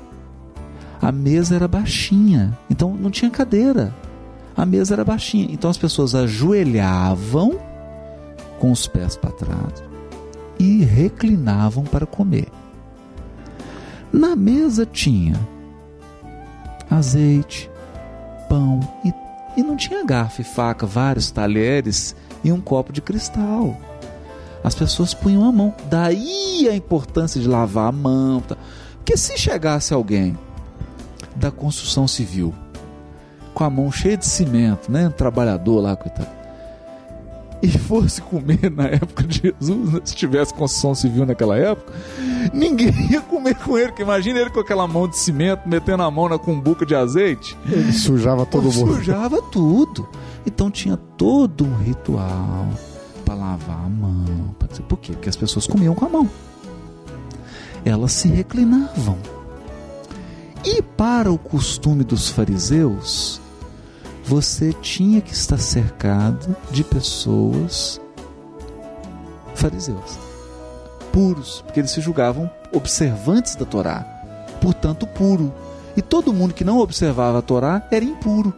A 1.02 1.10
mesa 1.10 1.56
era 1.56 1.66
baixinha, 1.66 2.56
então 2.70 2.94
não 2.94 3.10
tinha 3.10 3.30
cadeira. 3.30 3.92
A 4.56 4.64
mesa 4.64 4.94
era 4.94 5.04
baixinha, 5.04 5.48
então 5.50 5.68
as 5.68 5.76
pessoas 5.76 6.14
ajoelhavam 6.14 7.58
com 8.60 8.70
os 8.70 8.86
pés 8.86 9.16
para 9.16 9.30
trás 9.30 9.84
e 10.58 10.84
reclinavam 10.84 11.84
para 11.84 12.06
comer. 12.06 12.48
Na 14.12 14.34
mesa 14.34 14.86
tinha 14.86 15.38
azeite, 16.90 17.70
pão 18.48 18.80
e, 19.04 19.12
e 19.60 19.62
não 19.62 19.76
tinha 19.76 20.04
garfo 20.04 20.40
e 20.40 20.44
faca, 20.44 20.86
vários 20.86 21.30
talheres 21.30 22.16
e 22.42 22.50
um 22.50 22.60
copo 22.60 22.92
de 22.92 23.02
cristal. 23.02 23.76
As 24.64 24.74
pessoas 24.74 25.14
punham 25.14 25.44
a 25.44 25.52
mão. 25.52 25.74
Daí 25.88 26.68
a 26.68 26.74
importância 26.74 27.40
de 27.40 27.46
lavar 27.46 27.88
a 27.88 27.92
mão. 27.92 28.40
tá? 28.40 28.56
Porque 28.96 29.16
se 29.16 29.38
chegasse 29.38 29.94
alguém 29.94 30.36
da 31.36 31.50
construção 31.50 32.08
civil 32.08 32.52
com 33.54 33.64
a 33.64 33.70
mão 33.70 33.90
cheia 33.90 34.16
de 34.16 34.26
cimento, 34.26 34.90
né? 34.90 35.08
Um 35.08 35.12
trabalhador 35.12 35.80
lá, 35.80 35.96
coitado. 35.96 36.37
E 37.60 37.68
fosse 37.68 38.22
comer 38.22 38.70
na 38.70 38.86
época 38.86 39.24
de 39.24 39.42
Jesus, 39.42 39.92
né? 39.92 40.00
se 40.04 40.14
tivesse 40.14 40.54
construção 40.54 40.94
civil 40.94 41.26
naquela 41.26 41.56
época, 41.56 41.92
ninguém 42.52 42.92
ia 43.10 43.20
comer 43.20 43.56
com 43.56 43.76
ele. 43.76 43.88
Porque 43.88 44.02
imagina 44.02 44.38
ele 44.38 44.50
com 44.50 44.60
aquela 44.60 44.86
mão 44.86 45.08
de 45.08 45.18
cimento, 45.18 45.68
metendo 45.68 46.04
a 46.04 46.10
mão 46.10 46.28
na 46.28 46.38
cumbuca 46.38 46.86
de 46.86 46.94
azeite. 46.94 47.56
Ele 47.66 47.92
sujava 47.92 48.46
todo 48.46 48.72
mundo. 48.72 48.94
Sujava 48.94 49.42
tudo. 49.42 50.08
Então 50.46 50.70
tinha 50.70 50.96
todo 50.96 51.64
um 51.64 51.76
ritual 51.78 52.68
para 53.24 53.34
lavar 53.34 53.84
a 53.84 53.88
mão. 53.88 54.54
pra 54.58 54.68
Por 54.88 54.98
quê? 54.98 55.12
Porque 55.12 55.28
as 55.28 55.36
pessoas 55.36 55.66
comiam 55.66 55.94
com 55.94 56.06
a 56.06 56.08
mão. 56.08 56.30
Elas 57.84 58.12
se 58.12 58.28
reclinavam. 58.28 59.18
E 60.64 60.80
para 60.82 61.30
o 61.30 61.38
costume 61.38 62.04
dos 62.04 62.28
fariseus, 62.28 63.40
você 64.28 64.74
tinha 64.74 65.22
que 65.22 65.32
estar 65.32 65.56
cercado 65.56 66.54
de 66.70 66.84
pessoas 66.84 67.98
fariseus, 69.54 70.18
puros, 71.10 71.62
porque 71.62 71.80
eles 71.80 71.92
se 71.92 72.02
julgavam 72.02 72.50
observantes 72.70 73.56
da 73.56 73.64
Torá, 73.64 74.04
portanto 74.60 75.06
puro. 75.06 75.50
E 75.96 76.02
todo 76.02 76.32
mundo 76.34 76.52
que 76.52 76.62
não 76.62 76.78
observava 76.78 77.38
a 77.38 77.42
Torá 77.42 77.88
era 77.90 78.04
impuro. 78.04 78.52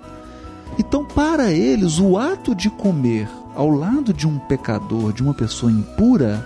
Então, 0.76 1.05
para 1.05 1.52
eles, 1.52 2.00
o 2.00 2.18
ato 2.18 2.52
de 2.52 2.68
comer 2.68 3.28
ao 3.55 3.70
lado 3.70 4.12
de 4.12 4.26
um 4.26 4.40
pecador, 4.40 5.12
de 5.12 5.23
uma 5.23 5.34
pessoa 5.34 5.70
impura, 5.70 6.44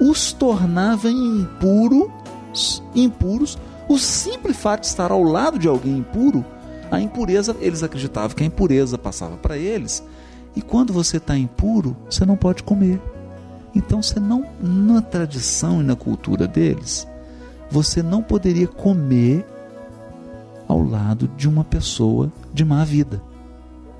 os 0.00 0.32
tornava 0.32 1.10
impuros, 1.10 2.82
impuros. 2.94 3.58
O 3.86 3.98
simples 3.98 4.56
fato 4.56 4.80
de 4.80 4.86
estar 4.86 5.12
ao 5.12 5.22
lado 5.22 5.58
de 5.58 5.68
alguém 5.68 5.98
impuro, 5.98 6.44
a 6.90 7.00
impureza, 7.00 7.56
eles 7.60 7.82
acreditavam 7.82 8.36
que 8.36 8.42
a 8.42 8.46
impureza 8.46 8.96
passava 8.98 9.36
para 9.36 9.56
eles. 9.56 10.02
E 10.54 10.62
quando 10.62 10.92
você 10.92 11.18
está 11.18 11.36
impuro, 11.36 11.96
você 12.08 12.24
não 12.24 12.36
pode 12.36 12.62
comer. 12.62 13.00
Então, 13.74 14.00
você 14.02 14.18
não, 14.18 14.44
na 14.60 15.02
tradição 15.02 15.80
e 15.80 15.84
na 15.84 15.94
cultura 15.94 16.46
deles, 16.46 17.06
você 17.70 18.02
não 18.02 18.22
poderia 18.22 18.66
comer 18.66 19.44
ao 20.68 20.82
lado 20.82 21.28
de 21.36 21.48
uma 21.48 21.62
pessoa 21.62 22.32
de 22.54 22.64
má 22.64 22.84
vida. 22.84 23.20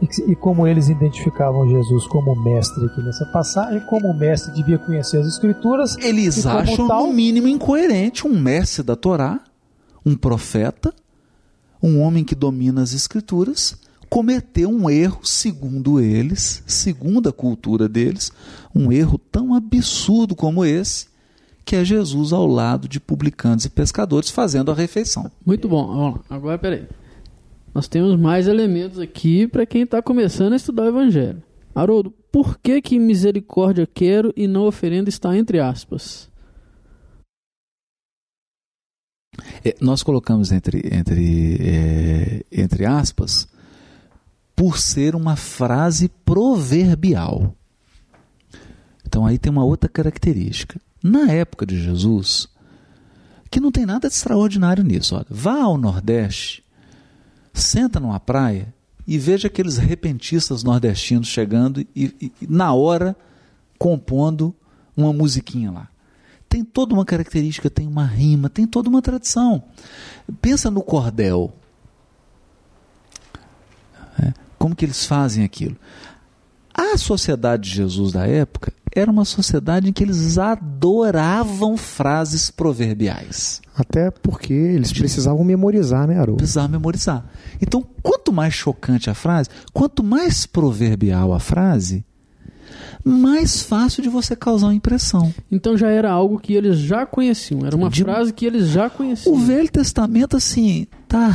e, 0.01 0.33
e 0.33 0.37
como 0.37 0.67
eles 0.67 0.89
identificavam 0.89 1.69
Jesus 1.69 2.07
como 2.07 2.35
mestre 2.43 2.85
aqui 2.87 3.03
nessa 3.03 3.25
passagem, 3.27 3.81
como 3.89 4.09
o 4.09 4.19
mestre 4.19 4.53
devia 4.55 4.79
conhecer 4.79 5.19
as 5.19 5.27
escrituras, 5.27 5.97
Eles 5.99 6.47
acham 6.47 6.89
tal- 6.89 7.07
no 7.07 7.13
mínimo 7.13 7.47
incoerente 7.49 8.27
um 8.27 8.39
mestre 8.41 8.83
da 8.83 8.97
Torá, 8.97 9.41
um 10.05 10.17
profeta, 10.17 10.93
um 11.83 12.01
homem 12.01 12.25
que 12.25 12.35
domina 12.35 12.83
as 12.83 12.93
escrituras, 12.93 13.77
cometeu 14.09 14.71
um 14.71 14.89
erro, 14.89 15.21
segundo 15.23 16.01
eles, 16.01 16.63
segundo 16.67 17.29
a 17.29 17.33
cultura 17.33 17.89
deles, 17.89 18.33
um 18.75 18.91
erro 18.93 19.19
tão 19.19 19.55
absurdo 19.55 20.35
como 20.35 20.65
esse, 20.65 21.09
que 21.65 21.77
é 21.77 21.85
Jesus 21.85 22.33
ao 22.33 22.47
lado 22.47 22.89
de 22.89 23.01
publicanos 23.01 23.65
e 23.65 23.71
pescadores 23.71 24.31
fazendo 24.31 24.71
a 24.71 24.75
refeição. 24.75 25.31
Muito 25.45 25.69
bom. 25.69 26.19
Agora, 26.31 26.57
peraí. 26.57 26.87
Nós 27.75 27.89
temos 27.89 28.19
mais 28.19 28.47
elementos 28.47 28.99
aqui 28.99 29.47
para 29.47 29.67
quem 29.67 29.83
está 29.83 30.01
começando 30.01 30.55
a 30.55 30.57
estudar 30.57 30.85
o 30.85 30.89
Evangelho. 30.89 31.43
Haroldo, 31.75 32.11
por 32.33 32.59
que 32.59 32.81
que 32.81 32.99
misericórdia 32.99 33.87
quero 33.87 34.33
e 34.35 34.47
não 34.47 34.67
oferenda 34.67 35.11
está 35.11 35.37
entre 35.37 35.61
aspas? 35.61 36.31
É, 39.65 39.75
nós 39.81 40.03
colocamos 40.03 40.53
entre, 40.53 40.83
entre, 40.93 41.57
é, 41.61 42.45
entre 42.51 42.85
aspas 42.85 43.49
por 44.55 44.79
ser 44.79 45.15
uma 45.15 45.37
frase 45.37 46.09
proverbial. 46.25 47.55
Então 49.07 49.27
aí 49.27 49.39
tem 49.39 49.53
uma 49.53 49.65
outra 49.65 49.89
característica. 49.89 50.81
Na 51.03 51.31
época 51.31 51.67
de 51.67 51.79
Jesus, 51.81 52.49
que 53.51 53.61
não 53.61 53.71
tem 53.71 53.85
nada 53.87 54.09
de 54.09 54.15
extraordinário 54.15 54.83
nisso. 54.83 55.15
Olha, 55.15 55.27
vá 55.29 55.61
ao 55.63 55.77
Nordeste, 55.77 56.65
senta 57.53 58.01
numa 58.01 58.19
praia 58.19 58.75
e 59.07 59.19
veja 59.19 59.47
aqueles 59.47 59.77
repentistas 59.77 60.65
nordestinos 60.65 61.29
chegando 61.29 61.81
e, 61.81 61.87
e- 61.95 62.33
e, 62.41 62.47
na 62.49 62.73
hora 62.73 63.15
compondo 63.79 64.55
uma 64.97 65.13
musiquinha 65.13 65.71
lá. 65.71 65.89
Tem 66.57 66.65
toda 66.65 66.95
uma 66.95 67.05
característica, 67.05 67.69
tem 67.69 67.87
uma 67.87 68.07
rima, 68.07 68.49
tem 68.49 68.67
toda 68.67 68.89
uma 68.89 69.03
tradição. 69.03 69.63
Pensa 70.41 70.71
no 70.71 70.81
cordel. 70.81 71.53
É, 74.19 74.33
como 74.59 74.75
que 74.75 74.87
eles 74.87 75.05
fazem 75.05 75.45
aquilo? 75.45 75.77
A 76.73 76.97
sociedade 76.97 77.69
de 77.69 77.77
Jesus 77.77 78.11
da 78.11 78.27
época 78.27 78.73
era 78.91 79.11
uma 79.11 79.27
sociedade 79.27 79.91
em 79.91 79.93
que 79.93 80.03
eles 80.03 80.39
adoravam 80.39 81.77
frases 81.77 82.51
proverbiais. 82.51 83.61
Até 83.77 84.11
porque 84.11 84.55
eles 84.55 84.95
precisavam 84.95 85.45
memorizar, 85.45 86.09
né, 86.09 86.19
Haroldo? 86.19 86.39
Precisavam 86.39 86.71
memorizar. 86.71 87.23
Então, 87.61 87.87
quanto 88.03 88.33
mais 88.33 88.55
chocante 88.55 89.11
a 89.11 89.15
frase, 89.15 89.51
quanto 89.75 90.03
mais 90.03 90.47
proverbial 90.47 91.35
a 91.35 91.39
frase, 91.39 92.03
mais 93.05 93.63
fácil 93.63 94.03
de 94.03 94.09
você 94.09 94.35
causar 94.37 94.67
uma 94.67 94.75
impressão. 94.75 95.33
Então 95.51 95.77
já 95.77 95.89
era 95.91 96.11
algo 96.11 96.39
que 96.39 96.55
eles 96.55 96.79
já 96.79 97.07
conheciam. 97.07 97.65
Era 97.67 97.77
uma 97.77 97.91
De- 97.91 98.03
frase 98.03 98.33
que 98.33 98.45
eles 98.47 98.69
já 98.69 98.89
conheciam. 98.91 99.35
O 99.35 99.39
Velho 99.39 99.71
Testamento, 99.71 100.37
assim, 100.37 100.87
tá 101.09 101.29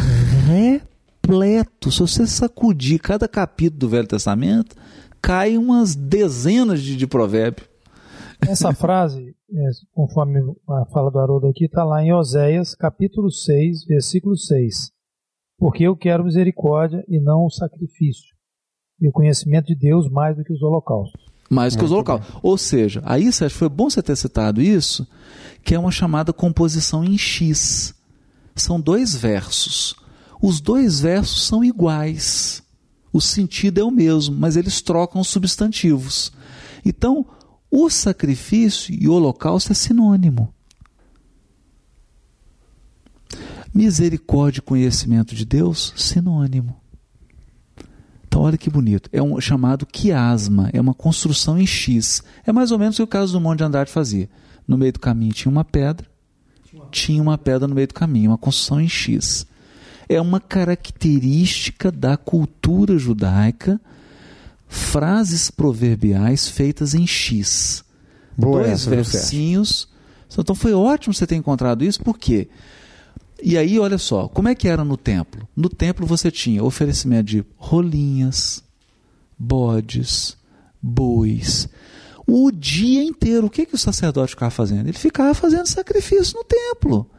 repleto. 1.24 1.92
Se 1.92 2.00
você 2.00 2.26
sacudir 2.28 3.00
cada 3.00 3.28
capítulo 3.28 3.80
do 3.80 3.90
Velho 3.90 4.08
Testamento, 4.08 4.76
cai 5.22 5.58
umas 5.58 5.96
dezenas 5.96 6.82
de, 6.82 6.96
de 6.96 7.08
provérbios. 7.08 7.68
Essa 8.48 8.74
frase, 8.76 9.36
é, 9.54 9.70
conforme 9.94 10.40
a 10.70 10.86
fala 10.92 11.12
do 11.12 11.20
Haroldo 11.20 11.48
aqui, 11.48 11.66
está 11.66 11.84
lá 11.84 12.04
em 12.04 12.12
Oséias, 12.14 12.74
capítulo 12.76 13.32
6, 13.32 13.86
versículo 13.86 14.36
6. 14.38 14.92
Porque 15.60 15.84
eu 15.84 15.96
quero 15.96 16.24
misericórdia 16.24 17.04
e 17.08 17.20
não 17.22 17.46
o 17.46 17.52
sacrifício, 17.52 18.34
e 19.00 19.08
o 19.08 19.12
conhecimento 19.12 19.68
de 19.68 19.76
Deus 19.76 20.10
mais 20.10 20.36
do 20.36 20.44
que 20.44 20.52
os 20.52 20.62
holocaustos. 20.64 21.22
Mais 21.52 21.76
que 21.76 21.84
os 21.84 21.92
holocaustos. 21.92 22.34
Ou 22.42 22.58
seja, 22.58 23.04
aí, 23.06 23.30
Sérgio, 23.30 23.58
foi 23.58 23.68
bom 23.68 23.90
você 23.90 24.02
ter 24.02 24.16
citado 24.16 24.62
isso, 24.62 25.06
que 25.66 25.76
é 25.76 25.80
uma 25.80 25.92
chamada 25.92 26.32
composição 26.32 27.04
em 27.04 27.18
X. 27.18 27.94
São 28.56 28.80
dois 28.80 29.14
versos. 29.14 29.94
Os 30.42 30.62
dois 30.62 31.02
versos 31.02 31.46
são 31.46 31.62
iguais. 31.62 32.64
O 33.12 33.20
sentido 33.20 33.82
é 33.82 33.84
o 33.84 33.92
mesmo, 33.92 34.34
mas 34.34 34.56
eles 34.56 34.80
trocam 34.80 35.20
os 35.20 35.28
substantivos. 35.28 36.32
Então, 36.86 37.26
o 37.70 37.90
sacrifício 37.90 38.96
e 38.98 39.10
o 39.10 39.14
holocausto 39.14 39.74
é 39.74 39.76
sinônimo. 39.76 40.54
Misericórdia 43.74 44.60
e 44.60 44.64
conhecimento 44.64 45.36
de 45.36 45.44
Deus, 45.44 45.94
sinônimo. 45.98 46.81
Então, 48.32 48.44
olha 48.44 48.58
que 48.58 48.70
bonito. 48.70 49.10
É 49.12 49.22
um 49.22 49.42
chamado 49.42 49.86
quiasma, 49.86 50.70
é 50.72 50.80
uma 50.80 50.94
construção 50.94 51.60
em 51.60 51.68
X. 51.68 52.24
É 52.48 52.54
mais 52.54 52.72
ou 52.72 52.80
menos 52.80 52.96
o 52.96 52.98
que 53.00 53.04
o 53.04 53.08
caso 53.08 53.34
do 53.34 53.42
Monte 53.42 53.58
de 53.58 53.66
Andrade 53.66 53.92
fazia. 53.92 54.30
No 54.66 54.78
meio 54.78 54.94
do 54.94 55.02
caminho 55.02 55.34
tinha 55.34 55.52
uma 55.52 55.66
pedra, 55.66 56.08
tinha 56.90 57.22
uma 57.22 57.38
pedra 57.38 57.68
no 57.68 57.76
meio 57.76 57.90
do 57.90 57.94
caminho, 57.94 58.32
uma 58.32 58.38
construção 58.38 58.80
em 58.80 58.88
X. 58.88 59.46
É 60.08 60.22
uma 60.22 60.40
característica 60.40 61.92
da 61.92 62.16
cultura 62.16 62.98
judaica, 62.98 63.82
frases 64.66 65.52
proverbiais 65.52 66.48
feitas 66.48 66.94
em 66.94 67.06
X. 67.06 67.84
Boa 68.38 68.60
Dois 68.60 68.72
essa, 68.72 68.90
versinhos. 68.90 69.90
Então 70.38 70.56
foi 70.56 70.72
ótimo 70.72 71.14
você 71.14 71.28
ter 71.28 71.36
encontrado 71.36 71.84
isso, 71.84 72.02
por 72.02 72.18
quê? 72.18 72.48
E 73.42 73.58
aí, 73.58 73.80
olha 73.80 73.98
só, 73.98 74.28
como 74.28 74.48
é 74.48 74.56
que 74.56 74.68
era 74.68 74.84
no 74.84 74.98
templo? 74.98 75.48
No 75.56 75.68
templo 75.68 76.06
você 76.06 76.30
tinha 76.30 76.64
oferecimento 76.64 77.26
de 77.26 77.46
rolinhas, 77.58 78.64
bodes, 79.38 80.38
bois. 80.82 81.68
O 82.28 82.52
dia 82.52 83.04
inteiro, 83.04 83.48
o 83.48 83.50
que, 83.50 83.66
que 83.66 83.76
o 83.76 83.80
sacerdote 83.80 84.32
ficava 84.32 84.52
fazendo? 84.52 84.88
Ele 84.88 84.98
ficava 84.98 85.34
fazendo 85.34 85.68
sacrifício 85.68 86.38
no 86.38 86.44
templo. 86.44 87.10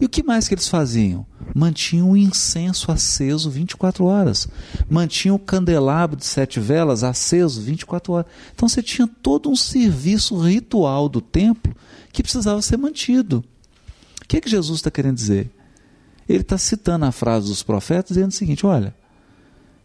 E 0.00 0.04
o 0.04 0.08
que 0.08 0.22
mais 0.22 0.46
que 0.46 0.54
eles 0.54 0.68
faziam? 0.68 1.26
Mantinham 1.54 2.10
o 2.10 2.16
incenso 2.16 2.92
aceso 2.92 3.50
24 3.50 4.04
horas. 4.04 4.48
Mantinham 4.88 5.36
o 5.36 5.38
candelabro 5.38 6.16
de 6.16 6.24
sete 6.24 6.60
velas 6.60 7.02
aceso 7.02 7.60
24 7.60 8.12
horas. 8.12 8.26
Então 8.54 8.68
você 8.68 8.82
tinha 8.82 9.08
todo 9.22 9.50
um 9.50 9.56
serviço 9.56 10.36
ritual 10.38 11.08
do 11.08 11.20
templo 11.20 11.74
que 12.12 12.22
precisava 12.22 12.62
ser 12.62 12.76
mantido. 12.76 13.44
O 14.22 14.28
que, 14.28 14.40
que 14.40 14.48
Jesus 14.48 14.78
está 14.78 14.90
querendo 14.90 15.16
dizer? 15.16 15.50
Ele 16.28 16.40
está 16.40 16.56
citando 16.58 17.04
a 17.04 17.12
frase 17.12 17.48
dos 17.48 17.62
profetas 17.62 18.14
dizendo 18.14 18.30
o 18.30 18.34
seguinte: 18.34 18.66
olha, 18.66 18.94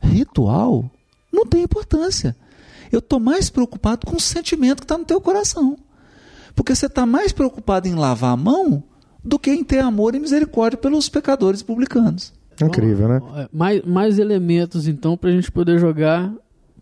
ritual 0.01 0.89
não 1.31 1.45
tem 1.45 1.63
importância. 1.63 2.35
Eu 2.91 2.99
estou 2.99 3.19
mais 3.19 3.49
preocupado 3.49 4.07
com 4.07 4.15
o 4.15 4.19
sentimento 4.19 4.79
que 4.79 4.85
está 4.85 4.97
no 4.97 5.05
teu 5.05 5.21
coração. 5.21 5.77
Porque 6.55 6.75
você 6.75 6.87
está 6.87 7.05
mais 7.05 7.31
preocupado 7.31 7.87
em 7.87 7.93
lavar 7.93 8.33
a 8.33 8.37
mão 8.37 8.83
do 9.23 9.37
que 9.37 9.51
em 9.51 9.63
ter 9.63 9.79
amor 9.79 10.15
e 10.15 10.19
misericórdia 10.19 10.77
pelos 10.77 11.07
pecadores 11.07 11.61
publicanos. 11.61 12.33
Incrível, 12.61 13.07
né? 13.07 13.21
É, 13.35 13.49
Mais, 13.53 13.81
mais 13.83 14.19
elementos, 14.19 14.87
então, 14.87 15.15
para 15.15 15.29
a 15.29 15.33
gente 15.33 15.51
poder 15.51 15.79
jogar, 15.79 16.33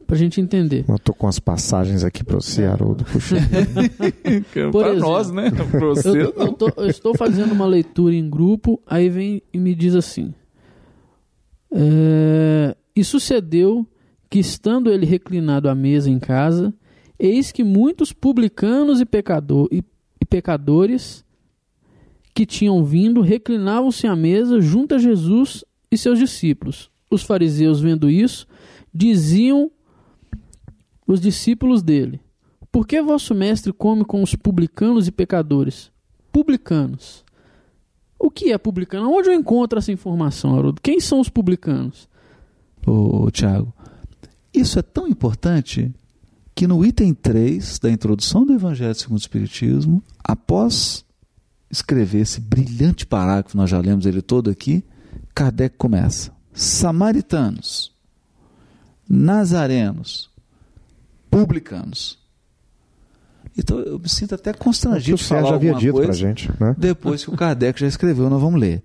para 0.07 0.15
a 0.15 0.19
gente 0.19 0.39
entender. 0.39 0.85
Eu 0.87 0.97
tô 0.97 1.13
com 1.13 1.27
as 1.27 1.37
passagens 1.37 2.03
aqui 2.03 2.23
para 2.23 2.37
você, 2.37 2.63
Haroldo. 2.63 3.03
Puxa. 3.03 3.35
Por 4.71 4.85
exemplo, 4.87 5.31
né? 5.33 5.51
Para 5.51 6.09
Eu, 6.09 6.33
eu 6.33 6.53
tô- 6.53 6.71
eu 6.77 6.87
estou 6.87 7.13
fazendo 7.15 7.51
uma 7.51 7.65
leitura 7.65 8.15
em 8.15 8.27
grupo, 8.29 8.81
aí 8.87 9.09
vem 9.09 9.41
e 9.53 9.59
me 9.59 9.75
diz 9.75 9.93
assim: 9.95 10.33
é, 11.71 12.75
E 12.95 13.03
sucedeu 13.03 13.85
que, 14.29 14.39
estando 14.39 14.89
ele 14.91 15.05
reclinado 15.05 15.69
à 15.69 15.75
mesa 15.75 16.09
em 16.09 16.19
casa, 16.19 16.73
eis 17.19 17.51
que 17.51 17.63
muitos 17.63 18.13
publicanos 18.13 19.01
e, 19.01 19.05
pecador, 19.05 19.67
e, 19.71 19.83
e 20.21 20.25
pecadores 20.25 21.25
que 22.33 22.45
tinham 22.45 22.83
vindo 22.85 23.21
reclinavam-se 23.21 24.07
à 24.07 24.15
mesa 24.15 24.61
junto 24.61 24.95
a 24.95 24.97
Jesus 24.97 25.65
e 25.91 25.97
seus 25.97 26.19
discípulos. 26.19 26.89
Os 27.09 27.23
fariseus, 27.23 27.81
vendo 27.81 28.09
isso, 28.09 28.47
diziam 28.93 29.71
os 31.07 31.21
discípulos 31.21 31.81
dele: 31.81 32.19
Por 32.71 32.85
que 32.85 33.01
vosso 33.01 33.33
mestre 33.33 33.71
come 33.71 34.03
com 34.03 34.21
os 34.21 34.35
publicanos 34.35 35.07
e 35.07 35.11
pecadores? 35.11 35.89
Publicanos. 36.31 37.25
O 38.19 38.29
que 38.29 38.51
é 38.51 38.57
publicano? 38.57 39.11
Onde 39.11 39.29
eu 39.29 39.33
encontro 39.33 39.79
essa 39.79 39.91
informação, 39.91 40.55
Haroldo? 40.57 40.81
Quem 40.81 40.99
são 40.99 41.19
os 41.19 41.29
publicanos? 41.29 42.09
Ô, 42.85 43.29
Tiago, 43.31 43.73
isso 44.53 44.79
é 44.79 44.81
tão 44.81 45.07
importante 45.07 45.93
que 46.55 46.65
no 46.65 46.83
item 46.83 47.13
3 47.13 47.79
da 47.79 47.91
introdução 47.91 48.45
do 48.45 48.53
Evangelho 48.53 48.95
segundo 48.95 49.17
o 49.17 49.21
Espiritismo, 49.21 50.01
após 50.23 51.05
escrever 51.69 52.21
esse 52.21 52.41
brilhante 52.41 53.05
parágrafo, 53.05 53.57
nós 53.57 53.69
já 53.69 53.79
lemos 53.79 54.05
ele 54.05 54.21
todo 54.21 54.49
aqui, 54.49 54.83
Kardec 55.35 55.77
começa: 55.77 56.31
Samaritanos, 56.53 57.93
Nazarenos, 59.07 60.31
Publicanos. 61.29 62.19
Então 63.57 63.79
eu 63.79 63.97
me 63.97 64.07
sinto 64.07 64.35
até 64.35 64.53
constrangido 64.53 65.17
de 65.17 65.23
falar 65.23 65.55
havia 65.55 65.71
alguma 65.71 65.79
dito 65.79 65.93
coisa 65.93 66.13
gente, 66.13 66.51
né? 66.59 66.75
depois 66.77 67.23
que 67.23 67.31
o 67.31 67.35
Kardec 67.35 67.79
já 67.79 67.87
escreveu, 67.87 68.29
nós 68.29 68.41
vamos 68.41 68.59
ler. 68.59 68.83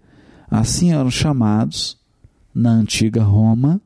Assim 0.50 0.92
eram 0.92 1.10
chamados, 1.10 1.98
na 2.54 2.70
antiga 2.70 3.22
Roma, 3.22 3.80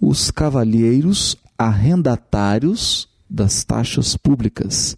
os 0.00 0.30
cavalheiros 0.30 1.36
arrendatários 1.56 3.08
das 3.28 3.64
taxas 3.64 4.16
públicas, 4.16 4.96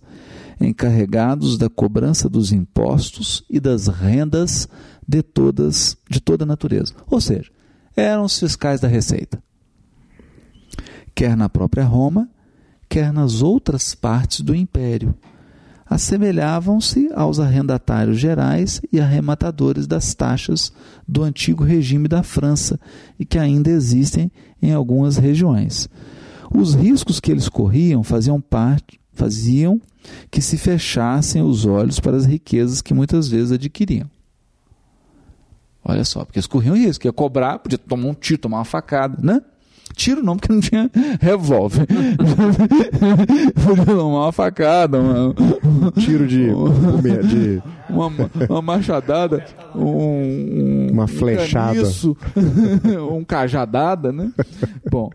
encarregados 0.61 1.59
da 1.59 1.69
cobrança 1.69 2.29
dos 2.29 2.53
impostos 2.53 3.45
e 3.51 3.61
das 3.61 3.87
rendas 3.87 4.69
de 5.07 5.23
todas 5.23 5.97
de 6.09 6.21
toda 6.21 6.47
natureza. 6.47 6.95
Ou 7.11 7.21
seja, 7.21 7.51
eram 7.97 8.25
os 8.25 8.39
fiscais 8.39 8.81
da 8.81 8.89
Receita. 8.89 9.43
Quer 11.15 11.37
na 11.37 11.49
própria 11.49 11.85
Roma, 11.85 12.29
quer 12.89 13.13
nas 13.13 13.43
outras 13.43 13.95
partes 13.95 14.41
do 14.41 14.55
império 14.55 15.15
assemelhavam-se 15.87 17.11
aos 17.15 17.39
arrendatários 17.39 18.19
gerais 18.19 18.81
e 18.93 19.01
arrematadores 19.01 19.87
das 19.87 20.15
taxas 20.15 20.73
do 21.07 21.23
antigo 21.23 21.63
regime 21.63 22.09
da 22.09 22.23
França 22.23 22.81
e 23.19 23.25
que 23.25 23.39
ainda 23.39 23.71
existem 23.71 24.31
em 24.61 24.73
algumas 24.73 25.17
regiões. 25.17 25.89
Os 26.53 26.75
riscos 26.75 27.21
que 27.21 27.31
eles 27.31 27.49
corriam 27.49 28.03
faziam 28.03 28.41
parte, 28.41 29.01
faziam 29.13 29.81
que 30.31 30.41
se 30.41 30.57
fechassem 30.57 31.43
os 31.43 31.65
olhos 31.65 32.01
para 32.01 32.17
as 32.17 32.25
riquezas 32.25 32.83
que 32.83 32.95
muitas 32.95 33.29
vezes 33.29 33.53
adquiriam. 33.53 34.11
Olha 35.85 36.05
só, 36.05 36.25
porque 36.25 36.39
eles 36.39 36.47
corriam 36.47 36.77
risco, 36.77 37.07
ia 37.07 37.13
cobrar, 37.13 37.59
podia 37.59 37.77
tomar 37.77 38.09
um 38.09 38.15
tiro, 38.15 38.41
tomar 38.41 38.59
uma 38.59 38.65
facada, 38.65 39.19
né? 39.23 39.41
Tiro 39.95 40.23
não, 40.23 40.37
porque 40.37 40.53
não 40.53 40.61
tinha 40.61 40.91
revólver. 41.21 41.87
podia 43.65 43.85
tomar 43.87 44.05
uma 44.25 44.33
facada, 44.33 44.99
uma, 45.01 45.35
Tiro 45.93 46.27
de, 46.27 46.47
de 47.29 47.63
uma, 47.89 48.11
uma 48.49 48.63
machadada, 48.63 49.45
um, 49.75 49.81
um- 49.85 50.89
Uma 50.93 51.05
um 51.05 51.09
flechada. 51.09 51.75
caniço, 51.75 52.17
um 53.13 53.25
cajadada, 53.25 54.13
né? 54.13 54.33
Bom, 54.91 55.11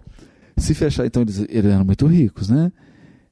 se 0.58 0.74
fechar, 0.74 1.06
então 1.06 1.22
eles, 1.22 1.40
eles 1.50 1.72
eram 1.72 1.86
muito 1.86 2.06
ricos, 2.08 2.50
né? 2.50 2.72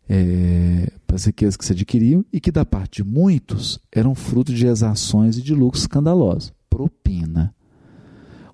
É, 0.10 0.90
para 1.06 1.18
as 1.18 1.26
riquezas 1.26 1.58
que 1.58 1.66
se 1.66 1.74
adquiriam 1.74 2.24
e 2.32 2.40
que 2.40 2.50
da 2.52 2.64
parte 2.66 3.04
de 3.04 3.10
muitos 3.10 3.78
eram 3.94 4.16
fruto 4.16 4.54
de 4.54 4.66
exações 4.66 5.38
e 5.38 5.42
de 5.42 5.54
lucros 5.54 5.84
escandalosos. 5.84 6.54
Propina. 6.70 7.54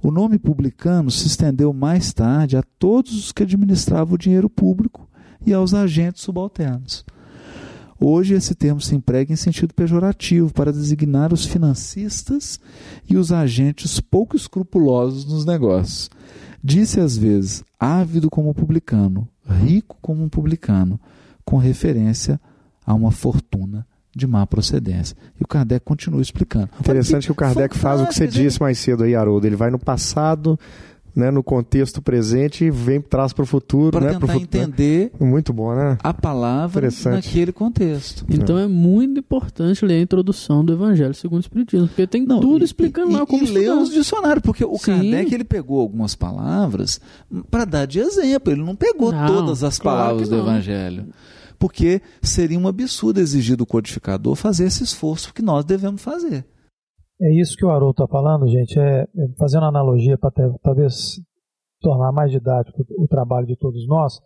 O 0.03 0.11
nome 0.11 0.37
publicano 0.37 1.09
se 1.09 1.27
estendeu 1.27 1.71
mais 1.71 2.11
tarde 2.11 2.57
a 2.57 2.63
todos 2.77 3.17
os 3.17 3.31
que 3.31 3.43
administravam 3.43 4.15
o 4.15 4.17
dinheiro 4.17 4.49
público 4.49 5.07
e 5.45 5.53
aos 5.53 5.73
agentes 5.73 6.23
subalternos. 6.23 7.05
Hoje 7.97 8.33
esse 8.33 8.53
termo 8.53 8.81
se 8.81 8.93
emprega 8.93 9.31
em 9.31 9.37
sentido 9.37 9.73
pejorativo 9.73 10.53
para 10.53 10.73
designar 10.73 11.31
os 11.31 11.45
financistas 11.45 12.59
e 13.09 13.15
os 13.15 13.31
agentes 13.31 14.01
pouco 14.01 14.35
escrupulosos 14.35 15.23
nos 15.23 15.45
negócios. 15.45 16.09
Disse 16.61 16.99
às 16.99 17.17
vezes 17.17 17.63
ávido 17.79 18.29
como 18.29 18.53
publicano, 18.53 19.25
rico 19.47 19.97
como 20.01 20.21
um 20.21 20.27
publicano, 20.27 20.99
com 21.45 21.55
referência 21.55 22.41
a 22.85 22.93
uma 22.93 23.09
fortuna 23.09 23.87
de 24.15 24.27
má 24.27 24.45
procedência. 24.45 25.15
E 25.39 25.43
o 25.43 25.47
Kardec 25.47 25.83
continua 25.83 26.21
explicando. 26.21 26.69
Interessante 26.79 27.21
que, 27.21 27.27
que 27.27 27.31
o 27.31 27.35
Kardec 27.35 27.77
faz 27.77 28.01
o 28.01 28.07
que 28.07 28.13
você 28.13 28.27
disse 28.27 28.61
mais 28.61 28.77
cedo 28.77 29.03
aí, 29.03 29.15
Haroldo. 29.15 29.47
Ele 29.47 29.55
vai 29.55 29.71
no 29.71 29.79
passado, 29.79 30.57
né, 31.15 31.29
no 31.31 31.43
contexto 31.43 32.01
presente 32.01 32.65
e 32.65 32.71
vem 32.71 33.01
traz 33.01 33.33
para 33.33 33.43
o 33.43 33.45
futuro. 33.45 33.91
Para 33.91 34.13
né, 34.13 34.19
tentar 34.19 34.35
entender 34.35 35.11
muito 35.19 35.53
bom, 35.53 35.75
né? 35.75 35.97
a 36.03 36.13
palavra 36.13 36.89
naquele 37.05 37.51
contexto. 37.51 38.25
Então 38.29 38.57
é. 38.57 38.63
é. 38.63 38.67
muito 38.67 39.19
importante 39.19 39.85
ler 39.85 39.95
a 39.95 40.01
introdução 40.01 40.63
do 40.63 40.73
Evangelho 40.73 41.13
segundo 41.13 41.39
o 41.39 41.41
Espiritismo, 41.41 41.87
porque 41.87 42.07
tem 42.07 42.25
Não, 42.25 42.39
tudo 42.39 42.63
explicando 42.63 43.11
e, 43.11 43.13
lá 43.13 43.25
como 43.25 43.43
e 43.43 43.47
ler 43.47 43.71
os 43.71 43.91
dicionários, 43.91 44.43
porque 44.43 44.65
o 44.65 44.77
Sim. 44.77 44.91
Kardec 44.91 45.33
ele 45.33 45.43
pegou 45.43 45.79
algumas 45.79 46.15
palavras 46.15 46.99
para 47.49 47.65
dar 47.65 47.85
de 47.85 47.99
exemplo, 47.99 48.53
ele 48.53 48.63
não 48.63 48.75
pegou 48.75 49.11
não, 49.11 49.27
todas 49.27 49.63
as 49.63 49.77
claro 49.77 49.99
palavras 49.99 50.29
do 50.29 50.37
Evangelho. 50.37 51.05
Porque 51.63 52.01
seria 52.21 52.59
um 52.59 52.67
absurdo 52.67 53.21
exigir 53.21 53.55
do 53.55 53.65
codificador 53.65 54.35
fazer 54.35 54.65
esse 54.65 54.83
esforço 54.83 55.33
que 55.33 55.41
nós 55.41 55.63
devemos 55.63 56.03
fazer. 56.03 56.45
É 57.21 57.39
isso 57.39 57.55
que 57.55 57.63
o 57.63 57.69
Haroldo 57.69 58.03
está 58.03 58.05
falando, 58.05 58.49
gente, 58.49 58.77
é, 58.77 59.03
é 59.03 59.27
fazendo 59.39 59.63
analogia 59.63 60.17
para 60.17 60.29
talvez 60.61 61.21
tornar 61.79 62.11
mais 62.11 62.31
didático 62.31 62.83
o 62.97 63.07
trabalho 63.07 63.47
de 63.47 63.55
todos 63.55 63.87
nós. 63.87 64.19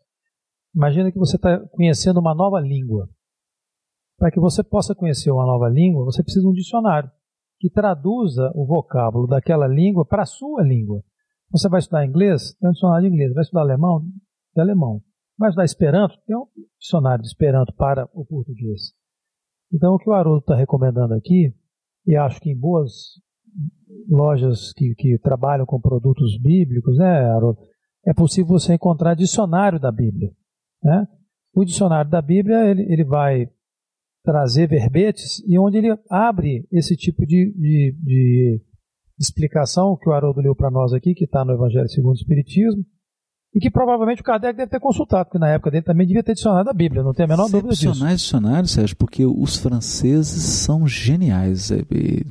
Imagina 0.76 1.12
que 1.12 1.20
você 1.20 1.36
está 1.36 1.60
conhecendo 1.74 2.20
uma 2.20 2.34
nova 2.34 2.60
língua. 2.60 3.08
Para 4.18 4.32
que 4.32 4.40
você 4.40 4.64
possa 4.64 4.96
conhecer 4.96 5.30
uma 5.30 5.46
nova 5.46 5.70
língua, 5.70 6.06
você 6.06 6.24
precisa 6.24 6.42
de 6.42 6.50
um 6.50 6.54
dicionário 6.54 7.12
que 7.60 7.70
traduza 7.70 8.52
o 8.56 8.66
vocábulo 8.66 9.28
daquela 9.28 9.68
língua 9.68 10.04
para 10.04 10.24
a 10.24 10.26
sua 10.26 10.64
língua. 10.64 11.04
Você 11.52 11.70
vai 11.70 11.82
estudar 11.82 12.04
inglês, 12.04 12.56
tem 12.56 12.68
um 12.68 12.74
dicionário 12.74 13.08
de 13.08 13.14
inglês. 13.14 13.32
Vai 13.32 13.44
estudar 13.44 13.62
alemão, 13.62 14.02
de 14.56 14.60
alemão. 14.60 15.04
Vai 15.38 15.50
estudar 15.50 15.66
esperanto, 15.66 16.18
tem 16.26 16.36
um 16.36 16.48
dicionário 16.80 17.22
de 17.22 17.28
esperanto 17.28 17.74
para 17.76 18.10
o 18.14 18.26
português. 18.26 18.94
Então, 19.72 19.94
o 19.94 20.00
que 20.00 20.10
o 20.10 20.14
Haroldo 20.14 20.40
está 20.40 20.56
recomendando 20.56 21.14
aqui 21.14 21.54
e 22.06 22.16
acho 22.16 22.40
que 22.40 22.50
em 22.50 22.58
boas 22.58 22.92
lojas 24.10 24.74
que, 24.74 24.96
que 24.96 25.20
trabalham 25.20 25.66
com 25.66 25.80
produtos 25.80 26.40
bíblicos, 26.40 26.98
né, 26.98 27.30
Haroldo, 27.30 27.60
é 28.06 28.14
possível 28.14 28.58
você 28.58 28.74
encontrar 28.74 29.14
dicionário 29.14 29.80
da 29.80 29.92
Bíblia. 29.92 30.32
Né? 30.82 31.08
O 31.54 31.66
dicionário 31.66 32.10
da 32.10 32.22
Bíblia 32.22 32.66
ele, 32.66 32.84
ele 32.92 33.04
vai 33.04 33.50
trazer 34.24 34.68
verbetes 34.68 35.40
e 35.48 35.58
onde 35.60 35.78
ele 35.78 35.98
abre 36.10 36.68
esse 36.72 36.96
tipo 36.96 37.26
de, 37.26 37.54
de, 37.58 37.98
de 38.02 38.62
explicação 39.20 39.98
que 39.98 40.10
o 40.10 40.14
Haroldo 40.14 40.42
leu 40.42 40.56
para 40.56 40.72
nós 40.72 40.94
aqui, 40.94 41.14
que 41.14 41.26
está 41.26 41.44
no 41.44 41.54
Evangelho 41.54 41.88
segundo 41.90 42.14
o 42.14 42.20
Espiritismo, 42.20 42.86
e 43.58 43.60
que 43.60 43.72
provavelmente 43.72 44.22
o 44.22 44.24
Kardec 44.24 44.56
deve 44.56 44.70
ter 44.70 44.80
consultado, 44.80 45.26
porque 45.26 45.40
na 45.40 45.50
época 45.50 45.72
dele 45.72 45.84
também 45.84 46.06
devia 46.06 46.22
ter 46.22 46.36
dicionário 46.36 46.66
da 46.66 46.74
Bíblia, 46.74 47.02
não 47.02 47.12
tem 47.12 47.26
a 47.26 47.28
menor 47.28 47.50
dúvida 47.50 47.70
disso. 47.74 47.92
dicionários, 47.92 48.72
Sérgio, 48.72 48.96
porque 48.96 49.26
os 49.26 49.58
franceses 49.58 50.44
são 50.44 50.88
geniais 50.88 51.72
é, 51.72 51.82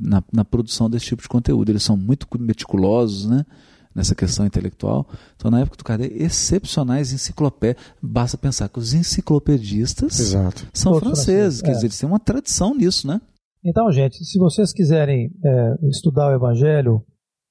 na, 0.01 0.23
na 0.31 0.45
produção 0.45 0.89
desse 0.89 1.07
tipo 1.07 1.21
de 1.21 1.27
conteúdo, 1.27 1.69
eles 1.69 1.83
são 1.83 1.97
muito 1.97 2.25
meticulosos, 2.39 3.29
né? 3.29 3.45
nessa 3.93 4.15
questão 4.15 4.45
intelectual. 4.45 5.05
Então, 5.35 5.51
na 5.51 5.59
época 5.59 5.75
do 5.75 5.83
Kardec, 5.83 6.15
excepcionais 6.15 7.11
enciclopédias. 7.11 7.83
Basta 7.99 8.37
pensar 8.37 8.69
que 8.69 8.77
os 8.77 8.93
enciclopedistas 8.93 10.19
Exato. 10.19 10.67
são 10.71 10.93
Todos 10.93 11.07
franceses, 11.07 11.33
franceses, 11.33 11.61
quer 11.61 11.71
é. 11.71 11.73
dizer, 11.73 11.87
eles 11.87 11.99
têm 11.99 12.07
uma 12.07 12.19
tradição 12.19 12.75
nisso, 12.75 13.07
né? 13.07 13.19
Então, 13.65 13.91
gente, 13.91 14.23
se 14.23 14.37
vocês 14.37 14.71
quiserem 14.71 15.31
é, 15.43 15.87
estudar 15.89 16.29
o 16.29 16.35
Evangelho 16.35 17.03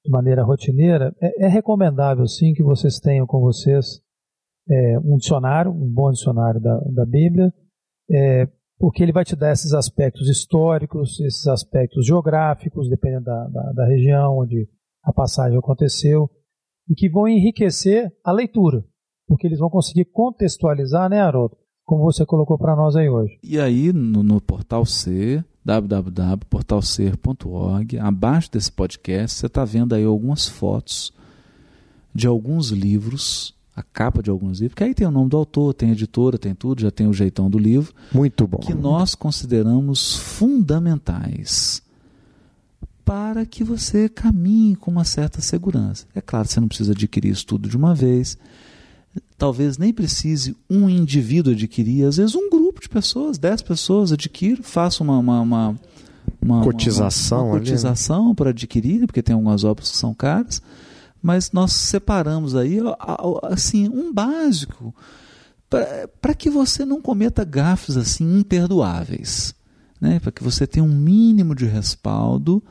de 0.07 0.11
maneira 0.11 0.43
rotineira, 0.43 1.13
é, 1.21 1.45
é, 1.45 1.47
recomendável 1.47 2.25
sim 2.27 2.53
que 2.53 2.63
vocês 2.63 2.97
tenham 2.97 3.27
com 3.27 3.41
vocês 3.41 4.01
é, 4.69 4.99
um 4.99 5.17
dicionário, 5.17 5.71
um 5.71 5.91
bom 5.93 6.09
dicionário 6.11 6.61
da, 6.61 6.79
da 6.93 7.05
Bíblia, 7.05 7.53
é, 8.09 8.47
porque 8.79 9.03
ele 9.03 9.11
vai 9.11 9.25
te 9.25 9.35
dar 9.35 9.51
esses 9.51 9.73
aspectos 9.73 10.29
históricos, 10.29 11.19
esses 11.19 11.45
aspectos 11.47 12.05
geográficos, 12.05 12.89
dependendo 12.89 13.25
da, 13.25 13.47
da, 13.47 13.71
da 13.73 13.85
região 13.85 14.39
onde 14.39 14.69
a 15.03 15.11
passagem 15.11 15.57
aconteceu, 15.57 16.29
e 16.89 16.95
que 16.95 17.09
vão 17.09 17.27
enriquecer 17.27 18.09
a 18.23 18.31
leitura, 18.31 18.83
porque 19.27 19.45
eles 19.45 19.59
vão 19.59 19.69
conseguir 19.69 20.05
contextualizar, 20.05 21.09
né, 21.09 21.19
Haroldo? 21.19 21.57
Como 21.83 22.03
você 22.03 22.25
colocou 22.25 22.57
para 22.57 22.75
nós 22.75 22.95
aí 22.95 23.09
hoje. 23.09 23.37
E 23.43 23.59
aí, 23.59 23.91
no, 23.91 24.21
no 24.23 24.41
portal 24.41 24.85
C, 24.85 25.43
www.portalcer.org. 25.67 27.99
Abaixo 27.99 28.49
desse 28.49 28.71
podcast 28.71 29.37
você 29.37 29.47
está 29.47 29.65
vendo 29.65 29.93
aí 29.93 30.05
algumas 30.05 30.47
fotos 30.47 31.11
de 32.15 32.25
alguns 32.25 32.69
livros, 32.69 33.53
a 33.75 33.83
capa 33.83 34.23
de 34.23 34.29
alguns 34.29 34.61
livros, 34.61 34.75
que 34.75 34.83
aí 34.85 34.93
tem 34.93 35.05
o 35.05 35.11
nome 35.11 35.29
do 35.29 35.35
autor, 35.35 35.73
tem 35.73 35.91
editora, 35.91 36.37
tem 36.37 36.55
tudo, 36.55 36.79
já 36.81 36.89
tem 36.89 37.05
o 37.05 37.13
jeitão 37.13 37.49
do 37.49 37.59
livro. 37.59 37.93
Muito 38.13 38.47
bom. 38.47 38.59
Que 38.59 38.73
nós 38.73 39.13
consideramos 39.13 40.15
fundamentais 40.15 41.83
para 43.03 43.45
que 43.45 43.61
você 43.61 44.07
caminhe 44.07 44.73
com 44.75 44.89
uma 44.89 45.03
certa 45.03 45.41
segurança. 45.41 46.05
É 46.15 46.21
claro, 46.21 46.47
você 46.47 46.61
não 46.61 46.69
precisa 46.69 46.93
adquirir 46.93 47.31
isso 47.31 47.45
tudo 47.45 47.67
de 47.67 47.75
uma 47.75 47.93
vez. 47.93 48.37
Talvez 49.37 49.77
nem 49.77 49.93
precise 49.93 50.55
um 50.69 50.89
indivíduo 50.89 51.53
adquirir, 51.53 52.05
às 52.05 52.17
vezes 52.17 52.35
um 52.35 52.49
grupo 52.49 52.81
de 52.81 52.89
pessoas, 52.89 53.37
10 53.37 53.61
pessoas, 53.61 54.11
adquiro, 54.11 54.63
faço 54.63 55.03
uma, 55.03 55.17
uma, 55.19 55.41
uma, 55.41 55.79
uma 56.41 56.63
cotização, 56.63 57.39
uma, 57.39 57.53
uma 57.53 57.59
cotização 57.59 58.33
para 58.33 58.49
adquirir, 58.49 59.05
porque 59.05 59.21
tem 59.21 59.35
algumas 59.35 59.63
obras 59.63 59.91
que 59.91 59.97
são 59.97 60.13
caras, 60.13 60.61
mas 61.21 61.51
nós 61.51 61.73
separamos 61.73 62.55
aí 62.55 62.79
assim 63.43 63.87
um 63.89 64.11
básico 64.11 64.93
para 66.21 66.33
que 66.33 66.49
você 66.49 66.85
não 66.85 67.01
cometa 67.01 67.43
gafes 67.43 67.97
assim 67.97 68.39
imperdoáveis, 68.39 69.53
né? 69.99 70.19
para 70.19 70.31
que 70.31 70.43
você 70.43 70.65
tenha 70.65 70.83
um 70.83 70.95
mínimo 70.95 71.53
de 71.53 71.65
respaldo 71.65 72.63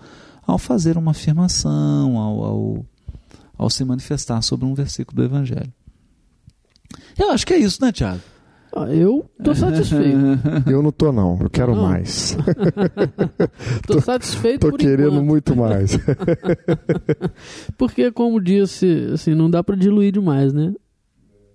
ao 0.47 0.58
fazer 0.58 0.97
uma 0.97 1.10
afirmação, 1.10 2.16
ao, 2.16 2.44
ao, 2.44 2.86
ao 3.58 3.70
se 3.70 3.84
manifestar 3.84 4.40
sobre 4.42 4.65
um 4.65 4.74
versículo 4.74 5.16
do 5.16 5.24
Evangelho. 5.24 5.73
Eu 7.18 7.31
acho 7.31 7.47
que 7.47 7.55
é 7.55 7.58
isso, 7.58 7.82
né, 7.82 7.92
Tiago? 7.92 8.20
Ah, 8.74 8.92
eu 8.92 9.24
tô 9.42 9.55
satisfeito. 9.55 10.18
Eu 10.68 10.82
não 10.82 10.92
tô 10.92 11.10
não, 11.10 11.39
eu 11.40 11.48
quero 11.48 11.74
não. 11.74 11.84
mais. 11.84 12.36
tô 13.89 13.98
satisfeito 14.02 14.60
tô 14.60 14.70
por 14.70 14.78
querendo 14.78 15.12
enquanto. 15.15 15.24
muito 15.24 15.56
mais. 15.56 15.98
Porque 17.78 18.12
como 18.12 18.39
disse, 18.39 19.08
assim, 19.15 19.34
não 19.34 19.48
dá 19.48 19.65
para 19.65 19.76
diluir 19.76 20.12
demais, 20.12 20.52
né? 20.52 20.74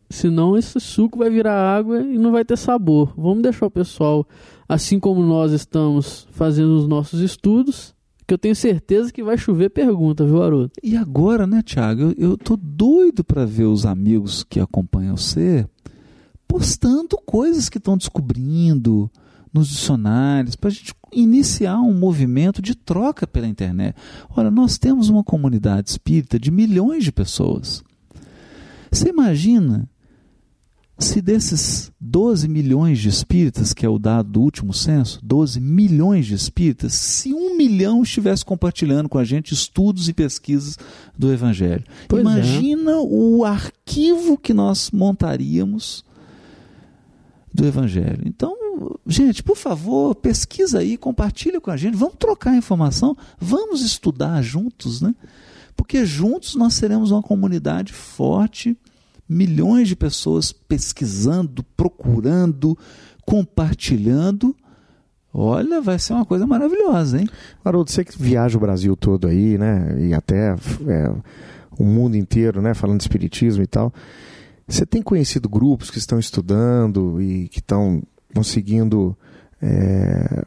Senão 0.10 0.58
esse 0.58 0.80
suco 0.80 1.19
vai 1.19 1.30
virar 1.30 1.53
água 1.53 2.01
e 2.01 2.18
não 2.18 2.32
vai 2.32 2.43
ter 2.43 2.58
sabor. 2.58 3.14
Vamos 3.16 3.43
deixar 3.43 3.68
o 3.68 3.72
pessoal, 3.72 4.27
assim 4.68 5.00
como 5.00 5.22
nós 5.22 5.51
estamos 5.51 6.27
fazendo 6.32 6.76
os 6.76 6.88
nossos 6.88 7.22
estudos, 7.22 7.93
que 8.32 8.34
eu 8.34 8.38
tenho 8.38 8.56
certeza 8.56 9.11
que 9.11 9.22
vai 9.22 9.38
chover 9.38 9.69
pergunta, 9.72 10.26
viu, 10.26 10.42
Haroldo? 10.42 10.72
E 10.82 10.95
agora, 10.95 11.45
né, 11.45 11.61
Tiago? 11.61 12.01
Eu, 12.01 12.16
eu 12.18 12.38
tô 12.38 12.56
doido 12.56 13.26
para 13.26 13.45
ver 13.45 13.66
os 13.66 13.85
amigos 13.85 14.45
que 14.45 14.58
acompanham 14.58 15.18
você 15.18 15.68
postando 16.48 17.18
coisas 17.26 17.68
que 17.68 17.77
estão 17.77 17.98
descobrindo 17.98 19.11
nos 19.53 19.68
dicionários, 19.68 20.56
para 20.56 20.69
a 20.69 20.72
gente 20.72 20.93
iniciar 21.11 21.82
um 21.82 21.93
movimento 21.93 22.61
de 22.61 22.74
troca 22.74 23.27
pela 23.27 23.48
internet. 23.48 23.98
Olha, 24.30 24.50
nós 24.50 24.77
temos 24.77 25.10
uma 25.10 25.26
comunidade 25.26 25.90
espírita 25.90 26.40
de 26.40 26.50
milhões 26.50 27.03
de 27.03 27.11
pessoas. 27.11 27.84
Você 28.90 29.10
imagina 29.10 29.90
se 31.04 31.22
desses 31.22 31.92
12 32.00 32.48
milhões 32.48 33.00
de 33.00 33.10
espíritas, 33.10 33.74
que 33.74 33.86
é 33.86 33.90
o 33.90 34.00
dado 34.00 34.30
do 34.30 34.42
último 34.42 34.74
censo, 34.74 35.20
12 35.24 35.60
milhões 35.60 36.26
de 36.26 36.34
espíritas, 36.34 36.94
se 36.94 37.34
um 37.34 37.58
milhão 37.58 38.04
estivesse 38.04 38.46
compartilhando 38.46 39.10
com 39.10 39.18
a 39.18 39.24
gente 39.24 39.54
estudos 39.54 40.08
e 40.08 40.14
pesquisas 40.14 40.78
do 41.18 41.32
Evangelho. 41.32 41.84
Pois 42.08 42.20
é. 42.20 42.24
Imagina 42.24 42.92
é. 42.92 42.96
o 42.96 43.44
arquivo 43.44 44.38
que 44.38 44.54
nós 44.54 44.92
montaríamos 44.92 46.04
do 47.54 47.66
Evangelho. 47.66 48.22
Então, 48.26 48.56
gente, 49.06 49.44
por 49.44 49.58
favor, 49.58 50.16
pesquisa 50.16 50.80
aí, 50.80 50.98
compartilha 50.98 51.60
com 51.60 51.72
a 51.72 51.78
gente, 51.78 51.98
vamos 51.98 52.16
trocar 52.18 52.56
informação, 52.56 53.18
vamos 53.40 53.82
estudar 53.82 54.42
juntos, 54.42 55.02
né? 55.02 55.14
Porque 55.76 56.06
juntos 56.06 56.56
nós 56.56 56.74
seremos 56.76 57.12
uma 57.12 57.22
comunidade 57.22 57.92
forte, 57.92 58.78
milhões 59.32 59.88
de 59.88 59.95
pessoas 59.95 60.51
pesquisando, 60.51 61.64
procurando, 61.77 62.77
compartilhando. 63.26 64.53
Olha, 65.34 65.80
vai 65.80 65.98
ser 65.98 66.11
uma 66.11 66.26
coisa 66.26 66.45
maravilhosa, 66.45 67.22
hein? 67.22 67.30
Haroldo, 67.64 67.90
você 67.90 68.03
que 68.03 68.22
viaja 68.22 68.58
o 68.58 68.61
Brasil 68.61 68.93
todo 68.98 69.27
aí, 69.27 69.58
né? 69.58 69.95
E 70.01 70.14
até 70.14 70.53
é, 70.85 71.14
o 71.80 71.85
mundo 71.85 72.18
inteiro, 72.18 72.61
né? 72.61 72.74
Falando 72.74 72.98
de 72.98 73.06
espiritismo 73.06 73.64
e 73.64 73.68
tal. 73.68 73.93
Você 74.68 74.85
tem 74.85 75.01
conhecido 75.01 75.48
grupos 75.48 75.90
que 75.90 75.98
estão 75.98 76.19
estudando 76.19 77.22
e 77.22 77.48
que 77.48 77.60
estão 77.60 78.03
conseguindo 78.35 79.16
é, 79.61 80.43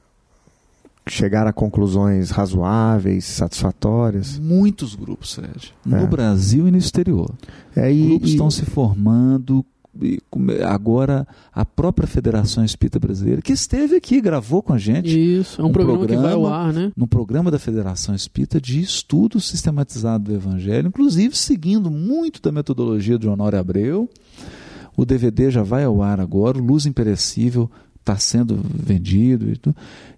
chegar 1.07 1.47
a 1.47 1.53
conclusões 1.53 2.31
razoáveis, 2.31 3.25
satisfatórias. 3.25 4.39
Muitos 4.39 4.95
grupos, 4.95 5.35
Fred. 5.35 5.75
No 5.85 5.97
É. 5.99 6.07
Brasil 6.07 6.67
e 6.67 6.71
no 6.71 6.79
exterior. 6.79 7.31
É, 7.77 7.93
e- 7.93 8.07
grupos 8.09 8.29
e- 8.31 8.33
estão 8.33 8.51
se 8.51 8.65
formando. 8.65 9.65
e 10.03 10.21
agora, 10.67 11.25
a 11.53 11.65
própria 11.65 12.09
Federação 12.09 12.65
Espírita 12.65 12.99
Brasileira, 12.99 13.41
que 13.41 13.53
esteve 13.53 13.95
aqui, 13.95 14.21
gravou 14.21 14.61
com 14.61 14.73
a 14.73 14.79
gente. 14.79 15.07
Isso, 15.39 15.61
é 15.61 15.65
um, 15.65 15.69
Um 15.69 15.73
programa, 15.73 16.05
que 16.05 16.17
vai 16.17 16.33
ao 16.33 16.41
programa- 16.41 16.57
ar, 16.57 16.73
né? 16.73 16.93
no 16.97 17.07
programa 17.07 17.49
da 17.49 17.61
Federação 17.61 18.13
Espírita 18.13 18.61
de 18.61 18.81
estudo 18.81 19.39
sistematizado 19.41 20.25
do 20.25 20.35
Evangelho, 20.35 20.89
inclusive 20.89 21.37
seguindo 21.37 21.93
muito 21.93 22.43
da 22.43 22.51
metodologia 22.51 23.17
de 23.17 23.29
Honório 23.29 23.57
Abreu. 23.57 24.11
O 24.97 25.05
DVD 25.05 25.49
já 25.51 25.63
vai 25.63 25.85
ao 25.85 26.03
ar 26.03 26.19
agora, 26.19 26.59
o 26.59 26.65
Luz 26.65 26.87
Imperecível 26.87 27.71
está 28.05 28.17
sendo 28.19 28.61
vendido. 28.63 29.53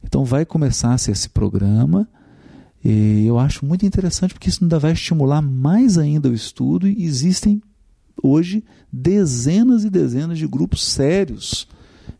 Então 0.02 0.24
vai 0.24 0.44
começar 0.44 0.92
a 0.92 0.98
ser 0.98 1.12
esse 1.12 1.28
programa. 1.28 2.08
E 2.84 3.24
eu 3.26 3.38
acho 3.38 3.64
muito 3.64 3.86
interessante 3.86 4.34
porque 4.34 4.48
isso 4.48 4.62
ainda 4.62 4.78
vai 4.78 4.92
estimular 4.92 5.40
mais 5.40 5.96
ainda 5.96 6.28
o 6.28 6.34
estudo 6.34 6.86
e 6.86 7.04
existem 7.04 7.62
hoje 8.22 8.64
dezenas 8.92 9.84
e 9.84 9.90
dezenas 9.90 10.38
de 10.38 10.46
grupos 10.46 10.84
sérios 10.84 11.68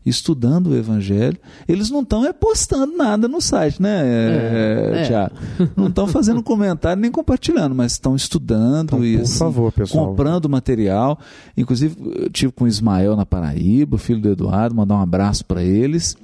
estudando 0.09 0.67
o 0.67 0.75
Evangelho. 0.75 1.37
Eles 1.67 1.89
não 1.89 2.01
estão 2.01 2.25
é 2.25 2.33
postando 2.33 2.95
nada 2.95 3.27
no 3.27 3.41
site, 3.41 3.81
né, 3.81 4.01
É, 4.03 4.91
é. 4.95 5.03
Tiago? 5.05 5.35
Não 5.75 5.87
estão 5.87 6.07
fazendo 6.07 6.41
comentário 6.41 7.01
nem 7.01 7.11
compartilhando, 7.11 7.75
mas 7.75 7.93
estão 7.93 8.15
estudando 8.15 8.95
Então, 8.95 9.05
e 9.05 9.17
assim, 9.17 9.39
favor, 9.39 9.73
comprando 9.89 10.49
material. 10.49 11.19
Inclusive, 11.55 11.95
eu 12.15 12.29
tive 12.29 12.51
com 12.51 12.65
o 12.65 12.67
Ismael 12.67 13.15
na 13.15 13.25
Paraíba, 13.25 13.95
o 13.95 13.99
filho 13.99 14.21
do 14.21 14.29
Eduardo, 14.29 14.75
mandar 14.75 14.95
um 14.95 15.01
abraço 15.01 15.45
para 15.45 15.63
eles. 15.63 16.15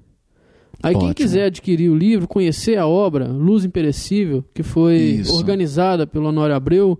Aí 0.81 0.93
quem 0.93 1.09
Ótimo. 1.09 1.15
quiser 1.15 1.45
adquirir 1.45 1.89
o 1.89 1.95
livro, 1.97 2.27
conhecer 2.27 2.77
a 2.77 2.87
obra 2.87 3.27
Luz 3.27 3.65
Imperecível, 3.65 4.43
que 4.53 4.63
foi 4.63 4.95
Isso. 4.97 5.35
organizada 5.35 6.07
pelo 6.07 6.27
Honório 6.29 6.55
Abreu, 6.55 6.97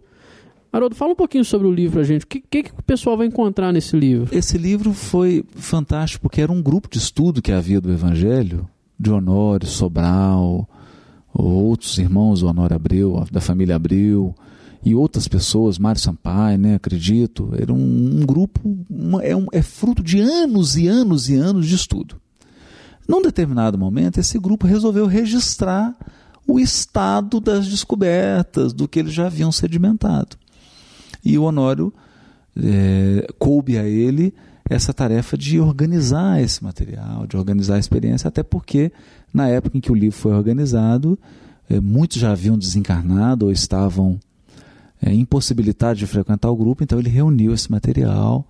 Haroldo, 0.71 0.95
fala 0.95 1.13
um 1.13 1.15
pouquinho 1.15 1.43
sobre 1.45 1.67
o 1.67 1.71
livro 1.73 1.93
pra 1.93 2.03
gente. 2.03 2.25
O 2.25 2.27
que, 2.27 2.41
que, 2.41 2.63
que 2.63 2.71
o 2.77 2.83
pessoal 2.83 3.17
vai 3.17 3.25
encontrar 3.27 3.71
nesse 3.71 3.95
livro? 3.97 4.35
Esse 4.37 4.57
livro 4.57 4.93
foi 4.93 5.43
fantástico 5.55 6.21
porque 6.23 6.41
era 6.41 6.51
um 6.51 6.61
grupo 6.61 6.87
de 6.89 6.97
estudo 6.99 7.41
que 7.41 7.51
havia 7.51 7.81
do 7.81 7.91
Evangelho, 7.91 8.67
de 8.99 9.09
Honório, 9.09 9.65
Sobral, 9.65 10.69
outros 11.33 11.97
irmãos 11.97 12.41
do 12.41 12.47
Honório 12.47 12.75
Abreu, 12.75 13.23
da 13.31 13.41
família 13.41 13.75
Abreu, 13.77 14.35
e 14.83 14.93
outras 14.95 15.27
pessoas, 15.27 15.77
Mário 15.77 15.99
Sampaio, 15.99 16.57
né, 16.57 16.75
acredito. 16.75 17.49
Era 17.57 17.73
um, 17.73 18.19
um 18.21 18.25
grupo, 18.25 18.77
uma- 18.89 19.23
é, 19.23 19.35
um- 19.35 19.47
é 19.51 19.61
fruto 19.61 20.01
de 20.03 20.19
anos 20.19 20.77
e 20.77 20.87
anos 20.87 21.29
e 21.29 21.35
anos 21.35 21.67
de 21.67 21.75
estudo. 21.75 22.15
Num 23.09 23.23
determinado 23.23 23.75
momento, 23.75 24.19
esse 24.19 24.37
grupo 24.37 24.67
resolveu 24.67 25.07
registrar 25.07 25.95
o 26.45 26.59
estado 26.59 27.39
das 27.39 27.67
descobertas, 27.67 28.71
do 28.71 28.87
que 28.87 28.99
eles 28.99 29.13
já 29.13 29.25
haviam 29.25 29.51
sedimentado. 29.51 30.37
E 31.25 31.35
o 31.35 31.41
Honório 31.41 31.91
é, 32.55 33.27
coube 33.39 33.79
a 33.79 33.83
ele 33.83 34.31
essa 34.69 34.93
tarefa 34.93 35.35
de 35.35 35.59
organizar 35.59 36.39
esse 36.39 36.63
material, 36.63 37.25
de 37.25 37.35
organizar 37.35 37.77
a 37.77 37.79
experiência, 37.79 38.27
até 38.27 38.43
porque 38.43 38.91
na 39.33 39.47
época 39.47 39.75
em 39.75 39.81
que 39.81 39.91
o 39.91 39.95
livro 39.95 40.19
foi 40.19 40.33
organizado, 40.33 41.17
é, 41.67 41.79
muitos 41.79 42.21
já 42.21 42.31
haviam 42.31 42.59
desencarnado 42.59 43.47
ou 43.47 43.51
estavam 43.51 44.19
é, 45.01 45.11
impossibilitados 45.11 45.97
de 45.97 46.05
frequentar 46.05 46.51
o 46.51 46.55
grupo, 46.55 46.83
então 46.83 46.99
ele 46.99 47.09
reuniu 47.09 47.55
esse 47.55 47.71
material 47.71 48.45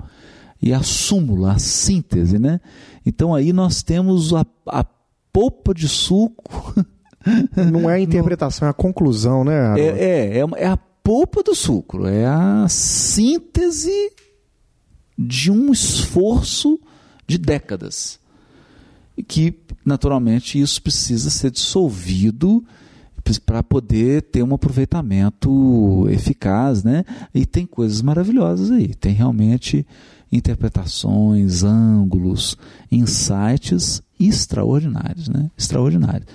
e 0.61 0.73
a 0.73 0.83
súmula, 0.83 1.53
a 1.53 1.59
síntese, 1.59 2.37
né? 2.37 2.59
Então 3.09 3.35
aí 3.35 3.51
nós 3.51 3.83
temos 3.83 4.33
a, 4.33 4.45
a 4.67 4.85
polpa 5.33 5.73
de 5.73 5.87
suco 5.87 6.73
Não 7.71 7.89
é 7.89 7.95
a 7.95 7.99
interpretação, 7.99 8.67
é 8.67 8.71
a 8.71 8.73
conclusão, 8.73 9.43
né? 9.43 9.59
Haroldo? 9.59 9.81
é, 9.81 10.37
é, 10.37 10.37
é, 10.39 10.45
é 10.57 10.67
a 10.67 10.77
polpa 10.77 11.43
do 11.43 11.55
sucro, 11.55 12.07
é 12.07 12.25
a 12.25 12.67
síntese 12.69 14.11
de 15.17 15.51
um 15.51 15.71
esforço 15.71 16.79
de 17.27 17.37
décadas. 17.37 18.19
E 19.17 19.23
que, 19.23 19.53
naturalmente, 19.85 20.59
isso 20.59 20.81
precisa 20.81 21.29
ser 21.29 21.51
dissolvido 21.51 22.63
para 23.45 23.61
poder 23.61 24.23
ter 24.23 24.41
um 24.41 24.55
aproveitamento 24.55 26.07
eficaz, 26.09 26.83
né? 26.83 27.03
E 27.33 27.45
tem 27.45 27.65
coisas 27.65 28.01
maravilhosas 28.01 28.71
aí. 28.71 28.95
Tem 28.95 29.13
realmente 29.13 29.85
interpretações, 30.31 31.63
ângulos, 31.63 32.57
insights 32.91 34.01
extraordinários, 34.19 35.29
né? 35.29 35.49
Extraordinários. 35.57 36.27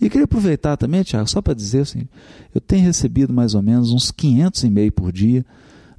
E 0.00 0.08
queria 0.10 0.24
aproveitar 0.24 0.76
também, 0.76 1.02
Tiago, 1.02 1.28
só 1.28 1.40
para 1.40 1.54
dizer 1.54 1.80
assim, 1.80 2.08
eu 2.54 2.60
tenho 2.60 2.84
recebido 2.84 3.32
mais 3.32 3.54
ou 3.54 3.62
menos 3.62 3.92
uns 3.92 4.10
500 4.10 4.64
e-mails 4.64 4.92
por 4.94 5.12
dia, 5.12 5.44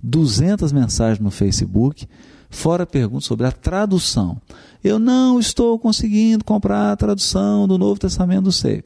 200 0.02 0.72
mensagens 0.74 1.20
no 1.20 1.32
Facebook, 1.32 2.06
fora 2.50 2.86
perguntas 2.86 3.26
sobre 3.26 3.48
a 3.48 3.52
tradução. 3.52 4.42
Eu 4.84 5.00
não 5.00 5.40
estou 5.40 5.80
conseguindo 5.80 6.44
comprar 6.44 6.92
a 6.92 6.98
tradução 6.98 7.68
do 7.68 7.78
Novo 7.78 8.00
Testamento 8.00 8.44
do. 8.44 8.84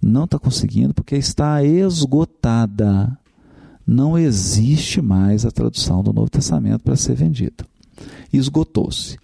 Não 0.00 0.24
está 0.24 0.38
conseguindo 0.38 0.94
porque 0.94 1.16
está 1.16 1.64
esgotada. 1.64 3.18
Não 3.84 4.16
existe 4.16 5.02
mais 5.02 5.44
a 5.44 5.50
tradução 5.50 6.02
do 6.02 6.12
Novo 6.12 6.30
Testamento 6.30 6.84
para 6.84 6.94
ser 6.94 7.14
vendida. 7.14 7.66
Esgotou-se. 8.32 9.16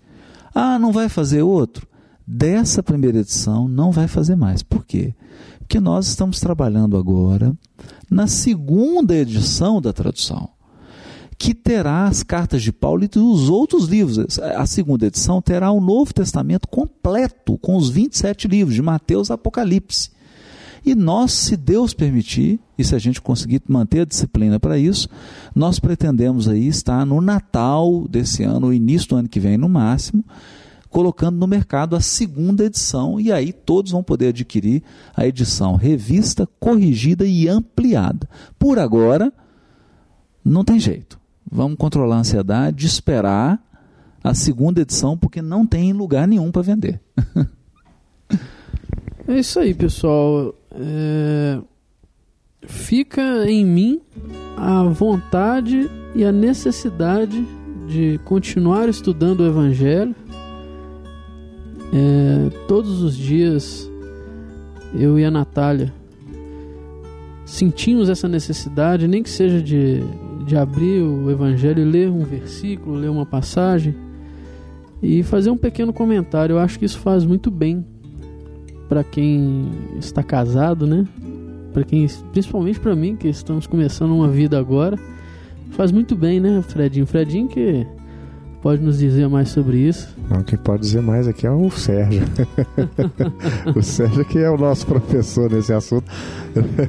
Ah, 0.55 0.79
não 0.79 0.93
vai 0.93 1.09
fazer 1.09 1.43
outro? 1.43 1.87
Dessa 2.27 2.83
primeira 2.83 3.19
edição 3.19 3.69
não 3.69 3.91
vai 3.91 4.09
fazer 4.09 4.37
mais. 4.37 4.63
Por 4.63 4.85
quê? 4.85 5.15
Porque 5.59 5.81
nós 5.81 6.07
estamos 6.07 6.41
trabalhando 6.41 6.97
agora 6.97 7.55
na 8.11 8.27
segunda 8.27 9.15
edição 9.15 9.81
da 9.81 9.93
tradução, 9.93 10.49
que 11.37 11.55
terá 11.55 12.07
as 12.07 12.23
cartas 12.23 12.63
de 12.63 12.73
Paulo 12.73 13.05
e 13.05 13.09
dos 13.09 13.49
outros 13.49 13.87
livros. 13.87 14.39
A 14.39 14.65
segunda 14.67 15.07
edição 15.07 15.43
terá 15.43 15.71
o 15.71 15.81
Novo 15.81 16.15
Testamento 16.15 16.69
completo, 16.69 17.59
com 17.59 17.77
os 17.77 17.91
27 17.91 18.47
livros, 18.47 18.75
de 18.75 18.83
Mateus 18.83 19.31
a 19.31 19.35
Apocalipse. 19.35 20.11
E 20.85 20.95
nós, 20.95 21.33
se 21.33 21.57
Deus 21.57 21.95
permitir, 21.95 22.61
e 22.77 22.85
se 22.85 22.95
a 22.95 22.99
gente 22.99 23.21
conseguir 23.21 23.63
manter 23.67 24.01
a 24.01 24.05
disciplina 24.05 24.61
para 24.61 24.77
isso, 24.77 25.09
nós 25.55 25.79
pretendemos 25.79 26.47
aí 26.47 26.67
estar 26.67 27.07
no 27.07 27.23
Natal 27.23 28.07
desse 28.07 28.43
ano, 28.43 28.73
início 28.73 29.09
do 29.09 29.17
ano 29.17 29.29
que 29.29 29.41
vem 29.41 29.57
no 29.57 29.69
máximo, 29.69 30.23
colocando 30.91 31.39
no 31.39 31.47
mercado 31.47 31.97
a 31.97 32.01
segunda 32.01 32.65
edição, 32.65 33.19
e 33.19 33.33
aí 33.33 33.51
todos 33.51 33.93
vão 33.93 34.03
poder 34.03 34.29
adquirir 34.29 34.83
a 35.17 35.27
edição 35.27 35.75
revista, 35.75 36.47
corrigida 36.61 37.25
e 37.25 37.49
ampliada. 37.49 38.29
Por 38.59 38.79
agora, 38.79 39.33
não 40.45 40.65
tem 40.65 40.79
jeito. 40.79 41.19
Vamos 41.51 41.79
controlar 41.79 42.17
a 42.17 42.21
ansiedade 42.21 42.77
de 42.77 42.87
esperar 42.87 43.59
a 44.23 44.35
segunda 44.35 44.83
edição, 44.83 45.17
porque 45.17 45.41
não 45.41 45.67
tem 45.67 45.95
lugar 45.95 46.29
nenhum 46.29 46.53
para 46.53 46.63
vender. 46.63 47.01
É 49.27 49.39
isso 49.39 49.59
aí, 49.59 49.73
pessoal. 49.73 50.55
É, 50.77 51.61
Fica 52.67 53.45
em 53.47 53.65
mim 53.65 54.01
a 54.57 54.85
vontade 54.85 55.91
e 56.15 56.25
a 56.25 56.33
necessidade 56.33 57.47
de 57.87 58.19
continuar 58.25 58.89
estudando 58.89 59.41
o 59.41 59.47
Evangelho. 59.47 60.15
É, 61.93 62.51
Todos 62.67 63.03
os 63.03 63.17
dias, 63.17 63.91
eu 64.95 65.19
e 65.19 65.25
a 65.25 65.31
Natália 65.31 65.93
sentimos 67.45 68.09
essa 68.09 68.27
necessidade, 68.27 69.07
nem 69.07 69.23
que 69.23 69.31
seja 69.31 69.61
de, 69.61 70.03
de 70.47 70.57
abrir 70.57 71.03
o 71.03 71.31
Evangelho 71.31 71.83
e 71.83 71.85
ler 71.85 72.09
um 72.11 72.25
versículo, 72.25 72.97
ler 72.97 73.11
uma 73.11 73.27
passagem 73.27 73.95
e 75.03 75.23
fazer 75.23 75.51
um 75.51 75.57
pequeno 75.57 75.93
comentário. 75.93 76.55
Eu 76.55 76.59
acho 76.59 76.79
que 76.79 76.87
isso 76.87 76.99
faz 76.99 77.25
muito 77.25 77.51
bem 77.51 77.85
para 78.95 79.03
quem 79.03 79.73
está 79.99 80.23
casado, 80.23 80.87
né? 80.87 81.05
para 81.73 81.83
quem, 81.83 82.07
principalmente 82.31 82.79
para 82.79 82.95
mim, 82.95 83.17
que 83.17 83.27
estamos 83.27 83.67
começando 83.67 84.15
uma 84.15 84.29
vida 84.29 84.57
agora, 84.57 84.97
faz 85.73 85.91
muito 85.91 86.15
bem, 86.15 86.39
né, 86.39 86.63
Fredinho? 86.63 87.05
Fredinho 87.05 87.49
que 87.49 87.85
pode 88.63 88.81
nos 88.81 89.01
dizer 89.01 89.29
mais 89.29 89.49
sobre 89.49 89.79
isso. 89.79 90.15
Não, 90.31 90.45
quem 90.45 90.57
pode 90.57 90.83
dizer 90.83 91.03
mais 91.03 91.27
aqui 91.27 91.45
é 91.45 91.51
o 91.51 91.69
Sérgio. 91.73 92.23
o 93.75 93.83
Sérgio 93.83 94.25
que 94.25 94.39
é 94.39 94.49
o 94.49 94.57
nosso 94.57 94.87
professor 94.87 95.51
nesse 95.51 95.73
assunto. 95.73 96.05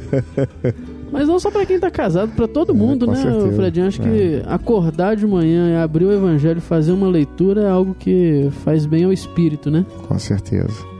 Mas 1.11 1.27
não 1.27 1.39
só 1.39 1.49
para 1.49 1.65
quem 1.65 1.79
tá 1.79 1.89
casado, 1.89 2.33
para 2.35 2.47
todo 2.47 2.75
mundo, 2.75 3.07
com 3.07 3.13
né, 3.13 3.23
certeza. 3.23 3.51
Fredinho? 3.53 3.87
Acho 3.87 4.01
que 4.01 4.43
acordar 4.45 5.15
de 5.15 5.25
manhã 5.25 5.71
e 5.71 5.75
abrir 5.77 6.05
o 6.05 6.11
evangelho 6.11 6.61
fazer 6.61 6.91
uma 6.91 7.07
leitura 7.07 7.63
é 7.63 7.69
algo 7.69 7.95
que 7.97 8.49
faz 8.63 8.85
bem 8.85 9.05
ao 9.05 9.11
espírito, 9.11 9.71
né? 9.71 9.83
Com 10.07 10.19
certeza. 10.19 10.94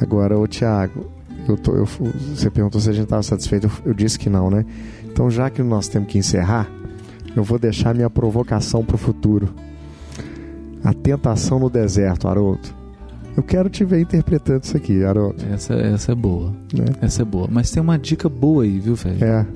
Agora, 0.00 0.38
o 0.38 0.46
Tiago, 0.46 1.06
eu 1.48 1.56
tô, 1.56 1.74
eu, 1.74 1.84
você 1.84 2.50
perguntou 2.50 2.80
se 2.80 2.88
a 2.88 2.92
gente 2.92 3.04
estava 3.04 3.22
satisfeito. 3.22 3.66
Eu, 3.66 3.90
eu 3.90 3.94
disse 3.94 4.18
que 4.18 4.30
não, 4.30 4.50
né? 4.50 4.64
Então, 5.04 5.30
já 5.30 5.50
que 5.50 5.62
nós 5.62 5.88
temos 5.88 6.08
que 6.08 6.18
encerrar, 6.18 6.68
eu 7.36 7.44
vou 7.44 7.58
deixar 7.58 7.94
minha 7.94 8.08
provocação 8.10 8.84
para 8.84 8.94
o 8.94 8.98
futuro. 8.98 9.48
A 10.82 10.94
tentação 10.94 11.58
no 11.58 11.68
deserto, 11.68 12.26
Haroldo. 12.26 12.80
Eu 13.36 13.42
quero 13.42 13.68
te 13.68 13.84
ver 13.84 14.00
interpretando 14.00 14.64
isso 14.64 14.76
aqui, 14.76 15.04
Haroldo. 15.04 15.44
Essa, 15.52 15.74
essa 15.74 16.12
é 16.12 16.14
boa. 16.14 16.50
Né? 16.72 16.86
Essa 17.00 17.22
é 17.22 17.24
boa. 17.24 17.48
Mas 17.50 17.70
tem 17.70 17.82
uma 17.82 17.98
dica 17.98 18.28
boa 18.28 18.64
aí, 18.64 18.78
viu, 18.78 18.96
Fred? 18.96 19.22
É, 19.22 19.46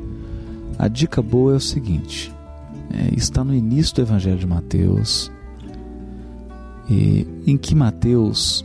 A 0.79 0.89
dica 0.89 1.21
boa 1.23 1.55
é 1.55 1.57
o 1.57 1.61
seguinte: 1.61 2.33
é, 2.93 3.15
está 3.15 3.43
no 3.43 3.55
início 3.55 3.95
do 3.95 4.03
Evangelho 4.03 4.39
de 4.39 4.47
Mateus, 4.47 5.31
e 6.89 7.27
em 7.47 7.57
que 7.57 7.75
Mateus, 7.75 8.65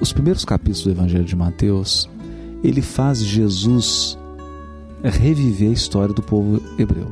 os 0.00 0.12
primeiros 0.12 0.44
capítulos 0.44 0.84
do 0.84 0.90
Evangelho 0.90 1.24
de 1.24 1.36
Mateus, 1.36 2.08
ele 2.62 2.82
faz 2.82 3.18
Jesus 3.18 4.18
reviver 5.02 5.70
a 5.70 5.72
história 5.72 6.14
do 6.14 6.22
povo 6.22 6.62
hebreu. 6.78 7.10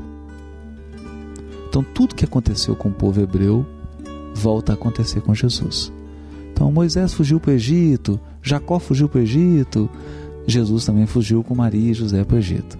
Então, 1.69 1.83
tudo 1.83 2.15
que 2.15 2.25
aconteceu 2.25 2.77
com 2.77 2.89
o 2.89 2.93
povo 2.93 3.21
hebreu 3.21 3.67
volta 4.35 4.73
a 4.73 4.75
acontecer 4.75 5.21
com 5.21 5.35
Jesus. 5.35 5.93
Então, 6.53 6.71
Moisés 6.71 7.13
fugiu 7.13 7.41
para 7.41 7.51
o 7.51 7.55
Egito, 7.55 8.21
Jacó 8.43 8.79
fugiu 8.79 9.09
para 9.09 9.19
o 9.19 9.23
Egito, 9.23 9.91
Jesus 10.47 10.85
também 10.85 11.07
fugiu 11.07 11.43
com 11.43 11.55
Maria 11.55 11.91
e 11.91 11.95
José 11.95 12.23
para 12.25 12.37
o 12.37 12.39
Egito. 12.39 12.79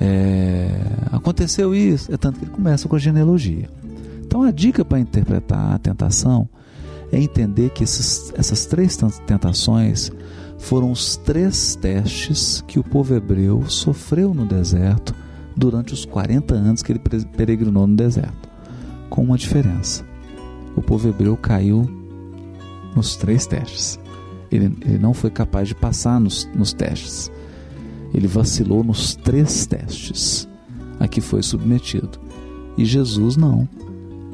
É, 0.00 0.68
aconteceu 1.12 1.74
isso, 1.74 2.12
é 2.12 2.16
tanto 2.16 2.38
que 2.38 2.44
ele 2.44 2.52
começa 2.52 2.88
com 2.88 2.96
a 2.96 2.98
genealogia. 2.98 3.70
Então 4.26 4.42
a 4.42 4.50
dica 4.50 4.84
para 4.84 4.98
interpretar 4.98 5.74
a 5.74 5.78
tentação 5.78 6.48
é 7.12 7.18
entender 7.18 7.70
que 7.70 7.84
esses, 7.84 8.32
essas 8.36 8.66
três 8.66 8.96
tentações 9.26 10.10
foram 10.58 10.90
os 10.90 11.16
três 11.16 11.76
testes 11.76 12.64
que 12.66 12.78
o 12.78 12.84
povo 12.84 13.14
hebreu 13.14 13.64
sofreu 13.68 14.32
no 14.32 14.46
deserto 14.46 15.14
durante 15.56 15.92
os 15.92 16.04
40 16.04 16.54
anos 16.54 16.82
que 16.82 16.92
ele 16.92 17.00
peregrinou 17.36 17.86
no 17.86 17.96
deserto. 17.96 18.48
Com 19.10 19.24
uma 19.24 19.36
diferença: 19.36 20.04
o 20.76 20.82
povo 20.82 21.08
hebreu 21.08 21.36
caiu 21.36 21.88
nos 22.94 23.16
três 23.16 23.46
testes. 23.46 23.98
Ele, 24.50 24.76
ele 24.82 24.98
não 24.98 25.12
foi 25.12 25.30
capaz 25.30 25.68
de 25.68 25.74
passar 25.74 26.20
nos, 26.20 26.48
nos 26.54 26.72
testes. 26.72 27.30
Ele 28.12 28.28
vacilou 28.28 28.84
nos 28.84 29.16
três 29.16 29.66
testes 29.66 30.48
a 31.00 31.08
que 31.08 31.20
foi 31.20 31.42
submetido. 31.42 32.20
E 32.76 32.84
Jesus 32.84 33.36
não. 33.36 33.68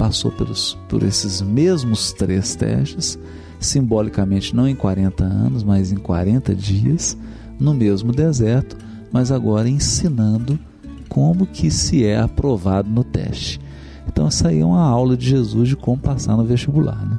Passou 0.00 0.32
pelos, 0.32 0.78
por 0.88 1.02
esses 1.02 1.42
mesmos 1.42 2.10
três 2.14 2.54
testes, 2.54 3.18
simbolicamente 3.58 4.56
não 4.56 4.66
em 4.66 4.74
40 4.74 5.22
anos, 5.22 5.62
mas 5.62 5.92
em 5.92 5.96
40 5.96 6.54
dias, 6.54 7.18
no 7.58 7.74
mesmo 7.74 8.10
deserto, 8.10 8.78
mas 9.12 9.30
agora 9.30 9.68
ensinando 9.68 10.58
como 11.06 11.46
que 11.46 11.70
se 11.70 12.02
é 12.02 12.18
aprovado 12.18 12.88
no 12.88 13.04
teste. 13.04 13.60
Então 14.08 14.26
essa 14.26 14.48
aí 14.48 14.60
é 14.60 14.64
uma 14.64 14.80
aula 14.82 15.18
de 15.18 15.28
Jesus 15.28 15.68
de 15.68 15.76
como 15.76 15.98
passar 15.98 16.34
no 16.34 16.44
vestibular, 16.46 17.04
né? 17.04 17.18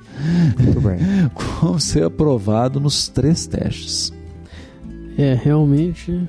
muito 0.58 0.82
bem. 0.82 0.98
Como 1.60 1.80
ser 1.80 2.06
aprovado 2.06 2.80
nos 2.80 3.08
três 3.08 3.46
testes. 3.46 4.12
É, 5.20 5.40
realmente 5.40 6.28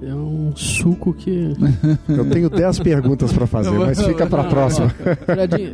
é 0.00 0.14
um 0.14 0.52
suco 0.54 1.12
que. 1.12 1.52
Eu 2.08 2.24
tenho 2.30 2.48
10 2.48 2.78
perguntas 2.80 3.32
para 3.32 3.46
fazer, 3.46 3.70
mas 3.70 4.00
fica 4.00 4.26
para 4.26 4.42
a 4.42 4.44
próxima. 4.44 4.88
Fredinho, 5.24 5.72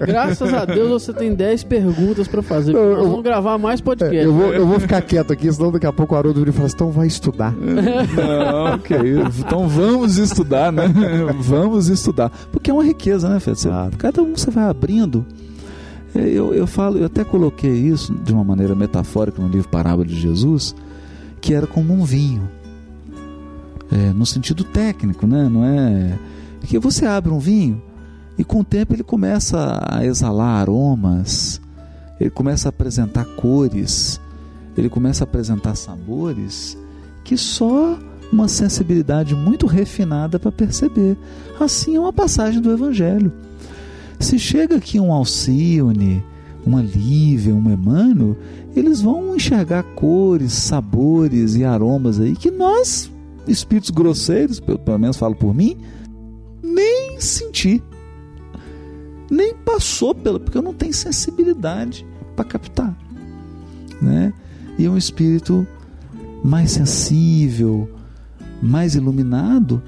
graças 0.00 0.52
a 0.54 0.64
Deus 0.64 1.02
você 1.02 1.12
tem 1.12 1.34
10 1.34 1.64
perguntas 1.64 2.26
pra 2.26 2.42
fazer. 2.42 2.72
Não, 2.72 2.80
porque 2.80 3.00
eu- 3.02 3.08
vamos 3.08 3.22
gravar 3.24 3.58
mais 3.58 3.80
podcast. 3.80 4.16
Eu 4.16 4.32
vou, 4.32 4.54
eu 4.54 4.66
vou 4.66 4.80
ficar 4.80 5.02
quieto 5.02 5.32
aqui, 5.32 5.52
senão 5.52 5.70
daqui 5.70 5.86
a 5.86 5.92
pouco 5.92 6.14
o 6.14 6.18
Haroldo 6.18 6.38
vira 6.40 6.50
e 6.50 6.52
fala 6.52 6.66
assim, 6.66 6.74
então 6.76 6.90
vai 6.90 7.06
estudar. 7.06 7.52
Não, 7.54 8.78
que 8.78 8.94
isso. 8.94 9.40
Então 9.40 9.68
vamos 9.68 10.16
estudar, 10.18 10.72
né? 10.72 10.84
Vamos 11.40 11.88
estudar. 11.88 12.30
Porque 12.50 12.70
é 12.70 12.74
uma 12.74 12.84
riqueza, 12.84 13.28
né, 13.28 13.38
Fred? 13.40 13.58
Você- 13.60 13.68
Claro. 13.68 13.96
Cada 13.98 14.22
um 14.22 14.34
você 14.36 14.50
vai 14.50 14.64
abrindo. 14.64 15.24
É, 16.14 16.20
Eu, 16.28 16.54
eu 16.54 16.66
falo, 16.66 16.96
eu 16.98 17.06
até 17.06 17.24
coloquei 17.24 17.72
isso 17.72 18.14
de 18.14 18.32
uma 18.32 18.42
maneira 18.44 18.74
metafórica 18.74 19.40
no 19.42 19.48
livro 19.48 19.68
Parábola 19.68 20.06
de 20.06 20.14
Jesus, 20.18 20.74
que 21.42 21.52
era 21.52 21.66
como 21.66 21.92
um 21.92 22.04
vinho. 22.04 22.48
É, 23.90 24.12
no 24.12 24.26
sentido 24.26 24.64
técnico, 24.64 25.26
né? 25.26 25.48
Não 25.48 25.64
é. 25.64 26.18
Que 26.62 26.78
você 26.78 27.06
abre 27.06 27.30
um 27.30 27.38
vinho 27.38 27.80
e 28.38 28.44
com 28.44 28.60
o 28.60 28.64
tempo 28.64 28.94
ele 28.94 29.02
começa 29.02 29.80
a 29.88 30.04
exalar 30.04 30.60
aromas, 30.60 31.60
ele 32.20 32.30
começa 32.30 32.68
a 32.68 32.70
apresentar 32.70 33.24
cores, 33.24 34.20
ele 34.76 34.88
começa 34.88 35.22
a 35.22 35.26
apresentar 35.26 35.74
sabores 35.74 36.76
que 37.24 37.36
só 37.36 37.98
uma 38.32 38.48
sensibilidade 38.48 39.34
muito 39.34 39.66
refinada 39.66 40.38
para 40.38 40.52
perceber. 40.52 41.16
Assim 41.58 41.96
é 41.96 42.00
uma 42.00 42.12
passagem 42.12 42.60
do 42.60 42.72
Evangelho. 42.72 43.32
Se 44.18 44.38
chega 44.38 44.76
aqui 44.76 44.98
um 44.98 45.12
Alcione, 45.12 46.22
uma 46.64 46.82
Lívia, 46.82 47.54
um 47.54 47.70
Emmanuel, 47.70 48.36
eles 48.74 49.00
vão 49.00 49.34
enxergar 49.36 49.82
cores, 49.82 50.52
sabores 50.52 51.54
e 51.54 51.64
aromas 51.64 52.20
aí 52.20 52.34
que 52.34 52.50
nós, 52.50 53.10
espíritos 53.46 53.90
grosseiros, 53.90 54.60
pelo, 54.60 54.98
menos 54.98 55.16
falo 55.16 55.34
por 55.34 55.54
mim, 55.54 55.76
nem 56.62 57.20
senti. 57.20 57.82
Nem 59.30 59.54
passou 59.54 60.14
pela, 60.14 60.38
porque 60.38 60.56
eu 60.56 60.62
não 60.62 60.74
tenho 60.74 60.94
sensibilidade 60.94 62.06
para 62.34 62.44
captar, 62.44 62.96
né? 64.00 64.32
E 64.78 64.88
um 64.88 64.96
espírito 64.96 65.66
mais 66.44 66.72
sensível, 66.72 67.90
mais 68.62 68.94
iluminado, 68.94 69.82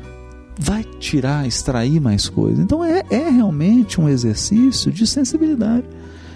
vai 0.59 0.83
tirar, 0.83 1.47
extrair 1.47 2.01
mais 2.01 2.29
coisas. 2.29 2.59
Então 2.59 2.83
é, 2.83 3.05
é 3.11 3.29
realmente 3.31 4.01
um 4.01 4.09
exercício 4.09 4.91
de 4.91 5.07
sensibilidade, 5.07 5.85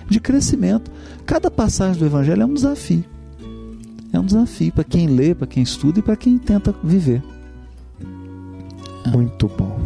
de 0.09 0.21
crescimento. 0.21 0.91
Cada 1.27 1.51
passagem 1.51 1.99
do 1.99 2.07
Evangelho 2.07 2.43
é 2.43 2.47
um 2.47 2.55
desafio. 2.55 3.05
É 4.13 4.21
um 4.21 4.25
desafio 4.25 4.73
para 4.73 4.85
quem 4.85 5.07
lê, 5.07 5.35
para 5.35 5.47
quem 5.47 5.63
estuda 5.63 6.01
e 6.01 6.03
para 6.03 6.17
quem 6.17 6.39
tenta 6.39 6.75
viver. 6.85 7.23
Muito 9.13 9.49
bom. 9.49 9.79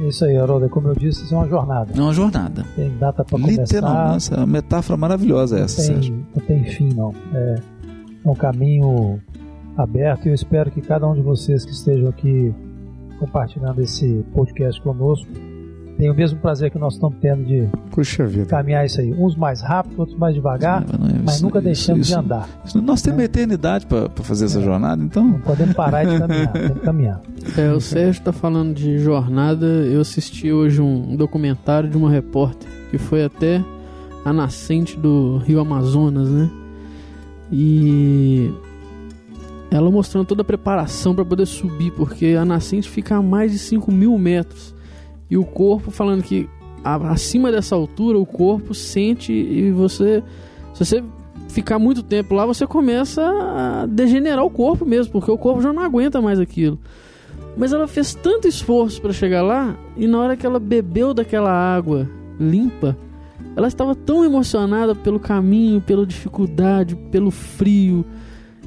É 0.00 0.08
isso 0.08 0.24
aí, 0.24 0.36
Haroldo. 0.36 0.68
Como 0.68 0.88
eu 0.88 0.94
disse, 0.94 1.24
isso 1.24 1.34
é 1.34 1.38
uma 1.38 1.48
jornada. 1.48 1.92
É 1.94 2.00
uma 2.00 2.12
jornada. 2.12 2.64
Tem 2.76 2.96
data 2.98 3.24
para 3.24 3.38
começar. 3.38 3.62
Literalmente, 3.62 4.16
essa 4.16 4.34
é 4.34 4.38
uma 4.38 4.46
metáfora 4.46 4.96
maravilhosa 4.96 5.58
essa, 5.58 5.80
não 5.80 5.86
Sérgio. 5.88 6.14
tem, 6.14 6.26
não 6.34 6.46
tem 6.46 6.64
fim, 6.64 6.88
não. 6.92 7.14
É, 7.32 7.54
é 8.24 8.30
um 8.30 8.34
caminho 8.34 9.20
aberto 9.76 10.26
e 10.26 10.28
eu 10.28 10.34
espero 10.34 10.70
que 10.70 10.80
cada 10.80 11.08
um 11.08 11.14
de 11.14 11.22
vocês 11.22 11.64
que 11.64 11.72
estejam 11.72 12.08
aqui 12.08 12.54
compartilhando 13.18 13.80
esse 13.80 14.24
podcast 14.34 14.80
conosco 14.82 15.28
tenha 15.98 16.12
o 16.12 16.14
mesmo 16.14 16.38
prazer 16.38 16.70
que 16.70 16.78
nós 16.78 16.94
estamos 16.94 17.16
tendo 17.20 17.44
de 17.44 17.66
Puxa 17.90 18.26
vida. 18.26 18.46
caminhar 18.46 18.84
isso 18.84 19.00
aí. 19.00 19.12
Uns 19.14 19.34
mais 19.36 19.60
rápido, 19.62 19.98
outros 19.98 20.18
mais 20.18 20.34
devagar, 20.34 20.84
Não 20.98 21.08
é- 21.08 21.12
mas 21.24 21.34
isso- 21.36 21.44
nunca 21.44 21.60
deixamos 21.60 22.06
isso- 22.08 22.18
de 22.18 22.24
andar. 22.24 22.48
isso- 22.64 22.82
nós 22.82 23.00
temos 23.02 23.18
uma 23.18 23.24
eternidade 23.24 23.86
para 23.86 24.08
fazer 24.22 24.44
essa 24.46 24.60
jornada, 24.60 25.02
então. 25.02 25.24
Não 25.24 25.40
podemos 25.40 25.74
parar 25.74 26.04
de 26.04 26.18
caminhar, 26.18 26.52
temos 26.52 26.72
que 26.78 26.80
caminhar. 26.84 27.20
É, 27.56 27.72
o 27.72 27.80
Sérgio 27.80 28.22
tá 28.22 28.32
falando 28.32 28.74
de 28.74 28.98
jornada. 28.98 29.64
Eu 29.66 30.00
assisti 30.00 30.52
hoje 30.52 30.80
um 30.82 31.16
documentário 31.16 31.88
de 31.88 31.96
uma 31.96 32.10
repórter 32.10 32.68
que 32.90 32.98
foi 32.98 33.24
até 33.24 33.62
a 34.24 34.32
nascente 34.32 34.98
do 34.98 35.38
Rio 35.38 35.60
Amazonas, 35.60 36.28
né? 36.28 36.50
E 37.50 38.50
ela 39.70 39.90
mostrando 39.90 40.26
toda 40.26 40.42
a 40.42 40.44
preparação 40.44 41.14
para 41.14 41.24
poder 41.24 41.46
subir, 41.46 41.92
porque 41.92 42.36
a 42.38 42.44
nascente 42.44 42.88
fica 42.88 43.16
a 43.16 43.22
mais 43.22 43.52
de 43.52 43.58
5 43.58 43.92
mil 43.92 44.16
metros. 44.18 44.74
E 45.30 45.36
o 45.36 45.44
corpo 45.44 45.90
falando 45.90 46.22
que 46.22 46.48
acima 46.84 47.50
dessa 47.50 47.74
altura 47.74 48.18
o 48.18 48.26
corpo 48.26 48.74
sente 48.74 49.32
e 49.32 49.70
você. 49.70 50.22
Se 50.72 50.84
você 50.84 51.04
ficar 51.48 51.78
muito 51.78 52.02
tempo 52.02 52.34
lá, 52.34 52.44
você 52.44 52.66
começa 52.66 53.22
a 53.22 53.86
degenerar 53.86 54.44
o 54.44 54.50
corpo 54.50 54.84
mesmo, 54.84 55.12
porque 55.12 55.30
o 55.30 55.38
corpo 55.38 55.62
já 55.62 55.72
não 55.72 55.82
aguenta 55.82 56.20
mais 56.20 56.38
aquilo. 56.38 56.78
Mas 57.56 57.72
ela 57.72 57.88
fez 57.88 58.14
tanto 58.14 58.46
esforço 58.46 59.00
para 59.00 59.12
chegar 59.12 59.42
lá 59.42 59.76
e 59.96 60.06
na 60.06 60.18
hora 60.18 60.36
que 60.36 60.44
ela 60.44 60.60
bebeu 60.60 61.14
daquela 61.14 61.50
água 61.50 62.08
limpa, 62.38 62.96
ela 63.56 63.66
estava 63.66 63.94
tão 63.94 64.22
emocionada 64.22 64.94
pelo 64.94 65.18
caminho, 65.18 65.80
pela 65.80 66.04
dificuldade, 66.04 66.94
pelo 67.10 67.30
frio 67.30 68.04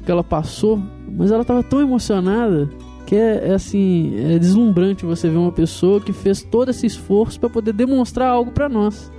que 0.04 0.10
ela 0.10 0.24
passou, 0.24 0.82
mas 1.08 1.30
ela 1.30 1.42
estava 1.42 1.62
tão 1.62 1.80
emocionada 1.80 2.68
que 3.10 3.16
é, 3.16 3.48
é 3.48 3.54
assim, 3.54 4.14
é 4.16 4.38
deslumbrante 4.38 5.04
você 5.04 5.28
ver 5.28 5.36
uma 5.36 5.50
pessoa 5.50 6.00
que 6.00 6.12
fez 6.12 6.42
todo 6.42 6.70
esse 6.70 6.86
esforço 6.86 7.40
para 7.40 7.50
poder 7.50 7.72
demonstrar 7.72 8.28
algo 8.28 8.52
para 8.52 8.68
nós. 8.68 9.10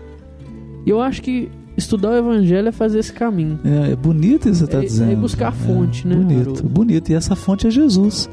E 0.85 0.89
eu 0.89 1.01
acho 1.01 1.21
que 1.21 1.49
estudar 1.75 2.11
o 2.11 2.15
evangelho 2.15 2.69
é 2.69 2.71
fazer 2.71 2.99
esse 2.99 3.11
caminho. 3.11 3.59
É, 3.65 3.91
é 3.91 3.95
bonito 3.97 4.47
isso 4.47 4.63
que 4.65 4.71
você 4.71 4.77
está 4.77 4.77
É- 4.77 4.79
é 4.79 4.85
dizendo. 4.85 5.19
buscar 5.19 5.49
a 5.49 5.51
fonte, 5.51 6.07
né, 6.07 6.15
Bonito, 6.15 6.63
bonito. 6.63 7.11
E 7.11 7.15
essa 7.15 7.35
fonte 7.35 7.67
é 7.67 7.69
Jesus. 7.69 8.29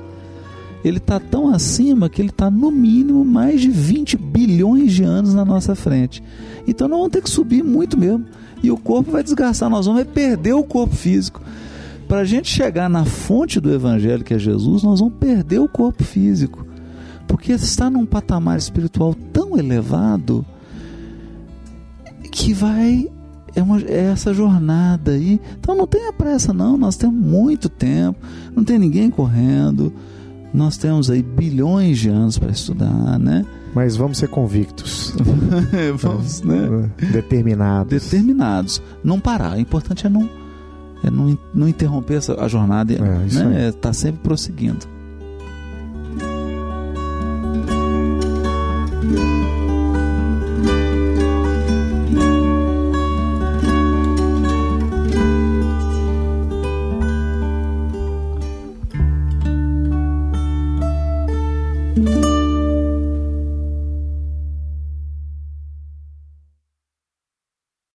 Ele 0.84 0.98
está 0.98 1.18
tão 1.18 1.52
acima 1.52 2.08
que 2.08 2.22
ele 2.22 2.30
está 2.30 2.48
no 2.48 2.70
mínimo 2.70 3.24
mais 3.24 3.60
de 3.60 3.68
20 3.68 4.16
bilhões 4.16 4.92
de 4.92 5.02
anos 5.02 5.34
na 5.34 5.44
nossa 5.44 5.74
frente. 5.74 6.22
Então 6.68 6.86
nós 6.86 6.98
vamos 6.98 7.12
ter 7.12 7.20
que 7.20 7.28
subir 7.30 7.64
muito 7.64 7.98
mesmo. 7.98 8.26
E 8.62 8.70
o 8.70 8.76
corpo 8.76 9.10
vai 9.10 9.24
desgastar, 9.24 9.68
nós 9.68 9.86
vamos 9.86 10.04
perder 10.04 10.52
o 10.52 10.62
corpo 10.62 10.94
físico. 10.94 11.40
Para 12.08 12.20
a 12.20 12.24
gente 12.24 12.48
chegar 12.50 12.88
na 12.88 13.04
fonte 13.04 13.60
do 13.60 13.70
evangelho, 13.72 14.24
que 14.24 14.32
é 14.34 14.38
Jesus, 14.38 14.82
nós 14.82 14.98
vamos 15.00 15.14
perder 15.20 15.58
o 15.60 15.68
corpo 15.68 16.02
físico. 16.02 16.66
Porque 17.26 17.52
está 17.52 17.90
num 17.90 18.06
patamar 18.06 18.56
espiritual 18.56 19.14
tão 19.32 19.58
elevado 19.58 20.44
que 22.32 22.52
vai 22.54 23.08
é, 23.54 23.62
uma- 23.62 23.80
é 23.82 24.10
essa 24.12 24.32
jornada 24.32 25.12
aí. 25.12 25.40
Então 25.58 25.74
não 25.74 25.86
tenha 25.86 26.12
pressa, 26.12 26.52
não. 26.52 26.76
Nós 26.78 26.96
temos 26.96 27.14
muito 27.20 27.68
tempo, 27.68 28.18
não 28.54 28.62
tem 28.64 28.78
ninguém 28.78 29.10
correndo. 29.10 29.92
Nós 30.54 30.76
temos 30.78 31.10
aí 31.10 31.22
bilhões 31.22 31.98
de 31.98 32.08
anos 32.08 32.38
para 32.38 32.50
estudar, 32.50 33.18
né? 33.18 33.44
Mas 33.74 33.96
vamos 33.96 34.16
ser 34.18 34.28
convictos, 34.28 35.14
Vamos, 35.98 36.40
né? 36.40 36.90
determinados. 37.12 37.90
Determinados. 38.02 38.82
Não 39.04 39.20
parar. 39.20 39.56
O 39.56 39.60
importante 39.60 40.06
é 40.06 40.08
não, 40.10 40.28
é 41.02 41.10
não, 41.10 41.38
não 41.54 41.68
interromper 41.68 42.14
essa, 42.14 42.40
a 42.42 42.48
jornada, 42.48 42.92
É, 42.94 42.98
né? 42.98 43.68
É 43.68 43.72
Tá 43.72 43.92
sempre 43.92 44.20
prosseguindo. 44.22 44.86